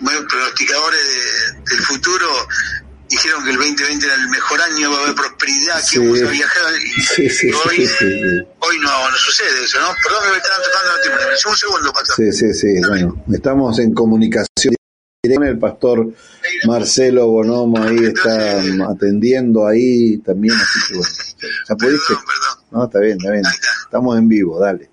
pronosticadores 0.00 1.54
del 1.68 1.82
futuro 1.82 2.48
dijeron 3.12 3.44
que 3.44 3.50
el 3.50 3.56
2020 3.56 4.06
era 4.06 4.14
el 4.14 4.28
mejor 4.30 4.60
año, 4.62 4.90
va 4.90 4.96
a 4.96 5.02
haber 5.02 5.14
prosperidad, 5.14 5.82
que 5.90 5.98
vamos 5.98 6.22
a 6.22 6.30
viajar, 6.30 6.72
y, 6.80 7.52
hoy, 7.52 7.88
hoy 8.58 8.78
no, 8.80 9.10
no, 9.10 9.16
sucede 9.16 9.64
eso, 9.64 9.78
¿no? 9.80 9.88
Perdón 10.02 10.22
que 10.24 10.30
me 10.30 10.36
estaban 10.38 10.62
tocando 10.62 11.02
tiempo, 11.02 11.50
un 11.50 11.56
segundo, 11.56 11.92
pastor. 11.92 12.16
Sí, 12.16 12.32
sí, 12.32 12.54
sí, 12.54 12.80
bueno, 12.88 13.22
estamos 13.30 13.78
en 13.80 13.92
comunicación 13.92 14.74
con 15.36 15.44
el 15.44 15.58
pastor 15.58 16.08
Marcelo 16.66 17.28
Bonomo 17.28 17.80
ahí 17.80 17.96
está 17.96 18.60
atendiendo 18.90 19.66
ahí 19.66 20.16
también, 20.18 20.54
así 20.56 20.80
que 20.88 20.94
bueno. 20.94 21.14
Perdón, 21.68 22.00
perdón. 22.08 22.64
No, 22.72 22.84
está 22.84 22.98
bien, 22.98 23.18
está 23.18 23.30
bien, 23.30 23.44
estamos 23.84 24.18
en 24.18 24.28
vivo, 24.28 24.58
dale. 24.58 24.90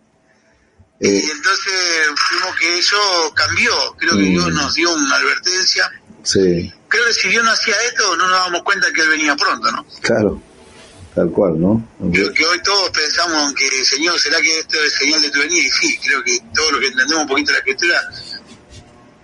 y 1.00 1.08
eh, 1.08 1.22
entonces 1.36 1.74
fuimos 2.16 2.56
que 2.60 2.78
eso 2.78 2.98
cambió, 3.34 3.72
creo 3.98 4.18
que 4.18 4.24
Dios 4.24 4.54
nos 4.54 4.76
dio 4.76 4.94
una 4.94 5.16
advertencia. 5.16 5.90
Sí 6.22 6.74
creo 6.90 7.06
que 7.06 7.14
si 7.14 7.30
Dios 7.30 7.44
no 7.44 7.52
hacía 7.52 7.76
esto, 7.88 8.16
no 8.18 8.28
nos 8.28 8.38
damos 8.38 8.64
cuenta 8.64 8.92
que 8.92 9.02
Él 9.02 9.10
venía 9.10 9.36
pronto, 9.36 9.72
¿no? 9.72 9.86
Claro, 10.02 10.42
tal 11.16 11.30
cual, 11.32 11.60
¿no? 11.60 11.88
Creo 12.12 12.34
que 12.34 12.46
hoy 12.46 12.62
todos 12.64 12.90
pensamos 12.90 13.54
que, 13.54 13.70
Señor, 13.86 14.20
¿será 14.20 14.42
que 14.42 14.60
esto 14.60 14.82
es 14.84 14.94
señal 14.94 15.22
de 15.22 15.30
tu 15.30 15.40
venida? 15.40 15.60
Y 15.60 15.70
sí, 15.70 16.00
creo 16.04 16.24
que 16.24 16.38
todo 16.54 16.72
lo 16.72 16.80
que 16.80 16.88
entendemos 16.88 17.24
un 17.24 17.30
poquito 17.30 17.48
de 17.48 17.54
la 17.54 17.60
Escritura 17.60 18.02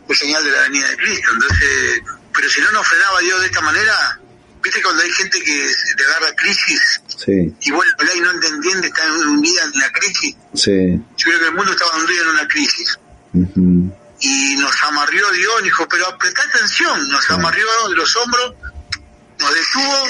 es 0.07 0.17
señal 0.17 0.43
de 0.43 0.51
la 0.51 0.61
venida 0.61 0.89
de 0.89 0.97
Cristo. 0.97 1.29
Entonces, 1.33 2.01
pero 2.33 2.49
si 2.49 2.61
no 2.61 2.71
nos 2.71 2.87
frenaba 2.87 3.19
Dios 3.19 3.41
de 3.41 3.47
esta 3.47 3.61
manera, 3.61 4.19
viste 4.63 4.81
cuando 4.81 5.01
hay 5.01 5.11
gente 5.11 5.39
que 5.41 5.67
te 5.97 6.03
agarra 6.03 6.35
crisis 6.35 7.01
sí. 7.07 7.53
y 7.61 7.71
vuelve 7.71 8.15
y 8.15 8.19
no 8.19 8.39
te 8.39 8.47
entiende, 8.47 8.87
está 8.87 9.03
hundida 9.11 9.63
en 9.63 9.79
la 9.79 9.91
crisis. 9.91 10.37
Sí. 10.53 11.01
Yo 11.17 11.25
creo 11.25 11.39
que 11.39 11.45
el 11.47 11.53
mundo 11.55 11.71
estaba 11.71 11.97
hundido 11.97 12.23
en 12.23 12.29
una 12.29 12.47
crisis 12.47 12.99
y 14.25 14.55
nos 14.57 14.83
amarrió 14.83 15.29
Dios, 15.31 15.63
dijo, 15.63 15.87
pero 15.87 16.07
apretá 16.07 16.41
atención, 16.43 17.09
nos 17.09 17.29
amarrió 17.29 17.65
de 17.89 17.95
los 17.95 18.15
hombros, 18.15 18.55
nos 19.39 19.53
detuvo 19.53 20.07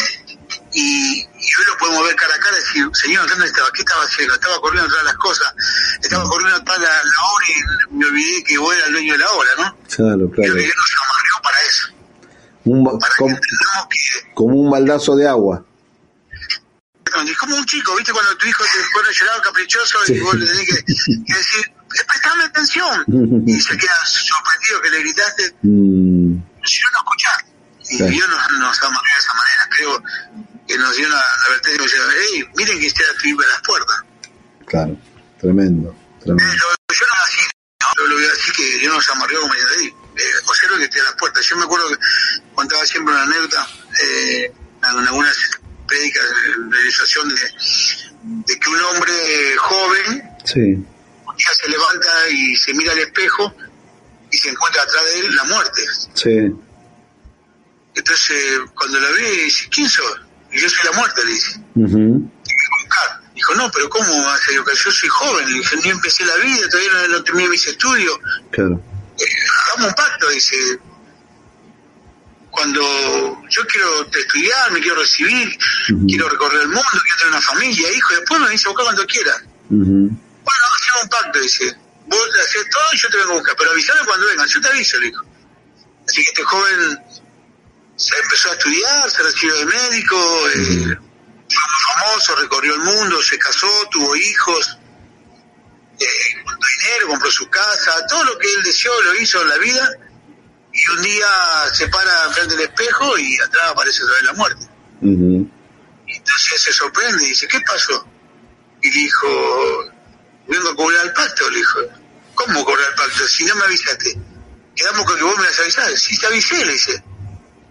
y, 0.73 1.21
hoy 1.21 1.65
lo 1.67 1.77
podemos 1.77 2.05
ver 2.05 2.15
cara 2.15 2.33
a 2.33 2.39
cara 2.39 2.55
y 2.57 2.59
decir, 2.61 2.89
Señor, 2.93 3.29
¿dónde 3.29 3.45
estaba? 3.45 3.67
¿Qué 3.73 3.81
estaba 3.81 4.03
haciendo? 4.03 4.33
Estaba 4.35 4.61
corriendo 4.61 4.89
todas 4.89 5.03
las 5.03 5.15
cosas, 5.15 5.53
estaba 6.01 6.23
corriendo 6.29 6.63
toda 6.63 6.77
la, 6.77 6.87
la, 6.87 7.23
hora 7.33 7.45
y 7.49 7.93
me 7.93 8.05
olvidé 8.05 8.43
que 8.45 8.57
vos 8.57 8.73
eras 8.73 8.87
el 8.87 8.93
dueño 8.93 9.13
de 9.13 9.19
la 9.19 9.31
hora, 9.31 9.49
¿no? 9.57 9.77
Claro, 9.93 10.31
claro. 10.31 10.31
Creo 10.31 10.53
que 10.53 10.61
Dios 10.61 10.75
nos 10.77 10.95
amarrió 11.03 11.41
para 11.43 11.61
eso. 11.61 11.87
Un, 12.65 12.99
para 12.99 13.15
como, 13.17 13.35
que, 13.35 14.33
como 14.33 14.55
un 14.55 14.71
baldazo 14.71 15.15
de 15.17 15.27
agua. 15.27 15.65
Es 17.27 17.37
como 17.37 17.55
un 17.55 17.65
chico, 17.65 17.95
¿viste? 17.97 18.13
Cuando 18.13 18.35
tu 18.37 18.47
hijo 18.47 18.63
te 18.63 18.79
pone 18.93 19.13
llorado 19.13 19.41
caprichoso 19.41 19.97
y 20.07 20.19
vos 20.19 20.35
le 20.35 20.45
tenés 20.45 20.67
que, 20.67 20.83
que 20.83 21.33
decir, 21.33 21.74
prestame 22.03 22.43
atención. 22.43 23.03
y 23.47 23.59
se 23.59 23.77
queda 23.77 24.05
sorprendido 24.05 24.81
que 24.81 24.89
le 24.89 24.99
gritaste, 24.99 25.55
mm. 25.61 26.35
si 26.63 26.81
no, 26.81 26.89
no 26.91 26.99
escuchás. 26.99 27.45
Y 27.89 27.97
Dios 27.97 28.27
nos, 28.27 28.59
nos 28.59 28.81
amarró 28.81 29.03
de 29.03 29.19
esa 29.19 29.34
manera. 29.34 29.69
Creo 29.69 30.03
que 30.67 30.77
nos 30.77 30.95
dio 30.95 31.07
una 31.07 31.22
advertencia 31.45 31.84
diciendo, 31.84 32.09
hey, 32.17 32.43
miren 32.57 32.80
que 32.80 32.88
está 32.88 33.03
a 33.03 33.47
las 33.47 33.61
puertas. 33.61 33.95
Claro, 34.65 34.97
tremendo. 35.39 35.95
tremendo. 36.19 36.53
Eh, 36.53 36.93
yo 36.93 37.05
no 37.05 37.23
así, 37.23 37.41
¿no? 37.81 37.88
Yo 37.97 38.07
lo 38.07 38.15
voy 38.15 38.26
a 38.26 38.31
decir 38.31 38.53
que 38.53 38.77
Dios 38.80 38.93
nos 38.95 39.09
amarró 39.09 39.41
como 39.41 39.53
diciendo, 39.53 39.76
hey, 39.80 39.93
eh, 40.17 40.47
observa 40.47 40.77
que 40.77 40.84
esté 40.85 40.99
a 41.01 41.03
las 41.03 41.13
puertas. 41.13 41.45
Yo 41.45 41.57
me 41.57 41.65
acuerdo 41.65 41.89
que 41.89 41.95
contaba 42.55 42.85
siempre 42.85 43.13
una 43.13 43.23
anécdota 43.23 43.67
eh, 44.01 44.51
en 44.77 45.07
algunas 45.07 45.38
prédicas 45.88 46.23
de 46.23 46.76
realización 46.76 47.30
de, 47.30 47.35
de 48.47 48.59
que 48.59 48.69
un 48.69 48.81
hombre 48.81 49.13
joven 49.57 50.31
sí 50.43 50.85
día 51.35 51.47
se 51.61 51.69
levanta 51.69 52.29
y 52.29 52.55
se 52.55 52.73
mira 52.73 52.91
al 52.91 52.99
espejo 52.99 53.55
y 54.31 54.37
se 54.37 54.49
encuentra 54.49 54.83
atrás 54.83 55.03
de 55.05 55.19
él 55.19 55.35
la 55.35 55.43
muerte. 55.45 55.81
Sí. 56.13 56.51
Entonces, 57.95 58.59
cuando 58.75 58.99
la 58.99 59.09
ve, 59.11 59.31
dice, 59.43 59.67
¿quién 59.69 59.87
soy? 59.87 60.05
Y 60.51 60.59
yo 60.59 60.69
soy 60.69 60.91
la 60.91 60.97
muerte, 60.97 61.25
le 61.25 61.31
dice. 61.31 61.59
Dijo, 63.33 63.53
no, 63.55 63.69
pero 63.71 63.89
¿cómo 63.89 64.05
ser? 64.37 64.55
Yo 64.55 64.91
soy 64.91 65.09
joven, 65.09 65.45
le 65.51 65.59
dije, 65.59 65.75
ni 65.83 65.89
empecé 65.89 66.25
la 66.25 66.35
vida, 66.37 66.69
todavía 66.69 66.91
no, 66.93 67.07
no 67.09 67.23
terminé 67.23 67.49
mis 67.49 67.67
estudios. 67.67 68.17
Claro. 68.51 68.81
Eh, 69.19 69.25
hagamos 69.65 69.89
un 69.89 69.95
pacto, 69.95 70.29
dice. 70.29 70.55
Cuando 72.49 72.81
yo 73.49 73.67
quiero 73.67 74.09
estudiar, 74.09 74.71
me 74.71 74.79
quiero 74.79 74.95
recibir, 74.95 75.57
quiero 76.07 76.29
recorrer 76.29 76.61
el 76.61 76.69
mundo, 76.69 76.83
quiero 76.91 77.17
tener 77.17 77.33
una 77.33 77.41
familia, 77.41 77.91
hijo, 77.91 78.15
después 78.15 78.39
me 78.39 78.49
dice 78.49 78.69
buscar 78.69 78.85
cuando 78.85 79.05
quiera 79.05 79.43
bueno, 80.45 80.63
hacemos 80.76 81.03
un 81.03 81.09
pacto, 81.09 81.39
dice. 81.39 81.77
Vos 82.07 82.30
haces 82.39 82.69
todo 82.69 82.84
y 82.93 82.97
yo 82.97 83.09
te 83.09 83.17
vengo 83.17 83.31
a 83.31 83.35
buscar, 83.35 83.55
pero 83.57 83.72
avísame 83.72 84.05
cuando 84.05 84.27
vengan, 84.27 84.47
yo 84.47 84.61
te 84.61 84.67
aviso, 84.67 84.97
le 84.99 85.05
dijo. 85.07 85.26
Así 86.07 86.23
que 86.23 86.30
este 86.30 86.43
joven 86.43 86.99
se 87.95 88.15
empezó 88.19 88.49
a 88.49 88.53
estudiar, 88.53 89.09
se 89.09 89.23
recibió 89.23 89.55
de 89.55 89.65
médico, 89.65 90.47
eh, 90.49 90.99
fue 91.49 91.63
muy 91.72 91.81
famoso, 91.93 92.35
recorrió 92.35 92.76
el 92.76 92.81
mundo, 92.81 93.22
se 93.23 93.39
casó, 93.39 93.67
tuvo 93.89 94.15
hijos, 94.15 94.77
eh, 95.99 96.43
compró 96.43 96.69
dinero, 96.80 97.07
compró 97.07 97.31
su 97.31 97.49
casa, 97.49 98.05
todo 98.07 98.23
lo 98.26 98.38
que 98.38 98.53
él 98.53 98.63
deseó 98.63 99.01
lo 99.01 99.15
hizo 99.15 99.41
en 99.41 99.49
la 99.49 99.57
vida, 99.57 99.89
y 100.73 100.91
un 100.91 101.01
día 101.01 101.27
se 101.73 101.88
para 101.88 102.30
frente 102.31 102.55
del 102.55 102.65
espejo 102.65 103.17
y 103.17 103.35
atrás 103.39 103.69
aparece 103.69 104.03
otra 104.03 104.15
vez 104.15 104.23
la 104.26 104.34
muerte. 104.34 104.67
Y 105.01 106.17
entonces 106.17 106.61
se 106.61 106.73
sorprende 106.73 107.23
y 107.23 107.30
dice, 107.30 107.47
¿qué 107.47 107.59
pasó? 107.61 108.05
Y 108.81 108.89
dijo, 108.89 109.85
vengo 110.47 110.69
a 110.69 110.76
cobrar 110.76 111.05
el 111.05 111.13
pacto, 111.13 111.49
le 111.49 111.57
dijo. 111.57 111.80
¿Cómo 112.34 112.65
cobrar 112.65 112.89
el 112.89 112.95
pacto? 112.95 113.27
Si 113.27 113.45
no 113.45 113.55
me 113.55 113.65
avisaste. 113.65 114.17
Quedamos 114.76 115.05
con 115.05 115.17
que 115.17 115.23
vos 115.23 115.38
me 115.38 115.45
las 115.45 115.59
avisaste. 115.59 115.97
Sí, 115.97 116.17
te 116.19 116.27
avisé, 116.27 116.65
le 116.65 116.73
dice. 116.73 117.03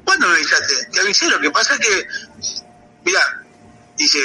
¿Cuándo 0.04 0.28
me 0.28 0.34
avisaste? 0.34 0.86
Te 0.92 1.00
avisé, 1.00 1.28
lo 1.28 1.40
que 1.40 1.50
pasa 1.50 1.74
es 1.74 1.80
que, 1.80 2.06
mira, 3.04 3.20
dice, 3.96 4.18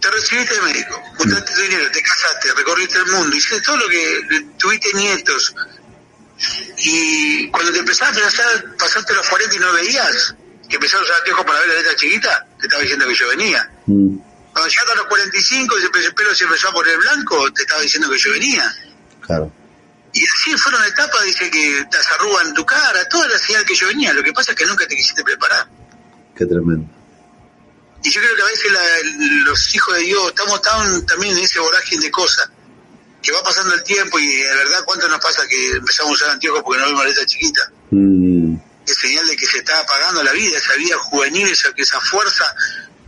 te 0.00 0.10
recibiste 0.10 0.54
de 0.54 0.62
médico, 0.62 1.02
juntaste 1.16 1.54
tu 1.54 1.60
dinero, 1.60 1.90
te 1.90 2.02
casaste, 2.02 2.54
recorriste 2.54 2.98
el 2.98 3.06
mundo, 3.06 3.36
hiciste 3.36 3.60
todo 3.62 3.76
lo 3.76 3.88
que 3.88 4.46
tuviste 4.58 4.92
nietos. 4.94 5.54
Y 6.78 7.48
cuando 7.50 7.72
te 7.72 7.80
empezaste 7.80 8.22
a 8.22 8.26
hacer, 8.28 8.76
pasaste 8.78 9.12
los 9.14 9.28
40 9.28 9.56
y 9.56 9.58
no 9.58 9.72
veías, 9.72 10.34
que 10.68 10.76
empezaron 10.76 11.02
a 11.02 11.04
usar 11.04 11.18
anteojos 11.18 11.44
para 11.44 11.58
ver 11.60 11.68
la 11.68 11.74
letra 11.74 11.96
chiquita, 11.96 12.46
te 12.60 12.66
estaba 12.66 12.82
diciendo 12.82 13.06
que 13.08 13.14
yo 13.14 13.28
venía. 13.28 13.70
Mm. 13.86 14.27
Cuando 14.58 14.70
llegaste 14.70 14.92
a 14.92 14.96
los 14.96 15.06
45 15.06 15.78
y 15.78 16.04
el 16.04 16.14
pelo 16.14 16.34
se 16.34 16.42
empezó 16.42 16.68
a 16.68 16.72
poner 16.72 16.98
blanco, 16.98 17.52
te 17.52 17.62
estaba 17.62 17.80
diciendo 17.80 18.10
que 18.10 18.18
yo 18.18 18.32
venía. 18.32 18.76
Claro. 19.20 19.52
Y 20.12 20.24
así 20.24 20.56
fueron 20.56 20.84
etapas, 20.84 21.24
dice 21.26 21.48
que 21.48 21.86
te 21.88 21.96
arrugas 22.14 22.48
en 22.48 22.54
tu 22.54 22.66
cara, 22.66 23.08
toda 23.08 23.28
la 23.28 23.38
señal 23.38 23.64
que 23.64 23.76
yo 23.76 23.86
venía. 23.86 24.12
Lo 24.12 24.22
que 24.24 24.32
pasa 24.32 24.50
es 24.50 24.58
que 24.58 24.66
nunca 24.66 24.84
te 24.88 24.96
quisiste 24.96 25.22
preparar. 25.22 25.68
Qué 26.34 26.44
tremendo. 26.44 26.90
Y 28.02 28.10
yo 28.10 28.20
creo 28.20 28.34
que 28.34 28.42
a 28.42 28.46
veces 28.46 28.72
los 29.44 29.74
hijos 29.76 29.94
de 29.94 30.02
Dios 30.02 30.26
estamos 30.26 30.60
tan, 30.60 31.06
también 31.06 31.38
en 31.38 31.44
ese 31.44 31.60
vorágine 31.60 32.06
de 32.06 32.10
cosas, 32.10 32.50
que 33.22 33.30
va 33.30 33.40
pasando 33.44 33.74
el 33.74 33.84
tiempo 33.84 34.18
y 34.18 34.26
de 34.26 34.54
verdad 34.56 34.82
cuánto 34.84 35.08
nos 35.08 35.20
pasa 35.20 35.46
que 35.46 35.70
empezamos 35.76 36.10
a 36.10 36.14
usar 36.14 36.30
anteojos 36.30 36.62
porque 36.64 36.80
no 36.80 36.86
vemos 36.86 37.04
letra 37.04 37.24
chiquita. 37.24 37.70
Mm. 37.92 38.56
Es 38.84 38.94
señal 38.96 39.24
de 39.28 39.36
que 39.36 39.46
se 39.46 39.58
está 39.58 39.78
apagando 39.78 40.20
la 40.24 40.32
vida, 40.32 40.58
esa 40.58 40.74
vida 40.74 40.96
juvenil, 40.98 41.46
esa, 41.46 41.68
esa 41.76 42.00
fuerza 42.00 42.56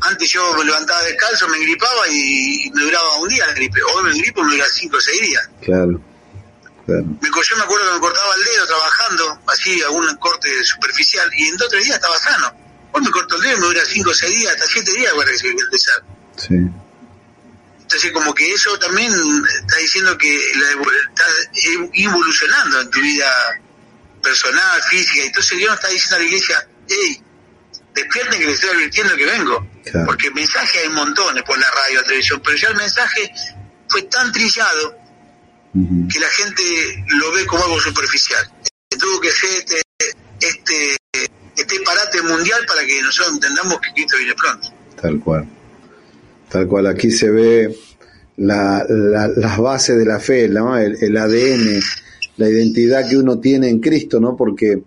antes 0.03 0.31
yo 0.31 0.55
me 0.55 0.65
levantaba 0.65 1.03
descalzo, 1.03 1.49
me 1.49 1.59
gripaba 1.59 2.09
y 2.09 2.71
me 2.75 2.83
duraba 2.85 3.17
un 3.19 3.29
día 3.29 3.47
la 3.47 3.55
gripe. 3.55 3.81
Hoy 3.83 4.05
me 4.05 4.15
gripo 4.15 4.41
y 4.41 4.45
me 4.45 4.53
dura 4.53 4.67
cinco 4.69 4.97
o 4.97 5.01
seis 5.01 5.21
días. 5.21 5.51
Claro. 5.63 6.01
Claro. 6.87 7.05
Me, 7.21 7.29
yo 7.29 7.57
me 7.57 7.63
acuerdo 7.63 7.89
que 7.89 7.95
me 7.95 8.01
cortaba 8.01 8.35
el 8.35 8.45
dedo 8.45 8.67
trabajando, 8.67 9.41
así 9.47 9.83
algún 9.83 10.17
corte 10.17 10.65
superficial, 10.65 11.31
y 11.37 11.49
en 11.49 11.57
dos 11.57 11.69
o 11.69 11.71
tres 11.71 11.85
días 11.85 11.97
estaba 11.97 12.19
sano. 12.19 12.53
Hoy 12.93 13.03
me 13.03 13.11
corto 13.11 13.37
el 13.37 13.43
dedo 13.43 13.57
y 13.57 13.61
me 13.61 13.67
dura 13.67 13.85
cinco 13.85 14.11
o 14.11 14.15
seis 14.15 14.39
días, 14.39 14.53
hasta 14.55 14.67
siete 14.67 14.93
días 14.93 15.13
para 15.15 15.31
que 15.31 15.39
se 15.39 15.49
empezar. 15.49 16.03
Sí. 16.37 16.55
Entonces, 17.81 18.13
como 18.13 18.33
que 18.35 18.53
eso 18.53 18.79
también 18.79 19.13
está 19.13 19.77
diciendo 19.79 20.17
que 20.17 20.53
la, 20.55 20.71
estás 21.09 21.51
evolucionando 21.95 22.81
en 22.81 22.91
tu 22.91 23.01
vida 23.01 23.31
personal, 24.23 24.83
física. 24.83 25.25
Entonces, 25.25 25.59
Dios 25.59 25.75
está 25.75 25.89
diciendo 25.89 26.17
a 26.17 26.19
la 26.21 26.25
iglesia, 26.25 26.69
hey, 26.89 27.23
despierten 27.95 28.39
que 28.39 28.47
les 28.47 28.55
estoy 28.55 28.71
advirtiendo 28.77 29.17
que 29.17 29.27
vengo. 29.27 29.67
Porque 30.07 30.31
mensajes 30.31 30.83
hay 30.83 30.89
montones 30.91 31.43
por 31.43 31.59
la 31.59 31.71
radio, 31.71 32.01
la 32.01 32.05
televisión, 32.05 32.41
pero 32.45 32.57
ya 32.57 32.69
el 32.69 32.77
mensaje 32.77 33.33
fue 33.89 34.03
tan 34.03 34.31
trillado 34.33 34.97
que 35.73 36.21
la 36.21 36.29
gente 36.29 36.63
lo 37.19 37.33
ve 37.33 37.47
como 37.47 37.65
algo 37.65 37.81
superficial. 37.81 38.45
Tuvo 38.89 39.21
que 39.21 39.31
ser 39.31 39.51
este, 39.51 39.83
este, 40.41 40.97
este 41.57 41.81
parate 41.81 42.23
mundial 42.23 42.61
para 42.67 42.85
que 42.85 43.01
nosotros 43.01 43.35
entendamos 43.35 43.81
que 43.81 43.93
Cristo 43.95 44.17
viene 44.19 44.35
pronto. 44.35 44.69
Tal 45.01 45.21
cual. 45.21 45.49
Tal 46.49 46.67
cual, 46.67 46.87
aquí 46.89 47.11
se 47.11 47.31
ve 47.31 47.75
la, 48.37 48.85
las 48.89 49.59
bases 49.59 49.97
de 49.97 50.05
la 50.05 50.19
fe, 50.19 50.49
¿no? 50.49 50.77
el, 50.77 50.99
el 51.01 51.17
ADN, 51.17 51.81
la 52.37 52.49
identidad 52.49 53.09
que 53.09 53.17
uno 53.17 53.39
tiene 53.39 53.69
en 53.69 53.81
Cristo, 53.81 54.19
¿no? 54.19 54.37
Porque 54.37 54.83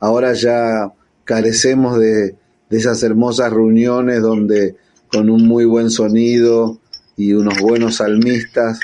ahora 0.00 0.32
ya 0.32 0.90
carecemos 1.24 1.98
de, 1.98 2.34
de 2.72 2.78
esas 2.78 3.02
hermosas 3.02 3.52
reuniones 3.52 4.22
donde 4.22 4.76
con 5.08 5.28
un 5.28 5.46
muy 5.46 5.66
buen 5.66 5.90
sonido 5.90 6.80
y 7.18 7.34
unos 7.34 7.58
buenos 7.60 7.96
salmistas 7.96 8.80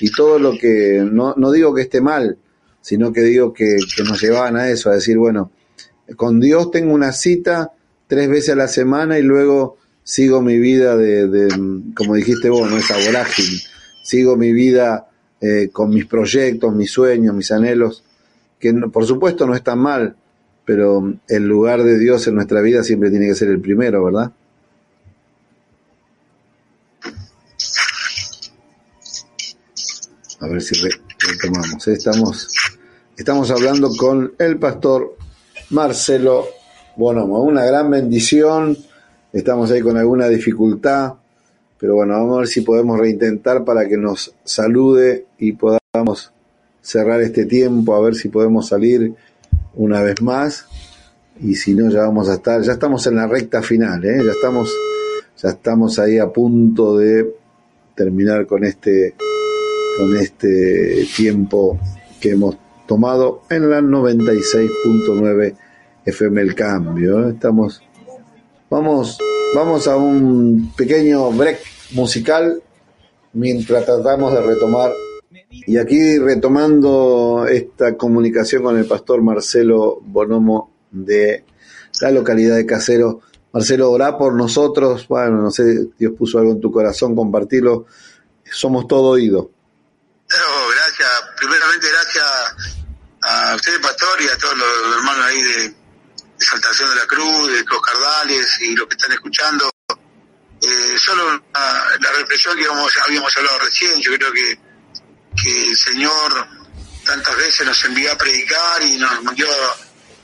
y 0.00 0.10
todo 0.10 0.40
lo 0.40 0.58
que, 0.58 1.06
no, 1.08 1.34
no 1.36 1.52
digo 1.52 1.72
que 1.72 1.82
esté 1.82 2.00
mal, 2.00 2.36
sino 2.80 3.12
que 3.12 3.20
digo 3.20 3.52
que, 3.52 3.76
nos 4.04 4.20
llevaban 4.20 4.56
a 4.56 4.68
eso, 4.68 4.90
a 4.90 4.94
decir, 4.94 5.18
bueno, 5.18 5.52
con 6.16 6.40
Dios 6.40 6.72
tengo 6.72 6.92
una 6.92 7.12
cita 7.12 7.70
tres 8.08 8.28
veces 8.28 8.50
a 8.50 8.56
la 8.56 8.66
semana 8.66 9.20
y 9.20 9.22
luego 9.22 9.76
sigo 10.02 10.42
mi 10.42 10.58
vida 10.58 10.96
de, 10.96 11.48
como 11.94 12.16
dijiste 12.16 12.50
vos, 12.50 12.68
no 12.68 12.76
esa 12.76 12.96
vorágine, 13.06 13.60
sigo 14.02 14.36
mi 14.36 14.52
vida 14.52 15.10
eh, 15.40 15.68
con 15.72 15.90
mis 15.90 16.06
proyectos, 16.06 16.74
mis 16.74 16.90
sueños, 16.90 17.36
mis 17.36 17.52
anhelos, 17.52 18.02
que 18.58 18.74
por 18.92 19.06
supuesto 19.06 19.46
no 19.46 19.54
están 19.54 19.78
mal, 19.78 20.16
pero 20.68 21.14
el 21.28 21.44
lugar 21.44 21.82
de 21.82 21.98
Dios 21.98 22.26
en 22.26 22.34
nuestra 22.34 22.60
vida 22.60 22.84
siempre 22.84 23.08
tiene 23.08 23.26
que 23.26 23.34
ser 23.34 23.48
el 23.48 23.58
primero, 23.58 24.04
¿verdad? 24.04 24.30
A 30.40 30.46
ver 30.46 30.60
si 30.60 30.74
retomamos. 31.20 31.88
Estamos, 31.88 32.48
estamos 33.16 33.50
hablando 33.50 33.88
con 33.96 34.34
el 34.38 34.58
pastor 34.58 35.16
Marcelo 35.70 36.44
Bonomo. 36.96 37.40
Una 37.40 37.64
gran 37.64 37.90
bendición. 37.90 38.76
Estamos 39.32 39.70
ahí 39.70 39.80
con 39.80 39.96
alguna 39.96 40.28
dificultad, 40.28 41.14
pero 41.78 41.94
bueno, 41.94 42.12
vamos 42.12 42.36
a 42.36 42.38
ver 42.40 42.48
si 42.48 42.60
podemos 42.60 43.00
reintentar 43.00 43.64
para 43.64 43.88
que 43.88 43.96
nos 43.96 44.34
salude 44.44 45.28
y 45.38 45.52
podamos 45.52 46.30
cerrar 46.82 47.22
este 47.22 47.46
tiempo, 47.46 47.94
a 47.94 48.00
ver 48.02 48.14
si 48.14 48.28
podemos 48.28 48.68
salir 48.68 49.14
una 49.78 50.02
vez 50.02 50.20
más 50.20 50.66
y 51.40 51.54
si 51.54 51.72
no 51.74 51.88
ya 51.88 52.00
vamos 52.00 52.28
a 52.28 52.34
estar, 52.34 52.60
ya 52.62 52.72
estamos 52.72 53.06
en 53.06 53.14
la 53.14 53.26
recta 53.26 53.62
final, 53.62 54.04
¿eh? 54.04 54.18
ya 54.24 54.32
estamos, 54.32 54.76
ya 55.40 55.50
estamos 55.50 55.98
ahí 56.00 56.18
a 56.18 56.28
punto 56.28 56.98
de 56.98 57.32
terminar 57.94 58.46
con 58.46 58.64
este, 58.64 59.14
con 59.96 60.16
este 60.16 61.06
tiempo 61.16 61.78
que 62.20 62.32
hemos 62.32 62.56
tomado 62.86 63.42
en 63.50 63.70
la 63.70 63.80
96.9 63.80 65.54
FM 66.04 66.40
el 66.40 66.54
cambio. 66.56 67.28
¿eh? 67.28 67.32
Estamos, 67.34 67.80
vamos, 68.68 69.18
vamos 69.54 69.86
a 69.86 69.96
un 69.96 70.72
pequeño 70.76 71.30
break 71.30 71.60
musical 71.92 72.60
mientras 73.32 73.86
tratamos 73.86 74.32
de 74.32 74.42
retomar 74.42 74.90
y 75.50 75.78
aquí 75.78 76.18
retomando 76.18 77.46
esta 77.48 77.96
comunicación 77.96 78.62
con 78.62 78.78
el 78.78 78.86
pastor 78.86 79.22
Marcelo 79.22 79.98
Bonomo 80.02 80.74
de 80.90 81.44
la 82.00 82.10
localidad 82.10 82.56
de 82.56 82.66
Casero. 82.66 83.22
Marcelo, 83.52 83.90
orá 83.90 84.16
por 84.18 84.34
nosotros. 84.34 85.08
Bueno, 85.08 85.40
no 85.42 85.50
sé, 85.50 85.64
Dios 85.98 86.12
puso 86.18 86.38
algo 86.38 86.52
en 86.52 86.60
tu 86.60 86.70
corazón, 86.70 87.16
compartirlo. 87.16 87.86
Somos 88.50 88.86
todo 88.86 89.10
oído. 89.10 89.50
gracias. 90.28 91.08
Primeramente, 91.38 91.86
gracias 91.90 92.26
a 93.22 93.54
usted, 93.56 93.80
pastor, 93.80 94.20
y 94.20 94.28
a 94.28 94.38
todos 94.38 94.56
los 94.58 94.96
hermanos 94.96 95.24
ahí 95.26 95.42
de, 95.42 95.78
Saltación 96.40 96.88
de 96.90 96.96
la 96.96 97.06
Cruz, 97.06 97.50
de 97.50 97.64
los 97.64 97.80
Cardales 97.82 98.60
y 98.60 98.76
los 98.76 98.86
que 98.86 98.94
están 98.94 99.12
escuchando. 99.12 99.68
Eh, 99.90 100.96
solo 100.96 101.42
la 101.52 102.12
reflexión 102.18 102.56
que 102.56 102.64
habíamos 102.64 103.36
hablado 103.36 103.58
recién, 103.58 104.00
yo 104.00 104.12
creo 104.12 104.32
que 104.32 104.67
que 105.42 105.68
el 105.68 105.76
Señor 105.76 106.48
tantas 107.04 107.36
veces 107.36 107.66
nos 107.66 107.84
envió 107.84 108.12
a 108.12 108.18
predicar 108.18 108.82
y 108.82 108.96
nos 108.96 109.18
envió 109.18 109.46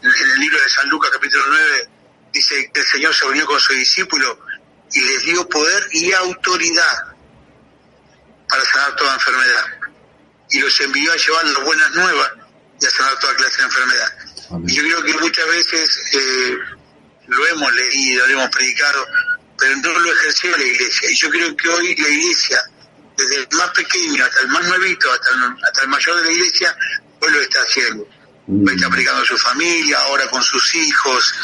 en 0.03 0.31
el 0.31 0.41
libro 0.41 0.61
de 0.61 0.69
San 0.69 0.89
Lucas 0.89 1.11
capítulo 1.13 1.45
9 1.49 1.89
dice 2.33 2.71
que 2.73 2.81
el 2.81 2.87
Señor 2.87 3.15
se 3.15 3.27
unió 3.27 3.47
con 3.47 3.59
su 3.61 3.73
discípulo 3.73 4.39
y 4.93 5.01
les 5.01 5.23
dio 5.25 5.49
poder 5.49 5.89
y 5.93 6.13
autoridad 6.13 7.15
para 8.49 8.65
sanar 8.65 8.97
toda 8.97 9.15
enfermedad 9.15 9.65
y 10.51 10.59
los 10.61 10.81
envió 10.81 11.13
a 11.13 11.17
llevar 11.17 11.45
las 11.47 11.65
buenas 11.65 11.91
nuevas 11.93 12.31
y 12.81 12.87
a 12.87 12.91
sanar 12.91 13.19
toda 13.19 13.35
clase 13.35 13.57
de 13.59 13.65
enfermedad. 13.65 14.13
Y 14.67 14.75
yo 14.75 14.83
creo 14.83 15.03
que 15.05 15.15
muchas 15.15 15.47
veces 15.47 16.01
eh, 16.13 16.59
lo 17.29 17.47
hemos 17.47 17.75
leído, 17.75 18.27
lo 18.27 18.33
hemos 18.35 18.51
predicado, 18.51 19.07
pero 19.59 19.77
no 19.77 19.99
lo 19.99 20.13
ejerció 20.13 20.57
la 20.57 20.65
iglesia. 20.65 21.11
Y 21.11 21.17
yo 21.17 21.31
creo 21.31 21.57
que 21.57 21.69
hoy 21.69 21.97
la 21.97 22.09
iglesia 22.09 22.63
desde 23.17 23.37
el 23.37 23.49
más 23.53 23.71
pequeño 23.71 24.25
hasta 24.25 24.41
el 24.41 24.49
más 24.49 24.65
nuevito, 24.65 25.13
hasta 25.13 25.31
el, 25.31 25.65
hasta 25.65 25.83
el 25.83 25.89
mayor 25.89 26.17
de 26.17 26.25
la 26.25 26.33
iglesia, 26.33 26.77
hoy 27.21 27.33
lo 27.33 27.41
está 27.41 27.61
haciendo. 27.61 28.09
Mm. 28.47 28.69
está 28.69 28.87
aplicando 28.87 29.23
a 29.23 29.25
su 29.25 29.39
familia, 29.39 29.99
ahora 30.01 30.29
con 30.29 30.43
sus 30.43 30.75
hijos. 30.75 31.35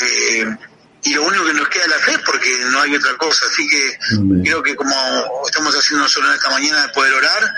Eh, 0.00 0.56
y 1.02 1.14
lo 1.14 1.22
único 1.22 1.44
que 1.44 1.52
nos 1.52 1.68
queda 1.68 1.84
es 1.84 1.90
la 1.90 1.98
fe 1.98 2.18
porque 2.24 2.50
no 2.70 2.80
hay 2.80 2.96
otra 2.96 3.16
cosa. 3.16 3.46
Así 3.46 3.66
que 3.68 3.98
creo 4.42 4.62
que 4.62 4.74
como 4.74 4.94
estamos 5.46 5.74
haciendo 5.74 6.04
nosotros 6.04 6.30
en 6.30 6.36
esta 6.36 6.50
mañana 6.50 6.86
de 6.86 6.92
poder 6.92 7.12
orar, 7.12 7.54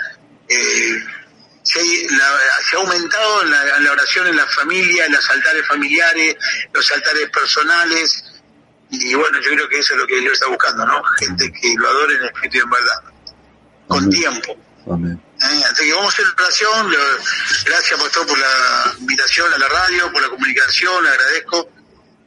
eh, 0.49 1.03
se, 1.63 1.79
ha 1.79 2.77
aumentado 2.77 3.43
la, 3.45 3.79
la, 3.79 3.91
oración 3.91 4.27
en 4.27 4.37
la 4.37 4.45
familia, 4.47 5.05
en 5.05 5.13
los 5.13 5.29
altares 5.29 5.65
familiares, 5.67 6.35
los 6.73 6.91
altares 6.91 7.29
personales. 7.29 8.23
Y 8.89 9.13
bueno, 9.15 9.39
yo 9.41 9.51
creo 9.51 9.67
que 9.67 9.79
eso 9.79 9.93
es 9.93 9.99
lo 9.99 10.07
que 10.07 10.19
Dios 10.19 10.33
está 10.33 10.47
buscando, 10.47 10.85
¿no? 10.85 11.01
Gente 11.19 11.51
que 11.51 11.73
lo 11.77 11.89
adore 11.89 12.15
en 12.15 12.23
espíritu 12.25 12.57
y 12.57 12.61
en 12.61 12.69
verdad 12.69 13.16
con 13.87 14.09
tiempo. 14.09 14.55
Amén. 14.89 15.19
Eh, 15.37 15.61
así 15.71 15.85
que 15.85 15.93
vamos 15.93 16.13
a 16.13 16.21
hacer 16.21 16.25
oración. 16.37 16.91
Gracias, 17.65 17.99
Pastor, 17.99 18.27
por 18.27 18.39
la 18.39 18.95
invitación 18.99 19.53
a 19.53 19.57
la 19.57 19.67
radio, 19.67 20.11
por 20.11 20.21
la 20.21 20.29
comunicación, 20.29 21.03
le 21.03 21.09
agradezco. 21.09 21.69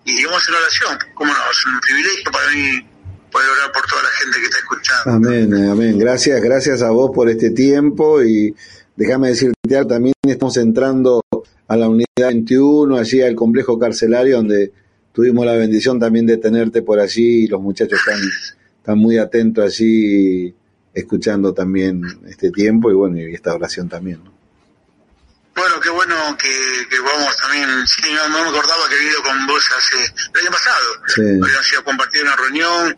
Y 0.05 0.25
vamos 0.25 0.41
a 0.41 0.43
hacer 0.43 0.55
oración. 0.55 0.99
Cómo 1.15 1.33
no, 1.33 1.51
es 1.51 1.67
un 1.67 1.81
privilegio 1.81 2.33
para 2.33 2.51
mí 2.51 2.91
poder 3.31 3.49
orar 3.51 3.73
por 3.73 3.87
toda 3.87 4.03
la 4.03 4.09
gente 4.11 4.39
que 4.39 4.45
está 4.45 4.59
escuchando. 4.59 5.11
Amén, 5.11 5.71
amén. 5.71 5.99
Gracias, 5.99 6.41
gracias 6.41 6.83
a 6.83 6.91
vos 6.91 7.11
por 7.15 7.29
este 7.29 7.51
tiempo 7.51 8.23
y 8.23 8.55
déjame 8.97 9.29
decirte, 9.29 9.85
también 9.87 10.15
estamos 10.23 10.57
entrando 10.57 11.23
a 11.69 11.77
la 11.77 11.89
unidad 11.89 12.07
21, 12.17 12.97
allí 12.97 13.23
al 13.23 13.35
complejo 13.35 13.79
carcelario, 13.79 14.39
donde 14.39 14.73
tuvimos 15.13 15.47
la 15.47 15.55
bendición 15.55 15.99
también 15.99 16.27
de 16.27 16.37
tenerte 16.39 16.83
por 16.83 16.99
allí 16.99 17.45
y 17.45 17.47
los 17.47 17.61
muchachos 17.61 17.99
están, 18.01 18.21
están 18.79 18.99
muy 18.99 19.19
atentos 19.19 19.65
allí 19.65 20.55
escuchando 20.95 21.55
también 21.55 22.03
este 22.27 22.51
tiempo 22.51 22.91
y 22.91 22.95
bueno, 22.95 23.19
y 23.19 23.35
esta 23.35 23.55
oración 23.55 23.89
también, 23.89 24.23
¿no? 24.25 24.41
Bueno, 25.55 25.81
qué 25.81 25.91
bueno 25.91 26.15
que, 26.39 26.87
que 26.89 27.01
vamos 27.01 27.37
también, 27.37 27.69
sí, 27.87 28.03
no, 28.13 28.29
me 28.29 28.49
acordaba 28.49 28.89
que 28.89 28.95
he 28.95 29.11
ido 29.11 29.23
con 29.23 29.47
vos 29.47 29.63
hace, 29.77 29.97
el 30.33 30.41
año 30.41 30.51
pasado, 30.51 30.87
sí. 31.09 31.21
habíamos 31.21 31.67
sido 31.67 31.85
compartir 31.85 32.23
una 32.23 32.37
reunión, 32.37 32.97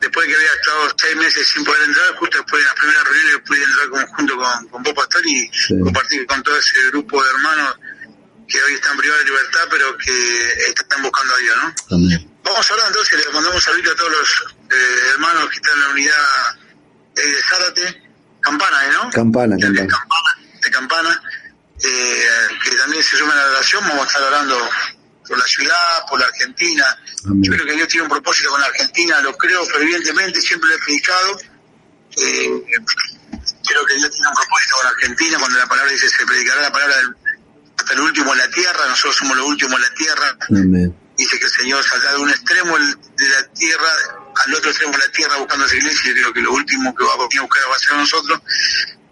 después 0.00 0.26
que 0.26 0.34
había 0.34 0.52
estado 0.52 0.94
seis 0.96 1.16
meses 1.16 1.46
sin 1.48 1.64
poder 1.64 1.82
entrar, 1.82 2.14
justo 2.16 2.38
después 2.38 2.62
de 2.62 2.68
la 2.68 2.74
primera 2.74 3.04
reunión 3.04 3.42
pude 3.44 3.64
entrar 3.64 4.08
junto 4.16 4.36
con, 4.36 4.68
con 4.68 4.82
vos, 4.82 4.94
Pastor, 4.94 5.22
y 5.26 5.50
compartir 5.82 6.26
con 6.26 6.42
todo 6.42 6.56
ese 6.56 6.86
grupo 6.90 7.22
de 7.22 7.30
hermanos 7.30 7.76
que 8.48 8.62
hoy 8.62 8.74
están 8.74 8.96
privados 8.96 9.24
de 9.24 9.30
libertad, 9.30 9.68
pero 9.70 9.96
que 9.98 10.70
están 10.70 11.02
buscando 11.02 11.34
a 11.34 11.38
Dios, 11.38 11.56
¿no? 11.56 11.74
Vamos 12.42 12.70
a 12.70 12.72
hablar 12.72 12.86
entonces, 12.88 13.26
le 13.26 13.32
mandamos 13.32 13.62
saludo 13.62 13.92
a 13.92 13.96
todos 13.96 14.10
los 14.10 14.56
eh, 14.70 15.10
hermanos 15.12 15.50
que 15.50 15.56
están 15.56 15.74
en 15.74 15.80
la 15.80 15.88
unidad 15.90 16.56
de 17.14 17.22
Zárate, 17.48 18.02
Campana, 18.40 18.78
¿no? 18.92 19.10
Campana, 19.10 19.56
de, 19.56 19.62
Campana. 19.62 19.98
De 20.62 20.70
Campana, 20.70 21.22
eh, 21.82 22.24
que 22.64 22.76
también 22.76 23.02
se 23.02 23.16
suma 23.16 23.32
a 23.32 23.36
la 23.36 23.46
oración, 23.50 23.82
vamos 23.86 24.04
a 24.04 24.06
estar 24.06 24.22
orando 24.22 24.58
por 25.26 25.38
la 25.38 25.44
ciudad, 25.44 26.06
por 26.08 26.18
la 26.18 26.26
Argentina. 26.26 26.84
Yo 27.24 27.52
creo 27.52 27.66
que 27.66 27.74
Dios 27.74 27.88
tiene 27.88 28.04
un 28.04 28.10
propósito 28.10 28.50
con 28.50 28.60
la 28.60 28.66
Argentina, 28.66 29.20
lo 29.20 29.36
creo 29.36 29.64
fervientemente, 29.66 30.40
siempre 30.40 30.68
lo 30.68 30.74
he 30.74 30.78
predicado. 30.78 31.38
Eh, 32.16 32.62
creo 33.66 33.86
que 33.86 33.94
Dios 33.94 34.10
tiene 34.10 34.28
un 34.28 34.34
propósito 34.34 34.76
con 34.76 34.86
Argentina, 34.86 35.38
cuando 35.38 35.58
la 35.58 35.66
palabra 35.66 35.92
dice 35.92 36.08
se 36.08 36.26
predicará 36.26 36.62
la 36.62 36.72
palabra 36.72 36.96
hasta 37.78 37.94
el 37.94 38.00
último 38.00 38.32
en 38.32 38.38
la 38.38 38.50
tierra, 38.50 38.88
nosotros 38.88 39.16
somos 39.16 39.36
los 39.36 39.46
últimos 39.46 39.74
en 39.74 39.82
la 39.82 39.94
tierra. 39.94 40.36
Dice 41.16 41.38
que 41.38 41.44
el 41.44 41.50
Señor 41.50 41.84
saldrá 41.84 42.12
de 42.12 42.18
un 42.18 42.30
extremo 42.30 42.76
de 42.78 43.28
la 43.28 43.46
tierra 43.52 44.19
al 44.34 44.54
otro 44.54 44.70
extremo 44.70 44.92
de 44.92 44.98
la 44.98 45.12
tierra 45.12 45.36
buscando 45.38 45.66
esa 45.66 45.76
iglesia 45.76 46.10
y 46.10 46.14
creo 46.14 46.32
que 46.32 46.40
lo 46.40 46.52
último 46.52 46.94
que 46.94 47.04
va 47.04 47.12
a 47.14 47.16
buscar 47.16 47.42
va 47.44 47.74
a 47.74 47.78
ser 47.78 47.96
nosotros 47.96 48.40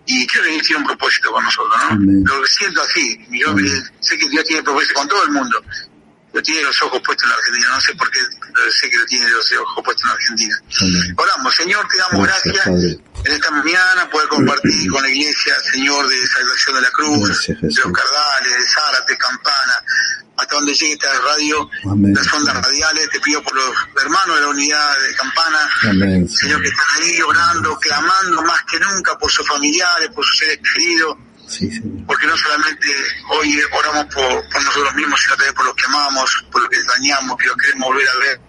y 0.07 0.27
creo 0.27 0.43
que 0.45 0.51
Dios 0.51 0.63
tiene 0.67 0.81
un 0.81 0.87
propósito 0.87 1.31
con 1.31 1.45
nosotros, 1.45 1.79
¿no? 1.91 2.39
Lo 2.39 2.47
siento 2.47 2.83
así, 2.83 3.19
yo 3.31 3.55
sé 4.01 4.17
que 4.17 4.29
Dios 4.31 4.45
tiene 4.45 4.63
propósito 4.63 4.95
con 4.95 5.09
todo 5.09 5.23
el 5.25 5.31
mundo, 5.31 5.63
lo 6.33 6.43
tiene 6.43 6.63
los 6.63 6.83
ojos 6.83 7.01
puestos 7.05 7.25
en 7.25 7.31
la 7.31 7.37
Argentina, 7.37 7.69
no 7.71 7.81
sé 7.81 7.95
por 7.95 8.11
qué, 8.11 8.21
pero 8.55 8.73
sé 8.73 8.91
que 8.91 8.97
lo 8.97 9.07
tiene 9.07 9.29
los 9.31 9.53
ojos 9.53 9.85
puestos 9.85 10.03
en 10.03 10.09
la 10.09 10.15
Argentina. 10.15 10.63
Oramos, 11.17 11.55
Señor, 11.55 11.89
te 11.89 11.97
damos 11.99 12.27
gracias, 12.27 12.67
en 12.67 13.33
esta 13.33 13.51
mañana 13.51 14.09
poder 14.11 14.29
compartir 14.29 14.91
con 14.91 15.03
la 15.03 15.11
iglesia, 15.11 15.55
Señor, 15.73 16.09
de 16.09 16.27
Salvación 16.27 16.75
de 16.77 16.81
la 16.83 16.91
Cruz, 16.91 17.47
de 17.47 17.57
los 17.61 17.93
Cardales, 17.93 18.53
de 18.53 18.67
Zárate, 18.69 19.17
Campana, 19.17 19.85
hasta 20.37 20.55
donde 20.55 20.73
llegue 20.73 20.93
esta 20.93 21.21
radio, 21.21 21.69
las 21.83 22.33
ondas 22.33 22.55
radiales, 22.55 23.11
te 23.11 23.21
pido 23.21 23.43
por 23.43 23.55
los 23.55 23.75
hermanos 24.01 24.37
de 24.37 24.43
la 24.43 24.49
unidad 24.49 25.01
de 25.01 25.15
Campana, 25.17 25.69
Señor, 26.29 26.63
que 26.63 26.69
están 26.69 26.87
ahí 27.03 27.21
orando, 27.23 27.77
clamando 27.79 28.43
más 28.43 28.63
que 28.65 28.79
nunca 28.79 29.19
por 29.19 29.31
sus 29.31 29.47
familiares, 29.49 30.11
por 30.15 30.25
sus 30.25 30.39
seres 30.39 30.61
queridos, 30.73 31.17
porque 32.07 32.27
no 32.27 32.37
solamente 32.37 32.89
hoy 33.31 33.61
oramos 33.73 34.15
por, 34.15 34.63
nosotros 34.63 34.95
mismos, 34.95 35.21
sino 35.21 35.37
también 35.37 35.55
por 35.55 35.65
los 35.65 35.75
que 35.75 35.85
amamos, 35.87 36.47
por 36.53 36.63
los 36.63 36.71
que 36.71 36.83
dañamos, 36.85 37.37
que 37.39 37.47
los 37.47 37.57
queremos 37.57 37.89
volver 37.89 38.09
a 38.09 38.17
ver, 38.19 38.41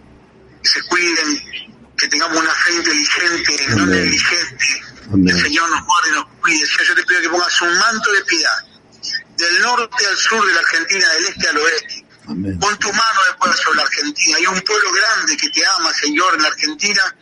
que 0.61 0.69
se 0.69 0.81
cuiden, 0.83 1.69
que 1.97 2.07
tengamos 2.07 2.37
una 2.37 2.51
fe 2.51 2.73
inteligente, 2.73 3.67
no 3.75 3.85
negligente, 3.85 4.65
el 5.13 5.41
Señor 5.41 5.69
nos 5.69 5.85
guarde 5.85 6.09
y 6.09 6.13
nos 6.13 6.25
cuide. 6.41 6.65
Señor, 6.65 6.87
yo 6.87 6.95
te 6.95 7.03
pido 7.03 7.21
que 7.21 7.29
pongas 7.29 7.61
un 7.61 7.77
manto 7.77 8.11
de 8.11 8.23
piedad 8.25 8.65
del 9.37 9.61
norte 9.61 10.05
al 10.05 10.17
sur 10.17 10.45
de 10.45 10.53
la 10.53 10.59
Argentina, 10.59 11.09
del 11.09 11.25
este 11.25 11.47
al 11.47 11.57
oeste. 11.57 12.05
Pon 12.59 12.77
tu 12.77 12.91
mano 12.93 13.19
después 13.27 13.57
sobre 13.57 13.77
la 13.77 13.83
Argentina. 13.83 14.37
Hay 14.37 14.45
un 14.45 14.61
pueblo 14.61 14.91
grande 14.91 15.37
que 15.37 15.49
te 15.49 15.65
ama, 15.65 15.91
Señor, 15.93 16.35
en 16.35 16.41
la 16.43 16.49
Argentina 16.49 17.15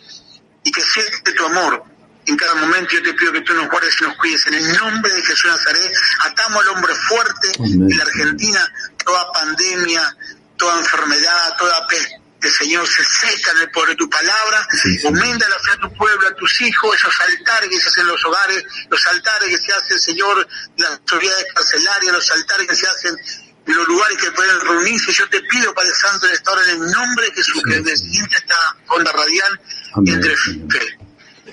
y 0.64 0.72
que 0.72 0.82
siente 0.82 1.32
tu 1.32 1.46
amor. 1.46 1.84
En 2.28 2.36
cada 2.36 2.56
momento 2.56 2.94
yo 2.94 3.04
te 3.04 3.14
pido 3.14 3.32
que 3.32 3.42
tú 3.42 3.54
nos 3.54 3.70
guardes 3.70 3.96
y 4.02 4.04
nos 4.04 4.18
cuides. 4.18 4.46
En 4.48 4.54
el 4.56 4.74
nombre 4.74 5.14
de 5.14 5.24
Jesús 5.24 5.50
Nazaret, 5.50 5.94
atamos 6.26 6.62
al 6.62 6.68
hombre 6.76 6.94
fuerte 6.94 7.52
en 7.60 7.98
la 7.98 8.04
Argentina, 8.04 8.74
toda 9.04 9.32
pandemia, 9.32 10.18
toda 10.58 10.78
enfermedad, 10.78 11.56
toda 11.58 11.88
peste. 11.88 12.22
Señor 12.52 12.88
se 12.88 13.04
seca 13.04 13.52
en 13.52 13.58
el 13.60 13.72
poder 13.72 13.90
de 13.90 13.96
tu 13.96 14.10
palabra, 14.10 14.68
aumenta 15.06 15.50
la 15.50 15.60
fe 15.60 15.72
a 15.74 15.78
tu 15.78 15.94
pueblo, 15.96 16.28
a 16.28 16.36
tus 16.36 16.62
hijos, 16.62 16.96
esos 16.96 17.14
altares 17.20 17.70
que 17.70 17.80
se 17.80 17.90
hacen 17.90 18.02
en 18.04 18.08
los 18.08 18.26
hogares, 18.26 18.64
los 18.90 19.08
altares 19.08 19.50
que 19.50 19.58
se 19.58 19.74
hacen, 19.74 20.00
Señor, 20.00 20.48
las 20.78 20.92
autoridades 20.92 21.46
carcelarias, 21.54 22.14
los 22.14 22.32
altares 22.32 22.68
que 22.68 22.76
se 22.76 22.88
hacen 22.88 23.18
en 23.66 23.76
los 23.76 23.88
lugares 23.88 24.18
que 24.18 24.32
pueden 24.32 24.60
reunirse. 24.62 25.12
Yo 25.12 25.28
te 25.30 25.42
pido, 25.42 25.74
Padre 25.74 25.94
Santo, 25.94 26.28
en 26.28 26.34
esta 26.34 26.52
hora, 26.52 26.64
en 26.64 26.82
el 26.82 26.92
nombre 26.92 27.26
de 27.26 27.34
Jesús, 27.34 27.62
que 27.64 27.82
descienda 27.82 28.38
esta 28.38 28.78
onda 28.88 29.12
radial 29.12 29.62
entre 30.06 30.38
fe 30.38 30.97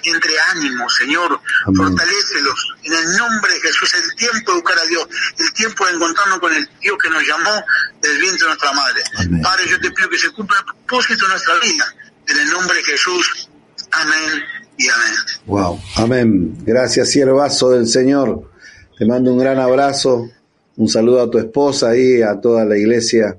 entre 0.04 0.32
ánimos, 0.52 0.94
Señor, 0.96 1.40
fortalecelos 1.76 2.74
en 2.82 2.92
el 2.92 3.16
nombre 3.16 3.54
de 3.54 3.60
Jesús. 3.60 3.94
El 3.94 4.14
tiempo 4.16 4.52
de 4.52 4.60
buscar 4.60 4.78
a 4.78 4.86
Dios, 4.86 5.08
el 5.38 5.52
tiempo 5.52 5.86
de 5.86 5.92
encontrarnos 5.92 6.38
con 6.40 6.52
el 6.54 6.68
Dios 6.80 6.96
que 7.02 7.10
nos 7.10 7.26
llamó 7.26 7.64
del 8.02 8.18
vientre 8.18 8.40
de 8.40 8.46
nuestra 8.46 8.72
madre. 8.72 9.02
Padre, 9.42 9.64
yo 9.68 9.80
te 9.80 9.90
pido 9.90 10.08
que 10.08 10.18
se 10.18 10.30
cumpla 10.30 10.58
el 10.58 10.64
propósito 10.64 11.26
de 11.26 11.32
nuestra 11.32 11.54
vida. 11.60 11.84
En 12.26 12.38
el 12.38 12.50
nombre 12.50 12.76
de 12.76 12.84
Jesús. 12.84 13.48
Amén 13.92 14.44
y 14.78 14.88
amén. 14.88 15.14
Wow, 15.46 15.82
amén. 15.96 16.64
Gracias, 16.64 17.10
siervazo 17.10 17.70
del 17.70 17.86
Señor. 17.86 18.50
Te 18.98 19.06
mando 19.06 19.32
un 19.32 19.38
gran 19.38 19.58
abrazo, 19.58 20.30
un 20.76 20.88
saludo 20.88 21.22
a 21.22 21.30
tu 21.30 21.38
esposa 21.38 21.96
y 21.96 22.22
a 22.22 22.40
toda 22.40 22.64
la 22.64 22.76
iglesia. 22.76 23.36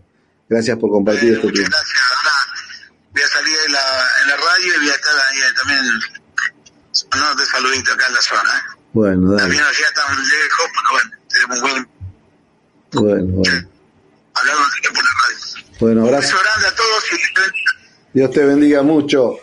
Gracias 0.48 0.78
por 0.78 0.92
compartir 0.92 1.34
este 1.34 1.52
tiempo. 1.52 1.72
Gracias. 1.72 2.02
Ahora 2.18 2.32
voy 3.12 3.22
a 3.22 3.28
salir 3.28 3.58
en 3.66 3.72
la, 3.72 4.04
en 4.22 4.28
la 4.30 4.36
radio 4.36 4.74
y 4.76 4.80
voy 4.80 4.90
a 4.90 4.94
estar 4.94 5.14
ahí 5.16 5.56
también 5.56 6.00
no 7.36 7.44
te 7.44 7.50
saludito 7.50 7.92
acá 7.94 8.08
en 8.08 8.14
la 8.14 8.22
zona. 8.22 8.42
¿eh? 8.42 8.78
Bueno, 8.94 9.32
dale. 9.32 9.42
También 9.42 9.64
allá 9.64 9.86
tan 9.94 10.18
lejos, 10.18 10.66
pero 10.74 10.92
bueno, 10.92 11.12
tenemos 11.30 11.62
buen... 11.62 11.90
Bueno, 12.94 13.34
bueno. 13.36 13.70
Hablando 14.34 14.64
de 14.82 14.90
por 14.90 15.04
la 15.04 15.10
radio. 15.22 15.70
Bueno, 15.80 16.06
abrazo. 16.06 16.36
Un 16.36 16.44
grande 16.44 16.68
a 16.68 16.76
todos 16.76 17.04
y 17.12 18.18
Dios 18.18 18.32
te 18.32 18.46
bendiga 18.46 18.82
mucho. 18.84 19.36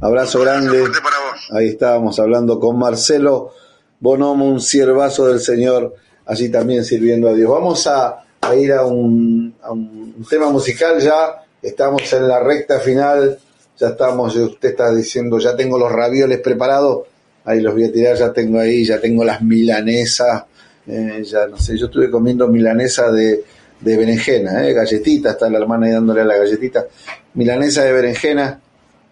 Abrazo 0.00 0.40
grande. 0.40 0.88
Para 0.90 1.18
vos. 1.18 1.48
Ahí 1.52 1.68
estábamos 1.68 2.18
hablando 2.18 2.58
con 2.58 2.78
Marcelo 2.78 3.52
Bonomo, 4.00 4.46
un 4.46 4.60
siervazo 4.60 5.28
del 5.28 5.40
Señor, 5.40 5.94
allí 6.26 6.50
también 6.50 6.84
sirviendo 6.84 7.28
a 7.28 7.34
Dios. 7.34 7.50
Vamos 7.50 7.86
a, 7.86 8.24
a 8.40 8.54
ir 8.56 8.72
a 8.72 8.84
un, 8.84 9.56
a 9.62 9.70
un 9.70 10.26
tema 10.28 10.50
musical 10.50 11.00
ya. 11.00 11.42
Estamos 11.62 12.12
en 12.12 12.28
la 12.28 12.40
recta 12.40 12.80
final 12.80 13.38
ya 13.78 13.88
estamos, 13.88 14.34
usted 14.34 14.70
está 14.70 14.94
diciendo, 14.94 15.38
ya 15.38 15.54
tengo 15.54 15.78
los 15.78 15.92
ravioles 15.92 16.40
preparados, 16.40 17.06
ahí 17.46 17.60
los 17.60 17.72
voy 17.72 17.84
a 17.84 17.92
tirar, 17.92 18.16
ya 18.16 18.32
tengo 18.32 18.58
ahí, 18.58 18.84
ya 18.84 19.00
tengo 19.00 19.24
las 19.24 19.40
milanesas, 19.40 20.44
eh, 20.86 21.22
ya 21.24 21.46
no 21.46 21.56
sé, 21.56 21.76
yo 21.78 21.86
estuve 21.86 22.10
comiendo 22.10 22.48
milanesa 22.48 23.10
de, 23.10 23.42
de 23.80 23.96
berenjena, 23.96 24.66
eh, 24.66 24.74
galletita, 24.74 25.30
está 25.30 25.48
la 25.48 25.58
hermana 25.58 25.86
ahí 25.86 25.92
dándole 25.92 26.20
a 26.20 26.24
la 26.24 26.36
galletita, 26.36 26.86
milanesa 27.34 27.84
de 27.84 27.92
berenjena, 27.92 28.60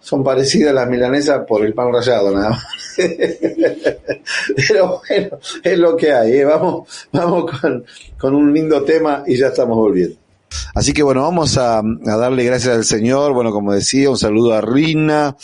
son 0.01 0.23
parecidas 0.23 0.71
a 0.71 0.73
las 0.75 0.87
milanesas 0.87 1.41
por 1.47 1.65
el 1.65 1.73
pan 1.73 1.91
rallado 1.91 2.31
nada 2.31 2.49
más. 2.51 2.63
Pero 4.67 5.01
bueno, 5.07 5.39
es 5.63 5.79
lo 5.79 5.97
que 5.97 6.11
hay, 6.11 6.33
eh. 6.33 6.45
vamos, 6.45 7.07
vamos 7.11 7.51
con, 7.59 7.85
con 8.17 8.35
un 8.35 8.53
lindo 8.53 8.83
tema 8.83 9.23
y 9.25 9.35
ya 9.35 9.47
estamos 9.47 9.77
volviendo. 9.77 10.24
Así 10.73 10.93
que 10.93 11.03
bueno, 11.03 11.21
vamos 11.21 11.57
a, 11.57 11.81
darle 11.83 12.43
gracias 12.43 12.75
al 12.75 12.85
Señor. 12.85 13.33
Bueno, 13.33 13.51
como 13.51 13.73
decía, 13.73 14.09
un 14.09 14.17
saludo 14.17 14.53
a 14.53 14.61
Rina, 14.61 15.35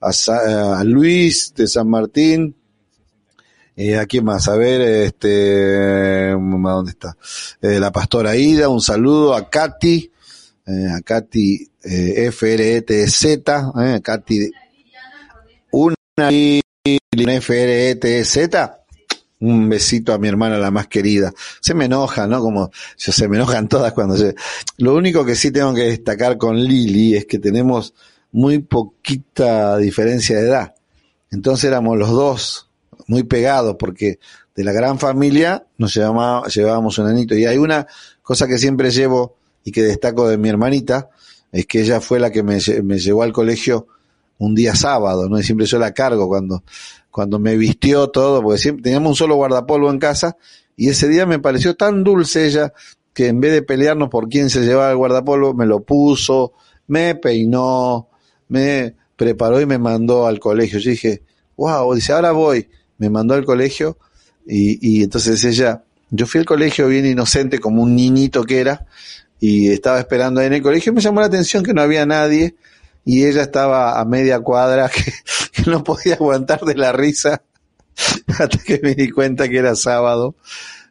a, 0.00 0.82
Luis 0.84 1.52
de 1.54 1.66
San 1.66 1.88
Martín. 1.88 2.56
Eh, 3.74 3.96
¿A 3.96 4.04
quién 4.06 4.24
más? 4.24 4.48
A 4.48 4.56
ver, 4.56 4.80
este, 4.82 6.30
¿dónde 6.32 6.90
está? 6.90 7.16
Eh, 7.62 7.80
la 7.80 7.90
pastora 7.90 8.36
Ida, 8.36 8.68
un 8.68 8.82
saludo 8.82 9.34
a 9.34 9.48
Katy, 9.48 10.10
eh, 10.66 10.86
a 10.94 11.00
Katy 11.00 11.70
eh, 11.82 12.30
FRETZ, 12.30 13.24
eh, 13.24 14.00
Katy, 14.02 14.50
una 15.70 15.96
FRETZ, 17.40 18.38
un 19.42 19.68
besito 19.68 20.12
a 20.12 20.18
mi 20.18 20.28
hermana 20.28 20.56
la 20.56 20.70
más 20.70 20.86
querida. 20.86 21.32
Se 21.60 21.74
me 21.74 21.86
enoja, 21.86 22.28
¿no? 22.28 22.40
Como 22.40 22.70
se 22.96 23.28
me 23.28 23.36
enojan 23.36 23.68
todas 23.68 23.92
cuando 23.92 24.16
se... 24.16 24.36
Lo 24.78 24.94
único 24.94 25.24
que 25.24 25.34
sí 25.34 25.50
tengo 25.50 25.74
que 25.74 25.82
destacar 25.82 26.38
con 26.38 26.62
Lili 26.62 27.16
es 27.16 27.26
que 27.26 27.40
tenemos 27.40 27.92
muy 28.30 28.60
poquita 28.60 29.76
diferencia 29.78 30.36
de 30.36 30.46
edad. 30.46 30.74
Entonces 31.32 31.64
éramos 31.64 31.98
los 31.98 32.10
dos 32.10 32.70
muy 33.08 33.24
pegados 33.24 33.76
porque 33.78 34.20
de 34.54 34.64
la 34.64 34.72
gran 34.72 35.00
familia 35.00 35.66
nos 35.76 35.92
llevábamos, 35.94 36.98
un 36.98 37.06
anito. 37.08 37.34
Y 37.34 37.44
hay 37.44 37.58
una 37.58 37.88
cosa 38.22 38.46
que 38.46 38.58
siempre 38.58 38.92
llevo 38.92 39.34
y 39.64 39.72
que 39.72 39.82
destaco 39.82 40.28
de 40.28 40.38
mi 40.38 40.50
hermanita, 40.50 41.10
es 41.50 41.66
que 41.66 41.80
ella 41.80 42.00
fue 42.00 42.20
la 42.20 42.30
que 42.30 42.44
me, 42.44 42.58
me 42.84 42.98
llevó 42.98 43.24
al 43.24 43.32
colegio 43.32 43.88
un 44.38 44.54
día 44.54 44.74
sábado, 44.76 45.28
¿no? 45.28 45.38
Y 45.38 45.42
siempre 45.42 45.66
yo 45.66 45.78
la 45.78 45.92
cargo 45.92 46.28
cuando 46.28 46.62
cuando 47.12 47.38
me 47.38 47.56
vistió 47.56 48.08
todo, 48.08 48.42
porque 48.42 48.58
siempre 48.58 48.82
teníamos 48.82 49.10
un 49.10 49.16
solo 49.16 49.36
guardapolvo 49.36 49.90
en 49.90 50.00
casa, 50.00 50.36
y 50.76 50.88
ese 50.88 51.08
día 51.08 51.26
me 51.26 51.38
pareció 51.38 51.76
tan 51.76 52.02
dulce 52.02 52.46
ella 52.46 52.72
que 53.12 53.28
en 53.28 53.40
vez 53.40 53.52
de 53.52 53.62
pelearnos 53.62 54.08
por 54.08 54.28
quién 54.28 54.50
se 54.50 54.62
llevaba 54.62 54.90
el 54.90 54.96
guardapolvo, 54.96 55.52
me 55.54 55.66
lo 55.66 55.84
puso, 55.84 56.54
me 56.86 57.14
peinó, 57.14 58.08
me 58.48 58.94
preparó 59.14 59.60
y 59.60 59.66
me 59.66 59.78
mandó 59.78 60.26
al 60.26 60.40
colegio. 60.40 60.78
Yo 60.78 60.90
dije, 60.90 61.22
wow, 61.56 61.94
dice, 61.94 62.14
ahora 62.14 62.32
voy. 62.32 62.68
Me 62.96 63.10
mandó 63.10 63.34
al 63.34 63.44
colegio 63.44 63.98
y, 64.46 64.78
y 64.80 65.02
entonces 65.02 65.44
ella, 65.44 65.84
yo 66.10 66.26
fui 66.26 66.40
al 66.40 66.46
colegio 66.46 66.88
bien 66.88 67.04
inocente 67.04 67.58
como 67.58 67.82
un 67.82 67.94
niñito 67.94 68.44
que 68.44 68.60
era 68.60 68.86
y 69.38 69.68
estaba 69.68 69.98
esperando 69.98 70.40
ahí 70.40 70.46
en 70.46 70.54
el 70.54 70.62
colegio. 70.62 70.92
Me 70.94 71.02
llamó 71.02 71.20
la 71.20 71.26
atención 71.26 71.62
que 71.62 71.74
no 71.74 71.82
había 71.82 72.06
nadie 72.06 72.54
y 73.04 73.24
ella 73.26 73.42
estaba 73.42 74.00
a 74.00 74.04
media 74.04 74.40
cuadra 74.40 74.88
que, 74.94 75.12
no 75.66 75.84
podía 75.84 76.14
aguantar 76.14 76.60
de 76.60 76.74
la 76.74 76.92
risa 76.92 77.42
hasta 78.38 78.58
que 78.58 78.80
me 78.82 78.94
di 78.94 79.10
cuenta 79.10 79.48
que 79.48 79.58
era 79.58 79.74
sábado 79.74 80.34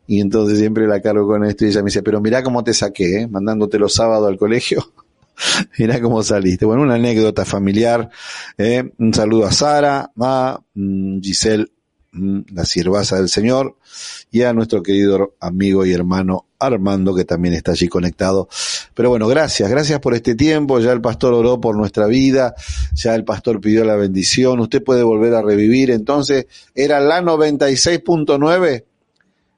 y 0.08 0.20
entonces 0.20 0.60
siempre 0.60 0.88
la 0.88 1.02
cargo 1.02 1.28
con 1.28 1.46
esto 1.46 1.66
y 1.66 1.70
ella 1.70 1.82
me 1.82 1.86
dice, 1.86 2.04
pero 2.04 2.20
mira 2.20 2.44
cómo 2.44 2.64
te 2.64 2.74
saqué, 2.74 3.22
¿eh? 3.22 3.28
mandándote 3.28 3.80
los 3.80 3.94
sábados 3.94 4.28
al 4.28 4.38
colegio. 4.38 4.92
mira 5.78 6.02
cómo 6.02 6.22
saliste. 6.24 6.66
Bueno, 6.66 6.84
una 6.84 6.96
anécdota 6.96 7.46
familiar. 7.46 8.10
¿eh? 8.58 8.92
Un 8.98 9.14
saludo 9.14 9.46
a 9.46 9.52
Sara, 9.52 10.12
a 10.20 10.60
mm, 10.74 11.22
Giselle, 11.22 11.68
mm, 12.12 12.40
la 12.54 12.66
siervaza 12.66 13.18
del 13.18 13.30
Señor, 13.30 13.78
y 14.32 14.42
a 14.42 14.54
nuestro 14.54 14.84
querido 14.84 15.36
amigo 15.40 15.86
y 15.86 15.94
hermano 15.94 16.48
Armando, 16.60 17.16
que 17.16 17.26
también 17.26 17.54
está 17.54 17.72
allí 17.72 17.88
conectado 17.88 18.50
Pero 18.94 19.10
bueno, 19.10 19.28
gracias, 19.28 19.70
gracias 19.70 20.00
por 20.00 20.14
este 20.14 20.36
tiempo. 20.36 20.80
Ya 20.80 20.92
el 20.92 21.02
pastor 21.02 21.34
oró 21.34 21.60
por 21.62 21.76
nuestra 21.76 22.08
vida, 22.08 22.56
ya 22.94 23.16
el 23.16 23.24
pastor 23.24 23.62
pidió 23.62 23.86
la 23.86 23.96
bendición. 23.96 24.60
Usted 24.60 24.84
puede 24.84 25.04
volver 25.04 25.34
a 25.34 25.42
revivir. 25.42 25.92
Entonces, 25.92 26.48
era 26.76 27.00
la 27.00 27.22
96.9. 27.22 28.84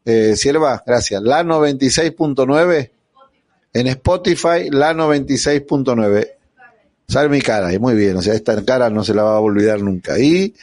Eh, 0.05 0.35
sierva, 0.35 0.83
gracias. 0.85 1.21
La 1.23 1.43
96.9 1.43 2.91
en 3.73 3.87
Spotify, 3.87 4.69
la 4.69 4.93
96.9. 4.93 6.29
Sale 7.07 7.29
mi 7.29 7.41
cara, 7.41 7.73
y 7.73 7.79
muy 7.79 7.95
bien, 7.95 8.15
o 8.15 8.21
sea, 8.21 8.33
esta 8.33 8.63
cara 8.63 8.89
no 8.89 9.03
se 9.03 9.13
la 9.13 9.23
va 9.23 9.35
a 9.35 9.39
olvidar 9.39 9.81
nunca. 9.81 10.17
Y 10.17 10.55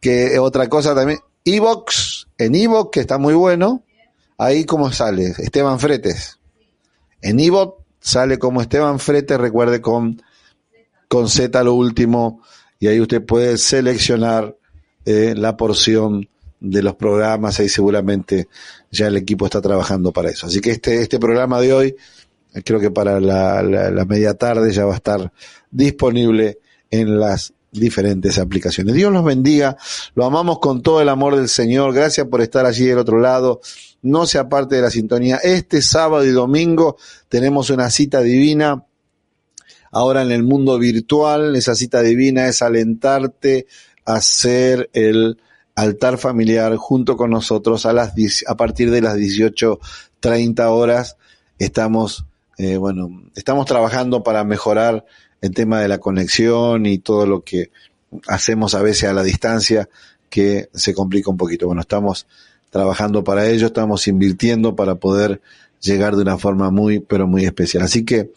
que 0.00 0.38
otra 0.38 0.68
cosa 0.68 0.94
también, 0.94 1.20
Evox, 1.44 2.26
en 2.36 2.54
Evox, 2.54 2.90
que 2.90 3.00
está 3.00 3.18
muy 3.18 3.34
bueno, 3.34 3.82
ahí 4.36 4.64
como 4.64 4.92
sale, 4.92 5.32
Esteban 5.38 5.80
Fretes. 5.80 6.38
En 7.22 7.40
Evox 7.40 7.85
sale 8.06 8.38
como 8.38 8.62
Esteban 8.62 9.00
Fretes, 9.00 9.36
recuerde 9.36 9.80
con, 9.80 10.22
con 11.08 11.28
Z 11.28 11.64
lo 11.64 11.74
último, 11.74 12.40
y 12.78 12.86
ahí 12.86 13.00
usted 13.00 13.20
puede 13.20 13.58
seleccionar 13.58 14.56
eh, 15.04 15.34
la 15.36 15.56
porción 15.56 16.28
de 16.60 16.82
los 16.84 16.94
programas, 16.94 17.58
ahí 17.58 17.68
seguramente 17.68 18.46
ya 18.92 19.08
el 19.08 19.16
equipo 19.16 19.46
está 19.46 19.60
trabajando 19.60 20.12
para 20.12 20.30
eso. 20.30 20.46
Así 20.46 20.60
que 20.60 20.70
este, 20.70 21.02
este 21.02 21.18
programa 21.18 21.60
de 21.60 21.72
hoy, 21.72 21.96
creo 22.64 22.78
que 22.78 22.92
para 22.92 23.18
la, 23.18 23.60
la 23.60 24.04
media 24.04 24.34
tarde 24.34 24.70
ya 24.70 24.84
va 24.84 24.92
a 24.92 24.96
estar 24.96 25.32
disponible 25.72 26.60
en 26.92 27.18
las 27.18 27.54
diferentes 27.78 28.38
aplicaciones. 28.38 28.94
Dios 28.94 29.12
los 29.12 29.24
bendiga, 29.24 29.76
lo 30.14 30.24
amamos 30.24 30.58
con 30.58 30.82
todo 30.82 31.00
el 31.00 31.08
amor 31.08 31.36
del 31.36 31.48
Señor, 31.48 31.92
gracias 31.92 32.26
por 32.28 32.40
estar 32.42 32.66
allí 32.66 32.86
del 32.86 32.98
otro 32.98 33.18
lado, 33.18 33.60
no 34.02 34.26
sea 34.26 34.48
parte 34.48 34.76
de 34.76 34.82
la 34.82 34.90
sintonía. 34.90 35.36
Este 35.36 35.82
sábado 35.82 36.24
y 36.24 36.30
domingo 36.30 36.96
tenemos 37.28 37.70
una 37.70 37.90
cita 37.90 38.20
divina, 38.20 38.84
ahora 39.92 40.22
en 40.22 40.32
el 40.32 40.42
mundo 40.42 40.78
virtual, 40.78 41.56
esa 41.56 41.74
cita 41.74 42.02
divina 42.02 42.48
es 42.48 42.62
alentarte 42.62 43.66
a 44.04 44.14
hacer 44.14 44.90
el 44.92 45.38
altar 45.74 46.18
familiar 46.18 46.74
junto 46.76 47.16
con 47.16 47.30
nosotros 47.30 47.86
a 47.86 47.92
las 47.92 48.14
a 48.46 48.56
partir 48.56 48.90
de 48.90 49.02
las 49.02 49.16
18.30 49.16 50.64
horas. 50.70 51.16
Estamos, 51.58 52.26
eh, 52.58 52.76
bueno, 52.78 53.10
estamos 53.34 53.66
trabajando 53.66 54.22
para 54.22 54.42
mejorar 54.44 55.04
el 55.46 55.54
tema 55.54 55.80
de 55.80 55.88
la 55.88 55.98
conexión 55.98 56.86
y 56.86 56.98
todo 56.98 57.26
lo 57.26 57.42
que 57.42 57.70
hacemos 58.26 58.74
a 58.74 58.82
veces 58.82 59.08
a 59.08 59.12
la 59.12 59.22
distancia 59.22 59.88
que 60.28 60.68
se 60.74 60.94
complica 60.94 61.30
un 61.30 61.36
poquito. 61.36 61.66
Bueno, 61.66 61.82
estamos 61.82 62.26
trabajando 62.70 63.24
para 63.24 63.48
ello, 63.48 63.68
estamos 63.68 64.06
invirtiendo 64.08 64.76
para 64.76 64.96
poder 64.96 65.40
llegar 65.80 66.16
de 66.16 66.22
una 66.22 66.38
forma 66.38 66.70
muy, 66.70 67.00
pero 67.00 67.26
muy 67.26 67.44
especial. 67.44 67.84
Así 67.84 68.04
que 68.04 68.32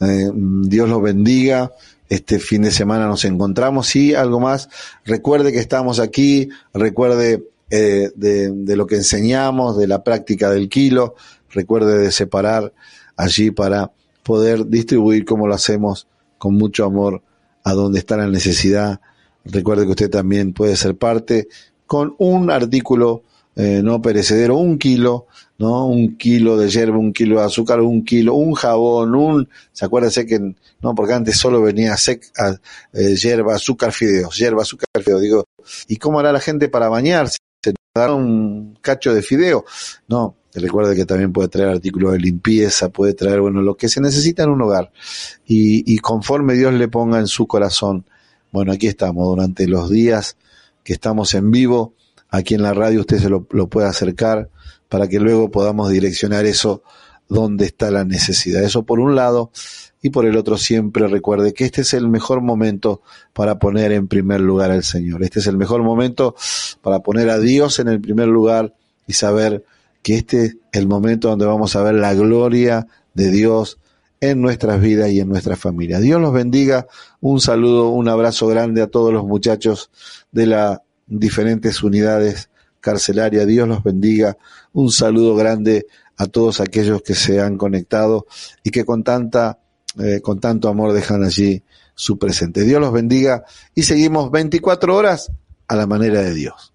eh, 0.00 0.30
Dios 0.34 0.88
los 0.88 1.02
bendiga. 1.02 1.72
Este 2.08 2.38
fin 2.38 2.62
de 2.62 2.70
semana 2.70 3.06
nos 3.06 3.24
encontramos 3.24 3.96
y 3.96 4.14
algo 4.14 4.38
más. 4.38 4.68
Recuerde 5.04 5.50
que 5.50 5.60
estamos 5.60 5.98
aquí, 5.98 6.50
recuerde 6.74 7.44
eh, 7.70 8.10
de, 8.14 8.50
de 8.50 8.76
lo 8.76 8.86
que 8.86 8.96
enseñamos, 8.96 9.78
de 9.78 9.86
la 9.86 10.04
práctica 10.04 10.50
del 10.50 10.68
kilo, 10.68 11.14
recuerde 11.50 11.98
de 11.98 12.12
separar 12.12 12.74
allí 13.16 13.50
para 13.50 13.92
poder 14.22 14.66
distribuir 14.66 15.24
como 15.24 15.46
lo 15.46 15.54
hacemos 15.54 16.06
con 16.42 16.56
mucho 16.56 16.84
amor 16.84 17.22
a 17.62 17.72
donde 17.72 18.00
está 18.00 18.16
la 18.16 18.26
necesidad. 18.26 19.00
Recuerde 19.44 19.84
que 19.84 19.92
usted 19.92 20.10
también 20.10 20.52
puede 20.52 20.74
ser 20.74 20.96
parte 20.96 21.46
con 21.86 22.16
un 22.18 22.50
artículo 22.50 23.22
eh, 23.54 23.80
no 23.84 24.02
perecedero, 24.02 24.56
un 24.56 24.76
kilo, 24.76 25.28
¿no? 25.58 25.86
Un 25.86 26.16
kilo 26.16 26.56
de 26.56 26.68
hierba, 26.68 26.98
un 26.98 27.12
kilo 27.12 27.38
de 27.38 27.46
azúcar, 27.46 27.80
un 27.80 28.04
kilo, 28.04 28.34
un 28.34 28.54
jabón, 28.54 29.14
un, 29.14 29.48
se 29.70 29.84
acuérdense 29.84 30.26
que, 30.26 30.40
no, 30.80 30.94
porque 30.96 31.12
antes 31.12 31.38
solo 31.38 31.62
venía 31.62 31.96
sec, 31.96 32.24
a, 32.36 32.56
eh, 32.92 33.14
hierba, 33.14 33.54
azúcar, 33.54 33.92
fideos, 33.92 34.36
hierba, 34.36 34.62
azúcar, 34.62 34.88
fideos, 35.00 35.20
digo, 35.20 35.44
¿y 35.86 35.96
cómo 35.98 36.18
hará 36.18 36.32
la 36.32 36.40
gente 36.40 36.68
para 36.68 36.88
bañarse? 36.88 37.36
¿Se 37.62 37.72
da 37.94 38.12
un 38.12 38.76
cacho 38.80 39.14
de 39.14 39.22
fideo? 39.22 39.64
No, 40.08 40.34
Recuerde 40.54 40.94
que 40.94 41.06
también 41.06 41.32
puede 41.32 41.48
traer 41.48 41.68
artículos 41.70 42.12
de 42.12 42.18
limpieza, 42.18 42.90
puede 42.90 43.14
traer, 43.14 43.40
bueno, 43.40 43.62
lo 43.62 43.76
que 43.76 43.88
se 43.88 44.00
necesita 44.00 44.42
en 44.42 44.50
un 44.50 44.62
hogar. 44.62 44.92
Y, 45.46 45.90
y 45.92 45.98
conforme 45.98 46.54
Dios 46.54 46.74
le 46.74 46.88
ponga 46.88 47.18
en 47.18 47.26
su 47.26 47.46
corazón, 47.46 48.04
bueno, 48.50 48.72
aquí 48.72 48.86
estamos 48.86 49.26
durante 49.26 49.66
los 49.66 49.88
días 49.88 50.36
que 50.84 50.92
estamos 50.92 51.34
en 51.34 51.50
vivo, 51.50 51.94
aquí 52.28 52.54
en 52.54 52.62
la 52.62 52.74
radio 52.74 53.00
usted 53.00 53.18
se 53.18 53.30
lo, 53.30 53.46
lo 53.50 53.68
puede 53.68 53.88
acercar 53.88 54.50
para 54.88 55.08
que 55.08 55.20
luego 55.20 55.50
podamos 55.50 55.90
direccionar 55.90 56.44
eso 56.44 56.82
donde 57.28 57.64
está 57.64 57.90
la 57.90 58.04
necesidad. 58.04 58.62
Eso 58.62 58.82
por 58.82 59.00
un 59.00 59.14
lado 59.14 59.50
y 60.02 60.10
por 60.10 60.26
el 60.26 60.36
otro 60.36 60.58
siempre 60.58 61.06
recuerde 61.06 61.54
que 61.54 61.64
este 61.64 61.80
es 61.80 61.94
el 61.94 62.08
mejor 62.08 62.42
momento 62.42 63.00
para 63.32 63.58
poner 63.58 63.92
en 63.92 64.08
primer 64.08 64.40
lugar 64.40 64.70
al 64.70 64.84
Señor. 64.84 65.22
Este 65.22 65.38
es 65.38 65.46
el 65.46 65.56
mejor 65.56 65.82
momento 65.82 66.34
para 66.82 67.00
poner 67.00 67.30
a 67.30 67.38
Dios 67.38 67.78
en 67.78 67.88
el 67.88 68.00
primer 68.00 68.28
lugar 68.28 68.74
y 69.06 69.14
saber 69.14 69.64
que 70.02 70.16
este 70.16 70.44
es 70.44 70.56
el 70.72 70.88
momento 70.88 71.28
donde 71.28 71.46
vamos 71.46 71.76
a 71.76 71.82
ver 71.82 71.94
la 71.94 72.14
gloria 72.14 72.86
de 73.14 73.30
Dios 73.30 73.78
en 74.20 74.40
nuestras 74.40 74.80
vidas 74.80 75.10
y 75.10 75.20
en 75.20 75.28
nuestra 75.28 75.56
familia. 75.56 75.98
Dios 75.98 76.20
los 76.20 76.32
bendiga. 76.32 76.86
Un 77.20 77.40
saludo, 77.40 77.90
un 77.90 78.08
abrazo 78.08 78.46
grande 78.46 78.80
a 78.80 78.86
todos 78.86 79.12
los 79.12 79.24
muchachos 79.24 79.90
de 80.30 80.46
las 80.46 80.78
diferentes 81.06 81.82
unidades 81.82 82.48
carcelarias. 82.80 83.46
Dios 83.46 83.66
los 83.66 83.82
bendiga. 83.82 84.36
Un 84.72 84.90
saludo 84.92 85.34
grande 85.34 85.86
a 86.16 86.26
todos 86.26 86.60
aquellos 86.60 87.02
que 87.02 87.14
se 87.14 87.40
han 87.40 87.56
conectado 87.56 88.26
y 88.62 88.70
que 88.70 88.84
con 88.84 89.02
tanta, 89.02 89.58
eh, 89.98 90.20
con 90.20 90.38
tanto 90.38 90.68
amor 90.68 90.92
dejan 90.92 91.24
allí 91.24 91.62
su 91.94 92.18
presente. 92.18 92.62
Dios 92.62 92.80
los 92.80 92.92
bendiga 92.92 93.44
y 93.74 93.82
seguimos 93.82 94.30
24 94.30 94.94
horas 94.94 95.32
a 95.66 95.74
la 95.76 95.86
manera 95.86 96.22
de 96.22 96.32
Dios. 96.32 96.71